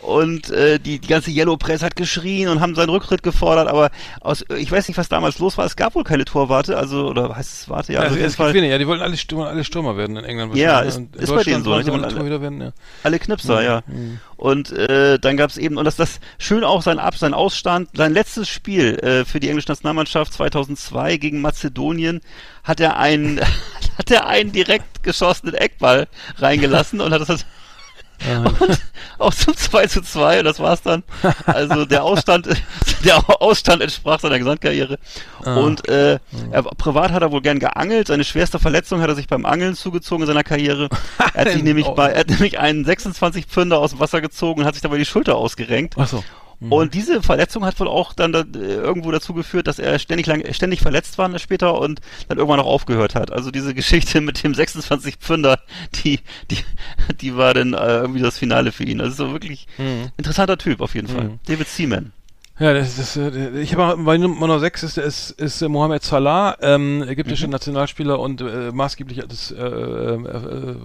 Und 0.02 0.50
äh, 0.50 0.80
die, 0.80 1.00
die 1.00 1.08
ganze 1.08 1.30
Yellow 1.32 1.58
Press 1.58 1.84
hat 1.84 1.96
geschrien 1.96 2.50
und 2.50 2.60
haben 2.60 2.74
seinen 2.74 2.90
Rücktritt 2.90 3.22
gefordert, 3.22 3.68
aber 3.68 3.92
aus, 4.20 4.44
ich 4.58 4.72
weiß 4.72 4.88
nicht, 4.88 4.98
was 4.98 5.10
damals 5.10 5.38
los 5.38 5.58
war. 5.58 5.66
Es 5.66 5.76
gab 5.76 5.94
wohl 5.94 6.04
keine 6.04 6.26
Torwarte, 6.26 6.76
also 6.78 7.08
oder 7.08 7.36
heißt 7.36 7.54
es 7.54 7.70
Warte, 7.70 7.94
ja, 7.94 8.00
Ja, 8.00 8.04
also 8.06 8.16
jeden 8.16 8.28
es 8.28 8.36
gibt 8.36 8.54
wenige, 8.54 8.72
ja, 8.72 8.78
die 8.80 8.88
wollten 8.88 9.04
alle 9.04 9.16
Stürmer, 9.16 9.48
alle 9.50 9.64
Stürmer 9.64 9.98
werden 9.98 10.18
in 10.18 10.24
England. 10.26 10.56
Ja, 10.56 10.80
ist- 10.80 10.98
ne? 10.98 11.06
Und 11.06 11.16
in 11.16 11.22
ist 11.22 11.36
bei 11.36 11.44
denen 11.44 11.64
so, 11.64 11.70
wollen 11.70 11.86
Die 11.86 11.92
alle 11.92 12.02
wollen 12.02 12.16
Torhüter 12.16 12.42
werden, 12.42 12.62
ja. 12.62 12.72
alle 13.04 13.20
Knipser, 13.20 13.62
ja. 13.64 13.84
Und 14.38 14.72
äh, 14.72 15.20
dann 15.20 15.38
gab's 15.38 15.58
eben, 15.58 15.78
und 15.78 15.86
das 15.86 15.98
das 15.98 16.20
schön 16.40 16.64
auch 16.64 16.82
sein 16.82 16.98
Ab, 16.98 17.16
sein 17.16 17.36
Ausstand, 17.36 17.90
sein 17.94 18.12
letztes 18.12 18.50
Spiel 18.50 18.96
äh, 19.04 19.24
für 19.24 19.40
die 19.40 19.50
englische 19.50 19.70
Nationalmannschaft 19.70 20.34
2002 20.34 21.18
gegen 21.18 21.42
Mazedonien 21.42 22.22
hat 22.64 22.80
er 22.80 22.98
einen 22.98 23.40
hat 24.00 24.10
er 24.10 24.26
einen 24.26 24.52
direkt 24.52 25.04
geschossenen 25.04 25.54
Eckball 25.54 26.08
reingelassen 26.38 27.02
und 27.02 27.14
hat 27.14 27.28
das 27.28 27.46
und 28.38 28.80
auch 29.20 29.34
zum 29.34 29.56
2 29.56 29.88
zu 29.88 30.02
2 30.02 30.40
und 30.40 30.46
das 30.46 30.60
war's 30.60 30.82
dann. 30.82 31.04
Also 31.46 31.86
der 31.86 32.04
Ausstand, 32.04 32.48
der 33.04 33.42
Ausstand 33.42 33.82
entsprach 33.82 34.20
seiner 34.20 34.38
Gesamtkarriere. 34.40 34.98
Und 35.44 35.88
äh, 35.90 36.20
er, 36.52 36.64
privat 36.64 37.12
hat 37.12 37.22
er 37.22 37.32
wohl 37.32 37.42
gern 37.42 37.60
geangelt. 37.60 38.08
Seine 38.08 38.24
schwerste 38.24 38.60
Verletzung 38.60 39.02
hat 39.02 39.10
er 39.10 39.16
sich 39.16 39.28
beim 39.28 39.46
Angeln 39.46 39.76
zugezogen 39.76 40.24
in 40.24 40.28
seiner 40.28 40.44
Karriere. 40.44 40.90
Er 41.34 41.46
hat 41.46 41.52
sich 41.52 41.64
nämlich 41.64 41.88
Oh. 41.88 41.96
bei, 41.96 42.12
er 42.12 42.20
hat 42.20 42.30
nämlich 42.30 42.60
einen 42.60 42.86
26 42.86 43.46
Pfünder 43.46 43.80
aus 43.80 43.92
dem 43.92 44.00
Wasser 44.00 44.22
gezogen 44.22 44.62
und 44.62 44.68
hat 44.68 44.76
sich 44.76 44.84
dabei 44.84 44.98
die 44.98 45.06
Schulter 45.06 45.36
ausgerenkt. 45.36 45.96
Ach 45.98 46.08
so. 46.08 46.24
Und 46.70 46.94
diese 46.94 47.24
Verletzung 47.24 47.66
hat 47.66 47.80
wohl 47.80 47.88
auch 47.88 48.14
dann 48.14 48.32
da, 48.32 48.42
äh, 48.42 48.58
irgendwo 48.76 49.10
dazu 49.12 49.34
geführt, 49.34 49.68
dass 49.68 49.80
er 49.80 49.98
ständig 49.98 50.28
lang, 50.28 50.44
ständig 50.54 50.82
verletzt 50.82 51.18
war 51.18 51.38
später 51.40 51.80
und 51.80 52.02
dann 52.28 52.38
irgendwann 52.38 52.60
auch 52.60 52.68
aufgehört 52.68 53.16
hat. 53.16 53.32
Also 53.32 53.50
diese 53.50 53.74
Geschichte 53.74 54.22
mit 54.22 54.44
dem 54.44 54.54
26 54.62 55.16
Pfünder, 55.16 55.60
die, 56.04 56.20
die, 56.52 56.58
die 57.20 57.36
war 57.36 57.54
dann 57.54 57.74
äh, 57.74 58.02
irgendwie 58.02 58.22
das 58.22 58.38
Finale 58.38 58.72
für 58.72 58.84
ihn. 58.84 59.02
Also 59.02 59.26
so 59.28 59.32
wirklich 59.32 59.68
interessanter 60.18 60.58
Typ 60.58 60.82
auf 60.82 60.94
jeden 60.94 61.08
Fall. 61.08 61.40
David 61.48 61.68
Seaman. 61.68 62.12
Ja, 62.60 62.74
das, 62.74 62.96
das, 62.96 63.18
äh, 63.18 63.60
ich 63.60 63.74
habe 63.76 64.04
bei 64.04 64.20
Nummer 64.20 64.60
6 64.60 64.84
ist, 64.84 64.98
ist, 65.00 65.32
ist 65.32 65.64
äh, 65.64 65.68
Mohamed 65.68 66.04
Salah, 66.04 66.58
ähm, 66.62 67.02
ägyptischer 67.08 67.48
Mhm. 67.48 67.54
Nationalspieler 67.54 68.20
und 68.20 68.40
äh, 68.42 68.72
maßgeblich 68.72 69.24
das, 69.28 69.50
äh, 69.50 69.64
äh, 69.64 70.76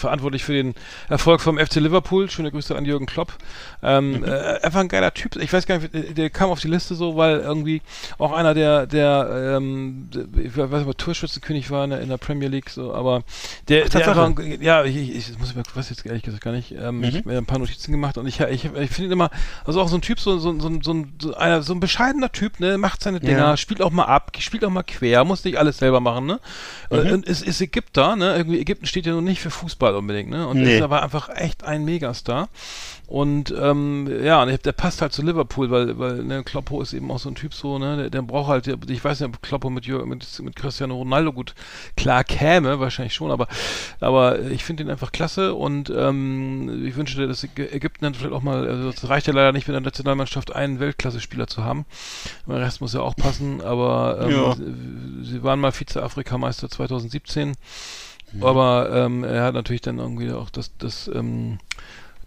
verantwortlich 0.00 0.44
für 0.44 0.52
den 0.52 0.74
Erfolg 1.08 1.40
vom 1.40 1.58
FC 1.58 1.76
Liverpool. 1.76 2.28
Schöne 2.30 2.50
Grüße 2.50 2.76
an 2.76 2.84
Jürgen 2.84 3.06
Klopp. 3.06 3.34
Ähm, 3.82 4.18
Mhm. 4.20 4.24
äh, 4.24 4.28
einfach 4.62 4.80
ein 4.80 4.88
geiler 4.88 5.14
Typ. 5.14 5.36
Ich 5.36 5.52
weiß 5.52 5.66
gar 5.66 5.78
nicht, 5.78 5.94
der, 5.94 6.02
der 6.02 6.30
kam 6.30 6.50
auf 6.50 6.60
die 6.60 6.68
Liste 6.68 6.94
so, 6.94 7.16
weil 7.16 7.38
irgendwie 7.40 7.82
auch 8.18 8.32
einer 8.32 8.54
der, 8.54 8.86
der, 8.86 9.56
ähm, 9.58 10.08
der 10.12 10.24
ich 10.44 10.56
weiß 10.56 10.70
nicht, 10.70 10.88
ob 10.88 10.98
Torschützenkönig 10.98 11.70
war 11.70 11.84
in 11.84 11.90
der, 11.90 12.00
in 12.00 12.08
der 12.08 12.16
Premier 12.18 12.48
League, 12.48 12.70
so, 12.70 12.92
aber 12.94 13.22
der, 13.68 13.82
der 13.82 13.90
Tatsache. 13.90 14.22
einfach, 14.22 14.42
ein- 14.44 14.62
ja, 14.62 14.84
ich, 14.84 14.96
ich, 14.96 15.30
ich 15.30 15.38
muss 15.38 15.50
ich 15.54 15.76
weiß 15.76 15.90
jetzt 15.90 16.04
ehrlich 16.06 16.22
gesagt 16.22 16.42
gar 16.42 16.52
nicht. 16.52 16.72
Ähm, 16.72 17.02
Ich 17.04 17.16
habe 17.16 17.28
mir 17.28 17.38
ein 17.38 17.46
paar 17.46 17.58
Notizen 17.58 17.92
gemacht 17.92 18.18
und 18.18 18.26
ich, 18.26 18.40
ich, 18.40 18.64
ich 18.64 18.90
finde 18.90 19.12
immer, 19.12 19.30
also 19.64 19.80
auch 19.80 19.88
so 19.88 19.96
ein 19.96 20.02
Typ, 20.02 20.18
so, 20.20 20.38
so, 20.38 20.58
so, 20.58 20.70
so, 20.82 20.92
ein- 20.92 21.12
so, 21.20 21.34
einer, 21.34 21.62
so 21.62 21.72
ein 21.74 21.80
bescheidener 21.80 22.32
Typ, 22.32 22.60
ne, 22.60 22.78
macht 22.78 23.02
seine 23.02 23.20
Dinger, 23.20 23.38
Ja. 23.38 23.56
spielt 23.56 23.82
auch 23.82 23.90
mal 23.90 24.04
ab, 24.04 24.32
spielt 24.38 24.64
auch 24.64 24.70
mal 24.70 24.82
quer, 24.82 25.24
muss 25.24 25.44
nicht 25.44 25.58
alles 25.58 25.78
selber 25.78 26.00
machen, 26.00 26.26
ne? 26.26 26.40
Mhm. 26.90 27.12
Und 27.12 27.26
ist, 27.26 27.42
ist 27.42 27.60
Ägypter, 27.60 28.16
ne? 28.16 28.36
Irgendwie 28.36 28.58
Ägypten 28.60 28.86
steht 28.86 29.06
ja 29.06 29.12
nun 29.12 29.24
nicht 29.24 29.40
für 29.40 29.50
Fußball 29.50 29.89
unbedingt, 29.96 30.30
ne? 30.30 30.46
Und 30.48 30.58
Nee. 30.60 30.76
ist 30.76 30.82
aber 30.82 31.02
einfach 31.02 31.28
echt 31.34 31.64
ein 31.64 31.84
Megastar. 31.84 32.48
Und 33.06 33.52
ähm, 33.60 34.08
ja, 34.22 34.46
der 34.46 34.70
passt 34.72 35.02
halt 35.02 35.12
zu 35.12 35.22
Liverpool, 35.22 35.68
weil, 35.72 35.98
weil 35.98 36.22
ne, 36.22 36.44
Kloppo 36.44 36.80
ist 36.80 36.92
eben 36.92 37.10
auch 37.10 37.18
so 37.18 37.28
ein 37.28 37.34
Typ 37.34 37.52
so, 37.54 37.76
ne, 37.78 37.96
der, 37.96 38.10
der 38.10 38.22
braucht 38.22 38.48
halt, 38.48 38.66
der, 38.66 38.76
ich 38.86 39.02
weiß 39.04 39.18
nicht, 39.18 39.28
ob 39.28 39.42
Kloppo 39.42 39.68
mit, 39.68 39.88
mit, 39.88 40.40
mit 40.44 40.54
Cristiano 40.54 40.94
Ronaldo 40.94 41.32
gut 41.32 41.54
klar 41.96 42.22
käme, 42.22 42.78
wahrscheinlich 42.78 43.14
schon, 43.14 43.32
aber, 43.32 43.48
aber 43.98 44.38
ich 44.42 44.62
finde 44.64 44.84
ihn 44.84 44.90
einfach 44.90 45.10
klasse 45.10 45.54
und 45.54 45.90
ähm, 45.90 46.84
ich 46.86 46.94
wünschte, 46.94 47.26
dass 47.26 47.42
Ägy- 47.42 47.72
Ägypten 47.72 48.04
dann 48.04 48.14
vielleicht 48.14 48.32
auch 48.32 48.42
mal, 48.42 48.68
also 48.68 48.90
es 48.90 49.08
reicht 49.08 49.26
ja 49.26 49.32
leider 49.32 49.50
nicht 49.50 49.66
mit 49.66 49.74
der 49.74 49.80
Nationalmannschaft 49.80 50.54
einen 50.54 50.78
Weltklasse-Spieler 50.78 51.48
zu 51.48 51.64
haben. 51.64 51.86
Der 52.46 52.60
Rest 52.60 52.80
muss 52.80 52.92
ja 52.94 53.00
auch 53.00 53.16
passen, 53.16 53.60
aber 53.60 54.20
ähm, 54.22 54.30
Ja. 54.30 54.54
sie- 54.54 55.24
sie 55.32 55.42
waren 55.42 55.58
mal 55.58 55.72
Vize-Afrikameister 55.72 56.68
2017. 56.70 57.54
Aber 58.40 58.90
ähm, 58.92 59.24
er 59.24 59.44
hat 59.44 59.54
natürlich 59.54 59.82
dann 59.82 59.98
irgendwie 59.98 60.32
auch 60.32 60.50
das, 60.50 60.76
das, 60.78 61.10
ähm, 61.12 61.58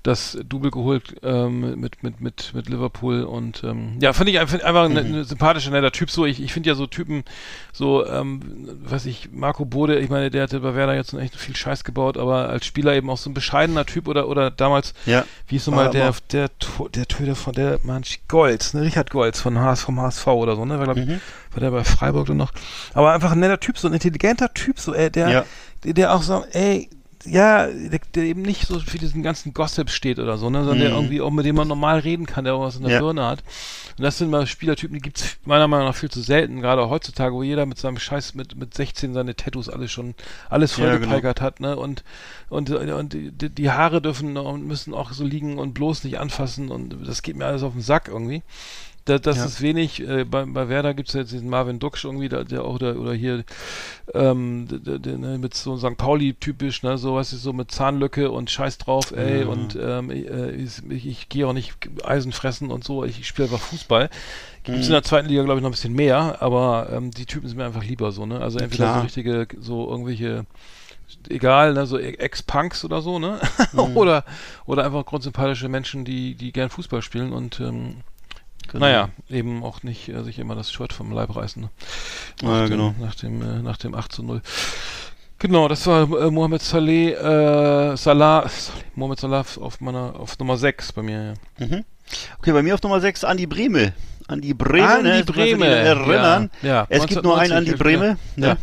das 0.02 0.38
Double 0.50 0.70
geholt 0.70 1.16
ähm, 1.24 1.80
mit, 1.80 2.04
mit, 2.04 2.20
mit, 2.20 2.52
mit 2.54 2.68
Liverpool 2.68 3.24
und 3.24 3.64
ähm, 3.64 3.94
ja, 4.02 4.12
finde 4.12 4.34
ich 4.34 4.40
einfach, 4.42 4.84
ein, 4.84 4.98
ein 4.98 5.24
sympathischer, 5.24 5.72
netter 5.72 5.94
Typ. 5.94 6.12
So, 6.12 6.26
ich, 6.26 6.44
ich 6.44 6.52
finde 6.52 6.68
ja 6.68 6.76
so 6.76 6.88
Typen, 6.88 7.24
so, 7.72 8.06
ähm, 8.06 8.42
weiß 8.84 9.06
ich, 9.06 9.30
Marco 9.32 9.64
Bode, 9.64 9.98
ich 10.00 10.10
meine, 10.10 10.30
der 10.30 10.44
hatte 10.44 10.60
bei 10.60 10.76
Werder 10.76 10.94
jetzt 10.96 11.14
echt 11.14 11.38
viel 11.38 11.56
Scheiß 11.56 11.86
gebaut, 11.86 12.18
aber 12.18 12.50
als 12.50 12.66
Spieler 12.66 12.94
eben 12.96 13.10
auch 13.10 13.18
so 13.18 13.30
ein 13.30 13.34
bescheidener 13.34 13.86
Typ 13.86 14.10
oder 14.10 14.28
oder 14.28 14.52
damals, 14.52 14.94
Ja. 15.06 15.24
wie 15.48 15.56
ist 15.56 15.64
so 15.64 15.72
War 15.72 15.86
mal 15.86 15.90
der, 15.92 16.14
der, 16.34 16.50
der 16.94 17.08
Töter 17.08 17.36
von 17.36 17.54
der 17.54 17.80
Mann 17.84 18.04
Golds, 18.28 18.74
ne, 18.74 18.82
Richard 18.82 19.10
Golds 19.10 19.40
von 19.40 19.58
HS, 19.58 19.84
vom 19.84 20.02
HSV 20.02 20.28
oder 20.28 20.58
so, 20.58 20.66
ne, 20.66 20.80
war, 20.80 20.84
glaub 20.86 20.98
ich, 20.98 21.06
Mhm. 21.06 21.22
war 21.54 21.60
der 21.62 21.72
bei 21.72 21.86
Freiburg 21.86 22.28
dann 22.28 22.36
noch. 22.38 22.52
Aber 22.94 23.14
einfach 23.14 23.32
ein 23.32 23.40
netter 23.40 23.60
Typ, 23.62 23.78
so 23.78 23.88
ein 23.88 23.94
intelligenter 23.94 24.54
Typ, 24.54 24.80
so, 24.82 24.94
ey, 24.94 25.10
der, 25.10 25.30
Ja. 25.30 25.46
Der, 25.84 25.94
der 25.94 26.14
auch 26.16 26.22
so, 26.24 26.44
ey, 26.52 26.90
ja, 27.26 27.68
der, 27.68 28.00
der 28.16 28.24
eben 28.24 28.42
nicht 28.42 28.68
so 28.68 28.80
für 28.82 28.98
diesen 28.98 29.24
ganzen 29.24 29.54
Gossip 29.54 29.90
steht 29.90 30.20
oder 30.20 30.38
so, 30.38 30.50
ne, 30.50 30.60
sondern 30.66 30.80
der 30.80 30.90
Mhm. 30.90 30.96
irgendwie 30.96 31.22
auch 31.22 31.32
mit 31.32 31.46
dem 31.46 31.56
man 31.56 31.70
normal 31.70 32.00
reden 32.00 32.26
kann, 32.26 32.44
der 32.44 32.54
auch 32.56 32.64
was 32.66 32.76
in 32.76 32.84
der 32.84 32.92
Ja. 32.92 33.00
Birne 33.00 33.26
hat. 33.26 33.44
Und 33.98 34.04
das 34.04 34.18
sind 34.18 34.30
mal 34.30 34.46
Spielertypen, 34.46 34.94
die 34.96 35.02
gibt's 35.02 35.38
meiner 35.46 35.70
Meinung 35.70 35.88
nach 35.88 35.96
viel 35.96 36.12
zu 36.12 36.22
selten, 36.22 36.60
gerade 36.60 36.90
heutzutage, 36.90 37.34
wo 37.34 37.42
jeder 37.42 37.66
mit 37.66 37.78
seinem 37.78 37.98
Scheiß 37.98 38.34
mit, 38.36 38.58
mit 38.58 38.74
16 38.74 39.14
seine 39.14 39.38
Tattoos 39.38 39.70
alles 39.70 39.90
schon, 39.90 40.16
alles 40.50 40.76
Ja, 40.76 40.84
genau. 40.84 40.92
vollgepeigert 40.98 41.40
hat, 41.40 41.62
ne, 41.62 41.78
und, 41.78 42.04
und, 42.50 42.70
und 42.70 43.14
die, 43.14 43.32
die 43.32 43.72
Haare 43.72 44.02
dürfen 44.02 44.36
und 44.36 44.68
müssen 44.68 44.94
auch 44.94 45.14
so 45.14 45.24
liegen 45.24 45.60
und 45.60 45.74
bloß 45.74 46.04
nicht 46.04 46.20
anfassen 46.20 46.68
und 46.70 47.08
das 47.08 47.22
geht 47.22 47.38
mir 47.38 47.46
alles 47.46 47.64
auf 47.64 47.72
den 47.72 47.82
Sack 47.82 48.10
irgendwie. 48.10 48.44
Da, 49.06 49.20
das 49.20 49.36
Ja. 49.38 49.46
ist 49.46 49.62
wenig. 49.62 50.00
Äh, 50.08 50.24
bei, 50.24 50.46
bei 50.46 50.70
Werder 50.70 50.94
gibt 50.94 51.10
es 51.10 51.14
jetzt 51.16 51.34
diesen 51.34 51.50
Marvin 51.50 51.80
Duksch 51.80 52.06
irgendwie, 52.06 52.30
der, 52.30 52.46
der 52.46 52.64
auch 52.64 52.80
da, 52.80 52.94
oder 52.94 53.14
hier 53.14 53.44
ähm, 54.14 54.68
der, 54.70 54.98
der, 55.00 55.18
ne, 55.18 55.38
mit 55.38 55.54
so 55.54 55.76
St. 55.78 55.98
Pauli 55.98 56.34
typisch, 56.36 56.84
ne, 56.84 56.98
so 56.98 57.16
was 57.16 57.34
ist 57.34 57.44
so 57.44 57.52
mit 57.52 57.70
Zahnlücke 57.72 58.32
und 58.32 58.50
Scheiß 58.50 58.78
drauf, 58.78 59.12
ey, 59.12 59.42
Ja. 59.42 59.48
und 59.48 59.78
ähm, 59.82 60.10
äh, 60.10 60.52
ich, 60.52 60.82
ich, 60.90 61.06
ich 61.06 61.30
gehe 61.30 61.46
auch 61.48 61.54
nicht 61.54 61.74
Eisen 62.06 62.32
fressen 62.32 62.72
und 62.72 62.84
so, 62.86 63.04
ich, 63.04 63.20
ich 63.20 63.28
spiele 63.28 63.50
einfach 63.50 63.60
Fußball. 63.66 64.10
Gibt 64.64 64.78
es 64.78 64.86
in 64.88 64.94
der 64.94 65.04
zweiten 65.04 65.28
Liga, 65.28 65.44
glaube 65.44 65.60
ich, 65.60 65.64
noch 65.64 65.70
ein 65.70 65.74
bisschen 65.74 65.94
mehr, 65.94 66.42
aber 66.42 66.88
ähm, 66.94 67.12
die 67.12 67.26
Typen 67.26 67.50
sind 67.50 67.58
mir 67.58 67.66
einfach 67.66 67.84
lieber 67.84 68.14
so, 68.14 68.26
ne? 68.26 68.40
Also 68.40 68.60
entweder 68.60 68.86
Klar. 68.86 68.98
so 69.00 69.04
richtige, 69.04 69.48
so 69.60 69.90
irgendwelche 69.90 70.46
egal, 71.30 71.74
ne, 71.74 71.86
so 71.86 72.00
Ex-Punks 72.00 72.86
oder 72.86 73.02
so, 73.02 73.20
ne? 73.20 73.40
oder, 73.96 74.24
oder 74.66 74.86
einfach 74.86 75.06
grundsympathische 75.06 75.68
Menschen, 75.68 76.06
die, 76.06 76.36
die 76.36 76.54
gern 76.54 76.70
Fußball 76.70 77.02
spielen 77.02 77.34
und 77.34 77.60
ähm, 77.60 77.98
Genau. 78.72 78.86
naja, 78.86 79.10
eben 79.30 79.64
auch 79.64 79.84
nicht 79.84 80.10
äh, 80.10 80.24
sich 80.24 80.40
immer 80.40 80.56
das 80.56 80.72
Shirt 80.72 80.94
vom 80.94 81.12
Leib 81.12 81.36
reißen. 81.36 81.62
Ne? 81.62 81.70
Nach 82.42 82.62
dem, 82.62 82.70
genau. 82.70 82.96
Nach 83.00 83.16
dem, 83.16 83.42
äh, 83.42 83.62
nach 83.62 83.78
dem 83.78 83.94
8 83.96 84.12
zu 84.12 84.24
0. 84.24 84.42
Genau, 85.40 85.68
das 85.68 85.86
war 85.88 86.04
äh, 86.04 86.32
Mohamed 86.32 86.62
Saleh, 86.62 87.12
äh, 87.12 87.98
Salah, 87.98 88.50
Mohamed 88.96 89.20
Salah 89.20 89.44
auf 89.60 89.82
meiner, 89.82 90.16
auf 90.18 90.40
Nummer 90.40 90.58
6 90.58 90.94
bei 90.94 91.02
mir, 91.02 91.36
ja. 91.60 91.66
Mhm. 91.68 91.84
Okay, 92.40 92.52
bei 92.52 92.64
mir 92.64 92.74
auf 92.76 92.82
Nummer 92.82 93.00
6 93.02 93.24
Andi 93.24 93.46
Breme. 93.46 93.94
Andi 94.28 94.54
Breme, 94.54 94.88
Andi 94.88 95.10
ne, 95.10 95.24
Breme, 95.26 95.66
erinnern. 95.66 96.50
ja, 96.62 96.70
ja, 96.70 96.88
Es 96.90 97.06
gibt 97.08 97.24
nur 97.24 97.38
einen 97.38 97.52
1990, 97.52 97.58
Andi 97.58 97.72
ja, 97.72 97.78
Breme. 97.78 98.18
Ne? 98.38 98.48
ja, 98.48 98.58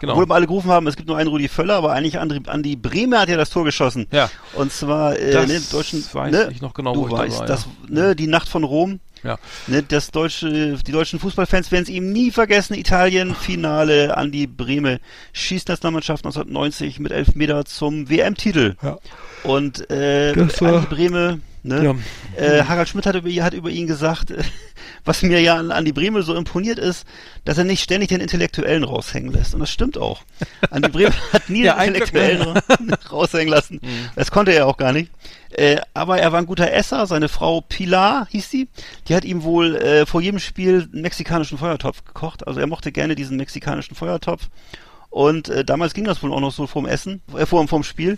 genau. 0.00 0.12
Obwohl 0.14 0.28
wir 0.28 0.34
alle 0.34 0.46
gerufen 0.46 0.70
haben, 0.70 0.86
es 0.86 0.96
gibt 0.96 1.08
nur 1.08 1.18
einen 1.18 1.28
Rudi 1.28 1.48
Völler, 1.48 1.74
aber 1.74 1.92
eigentlich 1.92 2.18
Andi, 2.18 2.40
Andi 2.46 2.76
Breme 2.76 3.18
hat 3.20 3.28
ja 3.28 3.36
das 3.36 3.50
Tor 3.50 3.64
geschossen. 3.64 4.06
Ja. 4.10 4.30
Und 4.54 4.72
zwar, 4.72 5.18
äh, 5.18 5.32
Das 5.32 5.46
ne, 5.48 5.60
deutschen, 5.70 6.04
weiß 6.10 6.32
ne, 6.32 6.48
ich 6.50 6.62
noch 6.62 6.72
genau, 6.72 6.96
wo 6.96 7.08
du 7.08 7.14
da 7.14 7.22
weißt, 7.22 7.40
war, 7.40 7.46
das, 7.46 7.66
ne, 7.88 8.16
die 8.16 8.26
Nacht 8.26 8.48
von 8.48 8.64
Rom. 8.64 9.00
Ja. 9.22 9.38
Ne, 9.68 9.82
das 9.82 10.10
deutsche, 10.10 10.78
die 10.86 10.92
deutschen 10.92 11.18
Fußballfans 11.20 11.70
werden 11.70 11.84
es 11.84 11.88
ihm 11.88 12.12
nie 12.12 12.30
vergessen. 12.30 12.74
Italien, 12.74 13.34
Finale, 13.34 14.16
Andi 14.16 14.46
Breme 14.46 15.00
schießt 15.32 15.68
Nationalmannschaft 15.68 16.24
1990 16.24 16.98
mit 17.00 17.12
elf 17.12 17.34
Meter 17.34 17.64
zum 17.64 18.08
WM-Titel. 18.10 18.74
Ja. 18.82 18.98
Und 19.44 19.88
äh, 19.90 20.32
Das 20.32 20.60
war- 20.60 20.74
Andi 20.76 20.86
Breme, 20.94 21.40
ne? 21.62 21.84
Ja. 21.84 21.94
Äh, 22.42 22.64
Harald 22.64 22.88
Schmidt 22.88 23.06
hat 23.06 23.14
über, 23.16 23.30
hat 23.44 23.54
über 23.54 23.70
ihn 23.70 23.86
gesagt, 23.86 24.30
äh, 24.30 24.42
was 25.04 25.22
mir 25.22 25.40
ja 25.40 25.56
an 25.56 25.70
Andi 25.72 25.92
Breme 25.92 26.22
so 26.22 26.34
imponiert 26.34 26.78
ist, 26.78 27.06
dass 27.44 27.58
er 27.58 27.64
nicht 27.64 27.82
ständig 27.82 28.08
den 28.08 28.20
Intellektuellen 28.20 28.84
raushängen 28.84 29.32
lässt. 29.32 29.54
Und 29.54 29.60
das 29.60 29.70
stimmt 29.70 29.98
auch. 29.98 30.22
Andi 30.70 30.88
Breme 30.90 31.12
hat 31.32 31.48
nie 31.48 31.62
Ja, 31.64 31.74
den 31.74 31.78
ne? 31.92 31.98
Intellektuellen 31.98 32.42
ra- 32.56 32.62
raushängen 33.10 33.48
lassen. 33.48 33.80
Das 34.16 34.30
konnte 34.30 34.52
er 34.52 34.66
auch 34.66 34.76
gar 34.76 34.92
nicht. 34.92 35.10
Äh, 35.50 35.80
aber 35.94 36.18
er 36.18 36.32
war 36.32 36.38
ein 36.38 36.46
guter 36.46 36.72
Esser. 36.72 37.06
Seine 37.06 37.28
Frau 37.28 37.60
Pilar 37.60 38.26
hieß 38.30 38.48
sie. 38.50 38.68
Die 39.08 39.14
hat 39.14 39.24
ihm 39.24 39.42
wohl 39.42 39.76
äh, 39.76 40.06
vor 40.06 40.20
jedem 40.20 40.38
Spiel 40.40 40.88
einen 40.92 41.02
mexikanischen 41.02 41.58
Feuertopf 41.58 42.04
gekocht. 42.04 42.46
Also 42.46 42.60
er 42.60 42.66
mochte 42.66 42.90
gerne 42.92 43.14
diesen 43.14 43.36
mexikanischen 43.36 43.94
Feuertopf. 43.94 44.48
Und 45.10 45.50
äh, 45.50 45.62
damals 45.64 45.92
ging 45.92 46.04
das 46.04 46.22
wohl 46.22 46.32
auch 46.32 46.40
noch 46.40 46.52
so 46.52 46.66
vorm 46.66 46.86
Essen, 46.86 47.20
äh, 47.36 47.44
vorm, 47.44 47.68
vorm 47.68 47.82
Spiel. 47.82 48.16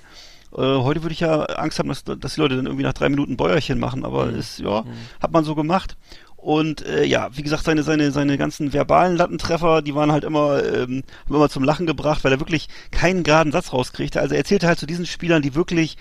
Äh, 0.56 0.60
heute 0.60 1.02
würde 1.02 1.12
ich 1.12 1.20
ja 1.20 1.42
Angst 1.42 1.78
haben, 1.78 1.88
dass, 1.88 2.04
dass 2.04 2.34
die 2.34 2.40
Leute 2.40 2.56
dann 2.56 2.66
irgendwie 2.66 2.84
nach 2.84 2.92
drei 2.92 3.08
Minuten 3.08 3.36
Bäuerchen 3.36 3.78
machen, 3.78 4.04
aber 4.04 4.30
ist, 4.30 4.58
ja, 4.60 4.84
hat 5.20 5.32
man 5.32 5.44
so 5.44 5.54
gemacht. 5.54 5.96
Und 6.44 6.84
äh, 6.84 7.04
ja, 7.06 7.30
wie 7.34 7.42
gesagt, 7.42 7.64
seine, 7.64 7.82
seine, 7.82 8.10
seine 8.10 8.36
ganzen 8.36 8.74
verbalen 8.74 9.16
Lattentreffer, 9.16 9.80
die 9.80 9.94
waren 9.94 10.12
halt 10.12 10.24
immer, 10.24 10.62
ähm, 10.62 11.02
haben 11.24 11.34
immer 11.36 11.48
zum 11.48 11.64
Lachen 11.64 11.86
gebracht, 11.86 12.22
weil 12.22 12.32
er 12.32 12.40
wirklich 12.40 12.68
keinen 12.90 13.22
geraden 13.22 13.50
Satz 13.50 13.72
rauskriegte. 13.72 14.20
Also 14.20 14.34
er 14.34 14.40
erzählte 14.40 14.66
halt 14.66 14.78
zu 14.78 14.84
diesen 14.84 15.06
Spielern, 15.06 15.40
die 15.40 15.54
wirklich, 15.54 15.96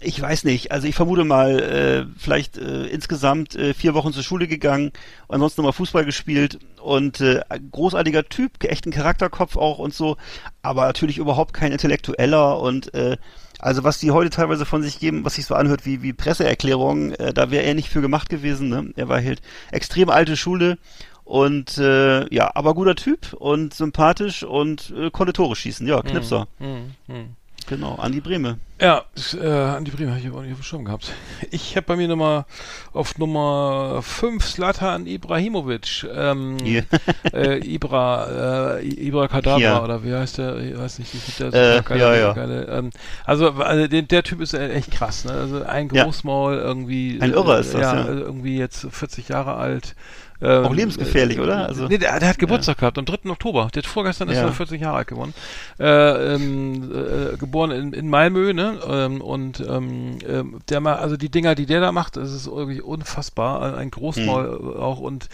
ich 0.00 0.20
weiß 0.20 0.44
nicht, 0.44 0.70
also 0.70 0.86
ich 0.86 0.94
vermute 0.94 1.24
mal, 1.24 1.58
äh, 1.58 2.06
vielleicht 2.16 2.56
äh, 2.56 2.86
insgesamt 2.86 3.56
äh, 3.56 3.74
vier 3.74 3.92
Wochen 3.94 4.12
zur 4.12 4.22
Schule 4.22 4.46
gegangen, 4.46 4.92
ansonsten 5.28 5.62
nochmal 5.62 5.72
Fußball 5.72 6.04
gespielt 6.04 6.60
und 6.80 7.20
äh, 7.20 7.40
großartiger 7.72 8.28
Typ, 8.28 8.62
echt 8.62 8.86
ein 8.86 8.92
Charakterkopf 8.92 9.56
auch 9.56 9.78
und 9.78 9.92
so, 9.92 10.16
aber 10.62 10.86
natürlich 10.86 11.18
überhaupt 11.18 11.52
kein 11.52 11.72
Intellektueller 11.72 12.60
und 12.60 12.94
äh, 12.94 13.16
also 13.60 13.84
was 13.84 13.98
die 13.98 14.10
heute 14.10 14.30
teilweise 14.30 14.64
von 14.64 14.82
sich 14.82 14.98
geben, 14.98 15.24
was 15.24 15.34
sich 15.34 15.46
so 15.46 15.54
anhört 15.54 15.86
wie, 15.86 16.02
wie 16.02 16.12
Presseerklärungen, 16.12 17.12
äh, 17.14 17.32
da 17.32 17.50
wäre 17.50 17.64
er 17.64 17.74
nicht 17.74 17.88
für 17.88 18.00
gemacht 18.00 18.28
gewesen. 18.28 18.68
Ne? 18.68 18.92
Er 18.96 19.08
war 19.08 19.22
halt 19.22 19.42
extrem 19.70 20.10
alte 20.10 20.36
Schule 20.36 20.78
und 21.24 21.78
äh, 21.78 22.32
ja, 22.34 22.50
aber 22.54 22.74
guter 22.74 22.96
Typ 22.96 23.34
und 23.34 23.72
sympathisch 23.74 24.42
und 24.42 24.92
äh, 24.96 25.10
konnte 25.10 25.32
Tore 25.32 25.54
schießen. 25.54 25.86
Ja, 25.86 26.02
Knipser. 26.02 26.48
Hm, 26.58 26.94
hm. 27.06 27.36
Genau, 27.70 27.94
Andi 27.94 28.20
Breme. 28.20 28.58
Ja, 28.80 29.04
äh, 29.40 29.46
Andi 29.46 29.92
Bremer 29.92 30.10
habe 30.10 30.20
ich 30.20 30.26
aber 30.26 30.38
auch 30.38 30.42
nicht 30.42 30.52
auf 30.52 30.58
dem 30.58 30.64
Schirm 30.64 30.84
gehabt. 30.84 31.12
Ich 31.52 31.76
habe 31.76 31.86
bei 31.86 31.94
mir 31.96 32.08
Nummer 32.08 32.46
auf 32.92 33.16
Nummer 33.16 34.00
5 34.02 34.44
Slatan 34.44 35.06
Ibrahimovic. 35.06 36.04
Ähm, 36.12 36.56
äh, 37.32 37.58
Ibra, 37.58 38.78
äh, 38.78 38.84
Ibra 38.88 39.28
Kadabra 39.28 39.58
Hier. 39.58 39.82
oder 39.84 40.02
wie 40.02 40.12
heißt 40.12 40.38
der? 40.38 40.56
Ich 40.56 40.76
weiß 40.76 40.98
nicht, 40.98 41.14
wie 41.14 41.50
der 41.50 41.54
Äh, 41.54 41.98
ja, 41.98 42.14
ja. 42.16 42.32
geile, 42.32 42.64
ähm, 42.66 42.90
also, 43.24 43.52
also 43.52 43.86
der, 43.86 44.02
der 44.02 44.22
Typ 44.24 44.40
ist 44.40 44.54
äh, 44.54 44.70
echt 44.70 44.90
krass, 44.90 45.24
ne? 45.24 45.32
Also 45.32 45.62
ein 45.62 45.88
Ja. 45.92 46.02
Großmaul 46.04 46.56
irgendwie. 46.56 47.18
Ein 47.20 47.32
Irrer 47.32 47.60
ist 47.60 47.72
das, 47.72 47.82
ja. 47.82 47.94
ja. 47.94 48.04
also 48.04 48.20
Irgendwie 48.20 48.58
jetzt 48.58 48.84
40 48.90 49.28
Jahre 49.28 49.54
alt. 49.54 49.94
Ähm, 50.42 50.64
Auch 50.64 50.74
lebensgefährlich, 50.74 51.38
äh, 51.38 51.40
oder? 51.40 51.66
Also- 51.68 51.86
nee, 51.88 51.98
der, 51.98 52.18
der 52.18 52.28
hat 52.28 52.38
Geburtstag 52.38 52.78
gehabt 52.78 52.96
am 52.98 53.04
3. 53.04 53.30
Oktober. 53.30 53.68
Der 53.74 53.82
hat 53.82 53.86
vorgestern 53.90 54.28
ist 54.28 54.36
Ja. 54.36 54.44
er 54.44 54.52
40 54.52 54.80
Jahre 54.80 54.96
alt 54.98 55.08
geworden. 55.08 55.34
Äh, 55.78 56.34
ähm, 56.34 56.90
äh, 56.92 57.36
geboren 57.36 57.70
in, 57.70 57.92
in 57.92 58.08
Malmö, 58.08 58.52
ne? 58.52 58.78
Ähm, 58.88 59.20
und 59.20 59.60
ähm, 59.60 60.18
ähm, 60.26 60.58
der 60.68 60.80
ma 60.80 60.94
also 60.94 61.16
die 61.16 61.28
Dinger, 61.28 61.54
die 61.54 61.66
der 61.66 61.80
da 61.80 61.92
macht, 61.92 62.16
das 62.16 62.32
ist 62.32 62.46
irgendwie 62.46 62.80
unfassbar. 62.80 63.76
Ein 63.76 63.90
Großmaul 63.90 64.58
Hm. 64.60 64.76
auch 64.80 65.00
und 65.00 65.28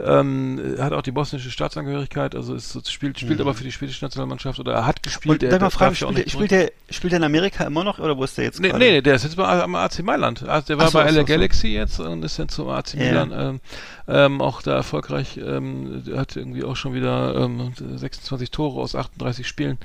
ähm, 0.00 0.76
hat 0.78 0.92
auch 0.92 1.02
die 1.02 1.10
bosnische 1.12 1.50
Staatsangehörigkeit, 1.50 2.34
also 2.34 2.54
ist, 2.54 2.90
spielt, 2.90 3.18
spielt 3.18 3.40
aber 3.40 3.54
für 3.54 3.64
die 3.64 3.72
schwedische 3.72 4.04
Nationalmannschaft 4.04 4.58
oder 4.58 4.72
er 4.72 4.86
hat 4.86 5.02
gespielt. 5.02 5.42
Hm. 5.42 5.48
Und 5.48 5.54
ich 5.54 5.60
mal 5.60 5.70
fragen, 5.70 5.94
ja 5.94 6.06
auch 6.06 6.12
spielt, 6.12 6.26
der, 6.26 6.30
spielt, 6.30 6.50
der, 6.50 6.70
spielt 6.90 7.12
der 7.12 7.18
in 7.18 7.24
Amerika 7.24 7.64
immer 7.64 7.84
noch 7.84 7.98
oder 7.98 8.16
wo 8.16 8.24
ist 8.24 8.36
der 8.38 8.44
jetzt 8.44 8.60
Nee, 8.60 8.72
nee, 8.72 9.00
der 9.00 9.14
ist 9.16 9.24
jetzt 9.24 9.36
bei, 9.36 9.44
am 9.62 9.74
AC 9.74 10.02
Mailand. 10.02 10.46
Also 10.48 10.66
der 10.68 10.78
war 10.78 10.88
so, 10.88 10.98
bei 10.98 11.08
so, 11.10 11.14
LA 11.16 11.26
so. 11.26 11.32
Galaxy 11.32 11.68
jetzt 11.68 12.00
und 12.00 12.24
ist 12.24 12.38
jetzt 12.38 12.54
zum 12.54 12.68
AC 12.68 12.94
Ja. 12.94 13.04
Milan. 13.04 13.32
Ähm, 13.34 13.60
ähm, 14.06 14.40
auch 14.40 14.60
da 14.62 14.74
erfolgreich, 14.74 15.38
ähm, 15.38 16.02
hat 16.14 16.36
irgendwie 16.36 16.64
auch 16.64 16.76
schon 16.76 16.92
wieder 16.94 17.34
ähm, 17.36 17.72
26 17.96 18.50
Tore 18.50 18.80
aus 18.80 18.94
38 18.94 19.46
Spielen. 19.46 19.78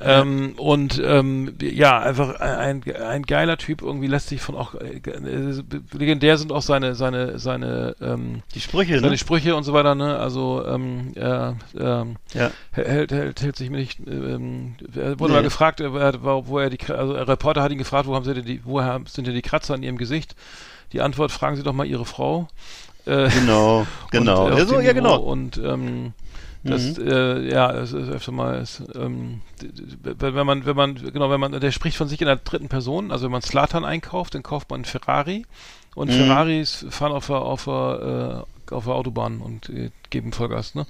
Ähm, 0.00 0.54
und 0.56 1.00
ähm, 1.02 1.54
ja, 1.62 2.00
einfach 2.00 2.40
ein, 2.40 2.82
ein 3.00 3.22
geiler 3.22 3.56
Typ, 3.56 3.80
irgendwie 3.80 4.08
lässt 4.08 4.28
sich 4.28 4.40
von 4.40 4.56
auch 4.56 4.74
äh, 4.74 4.96
äh, 4.98 5.62
legendär 5.92 6.36
sind 6.36 6.50
auch 6.50 6.62
seine, 6.62 6.94
seine, 6.96 7.38
seine 7.38 7.94
ähm, 8.00 8.42
Die 8.54 8.60
Sprüche, 8.60 8.98
seine 8.98 9.12
ne? 9.12 9.18
Sprüche 9.18 9.54
und 9.54 9.62
so 9.62 9.72
weiter, 9.72 9.94
ne? 9.94 10.18
Also 10.18 10.66
ähm, 10.66 11.12
er, 11.14 11.56
ähm, 11.78 12.16
Ja. 12.34 12.50
hält, 12.72 13.12
hält, 13.12 13.40
hält 13.40 13.56
sich 13.56 13.70
mir 13.70 13.76
nicht. 13.78 14.00
Ähm, 14.06 14.74
er 14.96 15.18
wurde 15.20 15.32
Nee. 15.32 15.38
mal 15.38 15.44
gefragt, 15.44 15.80
äh, 15.80 15.92
wo 16.22 16.48
wo 16.48 16.58
er 16.58 16.70
die, 16.70 16.78
also 16.92 17.14
ein 17.14 17.22
Reporter 17.22 17.62
hat 17.62 17.70
ihn 17.70 17.78
gefragt, 17.78 18.06
wo 18.08 18.14
haben 18.16 18.24
sie 18.24 18.34
denn 18.34 18.44
die, 18.44 18.60
woher 18.64 19.00
sind 19.06 19.28
denn 19.28 19.34
die 19.34 19.42
Kratzer 19.42 19.74
an 19.74 19.82
ihrem 19.84 19.96
Gesicht? 19.96 20.34
Die 20.92 21.00
Antwort: 21.00 21.30
Fragen 21.30 21.56
Sie 21.56 21.62
doch 21.62 21.72
mal 21.72 21.86
Ihre 21.86 22.04
Frau. 22.04 22.48
Äh, 23.06 23.28
Genau, 23.28 23.86
genau. 24.10 24.44
und, 24.46 24.52
äh, 24.52 24.56
ja, 24.56 24.62
auf 24.62 24.68
so, 24.68 24.76
dem 24.76 24.86
ja, 24.86 24.92
genau. 24.92 25.16
Und 25.16 25.56
ähm, 25.58 26.12
das, 26.62 26.96
Mhm. 26.96 27.06
äh, 27.08 27.50
ja, 27.50 27.70
es 27.72 27.92
ist 27.92 28.08
öfter 28.08 28.32
mal, 28.32 28.54
es, 28.56 28.82
ähm, 28.94 29.42
wenn 30.02 30.46
man, 30.46 30.64
wenn 30.64 30.76
man, 30.76 30.94
genau, 30.94 31.28
wenn 31.30 31.40
man, 31.40 31.52
der 31.60 31.70
spricht 31.72 31.96
von 31.98 32.08
sich 32.08 32.20
in 32.22 32.26
der 32.26 32.36
dritten 32.36 32.68
Person, 32.68 33.10
also 33.12 33.24
wenn 33.26 33.32
man 33.32 33.42
Slatan 33.42 33.84
einkauft, 33.84 34.34
dann 34.34 34.42
kauft 34.42 34.70
man 34.70 34.84
Ferrari 34.86 35.44
und 35.94 36.08
Mhm. 36.10 36.14
Ferraris 36.14 36.86
fahren 36.88 37.12
auf 37.12 37.26
der, 37.26 37.36
auf 37.42 37.66
äh, 37.66 38.42
auf 38.72 38.84
der 38.84 38.94
Autobahn 38.94 39.40
und 39.40 39.68
äh, 39.68 39.90
geben 40.10 40.32
Vollgas, 40.32 40.74
ne? 40.74 40.86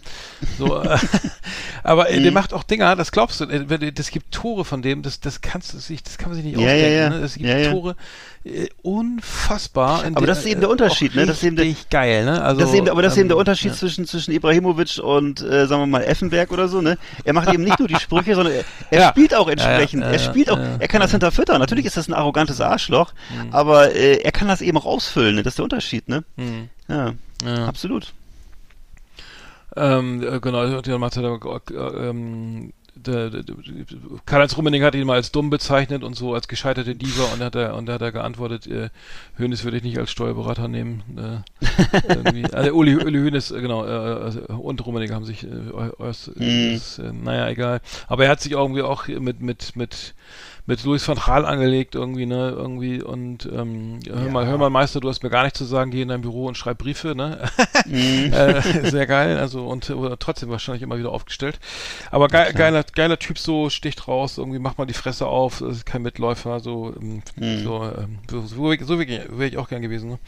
So, 0.59 0.83
äh, 0.83 0.99
aber 1.83 2.11
äh, 2.11 2.21
der 2.21 2.31
Mhm. 2.31 2.35
macht 2.35 2.53
auch 2.53 2.63
Dinger, 2.63 2.95
das 2.97 3.11
glaubst 3.13 3.41
du, 3.41 3.45
äh, 3.45 3.93
das 3.93 4.11
gibt 4.11 4.33
Tore 4.33 4.65
von 4.65 4.83
dem, 4.83 5.03
das, 5.03 5.21
das 5.21 5.41
kannst 5.41 5.73
du 5.75 5.79
sich, 5.79 6.03
das 6.03 6.19
kann 6.19 6.29
man 6.29 6.37
sich 6.37 6.45
nicht 6.45 6.59
Ja, 6.61 6.67
ja, 6.69 6.75
ausdenken, 6.75 6.97
ja. 6.99 7.11
ne? 7.11 7.25
Es 7.25 7.35
gibt 7.35 7.49
Ja, 7.49 7.59
ja. 7.59 7.71
Tore, 7.73 7.97
äh, 8.45 8.69
unfassbar. 8.83 10.05
Aber 10.05 10.11
der- 10.21 10.27
das 10.27 10.41
ist 10.41 10.47
eben 10.47 10.61
der 10.61 10.69
äh, 10.69 10.73
Unterschied, 10.73 11.15
ne? 11.15 11.27
Das 11.27 11.39
ist 11.39 11.45
eben 11.45 11.57
der- 11.57 11.75
geil, 11.91 12.25
ne? 12.25 12.43
Also, 12.43 12.61
das 12.61 12.75
eben, 12.75 12.89
aber 12.89 13.03
das 13.03 13.15
ist 13.15 13.19
eben 13.19 13.29
der 13.29 13.37
ähm, 13.37 13.41
Unterschied 13.41 13.71
ja. 13.73 13.77
zwischen, 13.77 14.07
zwischen 14.07 14.33
Ibrahimovic 14.33 14.99
und, 15.03 15.41
äh, 15.41 15.67
sagen 15.67 15.83
wir 15.83 15.87
mal, 15.87 16.03
Effenberg 16.05 16.51
oder 16.53 16.69
so, 16.69 16.81
ne? 16.83 16.99
Er 17.25 17.33
macht 17.33 17.53
eben 17.53 17.65
nicht 17.65 17.79
nur 17.79 17.89
die 17.89 17.97
Sprüche, 17.97 18.35
sondern 18.35 18.55
er, 18.55 18.65
er 18.91 19.01
Ja. 19.05 19.09
spielt 19.09 19.35
auch 19.35 19.49
Ja, 19.49 19.55
ja, 19.57 19.65
entsprechend. 19.65 20.03
ja, 20.03 20.11
er 20.11 20.19
spielt 20.19 20.51
auch, 20.51 20.59
ja, 20.59 20.65
Mhm. 20.75 20.81
er 20.81 20.89
kann 20.89 21.01
das 21.01 21.11
hinterfüttern. 21.13 21.59
Natürlich 21.61 21.87
ist 21.87 21.97
das 21.97 22.09
ein 22.09 22.15
arrogantes 22.15 22.61
Arschloch, 22.61 23.13
aber 23.51 23.95
äh, 23.95 24.17
er 24.23 24.33
kann 24.33 24.49
das 24.49 24.61
eben 24.61 24.77
auch 24.79 24.85
ausfüllen, 24.87 25.37
ne? 25.37 25.43
Das 25.43 25.53
ist 25.53 25.59
der 25.59 25.65
Unterschied, 25.65 26.09
ne? 26.09 26.25
Hm. 26.37 26.69
Ja, 26.89 27.15
Ja. 27.45 27.67
absolut. 27.67 28.13
Ähm, 29.77 30.23
äh, 30.23 30.41
genau, 30.41 30.99
macht 30.99 31.17
er, 31.17 31.41
äh, 31.71 32.09
ähm, 32.09 32.73
der, 32.97 33.29
der, 33.29 33.43
der 33.43 33.57
Karl-Heinz 34.25 34.57
Rummenigge 34.57 34.85
hat 34.85 34.95
ihn 34.95 35.07
mal 35.07 35.15
als 35.15 35.33
dumm 35.33 35.51
bezeichnet 35.51 36.05
und 36.05 36.15
so 36.15 36.33
als 36.35 36.47
gescheiterte 36.47 36.95
Diva 36.95 37.25
und 37.33 37.43
hat 37.43 37.57
er 37.57 37.75
und 37.75 37.87
da 37.87 37.95
hat 37.95 38.03
er 38.03 38.13
geantwortet, 38.13 38.69
äh, 38.69 38.91
Hönes 39.37 39.65
würde 39.65 39.79
ich 39.79 39.83
nicht 39.83 39.99
als 39.99 40.13
Steuerberater 40.13 40.69
nehmen. 40.69 41.03
Äh. 41.19 41.39
Also 42.53 42.73
Uli, 42.73 42.97
Uli 42.97 43.29
äh, 43.29 43.41
genau, 43.61 43.85
äh, 43.85 44.31
und 44.53 44.87
Rummenigge 44.87 45.15
haben 45.15 45.25
sich, 45.25 45.45
äh, 45.45 45.73
äuß, 45.99 46.33
Mhm. 46.37 46.75
ist, 46.75 46.99
äh, 46.99 47.13
naja, 47.13 47.49
egal. 47.49 47.81
Aber 48.07 48.25
er 48.25 48.31
hat 48.31 48.41
sich 48.41 48.53
irgendwie 48.53 48.83
auch 48.83 49.09
mit 49.09 49.41
mit 49.41 49.75
mit 49.75 50.15
mit 50.67 50.83
Louis 50.85 51.07
van 51.07 51.19
Gaal 51.19 51.45
angelegt 51.45 51.95
irgendwie, 51.95 52.25
ne, 52.25 52.51
irgendwie 52.57 53.03
und 53.03 53.45
ähm, 53.53 53.99
hör 54.07 54.31
mal, 54.31 54.47
hör 54.47 54.57
mal 54.57 54.71
Meister, 54.71 55.01
du 55.01 55.09
hast 55.11 55.23
mir 55.23 55.29
gar 55.31 55.43
nichts 55.45 55.59
zu 55.59 55.65
sagen, 55.67 55.91
geh 55.91 56.01
in 56.03 56.09
dein 56.09 56.23
Büro 56.23 56.47
und 56.47 56.57
schreib 56.57 56.79
Briefe, 56.79 57.15
ne? 57.15 57.51
Mhm. 57.87 58.33
äh, 58.33 58.89
sehr 58.91 59.07
geil, 59.07 59.39
also 59.39 59.67
und 59.67 59.91
äh, 59.91 60.17
trotzdem 60.19 60.49
wahrscheinlich 60.49 60.83
immer 60.83 60.99
wieder 60.99 61.11
aufgestellt. 61.13 61.61
Aber 62.11 62.29
geil, 62.29 62.53
geiler, 62.55 62.83
geiler 62.95 63.19
Typ, 63.19 63.39
so 63.39 63.69
sticht 63.69 64.09
raus, 64.09 64.39
irgendwie 64.39 64.59
macht 64.59 64.79
mal 64.79 64.87
die 64.87 64.95
Fresse 64.95 65.27
auf, 65.27 65.61
ist 65.61 65.85
kein 65.85 66.03
Mitläufer, 66.03 66.61
so, 66.61 66.95
ähm, 67.01 67.23
Mhm. 67.37 67.63
so, 67.65 67.85
ähm, 67.85 68.19
so, 68.31 68.41
so, 68.43 68.75
so 68.81 68.99
wäre 68.99 69.25
wär 69.39 69.47
ich 69.49 69.59
auch 69.59 69.69
gern 69.69 69.83
gewesen. 69.83 70.09
Ne? 70.11 70.19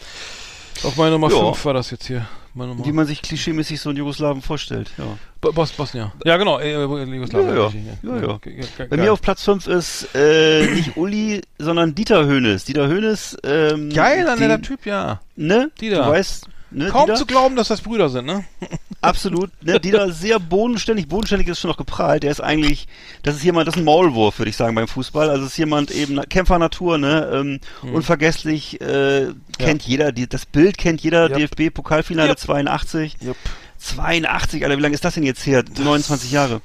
Auf 0.82 0.96
meine 0.96 1.12
Nummer 1.12 1.30
Ja. 1.30 1.38
5 1.38 1.64
war 1.64 1.74
das 1.74 1.90
jetzt 1.90 2.06
hier. 2.06 2.26
Nummer 2.64 2.86
Wie 2.86 2.92
man 2.92 3.06
sich 3.06 3.20
klischeemäßig 3.20 3.80
so 3.80 3.90
einen 3.90 3.98
Jugoslawen 3.98 4.40
vorstellt, 4.40 4.90
ja. 4.96 5.04
Bo- 5.40 5.52
Bos 5.52 5.72
Bosnien. 5.72 6.10
Ja, 6.24 6.38
genau, 6.38 6.58
äh, 6.58 6.72
Jugoslawien. 6.72 7.54
Ja, 8.02 8.16
ja. 8.16 8.18
Ja, 8.18 8.38
ja. 8.78 8.86
Bei 8.88 8.96
mir 8.96 9.12
auf 9.12 9.20
Platz 9.20 9.44
5 9.44 9.66
ist 9.66 10.08
äh, 10.14 10.66
nicht 10.74 10.96
Uli, 10.96 11.42
sondern 11.58 11.94
Dieter 11.94 12.24
Hönes. 12.26 12.64
Dieter 12.64 12.88
Hönes, 12.88 13.36
ähm, 13.44 13.90
Geil, 13.92 14.26
ein 14.28 14.38
netter 14.38 14.56
den- 14.56 14.62
Typ, 14.62 14.86
ja. 14.86 15.20
Ne? 15.36 15.70
Dieter. 15.80 16.04
Du 16.04 16.10
weißt, 16.10 16.46
ne, 16.76 16.88
Kaum 16.90 17.06
Dieter? 17.06 17.18
zu 17.18 17.26
glauben, 17.26 17.56
dass 17.56 17.68
das 17.68 17.80
Brüder 17.80 18.08
sind, 18.08 18.26
ne? 18.26 18.44
Absolut. 19.00 19.50
Ne, 19.62 19.78
Dieter 19.80 20.12
sehr 20.12 20.38
bodenständig. 20.38 21.08
Bodenständig 21.08 21.48
ist 21.48 21.60
schon 21.60 21.70
noch 21.70 21.76
geprahlt. 21.76 22.22
Der 22.22 22.30
ist 22.30 22.40
eigentlich, 22.40 22.86
das 23.22 23.36
ist 23.36 23.44
jemand, 23.44 23.66
das 23.68 23.74
ist 23.76 23.80
ein 23.80 23.84
Maulwurf, 23.84 24.38
würde 24.38 24.50
ich 24.50 24.56
sagen, 24.56 24.74
beim 24.74 24.88
Fußball. 24.88 25.28
Also 25.30 25.44
es 25.44 25.52
ist 25.52 25.58
jemand 25.58 25.90
eben 25.90 26.20
Kämpfernatur, 26.28 26.98
ne, 26.98 27.30
ähm, 27.32 27.60
Hm. 27.82 27.94
unvergesslich, 27.94 28.80
äh, 28.80 29.28
kennt 29.58 29.82
jeder, 29.82 30.12
die, 30.12 30.28
das 30.28 30.46
Bild 30.46 30.78
kennt 30.78 31.00
jeder, 31.02 31.28
Yep. 31.30 31.36
DFB-Pokalfinale 31.56 32.30
Yep. 32.30 32.38
82. 32.38 33.16
Jupp. 33.20 33.36
82, 33.78 34.64
Alter, 34.64 34.78
wie 34.78 34.82
lange 34.82 34.94
ist 34.94 35.04
das 35.04 35.14
denn 35.14 35.22
jetzt 35.24 35.44
her? 35.46 35.62
29 35.78 36.30
Jahre. 36.32 36.60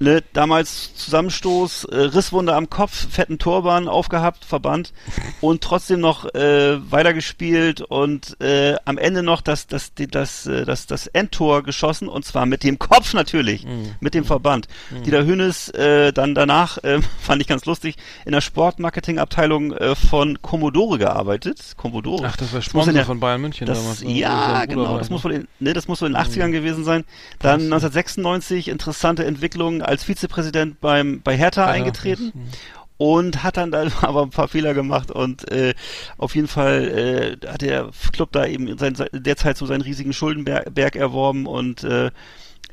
Ne, 0.00 0.22
damals 0.32 0.94
Zusammenstoß, 0.96 1.84
äh, 1.84 1.96
Risswunde 1.96 2.54
am 2.54 2.68
Kopf, 2.68 3.06
fetten 3.10 3.38
Turban 3.38 3.86
aufgehabt, 3.88 4.44
verbannt 4.44 4.92
und 5.40 5.62
trotzdem 5.62 6.00
noch 6.00 6.24
äh, 6.34 6.78
weitergespielt 6.90 7.80
und 7.80 8.40
äh, 8.40 8.74
am 8.84 8.98
Ende 8.98 9.22
noch 9.22 9.40
das 9.40 9.66
das 9.68 9.92
das 9.94 10.46
äh, 10.46 10.64
das 10.64 10.86
das 10.86 11.06
Endtor 11.06 11.62
geschossen 11.62 12.08
und 12.08 12.24
zwar 12.24 12.44
mit 12.46 12.64
dem 12.64 12.78
Kopf 12.78 13.14
natürlich, 13.14 13.62
Hm. 13.62 13.94
mit 14.00 14.14
dem 14.14 14.24
Verband. 14.24 14.66
Dieter 15.06 15.24
Hönes 15.24 15.68
äh, 15.70 16.12
dann 16.12 16.34
danach 16.34 16.78
äh, 16.82 17.00
fand 17.20 17.40
ich 17.40 17.46
ganz 17.48 17.64
lustig 17.64 17.96
in 18.26 18.32
der 18.32 18.40
Sportmarketingabteilung 18.40 19.72
äh, 19.72 19.94
von 19.94 20.40
Commodore 20.42 20.98
gearbeitet. 20.98 21.74
Commodore. 21.76 22.26
Ach, 22.26 22.36
das 22.36 22.52
war 22.52 22.62
Sponsor 22.62 22.92
der- 22.92 23.04
von 23.06 23.20
Bayern 23.20 23.40
München 23.40 23.66
das, 23.66 23.78
damals. 23.80 24.02
ne? 24.02 24.12
Ja, 24.12 24.64
genau, 24.66 24.98
das 24.98 25.10
muss, 25.10 25.24
wohl 25.24 25.32
in, 25.32 25.48
ne, 25.60 25.72
das 25.72 25.88
muss 25.88 26.00
wohl 26.02 26.08
in 26.08 26.14
den 26.14 26.22
80ern 26.22 26.50
gewesen 26.50 26.84
sein. 26.84 27.04
Dann 27.38 27.60
1996 27.62 28.68
interessante 28.68 29.24
Entwicklung 29.24 29.82
als 29.84 30.04
Vizepräsident 30.04 30.80
beim, 30.80 31.20
bei 31.22 31.36
Hertha 31.36 31.66
Ja, 31.66 31.70
eingetreten 31.70 32.32
das, 32.34 32.42
hm. 32.42 32.48
und 32.96 33.42
hat 33.42 33.56
dann 33.56 33.70
da 33.70 33.86
aber 34.02 34.22
ein 34.22 34.30
paar 34.30 34.48
Fehler 34.48 34.74
gemacht 34.74 35.10
und 35.10 35.50
äh, 35.50 35.74
auf 36.18 36.34
jeden 36.34 36.48
Fall 36.48 37.38
äh, 37.42 37.46
hat 37.46 37.62
der 37.62 37.90
Club 38.12 38.32
da 38.32 38.46
eben 38.46 38.76
sein, 38.78 38.94
derzeit 39.12 39.56
so 39.56 39.66
seinen 39.66 39.82
riesigen 39.82 40.12
Schuldenberg 40.12 40.74
Berg 40.74 40.96
erworben 40.96 41.46
und 41.46 41.84
äh, 41.84 42.10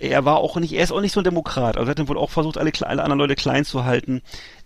er 0.01 0.25
war 0.25 0.37
auch 0.37 0.57
nicht, 0.57 0.73
er 0.73 0.83
ist 0.83 0.91
auch 0.91 1.01
nicht 1.01 1.11
so 1.11 1.19
ein 1.19 1.25
Demokrat. 1.25 1.77
Also 1.77 1.87
er 1.87 1.91
hat 1.91 1.99
dann 1.99 2.07
wohl 2.07 2.17
auch 2.17 2.31
versucht, 2.31 2.57
alle, 2.57 2.71
alle 2.81 3.03
anderen 3.03 3.19
Leute 3.19 3.35
klein 3.35 3.65
zu 3.65 3.85
halten. 3.85 4.21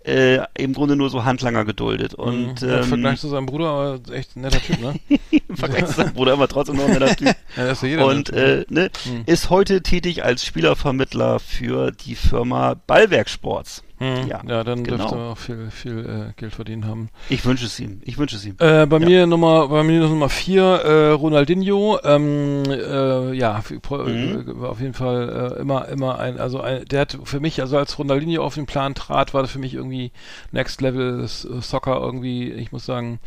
Äh, 0.06 0.38
Im 0.56 0.72
Grunde 0.72 0.94
nur 0.94 1.10
so 1.10 1.24
Handlanger 1.24 1.64
geduldet. 1.64 2.14
Und 2.14 2.62
Mhm. 2.62 2.68
Im 2.68 2.74
ähm, 2.74 2.84
Vergleich 2.84 3.20
zu 3.20 3.28
seinem 3.28 3.46
Bruder, 3.46 3.66
aber 3.66 4.14
echt 4.14 4.36
ein 4.36 4.42
netter 4.42 4.60
Typ, 4.60 4.80
ne? 4.80 4.94
im 5.48 5.56
Vergleich 5.56 5.86
zu 5.86 5.92
seinem 5.94 6.12
Bruder 6.14 6.34
immer 6.34 6.46
trotzdem 6.46 6.76
noch 6.76 6.84
ein 6.84 6.92
netter 6.92 7.16
Typ. 7.16 7.26
Ja, 7.56 7.64
das 7.64 7.78
ist 7.78 7.82
ja 7.82 7.88
jeder. 7.88 8.06
Und 8.06 8.30
ne? 8.32 8.38
äh, 8.38 8.64
ne, 8.68 8.90
Hm. 9.04 9.22
ist 9.26 9.50
heute 9.50 9.82
tätig 9.82 10.24
als 10.24 10.44
Spielervermittler 10.44 11.40
für 11.40 11.90
die 11.90 12.14
Firma 12.14 12.74
Ballwerk 12.86 13.28
Sports. 13.28 13.82
Hm. 13.98 14.26
ja, 14.28 14.42
ja, 14.46 14.62
dann 14.62 14.84
genau. 14.84 14.98
dürfte 14.98 15.16
er 15.16 15.22
auch 15.32 15.38
viel, 15.38 15.70
viel 15.70 15.98
äh, 16.00 16.32
Geld 16.38 16.52
verdient 16.54 16.84
haben. 16.84 17.08
Ich 17.30 17.46
wünsche 17.46 17.64
es 17.64 17.80
ihm. 17.80 18.00
Ich 18.04 18.18
wünsche 18.18 18.36
es 18.36 18.44
ihm. 18.44 18.54
Äh, 18.58 18.84
bei 18.86 18.98
mir 18.98 19.26
Nummer, 19.26 19.68
bei 19.68 19.82
mir 19.84 20.00
Nummer 20.00 20.28
vier, 20.28 20.62
äh, 20.62 21.10
Ronaldinho, 21.12 21.98
ähm, 22.04 22.64
äh, 22.68 23.32
ja, 23.32 23.62
Mhm. 23.70 24.44
äh, 24.48 24.60
war 24.60 24.70
auf 24.70 24.80
jeden 24.82 24.92
Fall 24.92 25.54
äh, 25.56 25.60
immer, 25.60 25.88
immer 25.88 26.18
ein, 26.18 26.38
also 26.38 26.60
ein, 26.60 26.84
der 26.84 27.00
hat 27.00 27.18
für 27.24 27.40
mich, 27.40 27.62
also 27.62 27.78
als 27.78 27.98
Ronaldinho 27.98 28.42
auf 28.44 28.54
den 28.54 28.66
Plan 28.66 28.94
trat, 28.94 29.32
war 29.32 29.40
das 29.40 29.50
für 29.50 29.58
mich 29.58 29.72
irgendwie 29.72 30.12
Next 30.52 30.82
Level 30.82 31.26
Soccer 31.26 31.98
irgendwie, 31.98 32.50
ich 32.52 32.72
muss 32.72 32.84
sagen, 32.84 33.18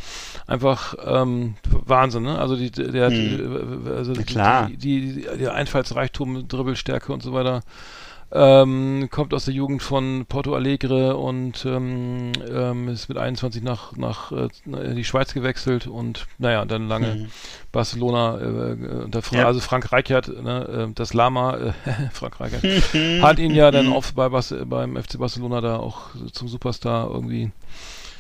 einfach 0.46 0.94
ähm, 1.04 1.56
Wahnsinn, 1.86 2.24
ne? 2.24 2.38
Also 2.38 2.56
die, 2.56 2.70
der 2.70 3.08
hat, 3.08 3.14
Mhm. 3.14 3.86
äh, 3.88 3.90
also. 3.90 4.14
Die, 4.14 4.24
die, 4.78 4.78
die, 4.78 5.22
der 5.40 5.54
Einfallsreichtum, 5.56 6.48
Dribbelstärke 6.48 7.12
und 7.12 7.24
so 7.24 7.34
weiter. 7.34 7.62
Ähm, 8.32 9.08
kommt 9.12 9.34
aus 9.34 9.46
der 9.46 9.56
Jugend 9.56 9.82
von 9.82 10.26
Porto 10.30 10.54
Alegre 10.54 11.18
und 11.18 11.66
ähm, 11.66 12.32
ähm, 12.48 12.88
ist 12.88 13.10
mit 13.10 13.18
21 13.18 13.64
nach, 13.64 13.96
nach 13.98 14.32
äh, 14.32 14.50
die 14.94 15.04
Schweiz 15.04 15.34
gewechselt 15.34 15.88
und 15.88 16.28
naja, 16.38 16.64
dann 16.66 16.88
lange 16.88 17.16
Mhm. 17.16 17.28
Barcelona, 17.72 18.38
äh, 18.40 19.04
unter 19.04 19.24
Fra 19.24 19.38
Ja. 19.40 19.48
also 19.48 19.60
Frank 19.60 19.92
Reichert, 19.92 20.28
ne, 20.28 20.88
äh, 20.90 20.94
das 20.94 21.16
Lama, 21.16 21.58
äh, 21.58 21.74
Frank 22.14 22.40
Reichert, 22.40 22.64
hat 23.22 23.40
ihn 23.40 23.56
ja 23.56 23.70
Mhm. 23.70 23.74
dann 23.74 23.88
auf, 23.88 24.14
bei 24.14 24.30
Bas 24.30 24.54
beim 24.66 24.96
FC 24.96 25.18
Barcelona 25.18 25.60
da 25.62 25.78
auch 25.78 26.10
zum 26.32 26.48
Superstar 26.48 27.10
irgendwie 27.10 27.52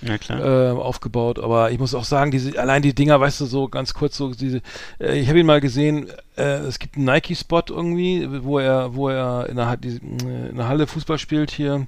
Ja, 0.02 0.16
äh, 0.40 0.72
aufgebaut. 0.72 1.40
Aber 1.40 1.72
ich 1.72 1.80
muss 1.80 1.96
auch 1.96 2.04
sagen, 2.04 2.32
diese, 2.32 2.60
allein 2.60 2.82
die 2.82 2.96
Dinger, 2.96 3.20
weißt 3.20 3.42
du, 3.42 3.46
so 3.46 3.68
ganz 3.68 3.94
kurz, 3.94 4.18
so 4.18 4.34
diese, 4.34 4.62
äh, 5.00 5.20
ich 5.20 5.28
habe 5.28 5.40
ihn 5.40 5.46
mal 5.46 5.62
gesehen, 5.62 6.08
äh, 6.38 6.60
es 6.60 6.80
gibt 6.80 6.96
einen 6.96 7.06
Nike-Spot 7.06 7.64
irgendwie, 7.70 8.28
wo 8.44 8.60
er, 8.60 8.96
wo 8.96 9.10
er 9.10 9.48
in 9.50 9.58
der, 9.58 9.78
äh, 9.84 10.50
in 10.50 10.56
der 10.56 10.68
Halle 10.68 10.88
Fußball 10.88 11.18
spielt 11.18 11.52
hier. 11.52 11.88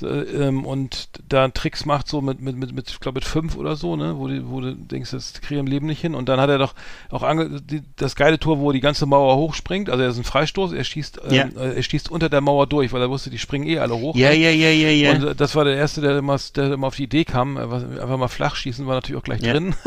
So, 0.00 0.08
ähm, 0.08 0.64
und 0.64 1.08
da 1.28 1.46
Tricks 1.48 1.84
macht 1.84 2.08
so 2.08 2.20
mit 2.22 2.40
mit 2.40 2.56
mit 2.56 2.72
mit 2.74 2.88
ich 2.90 3.00
glaube 3.00 3.16
mit 3.16 3.24
fünf 3.24 3.56
oder 3.56 3.76
so 3.76 3.96
ne 3.96 4.16
wo 4.18 4.28
die 4.28 4.48
wo 4.48 4.60
du 4.60 4.74
denkst 4.74 5.10
das 5.10 5.34
kriege 5.34 5.54
ich 5.56 5.60
im 5.60 5.66
Leben 5.66 5.86
nicht 5.86 6.00
hin 6.00 6.14
und 6.14 6.28
dann 6.28 6.40
hat 6.40 6.48
er 6.48 6.58
doch 6.58 6.74
auch 7.10 7.22
ange 7.22 7.60
die, 7.60 7.82
das 7.96 8.16
geile 8.16 8.38
Tor 8.38 8.58
wo 8.60 8.70
er 8.70 8.72
die 8.72 8.80
ganze 8.80 9.04
Mauer 9.06 9.36
hochspringt 9.36 9.90
also 9.90 10.02
er 10.02 10.08
ist 10.08 10.16
ein 10.18 10.24
Freistoß 10.24 10.72
er 10.72 10.84
schießt 10.84 11.20
ähm, 11.28 11.34
Ja. 11.34 11.44
äh, 11.62 11.76
er 11.76 11.82
schießt 11.82 12.10
unter 12.10 12.28
der 12.30 12.40
Mauer 12.40 12.66
durch 12.66 12.92
weil 12.92 13.02
er 13.02 13.10
wusste 13.10 13.30
die 13.30 13.38
springen 13.38 13.66
eh 13.68 13.78
alle 13.78 13.94
hoch 13.94 14.16
ja, 14.16 14.30
ne? 14.30 14.36
ja, 14.36 14.50
ja, 14.50 14.70
ja, 14.70 14.88
ja. 14.88 15.10
Und 15.12 15.22
äh, 15.24 15.34
das 15.34 15.54
war 15.54 15.64
der 15.64 15.76
erste, 15.76 16.00
der 16.00 16.16
immer, 16.18 16.38
der 16.56 16.72
immer 16.72 16.86
auf 16.86 16.96
die 16.96 17.04
Idee 17.04 17.24
kam, 17.24 17.56
äh, 17.56 17.60
einfach 17.60 18.16
mal 18.16 18.28
flach 18.28 18.56
schießen, 18.56 18.86
war 18.86 18.94
natürlich 18.94 19.20
auch 19.20 19.24
gleich 19.24 19.42
Ja. 19.42 19.52
drin. 19.52 19.74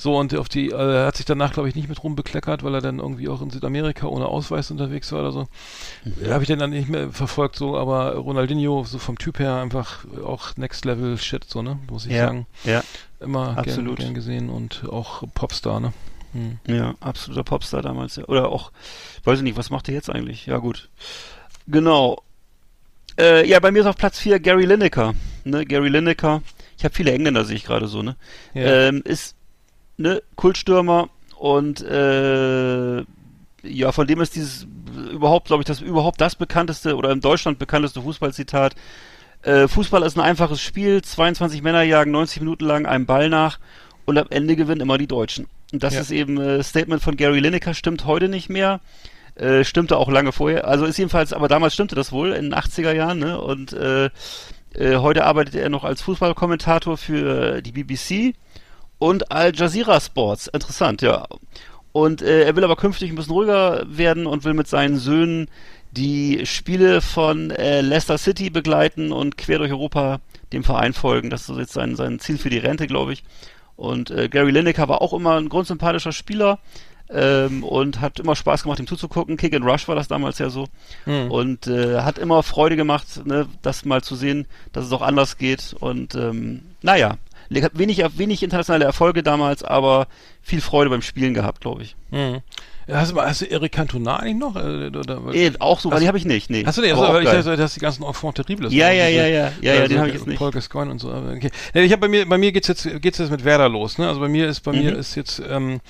so, 0.00 0.16
und 0.16 0.32
auf 0.36 0.48
die, 0.48 0.70
äh, 0.70 0.74
er 0.74 1.06
hat 1.06 1.16
sich 1.16 1.26
danach, 1.26 1.52
glaube 1.52 1.68
ich, 1.68 1.74
nicht 1.74 1.88
mit 1.88 2.04
rumbekleckert, 2.04 2.62
weil 2.62 2.72
er 2.72 2.80
dann 2.80 3.00
irgendwie 3.00 3.28
auch 3.28 3.42
in 3.42 3.50
Südamerika 3.50 4.06
ohne 4.06 4.26
Ausweis 4.26 4.70
unterwegs 4.70 5.10
war 5.10 5.22
oder 5.22 5.32
so. 5.32 5.48
Mhm. 6.04 6.30
Habe 6.30 6.44
ich 6.44 6.46
den 6.46 6.60
dann 6.60 6.70
nicht 6.70 6.88
mehr 6.88 7.10
verfolgt, 7.10 7.56
so, 7.56 7.76
aber 7.76 8.14
Ronaldinho, 8.14 8.84
so 8.84 8.98
vom 8.98 9.18
Typ 9.18 9.40
her, 9.40 9.56
einfach 9.56 10.04
auch 10.24 10.56
Next 10.56 10.84
Level 10.84 11.18
Shit, 11.18 11.46
so, 11.48 11.62
ne? 11.62 11.80
Muss 11.90 12.06
ich 12.06 12.12
ja, 12.12 12.26
sagen. 12.26 12.46
ja, 12.62 12.84
Immer 13.18 13.46
gern, 13.46 13.58
Absolut. 13.58 13.98
gern 13.98 14.14
gesehen 14.14 14.50
und 14.50 14.84
auch 14.88 15.24
Popstar, 15.34 15.80
ne? 15.80 15.92
Hm. 16.32 16.58
ja, 16.68 16.94
absoluter 17.00 17.42
Popstar 17.42 17.82
damals. 17.82 18.14
Ja. 18.14 18.24
Oder 18.26 18.50
auch, 18.50 18.70
weiß 19.24 19.38
ich 19.38 19.42
nicht, 19.42 19.56
was 19.56 19.70
macht 19.70 19.88
er 19.88 19.94
jetzt 19.94 20.10
eigentlich? 20.10 20.46
Ja, 20.46 20.58
gut. 20.58 20.90
Genau. 21.66 22.22
Äh, 23.18 23.48
ja, 23.48 23.58
bei 23.58 23.72
mir 23.72 23.80
ist 23.80 23.86
auf 23.86 23.96
Platz 23.96 24.20
4 24.20 24.38
Gary 24.38 24.64
Lineker. 24.64 25.14
Ne, 25.42 25.66
Gary 25.66 25.88
Lineker. 25.88 26.42
Ich 26.76 26.84
habe 26.84 26.94
viele 26.94 27.10
Engländer, 27.10 27.44
sehe 27.44 27.56
ich 27.56 27.64
gerade 27.64 27.88
so, 27.88 28.02
ne? 28.02 28.14
Ja. 28.54 28.88
Ähm, 28.88 29.02
ist 29.04 29.34
ne 29.98 30.22
Kultstürmer 30.36 31.08
und 31.36 31.82
äh, 31.82 33.04
ja, 33.62 33.92
von 33.92 34.06
dem 34.06 34.20
ist 34.20 34.34
dieses 34.36 34.66
überhaupt, 35.12 35.48
glaube 35.48 35.62
ich, 35.62 35.66
das 35.66 35.80
überhaupt 35.80 36.20
das 36.20 36.34
bekannteste 36.36 36.96
oder 36.96 37.10
in 37.10 37.20
Deutschland 37.20 37.58
bekannteste 37.58 38.00
Fußballzitat. 38.02 38.74
Äh, 39.42 39.68
Fußball 39.68 40.02
ist 40.02 40.16
ein 40.16 40.22
einfaches 40.22 40.60
Spiel, 40.60 41.02
22 41.02 41.62
Männer 41.62 41.82
jagen 41.82 42.10
90 42.10 42.40
Minuten 42.40 42.64
lang 42.64 42.86
einem 42.86 43.06
Ball 43.06 43.28
nach 43.28 43.58
und 44.06 44.18
am 44.18 44.26
Ende 44.30 44.56
gewinnen 44.56 44.80
immer 44.80 44.98
die 44.98 45.06
Deutschen. 45.06 45.46
Und 45.72 45.82
das 45.82 45.94
Ja. 45.94 46.00
ist 46.00 46.10
eben 46.10 46.40
äh, 46.40 46.62
Statement 46.62 47.02
von 47.02 47.16
Gary 47.16 47.40
Lineker, 47.40 47.74
stimmt 47.74 48.06
heute 48.06 48.28
nicht 48.28 48.48
mehr. 48.48 48.80
Äh, 49.34 49.62
stimmte 49.64 49.96
auch 49.98 50.08
lange 50.10 50.32
vorher. 50.32 50.66
Also 50.66 50.84
ist 50.86 50.98
jedenfalls, 50.98 51.32
aber 51.32 51.46
damals 51.46 51.74
stimmte 51.74 51.94
das 51.94 52.10
wohl 52.10 52.32
in 52.32 52.46
den 52.50 52.54
80er 52.54 52.92
Jahren, 52.92 53.20
ne? 53.20 53.40
Und 53.40 53.72
äh, 53.72 54.06
äh, 54.74 54.96
heute 54.96 55.24
arbeitet 55.24 55.54
er 55.54 55.68
noch 55.68 55.84
als 55.84 56.02
Fußballkommentator 56.02 56.96
für 56.96 57.62
die 57.62 57.70
BBC 57.70 58.34
und 58.98 59.30
Al 59.30 59.54
Jazeera 59.54 60.00
Sports. 60.00 60.48
Interessant, 60.48 61.02
ja. 61.02 61.26
Und 61.92 62.22
äh, 62.22 62.44
er 62.44 62.56
will 62.56 62.64
aber 62.64 62.76
künftig 62.76 63.10
ein 63.10 63.16
bisschen 63.16 63.32
ruhiger 63.32 63.84
werden 63.88 64.26
und 64.26 64.44
will 64.44 64.54
mit 64.54 64.68
seinen 64.68 64.98
Söhnen 64.98 65.48
die 65.90 66.44
Spiele 66.44 67.00
von 67.00 67.50
äh, 67.50 67.80
Leicester 67.80 68.18
City 68.18 68.50
begleiten 68.50 69.10
und 69.10 69.38
quer 69.38 69.58
durch 69.58 69.72
Europa 69.72 70.20
dem 70.52 70.64
Verein 70.64 70.92
folgen. 70.92 71.30
Das 71.30 71.48
ist 71.48 71.56
jetzt 71.56 71.72
sein, 71.72 71.96
sein 71.96 72.20
Ziel 72.20 72.38
für 72.38 72.50
die 72.50 72.58
Rente, 72.58 72.86
glaube 72.86 73.12
ich. 73.12 73.24
Und 73.76 74.10
äh, 74.10 74.28
Gary 74.28 74.50
Lineker 74.50 74.88
war 74.88 75.00
auch 75.00 75.12
immer 75.12 75.36
ein 75.36 75.48
grundsympathischer 75.48 76.12
Spieler. 76.12 76.58
Ähm, 77.10 77.64
und 77.64 78.02
hat 78.02 78.20
immer 78.20 78.36
Spaß 78.36 78.64
gemacht, 78.64 78.80
ihm 78.80 78.86
zuzugucken. 78.86 79.38
Kick 79.38 79.54
and 79.54 79.64
Rush 79.64 79.88
war 79.88 79.94
das 79.94 80.08
damals 80.08 80.38
ja 80.38 80.50
so. 80.50 80.66
Hm. 81.04 81.30
Und 81.30 81.66
äh, 81.66 82.02
hat 82.02 82.18
immer 82.18 82.42
Freude 82.42 82.76
gemacht, 82.76 83.24
ne, 83.24 83.46
das 83.62 83.86
mal 83.86 84.02
zu 84.02 84.14
sehen, 84.14 84.46
dass 84.72 84.84
es 84.84 84.92
auch 84.92 85.00
anders 85.00 85.38
geht. 85.38 85.74
Und 85.80 86.14
ähm, 86.14 86.64
naja, 86.82 87.16
wenig, 87.50 88.02
wenig 88.16 88.42
internationale 88.42 88.84
Erfolge 88.84 89.22
damals, 89.22 89.62
aber 89.62 90.06
viel 90.42 90.60
Freude 90.60 90.90
beim 90.90 91.02
Spielen 91.02 91.34
gehabt, 91.34 91.60
glaube 91.60 91.82
ich. 91.82 91.96
Mhm. 92.10 92.40
Hast, 92.90 93.12
du, 93.12 93.20
hast 93.20 93.42
du 93.42 93.50
Eric 93.50 93.72
Cantona 93.72 94.16
eigentlich 94.16 94.36
noch? 94.36 94.56
Äh, 94.56 94.86
Oder, 94.88 95.20
Eh, 95.34 95.52
auch 95.58 95.78
so, 95.78 95.90
weil 95.90 96.00
die 96.00 96.08
habe 96.08 96.16
ich 96.16 96.24
nicht. 96.24 96.48
Nee. 96.48 96.64
Hast 96.64 96.78
du? 96.78 96.82
Aber 96.82 97.02
Also, 97.02 97.12
weil 97.12 97.22
ich 97.24 97.28
dachte, 97.30 97.56
dass 97.58 97.74
die 97.74 97.80
ganzen 97.80 98.02
Enfants 98.02 98.36
terribles. 98.36 98.72
Ja, 98.72 98.86
waren, 98.86 98.96
ja, 98.96 99.08
ja, 99.08 99.26
ja, 99.26 99.52
ja, 99.60 99.74
ja, 99.74 99.86
den 99.88 99.98
habe 99.98 100.08
ich 100.08 100.14
jetzt 100.14 100.26
nicht. 100.26 100.38
Paul 100.38 100.52
Gascoigne 100.52 100.90
und 100.90 100.98
so. 100.98 101.10
aber 101.12 101.32
Okay. 101.32 101.50
Ich 101.74 101.92
habe 101.92 102.00
bei 102.00 102.08
mir, 102.08 102.26
bei 102.26 102.38
mir 102.38 102.50
geht's 102.50 102.68
jetzt, 102.68 102.88
geht's 103.02 103.18
jetzt 103.18 103.30
mit 103.30 103.44
Werder 103.44 103.68
los. 103.68 103.98
Ne? 103.98 104.08
Also 104.08 104.20
bei 104.20 104.28
mir 104.28 104.48
ist, 104.48 104.60
bei 104.60 104.72
mir 104.72 104.92
Mhm. 104.92 104.98
ist 105.00 105.16
jetzt 105.16 105.42
ähm, 105.46 105.80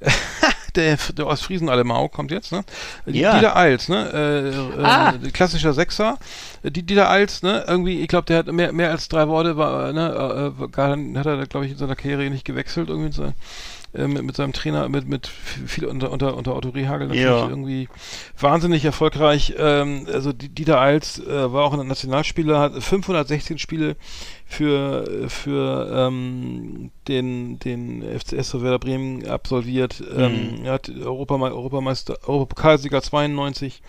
der, 0.76 0.96
der 1.16 1.26
Ostfriesen 1.26 1.68
Alemau 1.68 2.08
kommt 2.08 2.30
jetzt. 2.30 2.52
Ne? 2.52 2.62
Die- 3.06 3.20
Ja. 3.20 3.34
Dieter 3.34 3.56
Eils, 3.56 3.88
ne? 3.88 4.10
Äh, 4.12 4.80
äh, 4.80 4.84
Ah. 4.84 5.14
klassischer 5.32 5.72
Sechser. 5.72 6.18
Die 6.62 6.82
Dieter 6.82 7.10
Eils, 7.10 7.42
ne? 7.42 7.64
Irgendwie, 7.66 8.00
ich 8.00 8.08
glaube, 8.08 8.26
der 8.26 8.38
hat 8.38 8.46
mehr, 8.52 8.72
mehr 8.72 8.90
als 8.90 9.08
drei 9.08 9.28
Worte, 9.28 9.56
war, 9.56 9.88
äh, 9.88 9.92
ne? 9.92 10.52
Äh, 10.60 10.68
gar, 10.68 10.90
hat 10.90 11.26
er, 11.26 11.46
glaube 11.46 11.66
ich, 11.66 11.72
in 11.72 11.78
seiner 11.78 11.96
Karriere 11.96 12.28
nicht 12.30 12.44
gewechselt 12.44 12.88
irgendwie. 12.88 13.12
So 13.12 13.32
äh, 13.96 14.06
mit, 14.08 14.22
mit 14.24 14.36
seinem 14.36 14.52
Trainer, 14.52 14.88
mit, 14.88 15.08
mit 15.08 15.26
viel 15.26 15.86
unter, 15.86 16.10
unter, 16.12 16.36
unter 16.36 16.54
Otto 16.56 16.68
Rehagel 16.70 17.08
natürlich 17.08 17.24
Ja. 17.26 17.48
irgendwie 17.48 17.88
wahnsinnig 18.38 18.84
erfolgreich. 18.84 19.54
Ähm, 19.58 20.06
also 20.12 20.32
die- 20.32 20.48
Dieter 20.48 20.80
Eils 20.80 21.18
äh, 21.18 21.52
war 21.52 21.64
auch 21.64 21.78
ein 21.78 21.86
Nationalspieler, 21.86 22.58
hat 22.60 22.82
516 22.82 23.58
Spiele 23.58 23.96
für, 24.48 25.26
für 25.28 25.90
ähm, 25.92 26.90
den, 27.08 27.58
den 27.58 28.02
FCS 28.02 28.50
so 28.50 28.62
Werder 28.62 28.78
Bremen 28.78 29.26
absolviert. 29.26 30.02
Ähm, 30.16 30.60
er 30.64 30.74
hat 30.74 30.88
Europame 30.88 31.46
Europameister, 31.46 32.16
Europapokalsieger 32.26 33.02
92, 33.02 33.82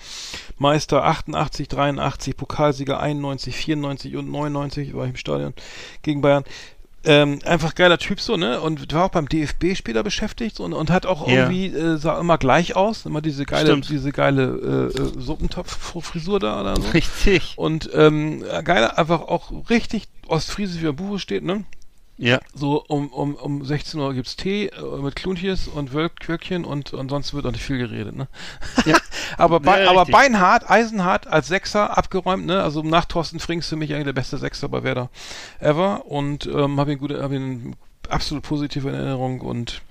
Meister 0.57 1.03
88, 1.03 1.67
83, 1.67 2.35
Pokalsieger 2.35 2.99
91, 2.99 3.55
94 3.55 4.15
und 4.15 4.31
99, 4.31 4.95
war 4.95 5.03
ich 5.05 5.11
im 5.11 5.15
Stadion 5.17 5.53
gegen 6.01 6.21
Bayern. 6.21 6.43
Ähm, 7.03 7.39
einfach 7.45 7.75
geiler 7.75 7.97
Typ 7.97 8.19
so, 8.19 8.35
ne? 8.37 8.59
Und 8.59 8.91
war 8.93 9.05
auch 9.05 9.09
beim 9.11 9.29
DFB 9.29 9.75
später 9.75 10.03
beschäftigt 10.03 10.59
und, 10.59 10.73
und 10.73 10.89
hat 10.89 11.05
auch 11.05 11.27
Ja. 11.27 11.49
irgendwie, 11.49 11.67
äh, 11.67 11.97
sah 11.97 12.19
immer 12.19 12.37
gleich 12.37 12.75
aus, 12.75 13.05
immer 13.05 13.21
diese 13.21 13.45
geile, 13.45 13.67
Stimmt. 13.67 13.89
diese 13.89 14.11
geile 14.11 14.91
äh, 14.93 14.97
äh, 14.97 15.11
Suppentopf-Frisur 15.21 16.39
da 16.39 16.59
oder 16.61 16.75
so. 16.75 16.89
Richtig. 16.89 17.53
Und 17.55 17.89
ähm, 17.93 18.43
geiler, 18.63 18.97
einfach 18.97 19.21
auch 19.21 19.51
richtig 19.69 20.07
ostfriesisch, 20.27 20.81
wie 20.81 20.87
im 20.87 20.95
Buche 20.95 21.19
steht, 21.19 21.43
ne? 21.43 21.63
Ja. 22.17 22.39
So 22.53 22.83
um, 22.87 23.09
um, 23.09 23.35
um 23.35 23.63
16 23.63 23.99
Uhr 23.99 24.13
gibt's 24.13 24.35
Tee 24.35 24.67
äh, 24.67 25.01
mit 25.01 25.15
Kluntjes 25.15 25.67
und 25.67 25.93
Wölkwöckchen 25.93 26.65
und, 26.65 26.93
und 26.93 27.09
sonst 27.09 27.33
wird 27.33 27.45
auch 27.45 27.51
nicht 27.51 27.63
viel 27.63 27.77
geredet, 27.77 28.15
ne? 28.15 28.27
Ja. 28.85 28.97
aber, 29.37 29.59
bei, 29.59 29.83
Ja, 29.83 29.91
aber 29.91 30.01
richtig. 30.01 30.15
beinhart, 30.15 30.69
eisenhart 30.69 31.27
als 31.27 31.47
Sechser 31.47 31.95
abgeräumt, 31.95 32.45
ne? 32.45 32.63
Also 32.63 32.81
nach 32.81 33.05
Thorsten 33.05 33.39
Frings 33.39 33.67
für 33.67 33.75
mich 33.75 33.93
eigentlich 33.93 34.05
der 34.05 34.13
beste 34.13 34.37
Sechser 34.37 34.67
bei 34.67 34.83
Werder 34.83 35.09
ever 35.59 36.05
und 36.07 36.47
ähm, 36.47 36.79
habe 36.79 36.93
ihn 36.93 36.97
gut, 36.97 37.13
habe 37.13 37.35
ihn 37.35 37.75
absolut 38.09 38.43
positive 38.43 38.89
Erinnerung 38.89 39.41
und 39.41 39.81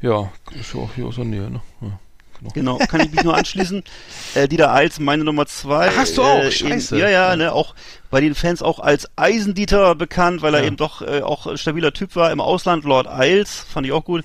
ja, 0.00 0.32
ist 0.58 0.72
ja 0.74 0.80
auch 0.80 0.94
hier 0.94 1.06
aus 1.06 1.16
der 1.16 1.26
Nähe, 1.26 1.50
ne? 1.50 1.60
Ja, 1.82 1.98
genau. 2.40 2.76
Genau, 2.78 2.86
kann 2.86 3.00
ich 3.00 3.10
mich 3.12 3.22
nur 3.24 3.36
anschließen. 3.36 3.82
Äh, 4.34 4.46
Dieter 4.46 4.72
Eils, 4.72 5.00
meine 5.00 5.24
Nummer 5.24 5.46
zwei. 5.46 5.88
Ach, 5.88 5.96
hast 5.96 6.16
du 6.16 6.22
auch? 6.22 6.38
Äh, 6.38 6.52
Scheiße. 6.52 6.94
Eben, 6.94 7.02
ja, 7.02 7.10
ja, 7.10 7.30
Ja. 7.30 7.36
ne, 7.36 7.52
auch 7.52 7.74
bei 8.10 8.20
den 8.20 8.36
Fans 8.36 8.62
auch 8.62 8.78
als 8.78 9.08
Eisendieter 9.16 9.96
bekannt, 9.96 10.40
weil 10.40 10.54
er 10.54 10.60
Ja. 10.60 10.66
eben 10.68 10.76
doch 10.76 11.02
äh, 11.02 11.22
auch 11.22 11.56
stabiler 11.56 11.92
Typ 11.92 12.14
war. 12.14 12.30
Im 12.30 12.40
Ausland 12.40 12.84
Lord 12.84 13.08
Eils, 13.08 13.66
fand 13.68 13.86
ich 13.88 13.92
auch 13.92 14.04
gut. 14.04 14.24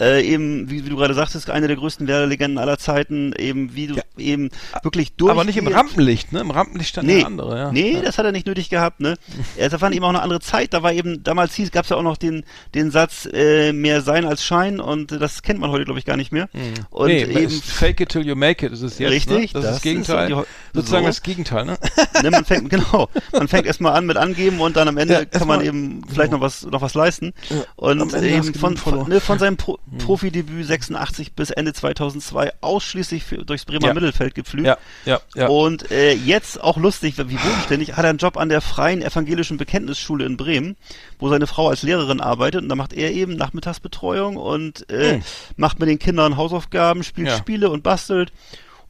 Äh, 0.00 0.22
eben, 0.26 0.70
wie, 0.70 0.84
wie 0.86 0.88
du 0.88 0.96
gerade 0.96 1.12
sagtest, 1.14 1.50
eine 1.50 1.66
der 1.66 1.76
größten 1.76 2.06
Werder-Legenden 2.08 2.56
aller 2.58 2.78
Zeiten, 2.78 3.34
eben 3.38 3.74
wie 3.74 3.88
du 3.88 3.94
Ja. 3.96 4.02
eben 4.16 4.48
wirklich 4.82 5.12
durch. 5.14 5.30
Aber 5.30 5.44
nicht 5.44 5.58
im 5.58 5.66
Rampenlicht, 5.66 6.32
ne? 6.32 6.40
Im 6.40 6.50
Rampenlicht 6.50 6.90
stand 6.90 7.06
Nee, 7.06 7.18
der 7.18 7.26
andere, 7.26 7.58
ja. 7.58 7.72
nee, 7.72 7.92
ja. 7.94 8.00
das 8.02 8.16
hat 8.16 8.24
er 8.24 8.32
nicht 8.32 8.46
nötig 8.46 8.70
gehabt, 8.70 9.00
ne? 9.00 9.16
Da 9.70 9.80
war 9.80 9.92
eben 9.92 10.04
auch 10.04 10.08
eine 10.08 10.22
andere 10.22 10.40
Zeit. 10.40 10.72
Da 10.72 10.82
war 10.82 10.92
eben, 10.92 11.22
damals 11.22 11.54
hieß, 11.54 11.70
gab's 11.72 11.90
ja 11.90 11.96
auch 11.96 12.02
noch 12.02 12.16
den, 12.16 12.44
den 12.74 12.90
Satz, 12.90 13.28
äh, 13.32 13.72
mehr 13.72 14.00
sein 14.00 14.24
als 14.24 14.42
Schein 14.44 14.80
und 14.80 15.12
das 15.12 15.42
kennt 15.42 15.60
man 15.60 15.70
heute, 15.70 15.84
glaube 15.84 15.98
ich, 15.98 16.04
gar 16.06 16.16
nicht 16.16 16.32
mehr. 16.32 16.48
Und 16.90 17.08
nee, 17.08 17.22
eben, 17.24 17.50
fake 17.50 18.00
it 18.00 18.08
till 18.08 18.26
you 18.26 18.34
make 18.34 18.64
it, 18.64 18.72
ist 18.72 18.82
es 18.82 18.98
jetzt, 18.98 19.10
Richtig, 19.12 19.52
ne? 19.54 19.60
Das, 19.60 19.64
ist 19.64 19.66
das 19.66 19.74
das 19.74 19.82
Gegenteil. 19.82 20.30
ist 20.32 20.46
sozusagen 20.72 21.02
so. 21.04 21.08
das 21.08 21.22
Gegenteil, 21.22 21.64
ne? 21.66 21.78
ne, 22.22 22.30
man 22.30 22.44
fängt, 22.44 22.70
genau, 22.70 23.08
man 23.32 23.46
fängt 23.48 23.66
erstmal 23.66 23.92
an 23.92 24.06
mit 24.06 24.16
angeben 24.16 24.60
und 24.60 24.76
dann 24.76 24.88
am 24.88 24.96
Ende 24.96 25.14
Ja, 25.14 25.24
kann 25.26 25.46
man 25.48 25.60
eben 25.62 26.02
vielleicht 26.12 26.32
noch 26.32 26.40
was, 26.40 26.64
noch 26.64 26.80
was 26.80 26.94
leisten. 26.94 27.32
Und 27.76 28.14
eben 28.14 28.54
von, 28.54 28.76
von, 28.76 29.08
ne, 29.08 29.20
von 29.20 29.38
seinem 29.38 29.56
Pro 29.56 29.78
Profidebüt 29.98 30.64
86 30.66 31.34
bis 31.34 31.50
Ende 31.50 31.72
2002 31.74 32.52
ausschließlich 32.62 33.24
für, 33.24 33.38
durchs 33.44 33.64
Bremer 33.66 33.88
Ja. 33.88 33.94
Mittelfeld 33.94 34.34
gepflügt. 34.34 34.66
Ja, 34.66 34.78
ja, 35.04 35.20
ja. 35.34 35.48
Und 35.48 35.90
äh, 35.90 36.12
jetzt 36.14 36.62
auch 36.62 36.76
lustig, 36.78 37.18
wie 37.18 37.34
bodenständig, 37.36 37.92
hat 37.96 38.04
er 38.04 38.10
einen 38.10 38.18
Job 38.18 38.36
an 38.38 38.48
der 38.48 38.60
Freien 38.60 39.02
Evangelischen 39.02 39.56
Bekenntnisschule 39.58 40.24
in 40.24 40.36
Bremen, 40.36 40.76
wo 41.18 41.28
seine 41.28 41.46
Frau 41.46 41.68
als 41.68 41.82
Lehrerin 41.82 42.20
arbeitet 42.20 42.62
und 42.62 42.68
da 42.68 42.74
macht 42.74 42.92
er 42.92 43.10
eben 43.12 43.36
Nachmittagsbetreuung 43.36 44.36
und 44.36 44.88
äh, 44.88 45.14
Hm. 45.14 45.22
macht 45.56 45.78
mit 45.80 45.88
den 45.88 45.98
Kindern 45.98 46.36
Hausaufgaben, 46.36 47.02
spielt 47.04 47.28
Ja. 47.28 47.36
Spiele 47.36 47.68
und 47.68 47.82
bastelt 47.82 48.32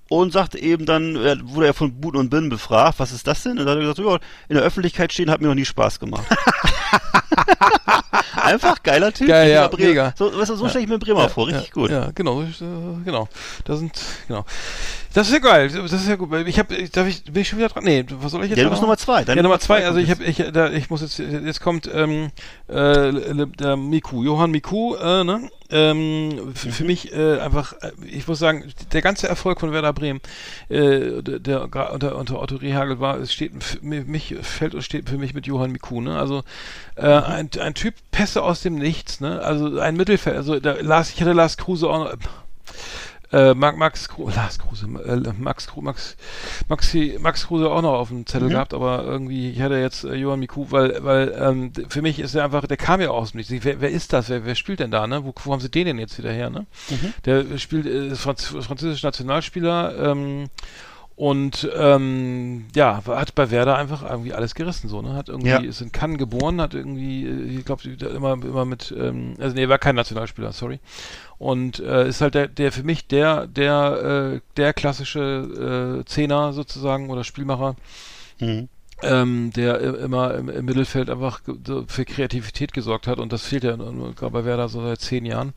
und 0.09 0.32
sagt 0.32 0.55
eben 0.55 0.85
dann, 0.86 1.16
äh, 1.16 1.36
wurde 1.43 1.66
er 1.69 1.74
von 1.74 2.01
Buten 2.01 2.19
und 2.19 2.28
Binnen 2.31 2.51
befragt, 2.51 2.98
was 2.98 3.12
ist 3.12 3.27
das 3.27 3.43
denn? 3.43 3.52
Und 3.52 3.64
dann 3.66 3.70
hat 3.70 3.77
er 3.77 3.81
gesagt, 3.94 3.98
ja, 3.98 4.14
in 4.51 4.55
der 4.56 4.62
Öffentlichkeit 4.64 5.12
stehen 5.12 5.31
hat 5.31 5.40
mir 5.40 5.48
noch 5.48 5.55
nie 5.55 5.64
Spaß 5.64 5.98
gemacht. 5.98 6.27
Einfach 8.43 8.82
geiler 8.82 9.12
Typ. 9.12 9.28
Ja, 9.28 9.69
Bremer. 9.69 9.89
mega. 9.89 10.14
So, 10.16 10.36
weißt 10.36 10.51
du, 10.51 10.56
so 10.56 10.69
stelle 10.69 10.85
ich 10.85 10.90
mir 10.90 10.98
Bremer 10.98 11.28
vor, 11.28 11.47
richtig 11.48 11.69
ja, 11.69 11.73
gut. 11.73 11.90
Ja, 11.90 12.10
genau, 12.14 12.43
äh, 12.43 12.47
genau. 13.05 13.28
Da 13.64 13.77
sind, 13.77 13.93
genau. 14.27 14.44
Das 15.14 15.27
ist 15.28 15.35
ja 15.35 15.40
geil. 15.40 15.69
Das 15.70 15.93
ist 15.93 16.09
ja 16.09 16.16
gut. 16.16 16.32
Ich 16.47 16.59
habe, 16.59 16.89
darf 16.89 17.06
ich, 17.06 17.24
bin 17.24 17.43
ich 17.43 17.48
schon 17.48 17.59
wieder 17.59 17.69
dran? 17.69 17.85
Nee, 17.85 18.05
was 18.09 18.32
soll 18.32 18.44
ich 18.44 18.51
jetzt? 18.51 18.59
Ja, 18.59 18.64
du 18.64 18.70
bist 18.70 18.81
Nummer 18.81 18.97
zwei. 18.97 19.24
Deine 19.24 19.40
ja, 19.40 19.43
Nummer 19.43 19.60
zwei. 19.60 19.85
Also 19.85 19.98
ich 19.98 20.09
jetzt. 20.09 20.20
habe, 20.20 20.28
ich, 20.31 20.52
da, 20.52 20.70
ich 20.70 20.89
muss 20.89 21.02
jetzt, 21.02 21.19
jetzt 21.19 21.60
kommt 21.60 21.89
ähm, 21.93 22.31
äh, 22.69 23.12
der 23.59 23.77
Miku, 23.77 24.23
Johann 24.24 24.51
Miku, 24.51 24.94
äh, 24.97 25.23
ne? 25.24 25.51
Ähm, 25.74 26.52
f- 26.55 26.74
Für 26.74 26.85
mich 26.85 27.12
äh, 27.14 27.39
einfach, 27.40 27.73
äh, 27.81 27.93
ich 28.06 28.27
muss 28.28 28.39
sagen, 28.39 28.70
der 28.93 29.01
ganze 29.01 29.27
Erfolg 29.28 29.59
von 29.60 29.73
Werder 29.73 29.93
Bremen, 29.94 30.20
äh, 30.69 31.23
der, 31.23 31.39
der 31.39 31.62
unter, 31.94 32.16
unter 32.16 32.40
Otto 32.43 32.56
Rehagel 32.56 33.01
war, 33.01 33.19
es 33.19 33.32
steht 33.32 33.52
für 33.64 33.78
mich 33.82 34.35
fällt 34.43 34.74
und 34.74 34.82
steht 34.82 35.09
für 35.09 35.16
mich 35.16 35.32
mit 35.32 35.47
Johann 35.47 35.73
Miku, 35.73 36.01
ne? 36.02 36.19
Also 36.19 36.43
äh, 36.97 37.06
ein, 37.33 37.51
ein 37.61 37.75
Typ 37.75 37.95
Pässe 38.11 38.43
aus 38.43 38.61
dem 38.63 38.75
Nichts, 38.77 39.21
ne? 39.21 39.41
Also 39.43 39.79
ein 39.79 39.97
Mittelfeld, 39.97 40.37
also 40.37 40.61
da 40.61 40.75
Lars, 40.81 41.11
ich 41.11 41.21
hatte 41.21 41.33
Lars 41.33 41.57
Kruse 41.57 41.89
auch 41.89 41.99
noch, 42.05 42.17
äh, 43.33 43.55
Max, 43.55 43.79
Max, 43.79 44.09
Kru- 44.11 44.31
Lars 44.35 44.59
Kruse, 44.59 44.87
äh, 45.07 45.33
Max, 45.39 45.67
Max, 45.81 46.17
Maxi, 46.69 47.17
Max 47.19 47.47
Kruse 47.47 47.71
auch 47.71 47.81
noch 47.81 47.95
auf 47.95 48.09
dem 48.09 48.27
Zettel 48.27 48.49
Mhm. 48.49 48.53
gehabt, 48.53 48.75
aber 48.75 49.05
irgendwie, 49.05 49.51
ich 49.51 49.63
hatte 49.63 49.77
jetzt 49.77 50.05
äh, 50.05 50.15
Johann 50.15 50.41
Miku, 50.41 50.67
weil, 50.71 51.03
weil 51.03 51.35
ähm, 51.41 51.73
für 51.89 52.03
mich 52.03 52.19
ist 52.19 52.35
er 52.35 52.45
einfach, 52.45 52.67
der 52.67 52.77
kam 52.77 53.01
ja 53.01 53.09
aus 53.09 53.31
dem 53.33 53.39
Nichts. 53.39 53.53
Wer, 53.65 53.81
wer 53.81 53.91
ist 53.91 54.13
das? 54.13 54.29
Wer, 54.29 54.45
wer 54.45 54.55
spielt 54.55 54.81
denn 54.81 54.91
da, 54.91 55.07
ne? 55.07 55.25
Wo, 55.25 55.33
wo 55.45 55.53
haben 55.53 55.61
sie 55.61 55.71
den 55.71 55.87
denn 55.87 55.99
jetzt 55.99 56.19
wieder 56.19 56.31
her, 56.31 56.51
ne? 56.51 56.67
Mhm. 56.91 57.15
Der 57.25 57.59
spielt, 57.59 57.87
äh, 57.87 58.09
ist 58.09 58.21
Franz 58.21 58.45
französischer 58.45 59.07
Nationalspieler, 59.09 60.11
ähm, 60.11 60.49
und 61.14 61.68
ähm, 61.76 62.66
ja, 62.74 63.02
hat 63.06 63.34
bei 63.34 63.51
Werder 63.51 63.76
einfach 63.76 64.02
irgendwie 64.09 64.32
alles 64.32 64.55
gerissen, 64.55 64.89
so, 64.89 65.02
ne? 65.02 65.14
Hat 65.14 65.28
irgendwie, 65.28 65.48
Ja. 65.51 65.59
ist 65.59 65.80
in 65.80 65.93
Cannes 65.93 66.18
geboren, 66.18 66.60
hat 66.60 66.74
irgendwie, 66.74 67.26
äh, 67.26 67.59
ich 67.59 67.64
glaube, 67.64 67.82
immer, 67.89 68.32
immer 68.32 68.64
mit, 68.64 68.94
ähm, 68.97 69.34
also 69.39 69.55
nee, 69.55 69.68
war 69.68 69.78
kein 69.78 69.94
Nationalspieler, 69.94 70.52
sorry. 70.52 70.80
Und 71.39 71.80
äh, 71.80 72.09
ist 72.09 72.20
halt 72.20 72.34
der, 72.34 72.48
der 72.48 72.72
für 72.72 72.82
mich 72.84 73.06
der, 73.09 73.47
der, 73.47 74.32
äh, 74.36 74.40
der 74.56 74.72
klassische 74.72 76.01
äh, 76.01 76.05
Zehner 76.06 76.52
sozusagen 76.52 77.10
oder 77.10 77.24
Spielmacher, 77.24 77.76
Mhm. 78.40 78.68
ähm, 79.02 79.52
der 79.55 79.80
immer 79.80 80.34
im, 80.34 80.48
im 80.48 80.64
Mittelfeld 80.64 81.10
einfach 81.10 81.40
für 81.89 82.05
Kreativität 82.05 82.72
gesorgt 82.72 83.06
hat 83.06 83.18
und 83.18 83.32
das 83.32 83.43
fehlt 83.43 83.64
ja 83.64 83.76
gerade 83.76 84.30
bei 84.32 84.44
Werder 84.44 84.68
so 84.68 84.80
seit 84.82 85.01
zehn 85.01 85.24
Jahren 85.26 85.52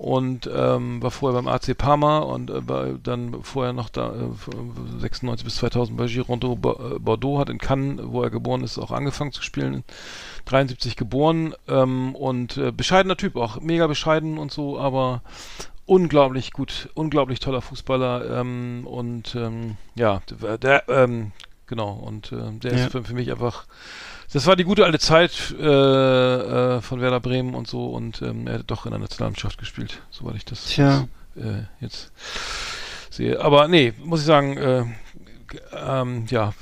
und 0.00 0.48
ähm, 0.50 1.02
war 1.02 1.10
vorher 1.10 1.42
beim 1.42 1.46
AC 1.46 1.76
Parma 1.76 2.20
und 2.20 2.48
äh, 2.48 2.62
bei, 2.62 2.94
dann 3.02 3.42
vorher 3.42 3.74
noch 3.74 3.90
da 3.90 4.14
äh, 4.14 4.98
96 4.98 5.44
bis 5.44 5.56
2000 5.56 5.94
bei 5.98 6.06
Girondeau 6.06 6.54
äh, 6.54 6.98
Bordeaux 6.98 7.38
hat 7.38 7.50
in 7.50 7.58
Cannes, 7.58 8.00
wo 8.04 8.22
er 8.22 8.30
geboren 8.30 8.64
ist, 8.64 8.78
auch 8.78 8.92
angefangen 8.92 9.32
zu 9.32 9.42
spielen. 9.42 9.84
73 10.46 10.96
geboren 10.96 11.54
ähm, 11.68 12.14
und 12.14 12.56
äh, 12.56 12.72
bescheidener 12.72 13.18
Typ 13.18 13.36
auch, 13.36 13.60
mega 13.60 13.86
bescheiden 13.88 14.38
und 14.38 14.50
so, 14.50 14.78
aber 14.78 15.20
unglaublich 15.84 16.52
gut, 16.52 16.88
unglaublich 16.94 17.38
toller 17.40 17.60
Fußballer 17.60 18.40
ähm, 18.40 18.86
und 18.86 19.34
ähm, 19.34 19.76
ja, 19.96 20.22
der, 20.40 20.56
der 20.56 20.88
ähm, 20.88 21.32
genau 21.66 21.90
und 21.92 22.32
äh, 22.32 22.52
der 22.52 22.72
Ja. 22.72 22.84
ist 22.86 22.92
für, 22.92 23.04
für 23.04 23.14
mich 23.14 23.30
einfach 23.30 23.66
das 24.32 24.46
war 24.46 24.56
die 24.56 24.64
gute 24.64 24.84
alte 24.84 24.98
Zeit 24.98 25.54
äh, 25.60 25.64
äh, 25.64 26.80
von 26.80 27.00
Werder 27.00 27.20
Bremen 27.20 27.54
und 27.54 27.66
so 27.68 27.86
und 27.86 28.22
ähm, 28.22 28.46
er 28.46 28.60
hat 28.60 28.70
doch 28.70 28.86
in 28.86 28.90
der 28.92 29.00
Nationalmannschaft 29.00 29.58
gespielt, 29.58 30.00
soweit 30.10 30.36
ich 30.36 30.44
das 30.44 30.66
Tja. 30.66 31.08
äh, 31.36 31.64
jetzt 31.80 32.12
sehe. 33.10 33.40
Aber 33.40 33.68
nee, 33.68 33.92
muss 34.04 34.20
ich 34.20 34.26
sagen, 34.26 34.56
äh, 34.56 34.84
ähm, 35.76 36.26
ja, 36.30 36.52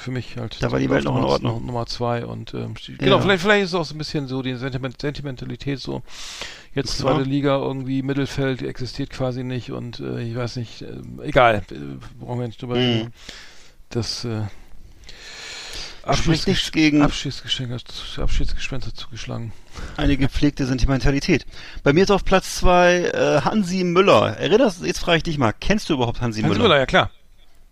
für 0.00 0.10
mich 0.10 0.36
halt. 0.36 0.62
Da 0.62 0.70
war 0.70 0.78
die 0.78 0.90
Welt 0.90 1.04
noch 1.04 1.16
in 1.16 1.24
Ordnung. 1.24 1.64
Nummer 1.64 1.86
zwei 1.86 2.26
und 2.26 2.52
ähm, 2.52 2.74
genau, 2.98 3.16
Ja. 3.16 3.22
vielleicht, 3.22 3.40
vielleicht 3.42 3.62
ist 3.64 3.70
es 3.70 3.74
auch 3.74 3.84
so 3.86 3.94
ein 3.94 3.98
bisschen 3.98 4.28
so 4.28 4.42
die 4.42 4.56
Sentiment 4.56 5.00
Sentimentalität 5.00 5.80
so. 5.80 6.02
Jetzt 6.74 6.98
Ja. 7.00 7.06
zweite 7.06 7.22
Liga 7.22 7.56
irgendwie 7.56 8.02
Mittelfeld 8.02 8.60
existiert 8.62 9.08
quasi 9.08 9.42
nicht 9.42 9.72
und 9.72 10.00
äh, 10.00 10.20
ich 10.20 10.36
weiß 10.36 10.56
nicht, 10.56 10.82
äh, 10.82 10.98
egal, 11.22 11.62
äh, 11.70 11.74
brauchen 12.22 12.40
wir 12.40 12.46
nicht 12.46 12.60
drüber 12.60 12.74
Mhm. 12.76 12.80
reden. 12.80 13.12
Das 13.88 14.26
äh, 14.26 14.42
Spricht 16.12 16.46
nichts 16.46 16.72
gegen 16.72 17.02
Abschiedsgeschenk, 17.02 17.72
Abschiedsgespenster 18.18 18.94
zugeschlagen. 18.94 19.52
eine 19.96 20.16
gepflegte 20.16 20.66
Sentimentalität. 20.66 21.46
Bei 21.82 21.92
mir 21.92 22.04
ist 22.04 22.10
auf 22.10 22.24
Platz 22.24 22.56
zwei 22.56 23.02
äh, 23.04 23.42
Hansi 23.42 23.84
Müller. 23.84 24.36
Erinnerst, 24.38 24.82
jetzt 24.82 25.00
frage 25.00 25.18
ich 25.18 25.22
dich 25.22 25.38
mal, 25.38 25.52
kennst 25.52 25.88
du 25.88 25.94
überhaupt 25.94 26.20
Hansi, 26.20 26.40
Hans 26.42 26.52
Müller? 26.52 26.62
Müller, 26.62 26.78
ja 26.78 26.86
klar. 26.86 27.10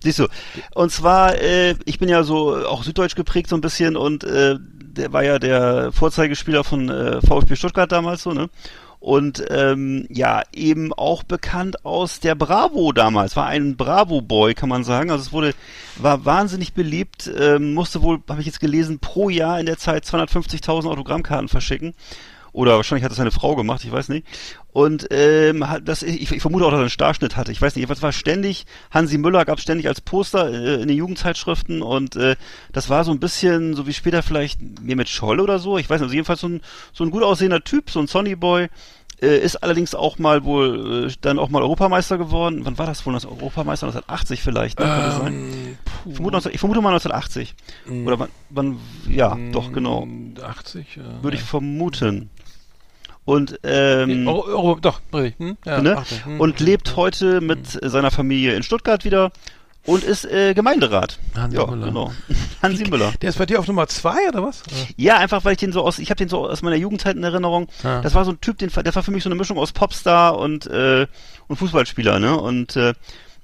Siehst 0.03 0.21
du. 0.21 0.29
Und 0.75 0.93
zwar, 0.93 1.41
äh, 1.41 1.75
ich 1.85 1.99
bin 1.99 2.09
ja 2.09 2.23
so 2.23 2.67
auch 2.67 2.85
süddeutsch 2.85 3.17
geprägt 3.17 3.49
so 3.49 3.57
ein 3.57 3.61
bisschen 3.61 3.97
und 3.97 4.25
äh, 4.25 4.57
der 4.61 5.13
war 5.13 5.25
ja 5.25 5.39
der 5.39 5.91
Vorzeigespieler 5.93 6.65
von 6.65 6.89
äh, 6.89 7.21
VfB 7.21 7.57
Stuttgart 7.57 7.91
damals 7.91 8.23
so, 8.23 8.33
ne? 8.33 8.49
Und 9.01 9.45
ähm, 9.51 10.07
ja, 10.11 10.43
eben 10.53 10.93
auch 10.93 11.23
bekannt 11.23 11.85
aus 11.85 12.19
der 12.19 12.35
Bravo 12.35 12.93
damals. 12.93 13.37
War 13.37 13.47
ein 13.47 13.77
Bravo-Boy, 13.77 14.55
kann 14.55 14.69
man 14.69 14.83
sagen. 14.83 15.11
Also 15.11 15.23
es 15.23 15.33
wurde, 15.33 15.55
war 15.97 16.25
wahnsinnig 16.25 16.75
beliebt, 16.75 17.31
ähm, 17.39 17.75
musste 17.75 18.03
wohl, 18.03 18.21
habe 18.29 18.41
ich 18.41 18.47
jetzt 18.47 18.61
gelesen, 18.61 18.99
pro 18.99 19.29
Jahr 19.31 19.61
in 19.61 19.67
der 19.67 19.79
Zeit 19.79 20.05
250.000 20.05 20.89
Autogrammkarten 20.89 21.49
verschicken. 21.49 21.95
Oder 22.59 22.75
wahrscheinlich 22.75 23.05
hat 23.05 23.13
das 23.13 23.19
seine 23.19 23.31
Frau 23.31 23.55
gemacht, 23.55 23.85
ich 23.85 23.93
weiß 23.93 24.09
nicht. 24.09 24.27
Und 24.73 25.07
ähm, 25.13 25.69
hat 25.69 25.87
das, 25.87 26.03
ich, 26.03 26.33
ich 26.33 26.43
vermute 26.43 26.67
auch, 26.67 26.71
dass 26.71 26.79
er 26.79 26.83
einen 26.83 26.91
Starschnitt 26.91 27.37
hatte. 27.37 27.53
Ich 27.53 27.63
weiß 27.63 27.77
nicht, 27.77 27.83
jedenfalls 27.83 28.03
war 28.03 28.11
ständig, 28.11 28.67
Hansi 28.91 29.17
Müller 29.17 29.45
gab 29.45 29.61
ständig 29.61 29.87
als 29.87 30.01
Poster 30.01 30.51
äh, 30.51 30.83
in 30.83 30.89
den 30.89 30.97
Jugendzeitschriften 30.97 31.83
und 31.83 32.17
äh, 32.17 32.35
das 32.73 32.91
war 32.91 33.05
so 33.05 33.13
ein 33.13 33.21
bisschen, 33.21 33.75
so 33.77 33.87
wie 33.87 33.93
später 33.93 34.25
vielleicht 34.25 34.59
Mehmet 34.83 35.09
Scholl 35.09 35.39
oder 35.39 35.61
so. 35.61 35.79
Ich 35.79 35.89
weiß 35.89 36.01
nicht, 36.01 36.07
also 36.07 36.15
jedenfalls 36.15 36.41
so 36.41 36.49
ein, 36.49 36.61
so 36.93 37.05
ein 37.05 37.13
gut 37.13 37.23
aussehender 37.23 37.63
Typ, 37.63 37.91
so 37.91 38.01
ein 38.01 38.09
Sonnyboy. 38.09 38.67
Äh, 39.21 39.39
ist 39.39 39.63
allerdings 39.63 39.95
auch 39.95 40.19
mal 40.19 40.43
wohl 40.45 41.07
äh, 41.07 41.13
dann 41.21 41.39
auch 41.39 41.51
mal 41.51 41.63
Europameister 41.63 42.19
geworden. 42.19 42.61
Wann 42.65 42.77
war 42.79 42.87
das 42.87 43.07
wohl? 43.07 43.13
Das 43.13 43.25
Europameister 43.25 43.87
1980 43.87 44.43
vielleicht, 44.43 44.81
ne? 44.81 44.87
Kann 44.87 45.01
das 45.03 45.17
sein? 45.17 45.35
Ähm, 45.35 45.79
Ich 46.07 46.15
vermute, 46.15 46.33
19, 46.35 46.55
ich 46.55 46.61
vermute 46.61 46.81
mal 46.81 46.91
1980. 46.91 47.55
Oder 48.05 48.19
wann, 48.19 48.29
wann 48.51 48.79
ja, 49.09 49.37
doch, 49.53 49.73
genau. 49.73 50.07
Mm, 50.07 50.35
80, 50.41 50.97
ja. 50.97 51.23
Würde 51.23 51.37
ich 51.37 51.43
vermuten. 51.43 52.31
Und 53.29 53.61
ähm, 53.63 54.27
Euro, 54.27 54.47
Euro, 54.47 54.79
doch, 54.81 55.03
richtig. 55.13 55.39
Hm? 55.39 55.59
Ja, 55.67 55.83
ne? 55.83 55.99
80, 55.99 56.25
hm. 56.25 56.41
und 56.41 56.61
lebt 56.61 56.97
heute 56.97 57.43
mit 57.43 57.79
seiner 57.83 58.11
Familie 58.11 58.55
in 58.55 58.63
Stuttgart 58.63 59.05
wieder 59.05 59.33
und 59.85 60.03
ist 60.03 60.25
äh, 60.25 60.55
Gemeinderat. 60.55 61.19
Hansi 61.37 61.59
ja, 61.59 61.67
Müller. 61.67 61.87
genau. 61.89 62.13
Hansi 62.63 62.87
Müller. 62.89 63.13
Der 63.21 63.29
ist 63.29 63.37
bei 63.37 63.45
dir 63.45 63.59
auf 63.61 63.67
Nummer 63.67 63.87
2 63.87 64.31
oder 64.31 64.43
was? 64.43 64.63
Ja, 64.97 65.19
einfach 65.19 65.45
weil 65.45 65.53
ich 65.53 65.59
den 65.59 65.73
so 65.73 65.83
aus, 65.83 65.99
ich 65.99 66.09
habe 66.09 66.17
den 66.17 66.31
so 66.31 66.49
aus 66.49 66.63
meiner 66.63 66.77
Jugendzeit 66.77 67.17
in 67.17 67.23
Erinnerung. 67.23 67.69
Ja. 67.85 68.01
Das 68.01 68.15
war 68.15 68.25
so 68.25 68.31
ein 68.31 68.41
Typ, 68.41 68.57
den, 68.57 68.71
der 68.71 68.95
war 68.95 69.03
für 69.03 69.11
mich 69.11 69.25
so 69.25 69.29
eine 69.29 69.35
Mischung 69.35 69.59
aus 69.59 69.73
Popstar 69.73 70.39
und 70.39 70.67
äh, 70.67 71.07
und 71.49 71.57
Fußballspieler, 71.57 72.21
ne? 72.21 72.35
Und 72.35 72.77
äh, 72.77 72.95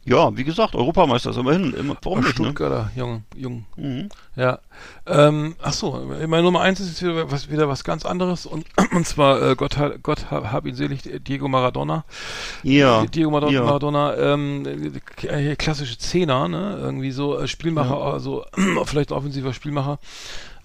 ja, 0.07 0.37
wie 0.37 0.45
gesagt, 0.45 0.75
Europameister 0.75 1.31
ist 1.31 1.39
immerhin. 1.39 1.73
Immer, 1.73 1.97
warum 2.03 2.21
nicht, 2.21 2.39
ne? 2.39 2.47
Stuttgarter, 2.47 2.91
jung, 2.95 3.23
jung. 3.35 3.65
Mhm. 3.77 4.09
Ja. 4.37 4.59
Ähm, 5.07 5.57
ach 5.63 5.73
so, 5.73 5.93
meine 6.27 6.43
Nummer 6.43 6.61
1 6.61 6.81
ist 6.81 6.89
jetzt 6.89 7.03
wieder 7.03 7.31
was, 7.31 7.51
wieder 7.51 7.69
was 7.69 7.85
ganz 7.85 8.05
anderes 8.05 8.45
und, 8.45 8.67
und 8.93 9.07
zwar 9.07 9.41
äh, 9.43 9.55
Gott, 9.57 9.77
Gott 10.03 10.31
hab, 10.31 10.53
hab 10.53 10.67
ihn 10.67 10.75
selig, 10.75 11.03
Diego 11.27 11.49
Maradona. 11.49 12.05
Ja. 12.63 13.07
Diego 13.07 13.31
Maradona, 13.31 13.59
ja. 13.59 13.65
Maradona 13.65 14.17
ähm, 14.17 14.67
äh, 15.23 15.57
klassische 15.57 15.97
Zehner, 15.97 16.49
ne? 16.49 16.79
Irgendwie 16.81 17.11
so 17.11 17.39
äh, 17.39 17.49
Spielmacher, 17.49 17.97
also 17.97 18.45
vielleicht 18.85 19.11
offensiver 19.11 19.55
Spielmacher. 19.55 19.99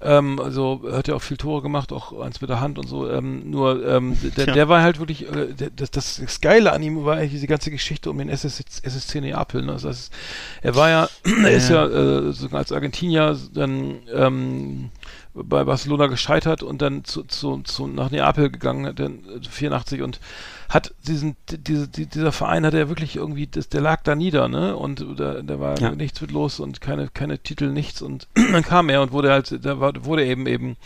Ähm, 0.01 0.39
also 0.39 0.81
hat 0.91 1.09
ja 1.09 1.15
auch 1.15 1.21
viel 1.21 1.35
Tore 1.35 1.61
gemacht, 1.61 1.91
auch 1.91 2.17
eins 2.21 2.39
mit 2.39 2.49
der 2.49 2.61
Hand 2.61 2.79
und 2.79 2.87
so. 2.87 3.09
Ähm, 3.09 3.49
nur 3.49 3.85
ähm, 3.85 4.17
der, 4.37 4.45
Tja. 4.45 4.53
der 4.53 4.69
war 4.69 4.81
halt 4.81 4.99
wirklich, 4.99 5.27
äh, 5.27 5.53
der, 5.53 5.69
das, 5.71 5.91
das, 5.91 6.21
das 6.23 6.39
Geile 6.39 6.71
an 6.71 6.81
ihm 6.81 7.03
war 7.03 7.17
eigentlich 7.17 7.31
diese 7.31 7.47
ganze 7.47 7.69
Geschichte 7.69 8.09
um 8.09 8.17
den 8.17 8.29
SS, 8.29 8.63
SSC 8.81 9.19
Neapel. 9.19 9.63
Ne? 9.63 9.73
Also 9.73 9.89
das 9.89 9.99
ist, 9.99 10.13
er 10.61 10.75
war 10.75 10.89
ja, 10.89 11.09
er 11.43 11.51
ist 11.51 11.69
ja 11.69 11.85
äh, 11.85 12.31
sogar 12.31 12.59
als 12.59 12.71
Argentinier 12.71 13.37
dann 13.53 13.99
ähm, 14.13 14.89
bei 15.33 15.63
Barcelona 15.65 16.07
gescheitert 16.07 16.63
und 16.63 16.81
dann 16.81 17.03
zu, 17.03 17.23
zu, 17.23 17.61
zu 17.63 17.87
nach 17.87 18.09
Neapel 18.09 18.49
gegangen, 18.49 18.95
dann 18.95 19.19
äh, 19.41 19.47
84 19.49 20.01
und 20.01 20.19
hat 20.69 20.93
diesen, 21.07 21.35
diese, 21.49 21.87
die, 21.87 22.05
dieser 22.05 22.31
Verein 22.31 22.65
hat 22.65 22.75
er 22.75 22.89
wirklich 22.89 23.15
irgendwie, 23.15 23.47
das, 23.47 23.69
der 23.69 23.81
lag 23.81 24.03
da 24.03 24.13
nieder, 24.15 24.47
ne? 24.47 24.75
Und 24.75 25.03
da, 25.17 25.41
da 25.41 25.59
war 25.59 25.79
Ja. 25.79 25.91
nichts 25.95 26.21
mit 26.21 26.31
los 26.31 26.59
und 26.59 26.79
keine, 26.79 27.07
keine 27.09 27.39
Titel, 27.39 27.71
nichts. 27.71 28.01
Und 28.03 28.27
dann 28.35 28.63
kam 28.63 28.89
er 28.89 29.01
und 29.01 29.11
wurde 29.11 29.31
halt, 29.31 29.65
da 29.65 29.79
war, 29.79 29.93
wurde 30.05 30.25
eben 30.25 30.45
eben 30.45 30.77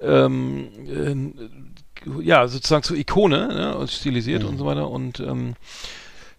ähm, 0.00 0.68
äh, 0.88 2.22
ja, 2.22 2.46
sozusagen 2.48 2.82
zur 2.84 2.96
Ikone, 2.96 3.48
ne? 3.48 3.76
Und 3.76 3.90
stilisiert 3.90 4.42
Mhm. 4.42 4.48
und 4.50 4.58
so 4.58 4.66
weiter. 4.66 4.88
Und 4.88 5.20
ähm, 5.20 5.54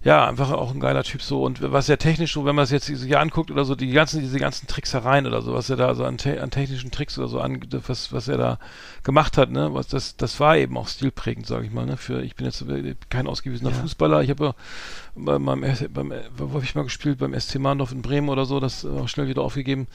ja, 0.06 0.28
einfach 0.28 0.52
auch 0.52 0.72
ein 0.72 0.80
geiler 0.80 1.04
Typ 1.04 1.24
so. 1.24 1.44
Und 1.44 1.64
was 1.72 1.88
ja 1.88 1.98
technisch 1.98 2.34
so, 2.34 2.46
wenn 2.46 2.54
man 2.54 2.64
es 2.64 2.70
jetzt 2.70 2.88
hier 2.88 3.20
anguckt 3.20 3.50
oder 3.50 3.66
so, 3.66 3.74
die 3.74 3.90
ganzen, 3.90 4.22
diese 4.22 4.38
ganzen 4.38 4.68
Tricksereien 4.68 5.26
oder 5.26 5.42
so, 5.42 5.56
was 5.56 5.68
er 5.72 5.78
da 5.78 5.96
so 5.96 6.06
an, 6.06 6.20
te 6.20 6.40
an 6.44 6.52
technischen 6.52 6.92
Tricks 6.92 7.18
oder 7.18 7.28
so 7.28 7.40
an, 7.42 7.60
was, 7.88 8.14
was 8.14 8.28
er 8.28 8.38
da 8.38 8.60
gemacht 9.02 9.36
hat, 9.36 9.50
ne, 9.50 9.74
was 9.74 9.88
das, 9.88 10.16
das 10.16 10.40
war 10.40 10.58
eben 10.58 10.78
auch 10.78 10.88
stilprägend, 10.90 11.48
sage 11.48 11.66
ich 11.66 11.72
mal, 11.72 11.88
ne, 11.88 11.98
für, 11.98 12.22
ich 12.22 12.36
bin 12.36 12.46
jetzt 12.46 12.64
kein 13.10 13.26
ausgewiesener 13.26 13.72
Ja. 13.72 13.78
Fußballer, 13.78 14.22
ich 14.22 14.30
habe 14.30 14.46
ja 14.46 14.56
bei 15.16 15.40
meinem, 15.40 15.64
S- 15.64 15.86
beim, 15.94 16.12
wo 16.38 16.54
habe 16.54 16.64
ich 16.64 16.76
mal 16.76 16.84
gespielt, 16.84 17.20
beim 17.20 17.40
SC 17.40 17.56
Mahndorf 17.60 17.92
in 17.92 18.02
Bremen 18.02 18.30
oder 18.30 18.46
so, 18.46 18.60
das 18.60 18.86
auch 18.86 19.08
schnell 19.08 19.28
wieder 19.28 19.42
aufgegeben, 19.42 19.88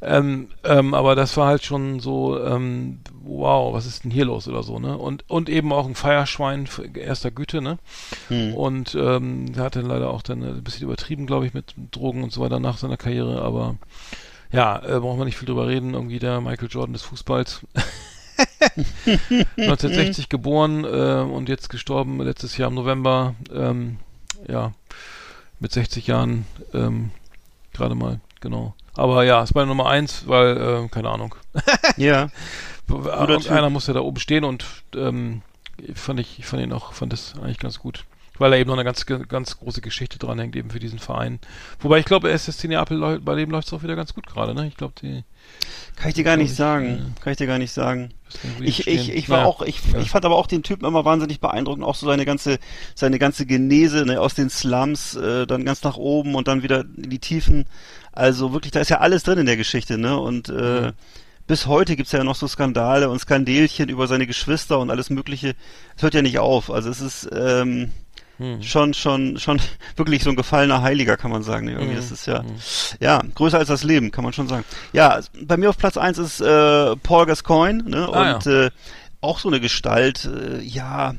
ähm, 0.00 0.48
ähm, 0.64 0.94
aber 0.94 1.14
das 1.16 1.36
war 1.36 1.48
halt 1.48 1.64
schon 1.64 2.00
so, 2.00 2.40
ähm, 2.42 3.00
wow, 3.22 3.74
was 3.74 3.86
ist 3.86 4.04
denn 4.04 4.10
hier 4.10 4.24
los 4.24 4.46
oder 4.48 4.62
so, 4.62 4.78
ne, 4.78 4.96
und, 4.96 5.24
und 5.28 5.48
eben 5.48 5.72
auch 5.72 5.86
ein 5.86 5.94
Feierschwein 5.94 6.68
erster 6.94 7.30
Güte, 7.30 7.60
ne, 7.60 7.78
Hm. 8.28 8.54
und 8.54 8.94
ähm, 8.94 9.52
der 9.52 9.64
hat 9.64 9.76
dann 9.76 9.86
leider 9.86 10.10
auch 10.10 10.22
dann 10.22 10.42
ein 10.42 10.62
bisschen 10.64 10.84
übertrieben, 10.84 11.26
glaube 11.26 11.46
ich, 11.46 11.54
mit 11.54 11.74
Drogen 11.90 12.22
und 12.22 12.32
so 12.32 12.40
weiter 12.40 12.60
nach 12.60 12.78
seiner 12.78 12.96
Karriere, 12.96 13.42
aber 13.42 13.76
ja, 14.52 14.78
äh, 14.78 15.00
brauchen 15.00 15.18
wir 15.18 15.26
nicht 15.26 15.36
viel 15.36 15.44
drüber 15.46 15.66
reden. 15.68 15.92
Irgendwie 15.92 16.18
der 16.18 16.40
Michael 16.40 16.68
Jordan 16.70 16.94
des 16.94 17.02
Fußballs. 17.02 17.66
1960 19.56 20.28
geboren 20.28 20.84
äh, 20.84 21.20
und 21.22 21.48
jetzt 21.48 21.68
gestorben 21.68 22.20
letztes 22.22 22.56
Jahr 22.56 22.68
im 22.68 22.74
November. 22.76 23.34
Ähm, 23.52 23.98
ja, 24.46 24.72
mit 25.60 25.72
60 25.72 26.06
Jahren 26.06 26.46
ähm, 26.72 27.10
gerade 27.72 27.94
mal, 27.94 28.20
genau. 28.40 28.74
Aber 28.94 29.24
ja, 29.24 29.42
ist 29.42 29.54
meine 29.54 29.68
Nummer 29.68 29.88
eins, 29.88 30.26
weil, 30.26 30.56
äh, 30.56 30.88
keine 30.88 31.10
Ahnung. 31.10 31.34
Ja. 31.96 32.28
Einer 33.50 33.70
muss 33.70 33.86
ja 33.86 33.94
da 33.94 34.00
oben 34.00 34.18
stehen 34.18 34.44
und 34.44 34.64
ähm, 34.94 35.42
fand 35.94 36.20
ich, 36.20 36.38
ich 36.38 36.46
fand 36.46 36.62
ihn 36.62 36.72
auch, 36.72 36.92
fand 36.92 37.12
das 37.12 37.34
eigentlich 37.36 37.58
ganz 37.58 37.78
gut. 37.78 38.04
Weil 38.38 38.52
er 38.52 38.58
eben 38.58 38.68
noch 38.68 38.76
eine 38.76 38.84
ganz, 38.84 39.04
ganz 39.06 39.58
große 39.58 39.80
Geschichte 39.80 40.18
dranhängt, 40.18 40.54
eben 40.56 40.70
für 40.70 40.78
diesen 40.78 40.98
Verein. 40.98 41.38
Wobei 41.80 41.98
ich 41.98 42.04
glaube, 42.04 42.30
SSC 42.30 42.68
Neapel, 42.68 43.20
bei 43.20 43.34
dem 43.34 43.50
läuft 43.50 43.66
es 43.68 43.72
auch 43.74 43.82
wieder 43.82 43.96
ganz 43.96 44.14
gut 44.14 44.26
gerade, 44.26 44.54
ne? 44.54 44.66
Ich 44.68 44.76
glaube, 44.76 44.94
die 45.02 45.24
Kann 45.96 46.08
ich 46.10 46.14
dir 46.14 46.24
gar 46.24 46.36
nicht 46.36 46.50
ich, 46.52 46.56
sagen. 46.56 47.14
Kann 47.22 47.32
ich 47.32 47.36
dir 47.38 47.46
gar 47.46 47.58
nicht 47.58 47.72
sagen. 47.72 48.12
Ich, 48.60 48.86
ich, 48.86 49.12
ich 49.12 49.28
war 49.28 49.40
Ja. 49.40 49.44
auch, 49.46 49.62
ich, 49.62 49.80
Ja. 49.92 49.98
ich 50.00 50.10
fand 50.10 50.24
aber 50.24 50.36
auch 50.36 50.46
den 50.46 50.62
Typen 50.62 50.84
immer 50.86 51.04
wahnsinnig 51.04 51.40
beeindruckend, 51.40 51.84
auch 51.84 51.94
so 51.94 52.06
seine 52.06 52.24
ganze, 52.24 52.58
seine 52.94 53.18
ganze 53.18 53.46
Genese, 53.46 54.04
ne, 54.04 54.20
aus 54.20 54.34
den 54.34 54.50
Slums, 54.50 55.14
äh, 55.16 55.46
dann 55.46 55.64
ganz 55.64 55.82
nach 55.82 55.96
oben 55.96 56.34
und 56.34 56.46
dann 56.46 56.62
wieder 56.62 56.82
in 56.96 57.10
die 57.10 57.18
Tiefen. 57.18 57.64
Also 58.12 58.52
wirklich, 58.52 58.72
da 58.72 58.80
ist 58.80 58.90
ja 58.90 58.98
alles 58.98 59.22
drin 59.22 59.38
in 59.38 59.46
der 59.46 59.56
Geschichte, 59.56 59.98
ne? 59.98 60.18
Und 60.18 60.48
äh, 60.48 60.92
bis 61.46 61.66
heute 61.66 61.96
gibt's 61.96 62.12
ja 62.12 62.22
noch 62.24 62.36
so 62.36 62.46
Skandale 62.46 63.08
und 63.08 63.18
Skandelchen 63.20 63.88
über 63.88 64.06
seine 64.06 64.26
Geschwister 64.26 64.78
und 64.78 64.90
alles 64.90 65.08
Mögliche. 65.08 65.54
Es 65.96 66.02
hört 66.02 66.12
ja 66.14 66.20
nicht 66.20 66.38
auf. 66.38 66.70
Also 66.70 66.90
es 66.90 67.00
ist 67.00 67.28
ähm, 67.32 67.90
Hm. 68.38 68.62
schon, 68.62 68.94
schon, 68.94 69.36
schon 69.38 69.60
wirklich 69.96 70.22
so 70.22 70.30
ein 70.30 70.36
gefallener 70.36 70.82
Heiliger, 70.82 71.16
kann 71.16 71.30
man 71.30 71.42
sagen. 71.42 71.68
Irgendwie, 71.68 71.92
Mhm. 71.92 71.96
das 71.96 72.10
ist 72.12 72.26
ja, 72.26 72.44
ja, 73.00 73.20
größer 73.34 73.58
als 73.58 73.68
das 73.68 73.82
Leben, 73.84 74.10
kann 74.10 74.24
man 74.24 74.32
schon 74.32 74.48
sagen. 74.48 74.64
Ja, 74.92 75.20
bei 75.42 75.56
mir 75.56 75.68
auf 75.70 75.76
Platz 75.78 75.96
eins 75.96 76.18
ist 76.18 76.40
äh, 76.40 76.96
Paul 76.96 77.26
Gascoigne, 77.26 77.82
ne? 77.82 78.08
Ah, 78.12 78.34
und 78.34 78.46
äh, 78.46 78.70
auch 79.20 79.38
so 79.40 79.48
eine 79.48 79.58
Gestalt, 79.60 80.24
äh, 80.26 80.60
ja, 80.62 81.14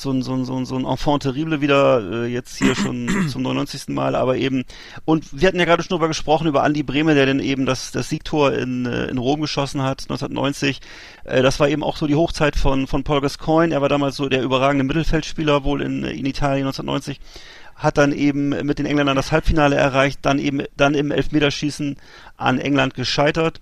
so 0.00 0.10
ein, 0.10 0.22
so 0.22 0.34
ein, 0.34 0.44
so 0.44 0.56
ein, 0.56 0.66
so 0.66 0.76
ein 0.76 0.84
Enfant 0.84 1.22
terrible 1.22 1.60
wieder, 1.60 2.24
äh, 2.24 2.26
jetzt 2.26 2.56
hier 2.56 2.74
schon 2.74 3.08
zum 3.28 3.42
99. 3.42 3.88
Mal, 3.88 4.14
aber 4.14 4.36
eben, 4.36 4.64
und 5.04 5.26
wir 5.32 5.48
hatten 5.48 5.58
ja 5.58 5.64
gerade 5.64 5.82
schon 5.82 5.96
drüber 5.96 6.08
gesprochen, 6.08 6.46
über 6.46 6.62
Andi 6.62 6.82
Brehme, 6.82 7.14
der 7.14 7.26
dann 7.26 7.40
eben 7.40 7.66
das, 7.66 7.90
das 7.90 8.08
Siegtor 8.08 8.52
in, 8.52 8.86
äh, 8.86 9.06
in 9.06 9.18
Rom 9.18 9.40
geschossen 9.40 9.82
hat, 9.82 10.02
1990. 10.02 10.80
Äh, 11.24 11.42
das 11.42 11.60
war 11.60 11.68
eben 11.68 11.82
auch 11.82 11.96
so 11.96 12.06
die 12.06 12.14
Hochzeit 12.14 12.56
von, 12.56 12.86
von 12.86 13.04
Paul 13.04 13.20
Gascoigne, 13.20 13.74
er 13.74 13.82
war 13.82 13.88
damals 13.88 14.16
so 14.16 14.28
der 14.28 14.42
überragende 14.42 14.84
Mittelfeldspieler 14.84 15.64
wohl 15.64 15.82
in, 15.82 16.04
in 16.04 16.26
Italien 16.26 16.66
1990 16.66 17.20
hat 17.78 17.96
dann 17.96 18.12
eben 18.12 18.48
mit 18.48 18.80
den 18.80 18.86
Engländern 18.86 19.14
das 19.14 19.30
Halbfinale 19.30 19.76
erreicht, 19.76 20.18
dann 20.22 20.40
eben 20.40 20.64
dann 20.76 20.94
im 20.94 21.12
Elfmeterschießen 21.12 21.96
an 22.36 22.58
England 22.58 22.94
gescheitert. 22.94 23.60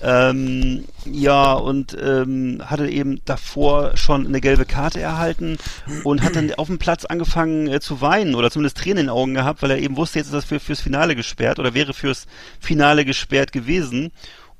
Ähm, 0.00 0.84
ja, 1.04 1.52
und 1.52 1.96
ähm, 2.00 2.60
hatte 2.64 2.88
eben 2.88 3.20
davor 3.24 3.96
schon 3.96 4.26
eine 4.26 4.40
gelbe 4.40 4.64
Karte 4.64 5.00
erhalten 5.00 5.58
und 6.02 6.22
hat 6.22 6.34
dann 6.34 6.52
auf 6.54 6.66
dem 6.66 6.78
Platz 6.78 7.04
angefangen 7.04 7.68
äh, 7.68 7.80
zu 7.80 8.00
weinen 8.00 8.34
oder 8.34 8.50
zumindest 8.50 8.78
Tränen 8.78 8.98
in 8.98 9.06
den 9.06 9.10
Augen 9.10 9.34
gehabt, 9.34 9.62
weil 9.62 9.70
er 9.70 9.78
eben 9.78 9.96
wusste, 9.96 10.18
jetzt 10.18 10.26
ist 10.26 10.34
das 10.34 10.44
für, 10.44 10.58
fürs 10.58 10.80
Finale 10.80 11.14
gesperrt 11.14 11.58
oder 11.58 11.74
wäre 11.74 11.94
fürs 11.94 12.26
Finale 12.58 13.04
gesperrt 13.04 13.52
gewesen. 13.52 14.10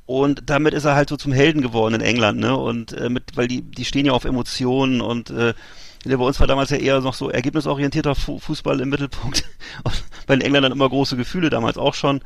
Und 0.06 0.50
damit 0.50 0.74
ist 0.74 0.84
er 0.84 0.94
halt 0.94 1.09
so 1.09 1.16
zum 1.16 1.32
Helden 1.32 1.62
geworden 1.62 1.94
in 1.94 2.00
England, 2.00 2.38
ne? 2.40 2.56
Und 2.56 2.92
äh, 2.92 3.09
mit, 3.09 3.36
weil 3.36 3.48
die, 3.48 3.62
die 3.62 3.84
stehen 3.84 4.06
ja 4.06 4.12
auf 4.12 4.24
Emotionen 4.24 5.00
und 5.00 5.30
äh, 5.30 5.54
Der 6.04 6.16
bei 6.18 6.24
uns 6.24 6.40
war 6.40 6.48
damals 6.48 6.70
ja 6.70 6.78
eher 6.78 7.00
noch 7.00 7.14
so 7.14 7.30
ergebnisorientierter 7.30 8.14
Fu 8.14 8.38
Fußball 8.38 8.80
im 8.80 8.88
Mittelpunkt. 8.88 9.44
bei 10.26 10.34
den 10.34 10.42
Engländern 10.42 10.72
immer 10.72 10.88
große 10.88 11.16
Gefühle, 11.16 11.50
damals 11.50 11.78
auch 11.78 11.94
schon. 11.94 12.20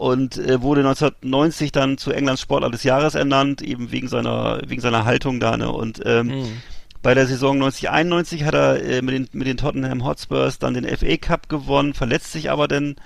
Und 0.00 0.38
äh, 0.38 0.62
wurde 0.62 0.80
1990 0.80 1.72
dann 1.72 1.98
zu 1.98 2.10
Englands 2.10 2.40
Sportler 2.40 2.70
des 2.70 2.84
Jahres 2.84 3.14
ernannt, 3.14 3.60
eben 3.60 3.92
wegen 3.92 4.08
seiner, 4.08 4.62
wegen 4.66 4.80
seiner 4.80 5.04
Haltung 5.04 5.40
da, 5.40 5.58
ne? 5.58 5.70
Und 5.70 6.00
ähm, 6.06 6.28
Mhm. 6.28 6.62
bei 7.02 7.12
der 7.12 7.26
Saison 7.26 7.62
90-91 7.62 8.44
hat 8.46 8.54
er 8.54 8.82
äh, 8.82 9.02
mit, 9.02 9.14
den, 9.14 9.28
mit 9.32 9.46
den 9.46 9.58
Tottenham 9.58 10.02
Hotspurs 10.04 10.58
dann 10.58 10.72
den 10.72 10.86
FA 10.96 11.16
Cup 11.18 11.50
gewonnen, 11.50 11.92
verletzt 11.92 12.32
sich 12.32 12.50
aber 12.50 12.66
dann. 12.66 12.96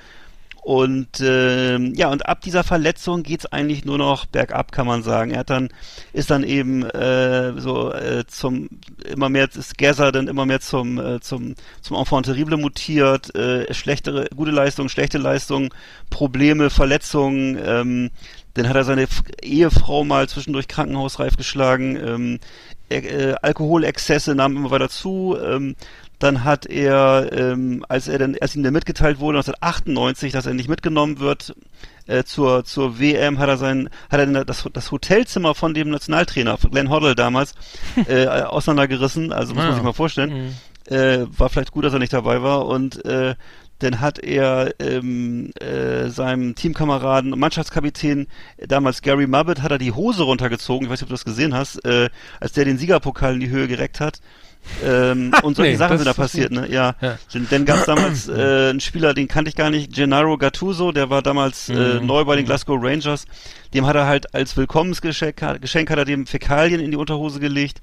Und 0.64 1.20
ähm, 1.20 1.92
ja, 1.94 2.08
und 2.08 2.24
ab 2.24 2.40
dieser 2.40 2.64
Verletzung 2.64 3.22
geht's 3.22 3.44
eigentlich 3.44 3.84
nur 3.84 3.98
noch 3.98 4.24
bergab, 4.24 4.72
kann 4.72 4.86
man 4.86 5.02
sagen. 5.02 5.30
Er 5.30 5.40
hat 5.40 5.50
dann, 5.50 5.68
ist 6.14 6.30
dann 6.30 6.42
eben 6.42 6.84
äh, 6.84 7.52
so 7.60 7.92
äh, 7.92 8.24
zum 8.26 8.70
immer 9.04 9.28
mehr 9.28 9.46
ist 9.54 9.76
Gazza 9.76 10.10
dann 10.10 10.26
immer 10.26 10.46
mehr 10.46 10.60
zum 10.60 10.98
äh, 10.98 11.20
zum 11.20 11.54
zum 11.82 11.98
Enfant 11.98 12.24
terrible 12.24 12.56
mutiert, 12.56 13.34
äh, 13.34 13.74
schlechtere, 13.74 14.26
gute 14.34 14.52
Leistung, 14.52 14.88
schlechte 14.88 15.18
Leistung, 15.18 15.74
Probleme, 16.08 16.70
Verletzungen, 16.70 17.58
ähm, 17.62 18.10
dann 18.54 18.66
hat 18.66 18.76
er 18.76 18.84
seine 18.84 19.06
Ehefrau 19.42 20.02
mal 20.04 20.30
zwischendurch 20.30 20.68
krankenhausreif 20.68 21.36
geschlagen, 21.36 21.96
ähm, 21.96 22.40
äh, 22.88 23.34
Alkoholexzesse 23.42 24.34
nahmen 24.34 24.56
immer 24.56 24.70
weiter 24.70 24.88
zu, 24.88 25.36
ähm, 25.42 25.74
dann 26.24 26.42
hat 26.42 26.64
er, 26.64 27.28
ähm, 27.32 27.84
als 27.88 28.08
er 28.08 28.18
dann, 28.18 28.34
als 28.40 28.56
ihm 28.56 28.62
dann 28.62 28.72
mitgeteilt 28.72 29.20
wurde, 29.20 29.38
1998, 29.38 30.32
dass 30.32 30.46
er 30.46 30.54
nicht 30.54 30.70
mitgenommen 30.70 31.20
wird, 31.20 31.54
äh, 32.06 32.24
zur, 32.24 32.64
zur 32.64 32.98
WM 32.98 33.38
hat 33.38 33.48
er 33.48 33.58
sein, 33.58 33.90
hat 34.10 34.20
er 34.20 34.44
das, 34.44 34.66
das 34.72 34.90
Hotelzimmer 34.90 35.54
von 35.54 35.74
dem 35.74 35.90
Nationaltrainer, 35.90 36.56
Glenn 36.70 36.88
Hoddle 36.88 37.14
damals, 37.14 37.54
äh, 38.08 38.26
auseinandergerissen, 38.26 39.32
also 39.32 39.54
muss 39.54 39.64
man 39.64 39.74
sich 39.74 39.82
mal 39.82 39.92
vorstellen. 39.92 40.54
Mhm. 40.88 40.94
Äh, 40.94 41.26
war 41.38 41.50
vielleicht 41.50 41.72
gut, 41.72 41.84
dass 41.84 41.92
er 41.92 41.98
nicht 41.98 42.12
dabei 42.12 42.42
war 42.42 42.66
und 42.66 43.04
äh, 43.04 43.34
dann 43.80 44.00
hat 44.00 44.18
er 44.18 44.74
ähm, 44.78 45.50
äh, 45.60 46.08
seinem 46.08 46.54
Teamkameraden 46.54 47.32
und 47.32 47.38
Mannschaftskapitän, 47.38 48.28
äh, 48.56 48.66
damals 48.66 49.02
Gary 49.02 49.26
Mubbett, 49.26 49.62
hat 49.62 49.72
er 49.72 49.78
die 49.78 49.92
Hose 49.92 50.22
runtergezogen, 50.22 50.86
ich 50.86 50.90
weiß 50.90 51.00
nicht, 51.00 51.04
ob 51.04 51.08
du 51.08 51.14
das 51.14 51.24
gesehen 51.24 51.54
hast, 51.54 51.84
äh, 51.84 52.08
als 52.40 52.52
der 52.52 52.64
den 52.64 52.78
Siegerpokal 52.78 53.34
in 53.34 53.40
die 53.40 53.50
Höhe 53.50 53.68
gereckt 53.68 54.00
hat. 54.00 54.20
Ähm, 54.84 55.32
und 55.42 55.56
solche 55.56 55.72
Nee, 55.72 55.76
Sachen 55.76 55.98
sind 55.98 56.06
da 56.06 56.14
passiert, 56.14 56.52
ne? 56.52 56.66
Ja. 56.70 56.94
Ja. 57.00 57.18
Dann 57.50 57.64
gab 57.64 57.78
es 57.80 57.84
damals 57.86 58.28
äh, 58.28 58.70
einen 58.70 58.80
Spieler, 58.80 59.14
den 59.14 59.28
kannte 59.28 59.48
ich 59.48 59.56
gar 59.56 59.70
nicht, 59.70 59.92
Gennaro 59.94 60.36
Gattuso, 60.38 60.92
der 60.92 61.10
war 61.10 61.22
damals 61.22 61.68
äh, 61.68 62.00
Mhm. 62.00 62.06
neu 62.06 62.24
bei 62.24 62.36
den 62.36 62.44
Glasgow 62.44 62.78
Rangers. 62.80 63.26
Dem 63.72 63.86
hat 63.86 63.96
er 63.96 64.06
halt 64.06 64.34
als 64.34 64.56
Willkommensgeschenk 64.56 65.42
Geschenk 65.60 65.90
hat 65.90 65.98
er 65.98 66.04
dem 66.04 66.26
Fäkalien 66.26 66.80
in 66.80 66.90
die 66.90 66.96
Unterhose 66.96 67.40
gelegt. 67.40 67.82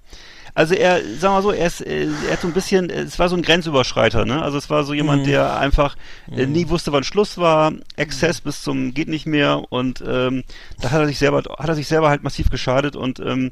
Also 0.53 0.73
er, 0.73 0.99
sag 1.17 1.31
mal 1.31 1.41
so, 1.41 1.51
er, 1.51 1.67
ist, 1.67 1.79
äh, 1.79 2.07
er 2.27 2.33
hat 2.33 2.41
so 2.41 2.47
ein 2.47 2.53
bisschen, 2.53 2.89
äh, 2.89 3.01
es 3.03 3.17
war 3.19 3.29
so 3.29 3.37
ein 3.37 3.41
Grenzüberschreiter, 3.41 4.25
ne? 4.25 4.41
Also 4.41 4.57
es 4.57 4.69
war 4.69 4.83
so 4.83 4.93
jemand, 4.93 5.21
Mhm. 5.23 5.27
der 5.27 5.57
einfach 5.57 5.95
äh, 6.35 6.45
nie 6.45 6.67
wusste, 6.67 6.91
wann 6.91 7.05
Schluss 7.05 7.37
war, 7.37 7.71
Exzess 7.95 8.41
bis 8.41 8.61
zum 8.61 8.93
geht 8.93 9.07
nicht 9.07 9.25
mehr 9.25 9.61
und 9.69 10.03
ähm, 10.05 10.43
da 10.81 10.91
hat 10.91 10.99
er 10.99 11.07
sich 11.07 11.19
selber, 11.19 11.43
hat 11.57 11.69
er 11.69 11.75
sich 11.75 11.87
selber 11.87 12.09
halt 12.09 12.23
massiv 12.23 12.49
geschadet 12.49 12.97
und 12.97 13.21
ähm, 13.21 13.51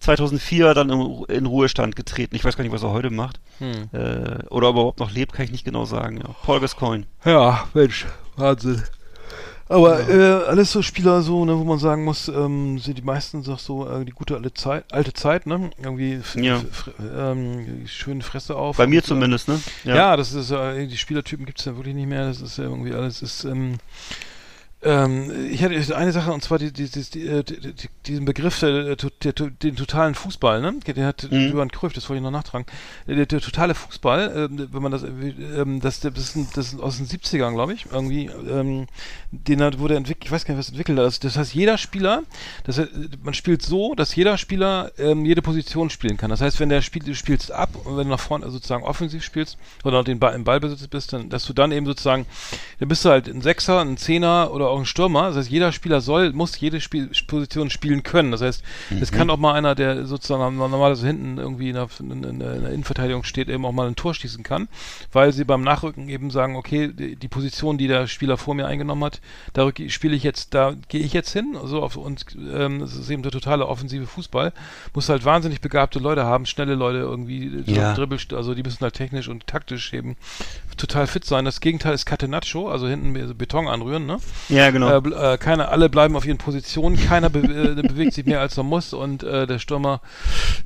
2004 0.00 0.74
dann 0.74 0.90
in, 0.90 1.24
in 1.28 1.46
Ruhestand 1.46 1.96
getreten. 1.96 2.34
Ich 2.36 2.44
weiß 2.44 2.56
gar 2.56 2.64
nicht, 2.64 2.72
was 2.72 2.82
er 2.82 2.90
heute 2.90 3.10
macht. 3.10 3.40
Hm. 3.58 3.88
Äh, 3.92 4.44
oder 4.50 4.68
ob 4.68 4.76
er 4.76 4.80
überhaupt 4.80 5.00
noch 5.00 5.10
lebt, 5.12 5.32
kann 5.32 5.44
ich 5.44 5.52
nicht 5.52 5.64
genau 5.64 5.84
sagen. 5.84 6.18
Ja. 6.18 6.34
Paul 6.44 6.60
Gascoigne. 6.60 7.04
Ja, 7.24 7.64
Mensch, 7.74 8.06
Wahnsinn. 8.36 8.82
Aber 9.68 10.08
äh, 10.08 10.46
alles 10.48 10.72
so 10.72 10.82
Spieler 10.82 11.22
so, 11.22 11.44
ne, 11.44 11.56
wo 11.56 11.62
man 11.62 11.78
sagen 11.78 12.04
muss, 12.04 12.26
ähm, 12.26 12.80
sind 12.80 12.98
die 12.98 13.02
meisten 13.02 13.44
doch 13.44 13.60
so 13.60 13.88
äh, 13.88 14.04
die 14.04 14.10
gute 14.10 14.34
alte 14.34 14.52
Zeit, 14.52 14.92
alte 14.92 15.12
Zeit, 15.12 15.46
ne? 15.46 15.70
Irgendwie 15.80 16.20
Ja. 16.34 16.60
ähm, 17.16 17.84
schöne 17.86 18.22
Fresse 18.22 18.56
auf. 18.56 18.78
Bei 18.78 18.88
mir 18.88 18.96
Und, 18.98 19.04
äh, 19.04 19.06
zumindest, 19.08 19.46
ne? 19.46 19.60
Ja, 19.84 20.16
das 20.16 20.32
ist 20.32 20.50
äh, 20.50 20.88
die 20.88 20.96
Spielertypen 20.96 21.46
gibt's 21.46 21.66
ja 21.66 21.76
wirklich 21.76 21.94
nicht 21.94 22.08
mehr. 22.08 22.26
Das 22.26 22.40
ist 22.40 22.56
ja 22.58 22.64
irgendwie 22.64 22.92
alles 22.92 23.22
ist. 23.22 23.44
Ähm, 23.44 23.76
ich 24.82 25.62
hatte 25.62 25.96
eine 25.96 26.12
Sache 26.12 26.32
und 26.32 26.42
zwar 26.42 26.58
die, 26.58 26.72
die, 26.72 26.88
die, 26.88 27.26
äh, 27.26 27.42
die, 27.42 27.74
die, 27.74 27.88
diesen 28.06 28.24
Begriff 28.24 28.60
der, 28.60 28.96
der, 28.96 29.10
der, 29.22 29.32
den 29.32 29.76
totalen 29.76 30.14
Fußball, 30.14 30.60
ne? 30.60 30.74
Den 30.86 31.04
hat 31.04 31.30
Mhm. 31.30 31.52
Johann 31.52 31.70
Cruyff, 31.70 31.92
das 31.92 32.08
wollte 32.08 32.18
ich 32.18 32.22
noch 32.22 32.30
nachtragen. 32.30 32.66
Der, 33.06 33.16
der, 33.16 33.26
der 33.26 33.40
totale 33.40 33.74
Fußball, 33.74 34.48
ähm, 34.50 34.68
wenn 34.72 34.82
man 34.82 34.92
das, 34.92 35.02
äh, 35.02 35.08
ähm, 35.08 35.80
das, 35.80 36.00
das, 36.00 36.36
ist, 36.36 36.80
aus 36.80 36.96
den 36.98 37.06
70ern, 37.06 37.52
glaube 37.52 37.72
ich, 37.74 37.86
irgendwie, 37.90 38.26
ähm, 38.26 38.86
den 39.30 39.62
hat, 39.62 39.78
wurde 39.78 39.96
entwickelt, 39.96 40.26
ich 40.26 40.32
weiß 40.32 40.44
gar 40.44 40.54
nicht, 40.54 40.60
was 40.60 40.68
entwickelt 40.68 40.98
hat. 40.98 41.06
Das, 41.06 41.20
das 41.20 41.36
heißt, 41.36 41.54
jeder 41.54 41.78
Spieler, 41.78 42.22
das, 42.64 42.78
heißt, 42.78 42.90
man 43.22 43.34
spielt 43.34 43.62
so, 43.62 43.94
dass 43.94 44.14
jeder 44.14 44.38
Spieler 44.38 44.92
ähm, 44.98 45.24
jede 45.24 45.42
Position 45.42 45.90
spielen 45.90 46.16
kann. 46.16 46.30
Das 46.30 46.40
heißt, 46.40 46.60
wenn 46.60 46.68
der 46.68 46.82
Spiel, 46.82 47.02
du 47.02 47.14
spielst 47.14 47.52
ab 47.52 47.70
und 47.84 47.96
wenn 47.96 48.04
du 48.04 48.10
nach 48.10 48.20
vorne 48.20 48.44
also 48.44 48.56
sozusagen 48.56 48.84
offensiv 48.84 49.24
spielst 49.24 49.58
oder 49.84 50.04
den 50.04 50.18
Ball, 50.18 50.34
im 50.34 50.44
Ballbesitz 50.44 50.86
bist, 50.88 51.12
dann, 51.12 51.28
dass 51.28 51.44
du 51.46 51.52
dann 51.52 51.72
eben 51.72 51.86
sozusagen, 51.86 52.26
dann 52.78 52.88
bist 52.88 53.04
du 53.04 53.10
halt 53.10 53.28
ein 53.28 53.42
Sechser, 53.42 53.80
ein 53.80 53.96
Zehner 53.96 54.50
oder 54.52 54.69
auch 54.70 54.78
ein 54.78 54.86
Stürmer. 54.86 55.28
Das 55.28 55.36
heißt, 55.36 55.50
jeder 55.50 55.72
Spieler 55.72 56.00
soll, 56.00 56.32
muss 56.32 56.58
jede 56.58 56.80
Spiel, 56.80 57.10
Position 57.26 57.70
spielen 57.70 58.02
können. 58.02 58.30
Das 58.32 58.40
heißt, 58.42 58.62
es 59.00 59.12
kann 59.12 59.28
auch 59.30 59.36
mal 59.36 59.52
einer, 59.54 59.74
der 59.74 60.06
sozusagen 60.06 60.56
normalerweise 60.56 61.06
hinten 61.06 61.38
irgendwie 61.38 61.68
in 61.68 61.74
der, 61.74 61.88
in, 62.00 62.24
in 62.24 62.38
der 62.38 62.70
Innenverteidigung 62.70 63.24
steht, 63.24 63.48
eben 63.48 63.64
auch 63.66 63.72
mal 63.72 63.86
ein 63.88 63.96
Tor 63.96 64.14
schießen 64.14 64.42
kann, 64.42 64.68
weil 65.12 65.32
sie 65.32 65.44
beim 65.44 65.62
Nachrücken 65.62 66.08
eben 66.08 66.30
sagen, 66.30 66.56
okay, 66.56 66.92
die, 66.92 67.16
die 67.16 67.28
Position, 67.28 67.78
die 67.78 67.88
der 67.88 68.06
Spieler 68.06 68.36
vor 68.36 68.54
mir 68.54 68.66
eingenommen 68.66 69.04
hat, 69.04 69.20
da 69.52 69.70
spiele 69.88 70.14
ich 70.16 70.22
jetzt, 70.22 70.54
da 70.54 70.74
gehe 70.88 71.00
ich 71.02 71.12
jetzt 71.12 71.32
hin. 71.32 71.56
So 71.64 71.82
auf, 71.82 71.96
und 71.96 72.24
ähm, 72.54 72.80
das 72.80 72.96
ist 72.96 73.10
eben 73.10 73.22
der 73.22 73.32
totale 73.32 73.66
offensive 73.66 74.06
Fußball. 74.06 74.52
Muss 74.94 75.08
halt 75.08 75.24
wahnsinnig 75.24 75.60
begabte 75.60 75.98
Leute 75.98 76.24
haben, 76.24 76.46
schnelle 76.46 76.74
Leute 76.74 76.98
irgendwie, 76.98 77.62
Ja. 77.66 77.94
Dribbel, 77.94 78.18
also 78.34 78.54
die 78.54 78.62
müssen 78.62 78.80
halt 78.80 78.94
technisch 78.94 79.28
und 79.28 79.46
taktisch 79.46 79.92
eben 79.92 80.16
total 80.76 81.06
fit 81.06 81.24
sein. 81.24 81.44
Das 81.44 81.60
Gegenteil 81.60 81.94
ist 81.94 82.06
Catenaccio, 82.06 82.68
also 82.70 82.88
hinten 82.88 83.12
be- 83.12 83.34
Beton 83.34 83.68
anrühren, 83.68 84.06
ne? 84.06 84.18
Ja, 84.48 84.59
genau. 84.68 85.00
Äh, 85.00 85.32
äh, 85.34 85.38
keine, 85.38 85.68
alle 85.70 85.88
bleiben 85.88 86.14
auf 86.14 86.26
ihren 86.26 86.36
Positionen, 86.36 86.96
keiner 86.96 87.30
be 87.30 87.38
äh, 87.40 87.82
bewegt 87.88 88.12
sich 88.12 88.26
mehr 88.26 88.40
als 88.40 88.58
er 88.58 88.64
muss 88.64 88.92
und 88.92 89.22
äh, 89.22 89.46
der 89.46 89.58
Stürmer, 89.58 90.02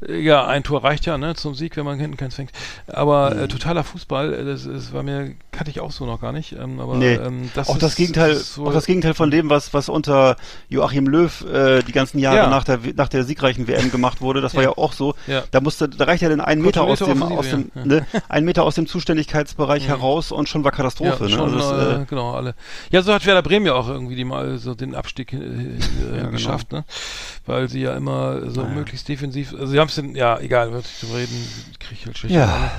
äh, 0.09 0.19
ja, 0.19 0.45
ein 0.45 0.65
Tor 0.65 0.83
reicht 0.83 1.07
ja, 1.07 1.17
ne, 1.17 1.37
zum 1.37 1.55
Sieg, 1.55 1.77
wenn 1.77 1.85
man 1.85 2.01
hinten 2.01 2.17
keins 2.17 2.35
fängt. 2.35 2.51
Aber 2.89 3.31
Mhm. 3.35 3.49
totaler 3.49 3.85
Fußball, 3.85 4.45
das, 4.45 4.65
das 4.65 4.93
war 4.93 5.05
mir, 5.05 5.35
kannte 5.53 5.71
ich 5.71 5.79
auch 5.81 5.93
so 5.93 6.05
noch 6.07 6.21
gar 6.21 6.33
nicht. 6.33 6.53
Ähm, 6.53 6.81
aber 6.81 6.97
Nee. 6.97 7.15
ähm, 7.15 7.51
das 7.55 7.69
auch 7.69 7.75
ist, 7.77 7.83
das 7.85 7.95
Gegenteil, 7.95 8.33
ist 8.33 8.55
so, 8.55 8.67
auch 8.67 8.73
das 8.73 8.87
Gegenteil 8.87 9.15
von 9.15 9.31
dem, 9.31 9.51
was 9.51 9.73
was 9.73 9.89
unter 9.89 10.37
Joachim 10.69 11.07
Löw 11.07 11.45
äh, 11.53 11.83
die 11.83 11.93
ganzen 11.93 12.19
Jahre 12.19 12.39
Ja. 12.39 12.49
nach 12.51 12.65
der 12.65 12.81
nach 12.97 13.09
der 13.09 13.23
siegreichen 13.25 13.69
WM 13.69 13.91
gemacht 13.93 14.21
wurde. 14.21 14.41
Das 14.41 14.55
war 14.55 14.63
Ja. 14.65 14.71
ja 14.71 14.77
auch 14.79 14.93
so. 14.93 15.15
Ja. 15.27 15.45
Da 15.53 15.61
musste, 15.61 15.89
da 15.89 16.05
reicht 16.07 16.23
ja 16.23 16.29
dann 16.29 16.41
ein 16.41 16.61
Meter 16.61 16.83
aus 16.83 16.99
dem 17.01 17.23
aus 17.23 17.49
dem 17.51 17.71
ne, 17.75 18.07
ein 18.29 18.45
Meter 18.45 18.63
aus 18.65 18.75
dem 18.75 18.87
Zuständigkeitsbereich 18.87 19.85
Mhm. 19.85 19.89
heraus 19.89 20.33
und 20.33 20.49
schon 20.49 20.65
war 20.65 20.73
Katastrophe. 20.73 21.25
ja, 21.25 21.25
ne? 21.25 21.29
schon, 21.31 21.55
Also 21.55 21.77
das, 21.77 22.03
äh, 22.03 22.05
genau, 22.09 22.33
alle. 22.33 22.55
Ja, 22.91 23.03
so 23.03 23.13
hat 23.13 23.27
Werder 23.27 23.43
Bremen 23.43 23.67
ja 23.67 23.75
auch 23.75 23.84
irgendwie 23.89 24.17
die 24.17 24.25
mal 24.25 24.59
so 24.59 24.75
den 24.75 24.95
Abstieg 24.95 25.33
äh, 25.33 25.37
äh, 25.37 25.79
genau. 26.17 26.31
geschafft, 26.31 26.73
ne? 26.73 26.85
Weil 27.47 27.69
sie 27.69 27.81
ja 27.81 27.95
immer 27.97 28.51
so 28.51 28.63
Naja. 28.63 28.75
möglichst 28.75 29.09
defensiv, 29.09 29.53
also 29.53 29.67
sie 29.67 29.79
haben 29.81 29.89
es 29.89 30.03
ja, 30.15 30.39
egal, 30.41 30.73
wird 30.73 30.87
zu 30.87 31.07
reden, 31.07 31.35
krieg 31.79 31.99
ich 32.01 32.07
halt 32.07 32.19
schlecht. 32.19 32.35
Ja. 32.35 32.73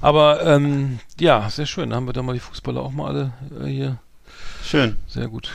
Aber 0.00 0.44
ähm, 0.44 0.98
ja, 1.18 1.48
sehr 1.50 1.66
schön. 1.66 1.90
Da 1.90 1.96
haben 1.96 2.06
wir 2.06 2.12
dann 2.12 2.26
mal 2.26 2.34
die 2.34 2.40
Fußballer 2.40 2.80
auch 2.82 2.92
mal 2.92 3.08
alle 3.08 3.32
äh, 3.64 3.68
hier. 3.68 3.98
schön. 4.64 4.96
Sehr 5.08 5.28
gut. 5.28 5.50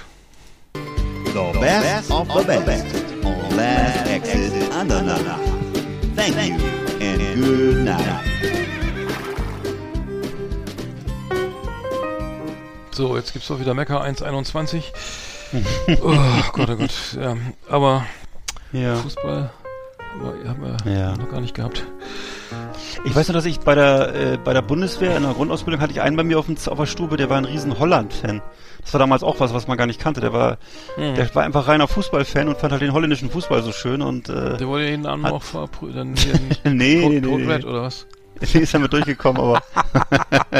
The 0.73 1.59
best 1.59 2.11
of 2.11 2.27
the 2.27 2.59
best 2.65 2.85
on 3.23 3.55
Last 3.55 4.07
Exit 4.09 4.71
Andernach. 4.73 5.39
Thank 6.15 6.35
you 6.35 6.57
and 6.99 7.41
good 7.41 7.85
night. 7.85 8.60
So, 12.91 13.15
jetzt 13.15 13.33
gibt's 13.33 13.49
auch 13.51 13.59
wieder 13.59 13.73
Mecker 13.73 14.03
1,21. 14.03 14.83
oh 16.01 16.13
Gott, 16.53 16.69
oh 16.69 16.75
Gott. 16.75 16.91
Ja, 17.19 17.35
aber 17.69 18.05
Ja. 18.71 18.95
Fußball 18.95 19.49
haben 20.47 20.77
wir, 20.85 20.91
Ja. 20.91 21.15
noch 21.15 21.29
gar 21.29 21.41
nicht 21.41 21.55
gehabt. 21.55 21.85
Ich 23.05 23.15
weiß 23.15 23.29
nur, 23.29 23.33
dass 23.33 23.45
ich 23.45 23.59
bei 23.61 23.75
der 23.75 24.13
äh, 24.33 24.37
bei 24.37 24.53
der 24.53 24.61
Bundeswehr 24.61 25.15
in 25.15 25.23
der 25.23 25.33
Grundausbildung 25.33 25.81
hatte 25.81 25.93
ich 25.93 26.01
einen 26.01 26.17
bei 26.17 26.23
mir 26.23 26.37
auf, 26.37 26.45
dem, 26.47 26.57
auf 26.67 26.77
der 26.77 26.85
Stube, 26.85 27.15
der 27.17 27.29
war 27.29 27.37
ein 27.37 27.45
riesen 27.45 27.79
Holland-Fan. 27.79 28.41
Das 28.81 28.93
war 28.93 28.99
damals 28.99 29.23
auch 29.23 29.39
was, 29.39 29.53
was 29.53 29.67
man 29.67 29.77
gar 29.77 29.87
nicht 29.87 29.99
kannte. 30.01 30.19
Der 30.21 30.33
war, 30.33 30.57
Hm. 30.95 31.15
der 31.15 31.33
war 31.33 31.43
einfach 31.43 31.67
reiner 31.67 31.87
Fußballfan 31.87 32.49
und 32.49 32.57
fand 32.57 32.73
halt 32.73 32.81
den 32.81 32.91
holländischen 32.93 33.29
Fußball 33.29 33.63
so 33.63 33.71
schön 33.71 34.01
und 34.01 34.27
äh, 34.27 34.57
Der 34.57 34.67
wollte 34.67 35.39
verprügeln. 35.39 36.15
Dann 36.15 36.23
hier 36.23 36.33
ein 36.35 36.49
nee, 36.77 36.95
nee, 37.07 37.19
nee, 37.21 37.37
nee. 37.37 37.63
oder 37.65 37.83
was? 37.83 38.05
Nee, 38.41 38.59
ist 38.61 38.73
damit 38.73 38.91
durchgekommen, 38.93 39.41
aber 39.41 39.61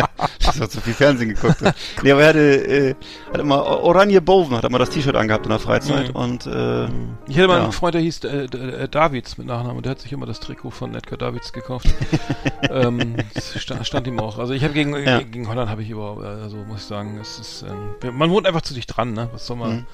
das 0.43 0.59
hat 0.59 0.71
zu 0.71 0.81
viel 0.81 0.93
Fernsehen 0.93 1.29
geguckt. 1.29 1.57
Nee, 2.03 2.11
aber 2.11 2.21
er 2.21 2.27
hatte, 2.29 2.39
äh, 2.39 2.95
hat 3.33 3.39
immer 3.41 3.65
Oranje 3.65 4.21
Boven, 4.21 4.55
hat 4.57 4.63
immer 4.63 4.79
das 4.79 4.89
T-Shirt 4.89 5.15
angehabt 5.15 5.45
in 5.45 5.49
der 5.49 5.59
Freizeit 5.59 6.09
Mhm. 6.09 6.15
und 6.15 6.45
äh, 6.45 6.85
Ich 7.27 7.37
hatte 7.37 7.47
mal 7.47 7.57
Ja. 7.57 7.63
einen 7.63 7.71
Freund, 7.71 7.95
der 7.95 8.01
hieß 8.01 8.23
äh, 8.25 8.43
äh, 8.45 8.87
Davids 8.87 9.37
mit 9.37 9.47
Nachnamen. 9.47 9.81
Der 9.81 9.91
hat 9.91 9.99
sich 9.99 10.11
immer 10.11 10.25
das 10.25 10.39
Trikot 10.39 10.71
von 10.71 10.93
Edgar 10.95 11.17
Davids 11.17 11.53
gekauft. 11.53 11.87
ähm, 12.69 13.15
stand, 13.55 13.85
stand 13.87 14.07
ihm 14.07 14.19
auch. 14.19 14.37
Also 14.39 14.53
ich 14.53 14.63
habe 14.63 14.73
gegen, 14.73 14.95
Ja. 14.95 15.19
gegen 15.21 15.47
Holland 15.47 15.69
habe 15.69 15.81
ich 15.81 15.89
überhaupt, 15.89 16.23
also 16.23 16.57
muss 16.57 16.81
ich 16.81 16.85
sagen, 16.85 17.17
es 17.21 17.39
ist, 17.39 17.65
ähm, 18.03 18.17
man 18.17 18.29
wohnt 18.29 18.45
einfach 18.47 18.61
zu 18.61 18.73
dicht 18.73 18.95
dran, 18.95 19.13
ne? 19.13 19.29
Was 19.33 19.45
soll 19.47 19.57
man, 19.57 19.71
Mhm. 19.71 19.85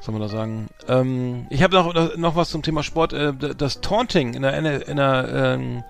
soll 0.00 0.12
man 0.12 0.22
da 0.22 0.28
sagen? 0.28 0.68
Ähm, 0.88 1.46
ich 1.50 1.62
habe 1.62 1.74
noch, 1.74 2.16
noch 2.16 2.36
was 2.36 2.50
zum 2.50 2.62
Thema 2.62 2.82
Sport. 2.82 3.12
Äh, 3.12 3.32
das 3.56 3.80
Taunting 3.80 4.34
in 4.34 4.42
der, 4.42 4.54
N- 4.54 4.66
in 4.82 4.96
der 4.96 5.28
ähm, 5.58 5.84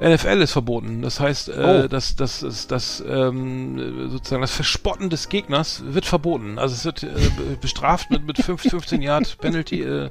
NFL 0.00 0.42
ist 0.42 0.52
verboten. 0.52 1.02
Das 1.02 1.20
heißt, 1.20 1.48
äh, 1.48 1.82
Oh. 1.84 1.88
das, 1.88 2.16
das, 2.16 2.40
das, 2.40 2.66
das 2.66 3.02
ähm, 3.08 4.08
sozusagen 4.10 4.42
das 4.42 4.52
Verspotten 4.54 5.10
des 5.10 5.28
Gegners 5.28 5.82
wird 5.86 6.04
verboten. 6.06 6.58
Also 6.58 6.74
es 6.74 6.84
wird 6.84 7.02
äh, 7.02 7.06
be- 7.06 7.56
bestraft 7.60 8.10
mit, 8.10 8.26
mit 8.26 8.38
fünf- 8.38 8.62
15 8.62 9.00
Yard 9.02 9.38
Penalty 9.38 9.82
äh, 9.82 10.10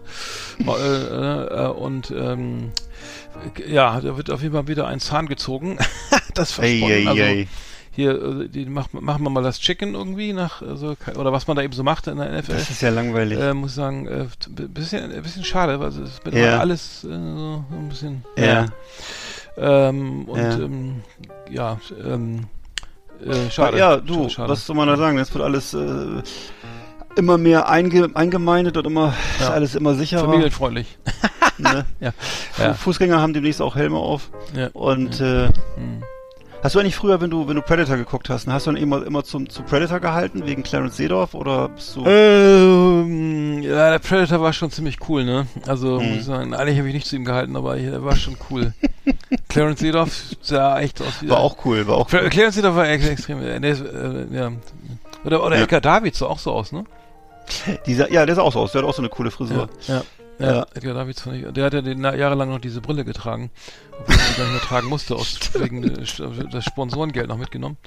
äh, 0.65 0.67
äh, 0.67 1.67
und 1.67 2.11
ähm, 2.11 2.71
ja, 3.67 3.99
da 4.01 4.17
wird 4.17 4.31
auf 4.31 4.41
jeden 4.41 4.53
Fall 4.53 4.67
wieder 4.67 4.87
ein 4.87 4.99
Zahn 4.99 5.27
gezogen. 5.27 5.77
das 6.33 6.51
Verspotten. 6.53 7.07
also, 7.07 7.23
hier, 7.91 8.11
äh, 8.41 8.49
die 8.49 8.65
macht, 8.65 8.93
machen 8.93 9.23
wir 9.23 9.29
mal 9.29 9.43
das 9.43 9.59
Chicken 9.59 9.93
irgendwie 9.93 10.33
nach, 10.33 10.61
also, 10.61 10.97
oder 11.17 11.31
was 11.31 11.47
man 11.47 11.55
da 11.55 11.63
eben 11.63 11.71
so 11.73 11.83
macht 11.83 12.07
in 12.07 12.17
der 12.17 12.29
NFL. 12.41 12.51
Das 12.53 12.69
ist 12.69 12.81
ja 12.81 12.89
langweilig. 12.89 13.39
Äh, 13.39 13.53
muss 13.53 13.71
ich 13.71 13.75
sagen, 13.75 14.05
äh, 14.07 14.25
bisschen, 14.67 15.09
bisschen 15.21 15.45
schade, 15.45 15.79
weil 15.79 15.89
es 15.89 15.97
wird 16.25 16.35
Ja. 16.35 16.59
alles 16.59 17.03
äh, 17.05 17.07
so 17.07 17.63
ein 17.71 17.87
bisschen. 17.89 18.25
ja. 18.37 18.65
Ähm, 19.57 20.25
und 20.25 20.37
Ja. 20.39 20.53
ähm, 20.57 21.01
ja, 21.49 21.79
ähm, 22.03 22.47
äh, 23.25 23.49
schade. 23.49 23.77
Ja, 23.77 23.97
du, 23.97 24.27
Schade, 24.29 24.49
was 24.49 24.65
soll 24.65 24.75
man 24.75 24.87
da 24.87 24.97
sagen? 24.97 25.17
Das 25.17 25.33
wird 25.33 25.43
alles 25.43 25.73
äh, 25.73 26.21
immer 27.15 27.37
mehr 27.37 27.69
einge 27.69 28.09
eingemeindet 28.13 28.75
und 28.77 28.85
immer 28.87 29.13
Ja. 29.39 29.45
ist 29.45 29.51
alles 29.51 29.75
immer 29.75 29.93
sicherer. 29.95 30.25
Familienfreundlich. 30.25 30.97
Ne? 31.57 31.85
Ja. 32.01 32.11
Fu- 32.51 32.61
Ja. 32.63 32.73
Fußgänger 32.73 33.21
haben 33.21 33.31
demnächst 33.33 33.61
auch 33.61 33.75
Helme 33.77 33.95
auf. 33.97 34.29
Ja. 34.53 34.67
Und 34.73 35.21
äh, 35.21 35.47
Hm. 35.47 36.03
Hast 36.65 36.75
du 36.75 36.79
eigentlich 36.79 36.95
früher, 36.95 37.21
wenn 37.21 37.29
du 37.29 37.47
wenn 37.47 37.55
du 37.55 37.61
Predator 37.61 37.95
geguckt 37.95 38.29
hast, 38.29 38.47
hast 38.47 38.65
du 38.67 38.71
dann 38.71 38.81
immer 38.81 39.05
immer 39.05 39.23
zum 39.23 39.47
zu 39.49 39.61
Predator 39.63 39.99
gehalten 39.99 40.45
wegen 40.45 40.63
Clarence 40.63 40.97
Seedorf 40.97 41.33
oder 41.35 41.69
bist 41.69 41.95
du? 41.95 42.03
Ähm, 42.05 43.61
ja, 43.61 43.91
der 43.91 43.99
Predator 43.99 44.41
war 44.41 44.51
schon 44.51 44.71
ziemlich 44.71 44.97
cool, 45.07 45.23
ne? 45.23 45.45
Also, 45.67 45.99
Mhm. 45.99 46.09
muss 46.09 46.17
ich 46.17 46.25
sagen, 46.25 46.53
eigentlich 46.53 46.77
habe 46.79 46.87
ich 46.87 46.93
nicht 46.95 47.05
zu 47.07 47.15
ihm 47.15 47.23
gehalten, 47.25 47.55
aber 47.55 47.77
er 47.77 48.03
war 48.03 48.15
schon 48.15 48.35
cool. 48.49 48.73
Clarence 49.47 49.79
Seedorf 49.79 50.11
sah 50.41 50.79
echt 50.79 51.01
aus 51.01 51.21
wie 51.21 51.29
war 51.29 51.37
auch 51.39 51.57
cool, 51.65 51.85
war 51.87 51.97
auch 51.97 52.11
cool. 52.11 52.29
Clarence 52.29 52.55
Seedorf 52.55 52.75
war 52.75 52.89
ex 52.89 53.07
extrem, 53.07 53.41
äh, 53.41 53.57
äh, 53.57 54.27
ja. 54.31 54.51
Oder, 55.23 55.43
oder 55.45 55.55
Ja. 55.57 55.63
Edgar 55.63 55.81
Davids 55.81 56.17
sah 56.19 56.25
auch 56.25 56.39
so 56.39 56.51
aus, 56.51 56.71
ne? 56.71 56.83
Dieser, 57.85 58.11
ja, 58.11 58.25
der 58.25 58.33
sah 58.35 58.41
auch 58.41 58.53
so 58.53 58.59
aus. 58.59 58.71
Der 58.71 58.81
hat 58.81 58.89
auch 58.89 58.93
so 58.95 59.03
eine 59.03 59.09
coole 59.09 59.29
Frisur. 59.29 59.69
Ja. 59.87 59.95
Ja, 59.97 60.03
Ja. 60.39 60.65
Edgar 60.73 60.93
Davids 60.93 61.21
fand 61.21 61.37
ich, 61.37 61.53
der 61.53 61.65
hat 61.65 61.73
ja 61.73 61.81
den, 61.81 62.03
jahrelang 62.03 62.49
noch 62.49 62.59
diese 62.59 62.81
Brille 62.81 63.05
getragen, 63.05 63.51
obwohl 63.99 64.15
er 64.15 64.19
sie 64.19 64.33
gar 64.35 64.43
nicht 64.43 64.53
mehr 64.53 64.61
tragen 64.61 64.87
musste, 64.89 65.15
aus, 65.15 65.39
wegen 65.53 65.81
des 65.81 66.21
das 66.51 66.65
Sponsorengeld 66.65 67.27
noch 67.27 67.37
mitgenommen. 67.37 67.77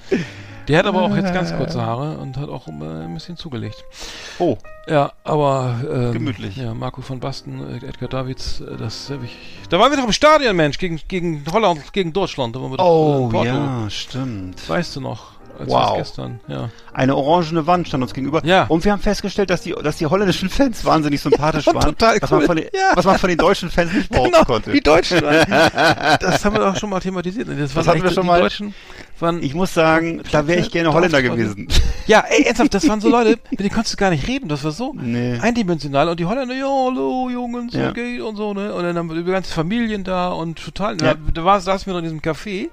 Der 0.66 0.78
hat 0.78 0.86
aber 0.86 1.02
auch 1.02 1.14
jetzt 1.14 1.32
ganz 1.34 1.54
kurze 1.54 1.82
Haare 1.82 2.18
und 2.18 2.36
hat 2.36 2.48
auch 2.48 2.68
äh, 2.68 2.70
ein 2.70 3.14
bisschen 3.14 3.36
zugelegt. 3.36 3.84
Oh, 4.38 4.56
Ja, 4.86 5.12
aber 5.24 5.80
ähm, 5.90 6.12
Gemütlich. 6.12 6.56
Ja, 6.56 6.72
Marco 6.74 7.02
von 7.02 7.20
Basten, 7.20 7.60
äh, 7.82 7.86
Edgar 7.86 8.08
Davids, 8.08 8.60
äh, 8.60 8.76
das 8.76 9.10
habe 9.10 9.26
ich. 9.26 9.36
Da 9.68 9.78
waren 9.78 9.90
wir 9.90 9.98
doch 9.98 10.06
im 10.06 10.12
Stadion, 10.12 10.56
Mensch, 10.56 10.78
gegen 10.78 11.00
gegen 11.08 11.44
Holland, 11.52 11.92
gegen 11.92 12.12
Deutschland. 12.12 12.56
Da 12.56 12.60
waren 12.62 12.70
wir 12.70 12.76
doch, 12.78 12.84
äh, 12.84 12.88
oh 12.88 13.24
in 13.24 13.28
Porto. 13.30 13.48
ja, 13.48 13.90
stimmt. 13.90 14.68
Weißt 14.68 14.96
du 14.96 15.00
noch? 15.00 15.37
Als 15.58 15.68
Wow. 15.70 15.96
gestern, 15.96 16.40
ja. 16.48 16.70
Eine 16.92 17.16
orangene 17.16 17.66
Wand 17.66 17.88
stand 17.88 18.02
uns 18.02 18.14
gegenüber. 18.14 18.40
Ja. 18.44 18.64
Und 18.68 18.84
wir 18.84 18.92
haben 18.92 19.00
festgestellt, 19.02 19.50
dass 19.50 19.62
die, 19.62 19.72
dass 19.72 19.96
die 19.96 20.06
holländischen 20.06 20.48
Fans 20.48 20.84
wahnsinnig 20.84 21.20
sympathisch 21.20 21.66
waren. 21.68 21.80
Total 21.80 22.16
was, 22.20 22.30
man 22.30 22.40
cool. 22.40 22.46
von 22.46 22.56
den, 22.56 22.66
Ja. 22.72 22.92
was 22.94 23.04
man 23.04 23.18
von 23.18 23.28
den 23.28 23.38
deutschen 23.38 23.70
Fans 23.70 23.92
nicht 23.92 24.08
behaupten 24.10 24.32
Genau, 24.32 24.44
konnte. 24.44 24.72
die 24.72 24.80
Deutschen. 24.80 25.20
das 26.20 26.44
haben 26.44 26.54
wir 26.56 26.60
doch 26.60 26.76
schon 26.76 26.90
mal 26.90 27.00
thematisiert. 27.00 27.48
Das, 27.48 27.74
waren 27.74 27.86
hatten 27.86 28.02
wir 28.02 28.10
schon 28.10 28.26
mal. 28.26 28.40
Deutschen 28.40 28.74
waren, 29.20 29.42
Ich 29.42 29.54
muss 29.54 29.74
sagen, 29.74 30.22
da 30.30 30.46
wäre 30.46 30.60
ich 30.60 30.70
gerne 30.70 30.92
Holländer 30.92 31.22
gewesen. 31.22 31.66
ja, 32.06 32.24
ey, 32.28 32.44
ernsthaft, 32.44 32.74
das 32.74 32.88
waren 32.88 33.00
so 33.00 33.08
Leute, 33.08 33.38
mit 33.50 33.58
denen 33.60 33.70
konntest 33.70 33.94
du 33.94 33.96
gar 33.96 34.10
nicht 34.10 34.28
reden. 34.28 34.48
Das 34.48 34.62
war 34.64 34.70
so 34.70 34.94
Nee. 34.96 35.38
eindimensional. 35.40 36.08
Und 36.08 36.20
die 36.20 36.26
Holländer, 36.26 36.54
ja, 36.54 36.66
hallo, 36.66 37.28
Jungs, 37.30 37.74
Ja. 37.74 37.88
so 37.88 37.94
geht 37.94 38.20
und 38.20 38.36
so, 38.36 38.54
ne? 38.54 38.72
Und 38.72 38.84
dann 38.84 38.96
haben 38.96 39.08
wir 39.10 39.16
die 39.16 39.24
ganze 39.24 39.52
Familien 39.52 40.04
da 40.04 40.28
und 40.28 40.62
total, 40.64 40.96
Ja. 41.00 41.14
da, 41.14 41.42
da 41.42 41.60
saßen 41.60 41.86
wir 41.86 41.92
noch 41.94 41.98
in 41.98 42.04
diesem 42.04 42.20
Café 42.20 42.68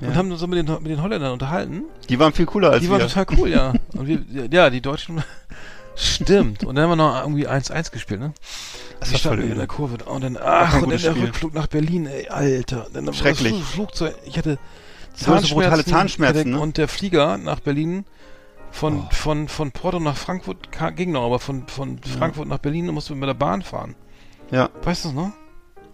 Ja. 0.00 0.08
und 0.08 0.16
haben 0.16 0.30
uns 0.30 0.40
so 0.40 0.46
mit 0.46 0.58
den, 0.58 0.72
mit 0.82 0.86
den 0.90 1.02
Holländern 1.02 1.32
unterhalten. 1.32 1.82
Die 2.08 2.18
waren 2.18 2.32
viel 2.32 2.46
cooler 2.46 2.70
als 2.70 2.80
Die 2.82 2.90
wir. 2.90 2.98
waren 2.98 3.08
total 3.08 3.26
cool, 3.38 3.48
ja. 3.48 3.72
Und 3.94 4.06
wir, 4.06 4.20
ja, 4.50 4.68
die 4.70 4.80
Deutschen, 4.82 5.22
stimmt. 5.96 6.64
Und 6.64 6.74
dann 6.74 6.84
haben 6.84 6.90
wir 6.90 6.96
noch 6.96 7.20
irgendwie 7.22 7.48
1-1 7.48 7.90
gespielt, 7.92 8.20
ne? 8.20 8.32
Das 9.00 9.08
Die 9.08 9.14
war 9.14 9.18
standen 9.20 9.42
voll 9.42 9.50
in 9.52 9.58
der. 9.58 9.66
Kurve 9.66 10.04
und 10.04 10.24
dann, 10.24 10.38
ach, 10.42 10.74
und 10.74 10.82
dann 10.82 10.90
der 10.90 10.98
Spiel. 10.98 11.24
Rückflug 11.24 11.54
nach 11.54 11.66
Berlin, 11.66 12.06
ey, 12.06 12.28
Alter. 12.28 12.86
Dann 12.92 13.12
Schrecklich. 13.14 13.58
Das 13.58 13.68
Flugzeug, 13.70 14.14
ich 14.26 14.36
hatte 14.38 14.58
so 15.14 15.32
brutale 15.32 15.84
Zahnschmerzen, 15.84 16.50
ne? 16.52 16.60
Und 16.60 16.76
der 16.76 16.88
Flieger 16.88 17.38
nach 17.38 17.60
Berlin 17.60 18.04
von, 18.70 18.98
Oh. 19.00 19.08
von, 19.14 19.48
von 19.48 19.72
Porto 19.72 19.98
nach 20.00 20.16
Frankfurt 20.16 20.58
ging 20.96 21.12
noch, 21.12 21.24
aber 21.24 21.38
von, 21.38 21.66
von 21.68 21.98
Frankfurt 22.02 22.48
nach 22.48 22.58
Berlin 22.58 22.86
mussten 22.88 23.14
wir 23.14 23.16
mit 23.20 23.28
der 23.28 23.34
Bahn 23.34 23.62
fahren. 23.62 23.94
Ja. 24.50 24.68
Weißt 24.82 25.04
du 25.04 25.08
das 25.08 25.14
noch? 25.16 25.32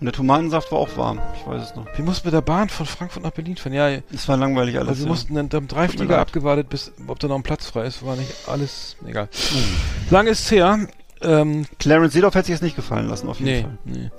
Und 0.02 0.06
der 0.06 0.12
Tomatensaft 0.14 0.72
war 0.72 0.80
auch 0.80 0.96
warm. 0.96 1.20
Ich 1.38 1.46
weiß 1.46 1.62
es 1.62 1.76
noch. 1.76 1.86
Wir 1.96 2.04
mussten 2.04 2.26
mit 2.26 2.34
der 2.34 2.40
Bahn 2.40 2.68
von 2.68 2.86
Frankfurt 2.86 3.22
nach 3.22 3.30
Berlin 3.30 3.56
fahren. 3.56 3.72
Ja, 3.72 3.88
Es 4.12 4.26
war 4.26 4.36
langweilig 4.36 4.76
alles. 4.76 4.88
also 4.88 5.00
wir 5.02 5.06
ja. 5.06 5.10
mussten 5.12 5.34
dann, 5.36 5.48
dann 5.48 5.68
drei 5.68 5.86
Tut 5.86 5.94
mir 5.94 5.98
Flieger 6.00 6.16
leid. 6.16 6.22
abgewartet, 6.26 6.68
bis 6.70 6.92
ob 7.06 7.20
da 7.20 7.28
noch 7.28 7.36
ein 7.36 7.44
Platz 7.44 7.66
frei 7.66 7.84
ist. 7.86 8.04
War 8.04 8.16
nicht 8.16 8.32
alles, 8.48 8.96
egal. 9.06 9.28
Hm. 9.32 9.62
Lang 10.10 10.26
ist 10.26 10.50
her. 10.50 10.88
Ähm, 11.20 11.66
Clarence 11.78 12.14
Seedorf 12.14 12.34
hätte 12.34 12.46
sich 12.46 12.54
jetzt 12.54 12.62
nicht 12.62 12.74
gefallen 12.74 13.08
lassen, 13.08 13.28
auf 13.28 13.38
jeden 13.38 13.52
nee, 13.52 13.62
Fall. 13.62 13.78
nee, 13.84 14.10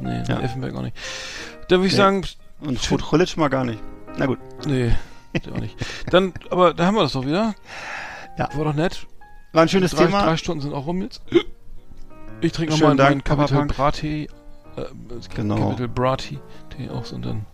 nee, 0.00 0.22
Ja. 0.26 0.40
Effenberg 0.40 0.74
auch 0.74 0.80
nicht. 0.80 0.96
Dann 1.68 1.80
würde 1.80 1.88
ich 1.88 1.92
Nee. 1.92 1.98
sagen, 1.98 2.24
Und 2.60 2.78
Futrulic 2.78 3.36
mal 3.36 3.48
gar 3.48 3.64
nicht. 3.66 3.80
Na 4.16 4.24
gut. 4.24 4.38
nee, 4.66 4.92
auch 5.54 5.60
nicht. 5.60 5.76
Dann, 6.10 6.32
aber 6.48 6.72
da 6.72 6.86
haben 6.86 6.94
wir 6.94 7.02
das 7.02 7.12
doch 7.12 7.26
wieder. 7.26 7.54
Ja. 8.38 8.48
War 8.56 8.64
doch 8.64 8.72
nett. 8.74 9.06
War 9.52 9.60
ein 9.62 9.68
schönes 9.68 9.90
drei, 9.90 10.06
Thema. 10.06 10.22
Drei 10.22 10.38
Stunden 10.38 10.62
sind 10.62 10.72
auch 10.72 10.86
rum 10.86 11.02
jetzt. 11.02 11.20
Ich 12.40 12.52
trinke 12.52 12.72
nochmal 12.72 12.94
meinen 12.94 13.20
Punk. 13.20 13.76
Brati. 13.76 14.28
Äh, 14.86 15.34
Genau. 15.34 15.56
Capital 15.70 15.88
Brati 15.88 16.38
Tee 16.76 16.88
aus 16.88 17.12
und 17.12 17.24
dann 17.26 17.46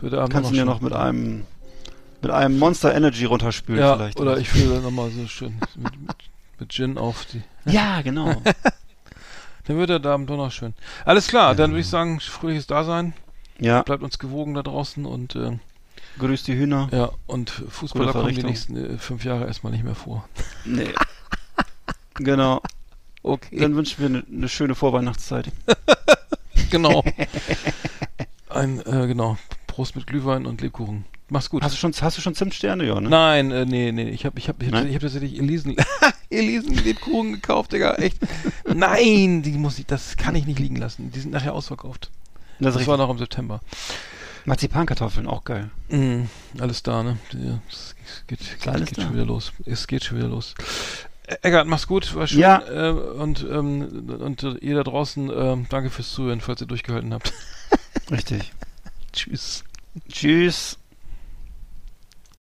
wird 0.00 0.12
der 0.12 0.20
Abend 0.20 0.32
Kannst 0.32 0.50
du 0.50 0.54
schön. 0.56 0.66
noch 0.66 0.80
mit 0.80 0.92
einem 0.92 1.44
mit 2.22 2.30
einem 2.30 2.58
Monster 2.58 2.94
Energy 2.94 3.24
runterspülen 3.24 3.80
Ja, 3.80 3.96
vielleicht. 3.96 4.20
oder 4.20 4.36
ich 4.38 4.48
fülle 4.48 4.80
nochmal 4.80 5.10
so 5.10 5.26
schön 5.26 5.56
mit, 5.58 5.76
mit, 5.76 5.92
mit 6.58 6.72
Gin 6.72 6.98
auf 6.98 7.24
die. 7.26 7.42
Ja, 7.70 8.00
genau. 8.02 8.34
Dann 9.66 9.76
wird 9.78 9.90
der 9.90 10.04
Abend 10.12 10.28
doch 10.30 10.36
noch 10.36 10.50
schön. 10.50 10.74
Alles 11.04 11.28
klar, 11.28 11.54
dann 11.54 11.70
würde 11.70 11.80
ich 11.82 11.86
sagen, 11.88 12.18
fröhliches 12.18 12.66
Dasein. 12.66 13.12
ja, 13.60 13.82
Bleibt 13.82 14.02
uns 14.02 14.18
gewogen 14.18 14.54
da 14.54 14.62
draußen 14.62 15.04
und 15.06 15.36
äh, 15.36 15.58
grüß 16.18 16.42
die 16.42 16.54
Hühner. 16.56 16.88
ja, 16.92 17.10
und 17.26 17.50
Fußballer 17.50 18.12
kommen 18.12 18.34
die 18.34 18.42
nächsten 18.42 18.76
äh, 18.76 18.98
fünf 18.98 19.24
Jahre 19.24 19.46
erstmal 19.46 19.72
nicht 19.72 19.84
mehr 19.84 19.94
vor. 19.94 20.28
Nee. 20.64 20.88
genau. 22.14 22.62
Okay. 23.22 23.58
Dann 23.60 23.76
wünschen 23.76 23.98
wir 24.00 24.06
eine 24.06 24.24
ne 24.28 24.48
schöne 24.48 24.74
Vorweihnachtszeit. 24.74 25.52
Genau. 26.70 27.04
Ein, 28.48 28.80
äh, 28.80 29.06
genau. 29.06 29.38
Prost 29.66 29.96
mit 29.96 30.06
Glühwein 30.06 30.46
und 30.46 30.60
Lebkuchen. 30.60 31.04
Mach's 31.28 31.48
gut. 31.48 31.62
Hast 31.62 31.74
du 31.74 31.78
schon, 31.78 31.92
hast 32.00 32.18
du 32.18 32.20
schon 32.20 32.34
Zimtsterne, 32.34 32.84
ja, 32.84 33.00
ne? 33.00 33.08
Nein, 33.08 33.52
äh, 33.52 33.64
nee, 33.64 33.92
nee, 33.92 34.10
ich 34.10 34.26
habe 34.26 34.38
ich 34.38 34.48
hab, 34.48 34.60
ich 34.60 34.72
hab, 34.72 34.84
ich 34.84 34.94
hab 34.94 35.00
tatsächlich 35.00 35.38
Elisen, 35.38 35.76
Elisen 36.30 36.74
Lebkuchen 36.74 37.34
gekauft, 37.34 37.72
Digga, 37.72 37.94
echt. 37.94 38.18
Nein, 38.66 39.42
die 39.42 39.52
muss 39.52 39.78
ich, 39.78 39.86
das 39.86 40.16
kann 40.16 40.34
ich 40.34 40.46
nicht 40.46 40.58
liegen 40.58 40.76
lassen. 40.76 41.12
Die 41.12 41.20
sind 41.20 41.30
nachher 41.30 41.54
ausverkauft. 41.54 42.10
Das, 42.58 42.74
Das 42.74 42.82
ist 42.82 42.88
war 42.88 42.96
noch 42.96 43.10
im 43.10 43.18
September. 43.18 43.60
Marzipankartoffeln, 44.44 45.28
auch 45.28 45.44
geil. 45.44 45.70
Mm, 45.88 46.22
alles 46.58 46.82
da, 46.82 47.02
ne? 47.02 47.18
Ja, 47.32 47.60
es 47.68 47.94
geht, 48.26 48.40
geht, 48.60 48.86
geht 48.86 49.00
schon 49.00 49.14
wieder 49.14 49.26
los. 49.26 49.52
Es 49.66 49.86
geht 49.86 50.02
schon 50.04 50.18
wieder 50.18 50.28
los. 50.28 50.54
Eggert, 51.42 51.66
mach's 51.66 51.86
gut, 51.86 52.14
war 52.14 52.26
schön. 52.26 52.40
Ja. 52.40 52.62
Äh, 52.68 52.90
und, 52.90 53.46
ähm, 53.48 54.08
und 54.20 54.42
äh, 54.42 54.54
ihr 54.58 54.74
da 54.74 54.82
draußen, 54.82 55.30
ähm, 55.34 55.66
danke 55.68 55.90
fürs 55.90 56.10
Zuhören, 56.10 56.40
falls 56.40 56.60
ihr 56.60 56.66
durchgehalten 56.66 57.14
habt. 57.14 57.32
Richtig. 58.10 58.52
Tschüss. 59.12 59.64
Tschüss. 60.10 60.79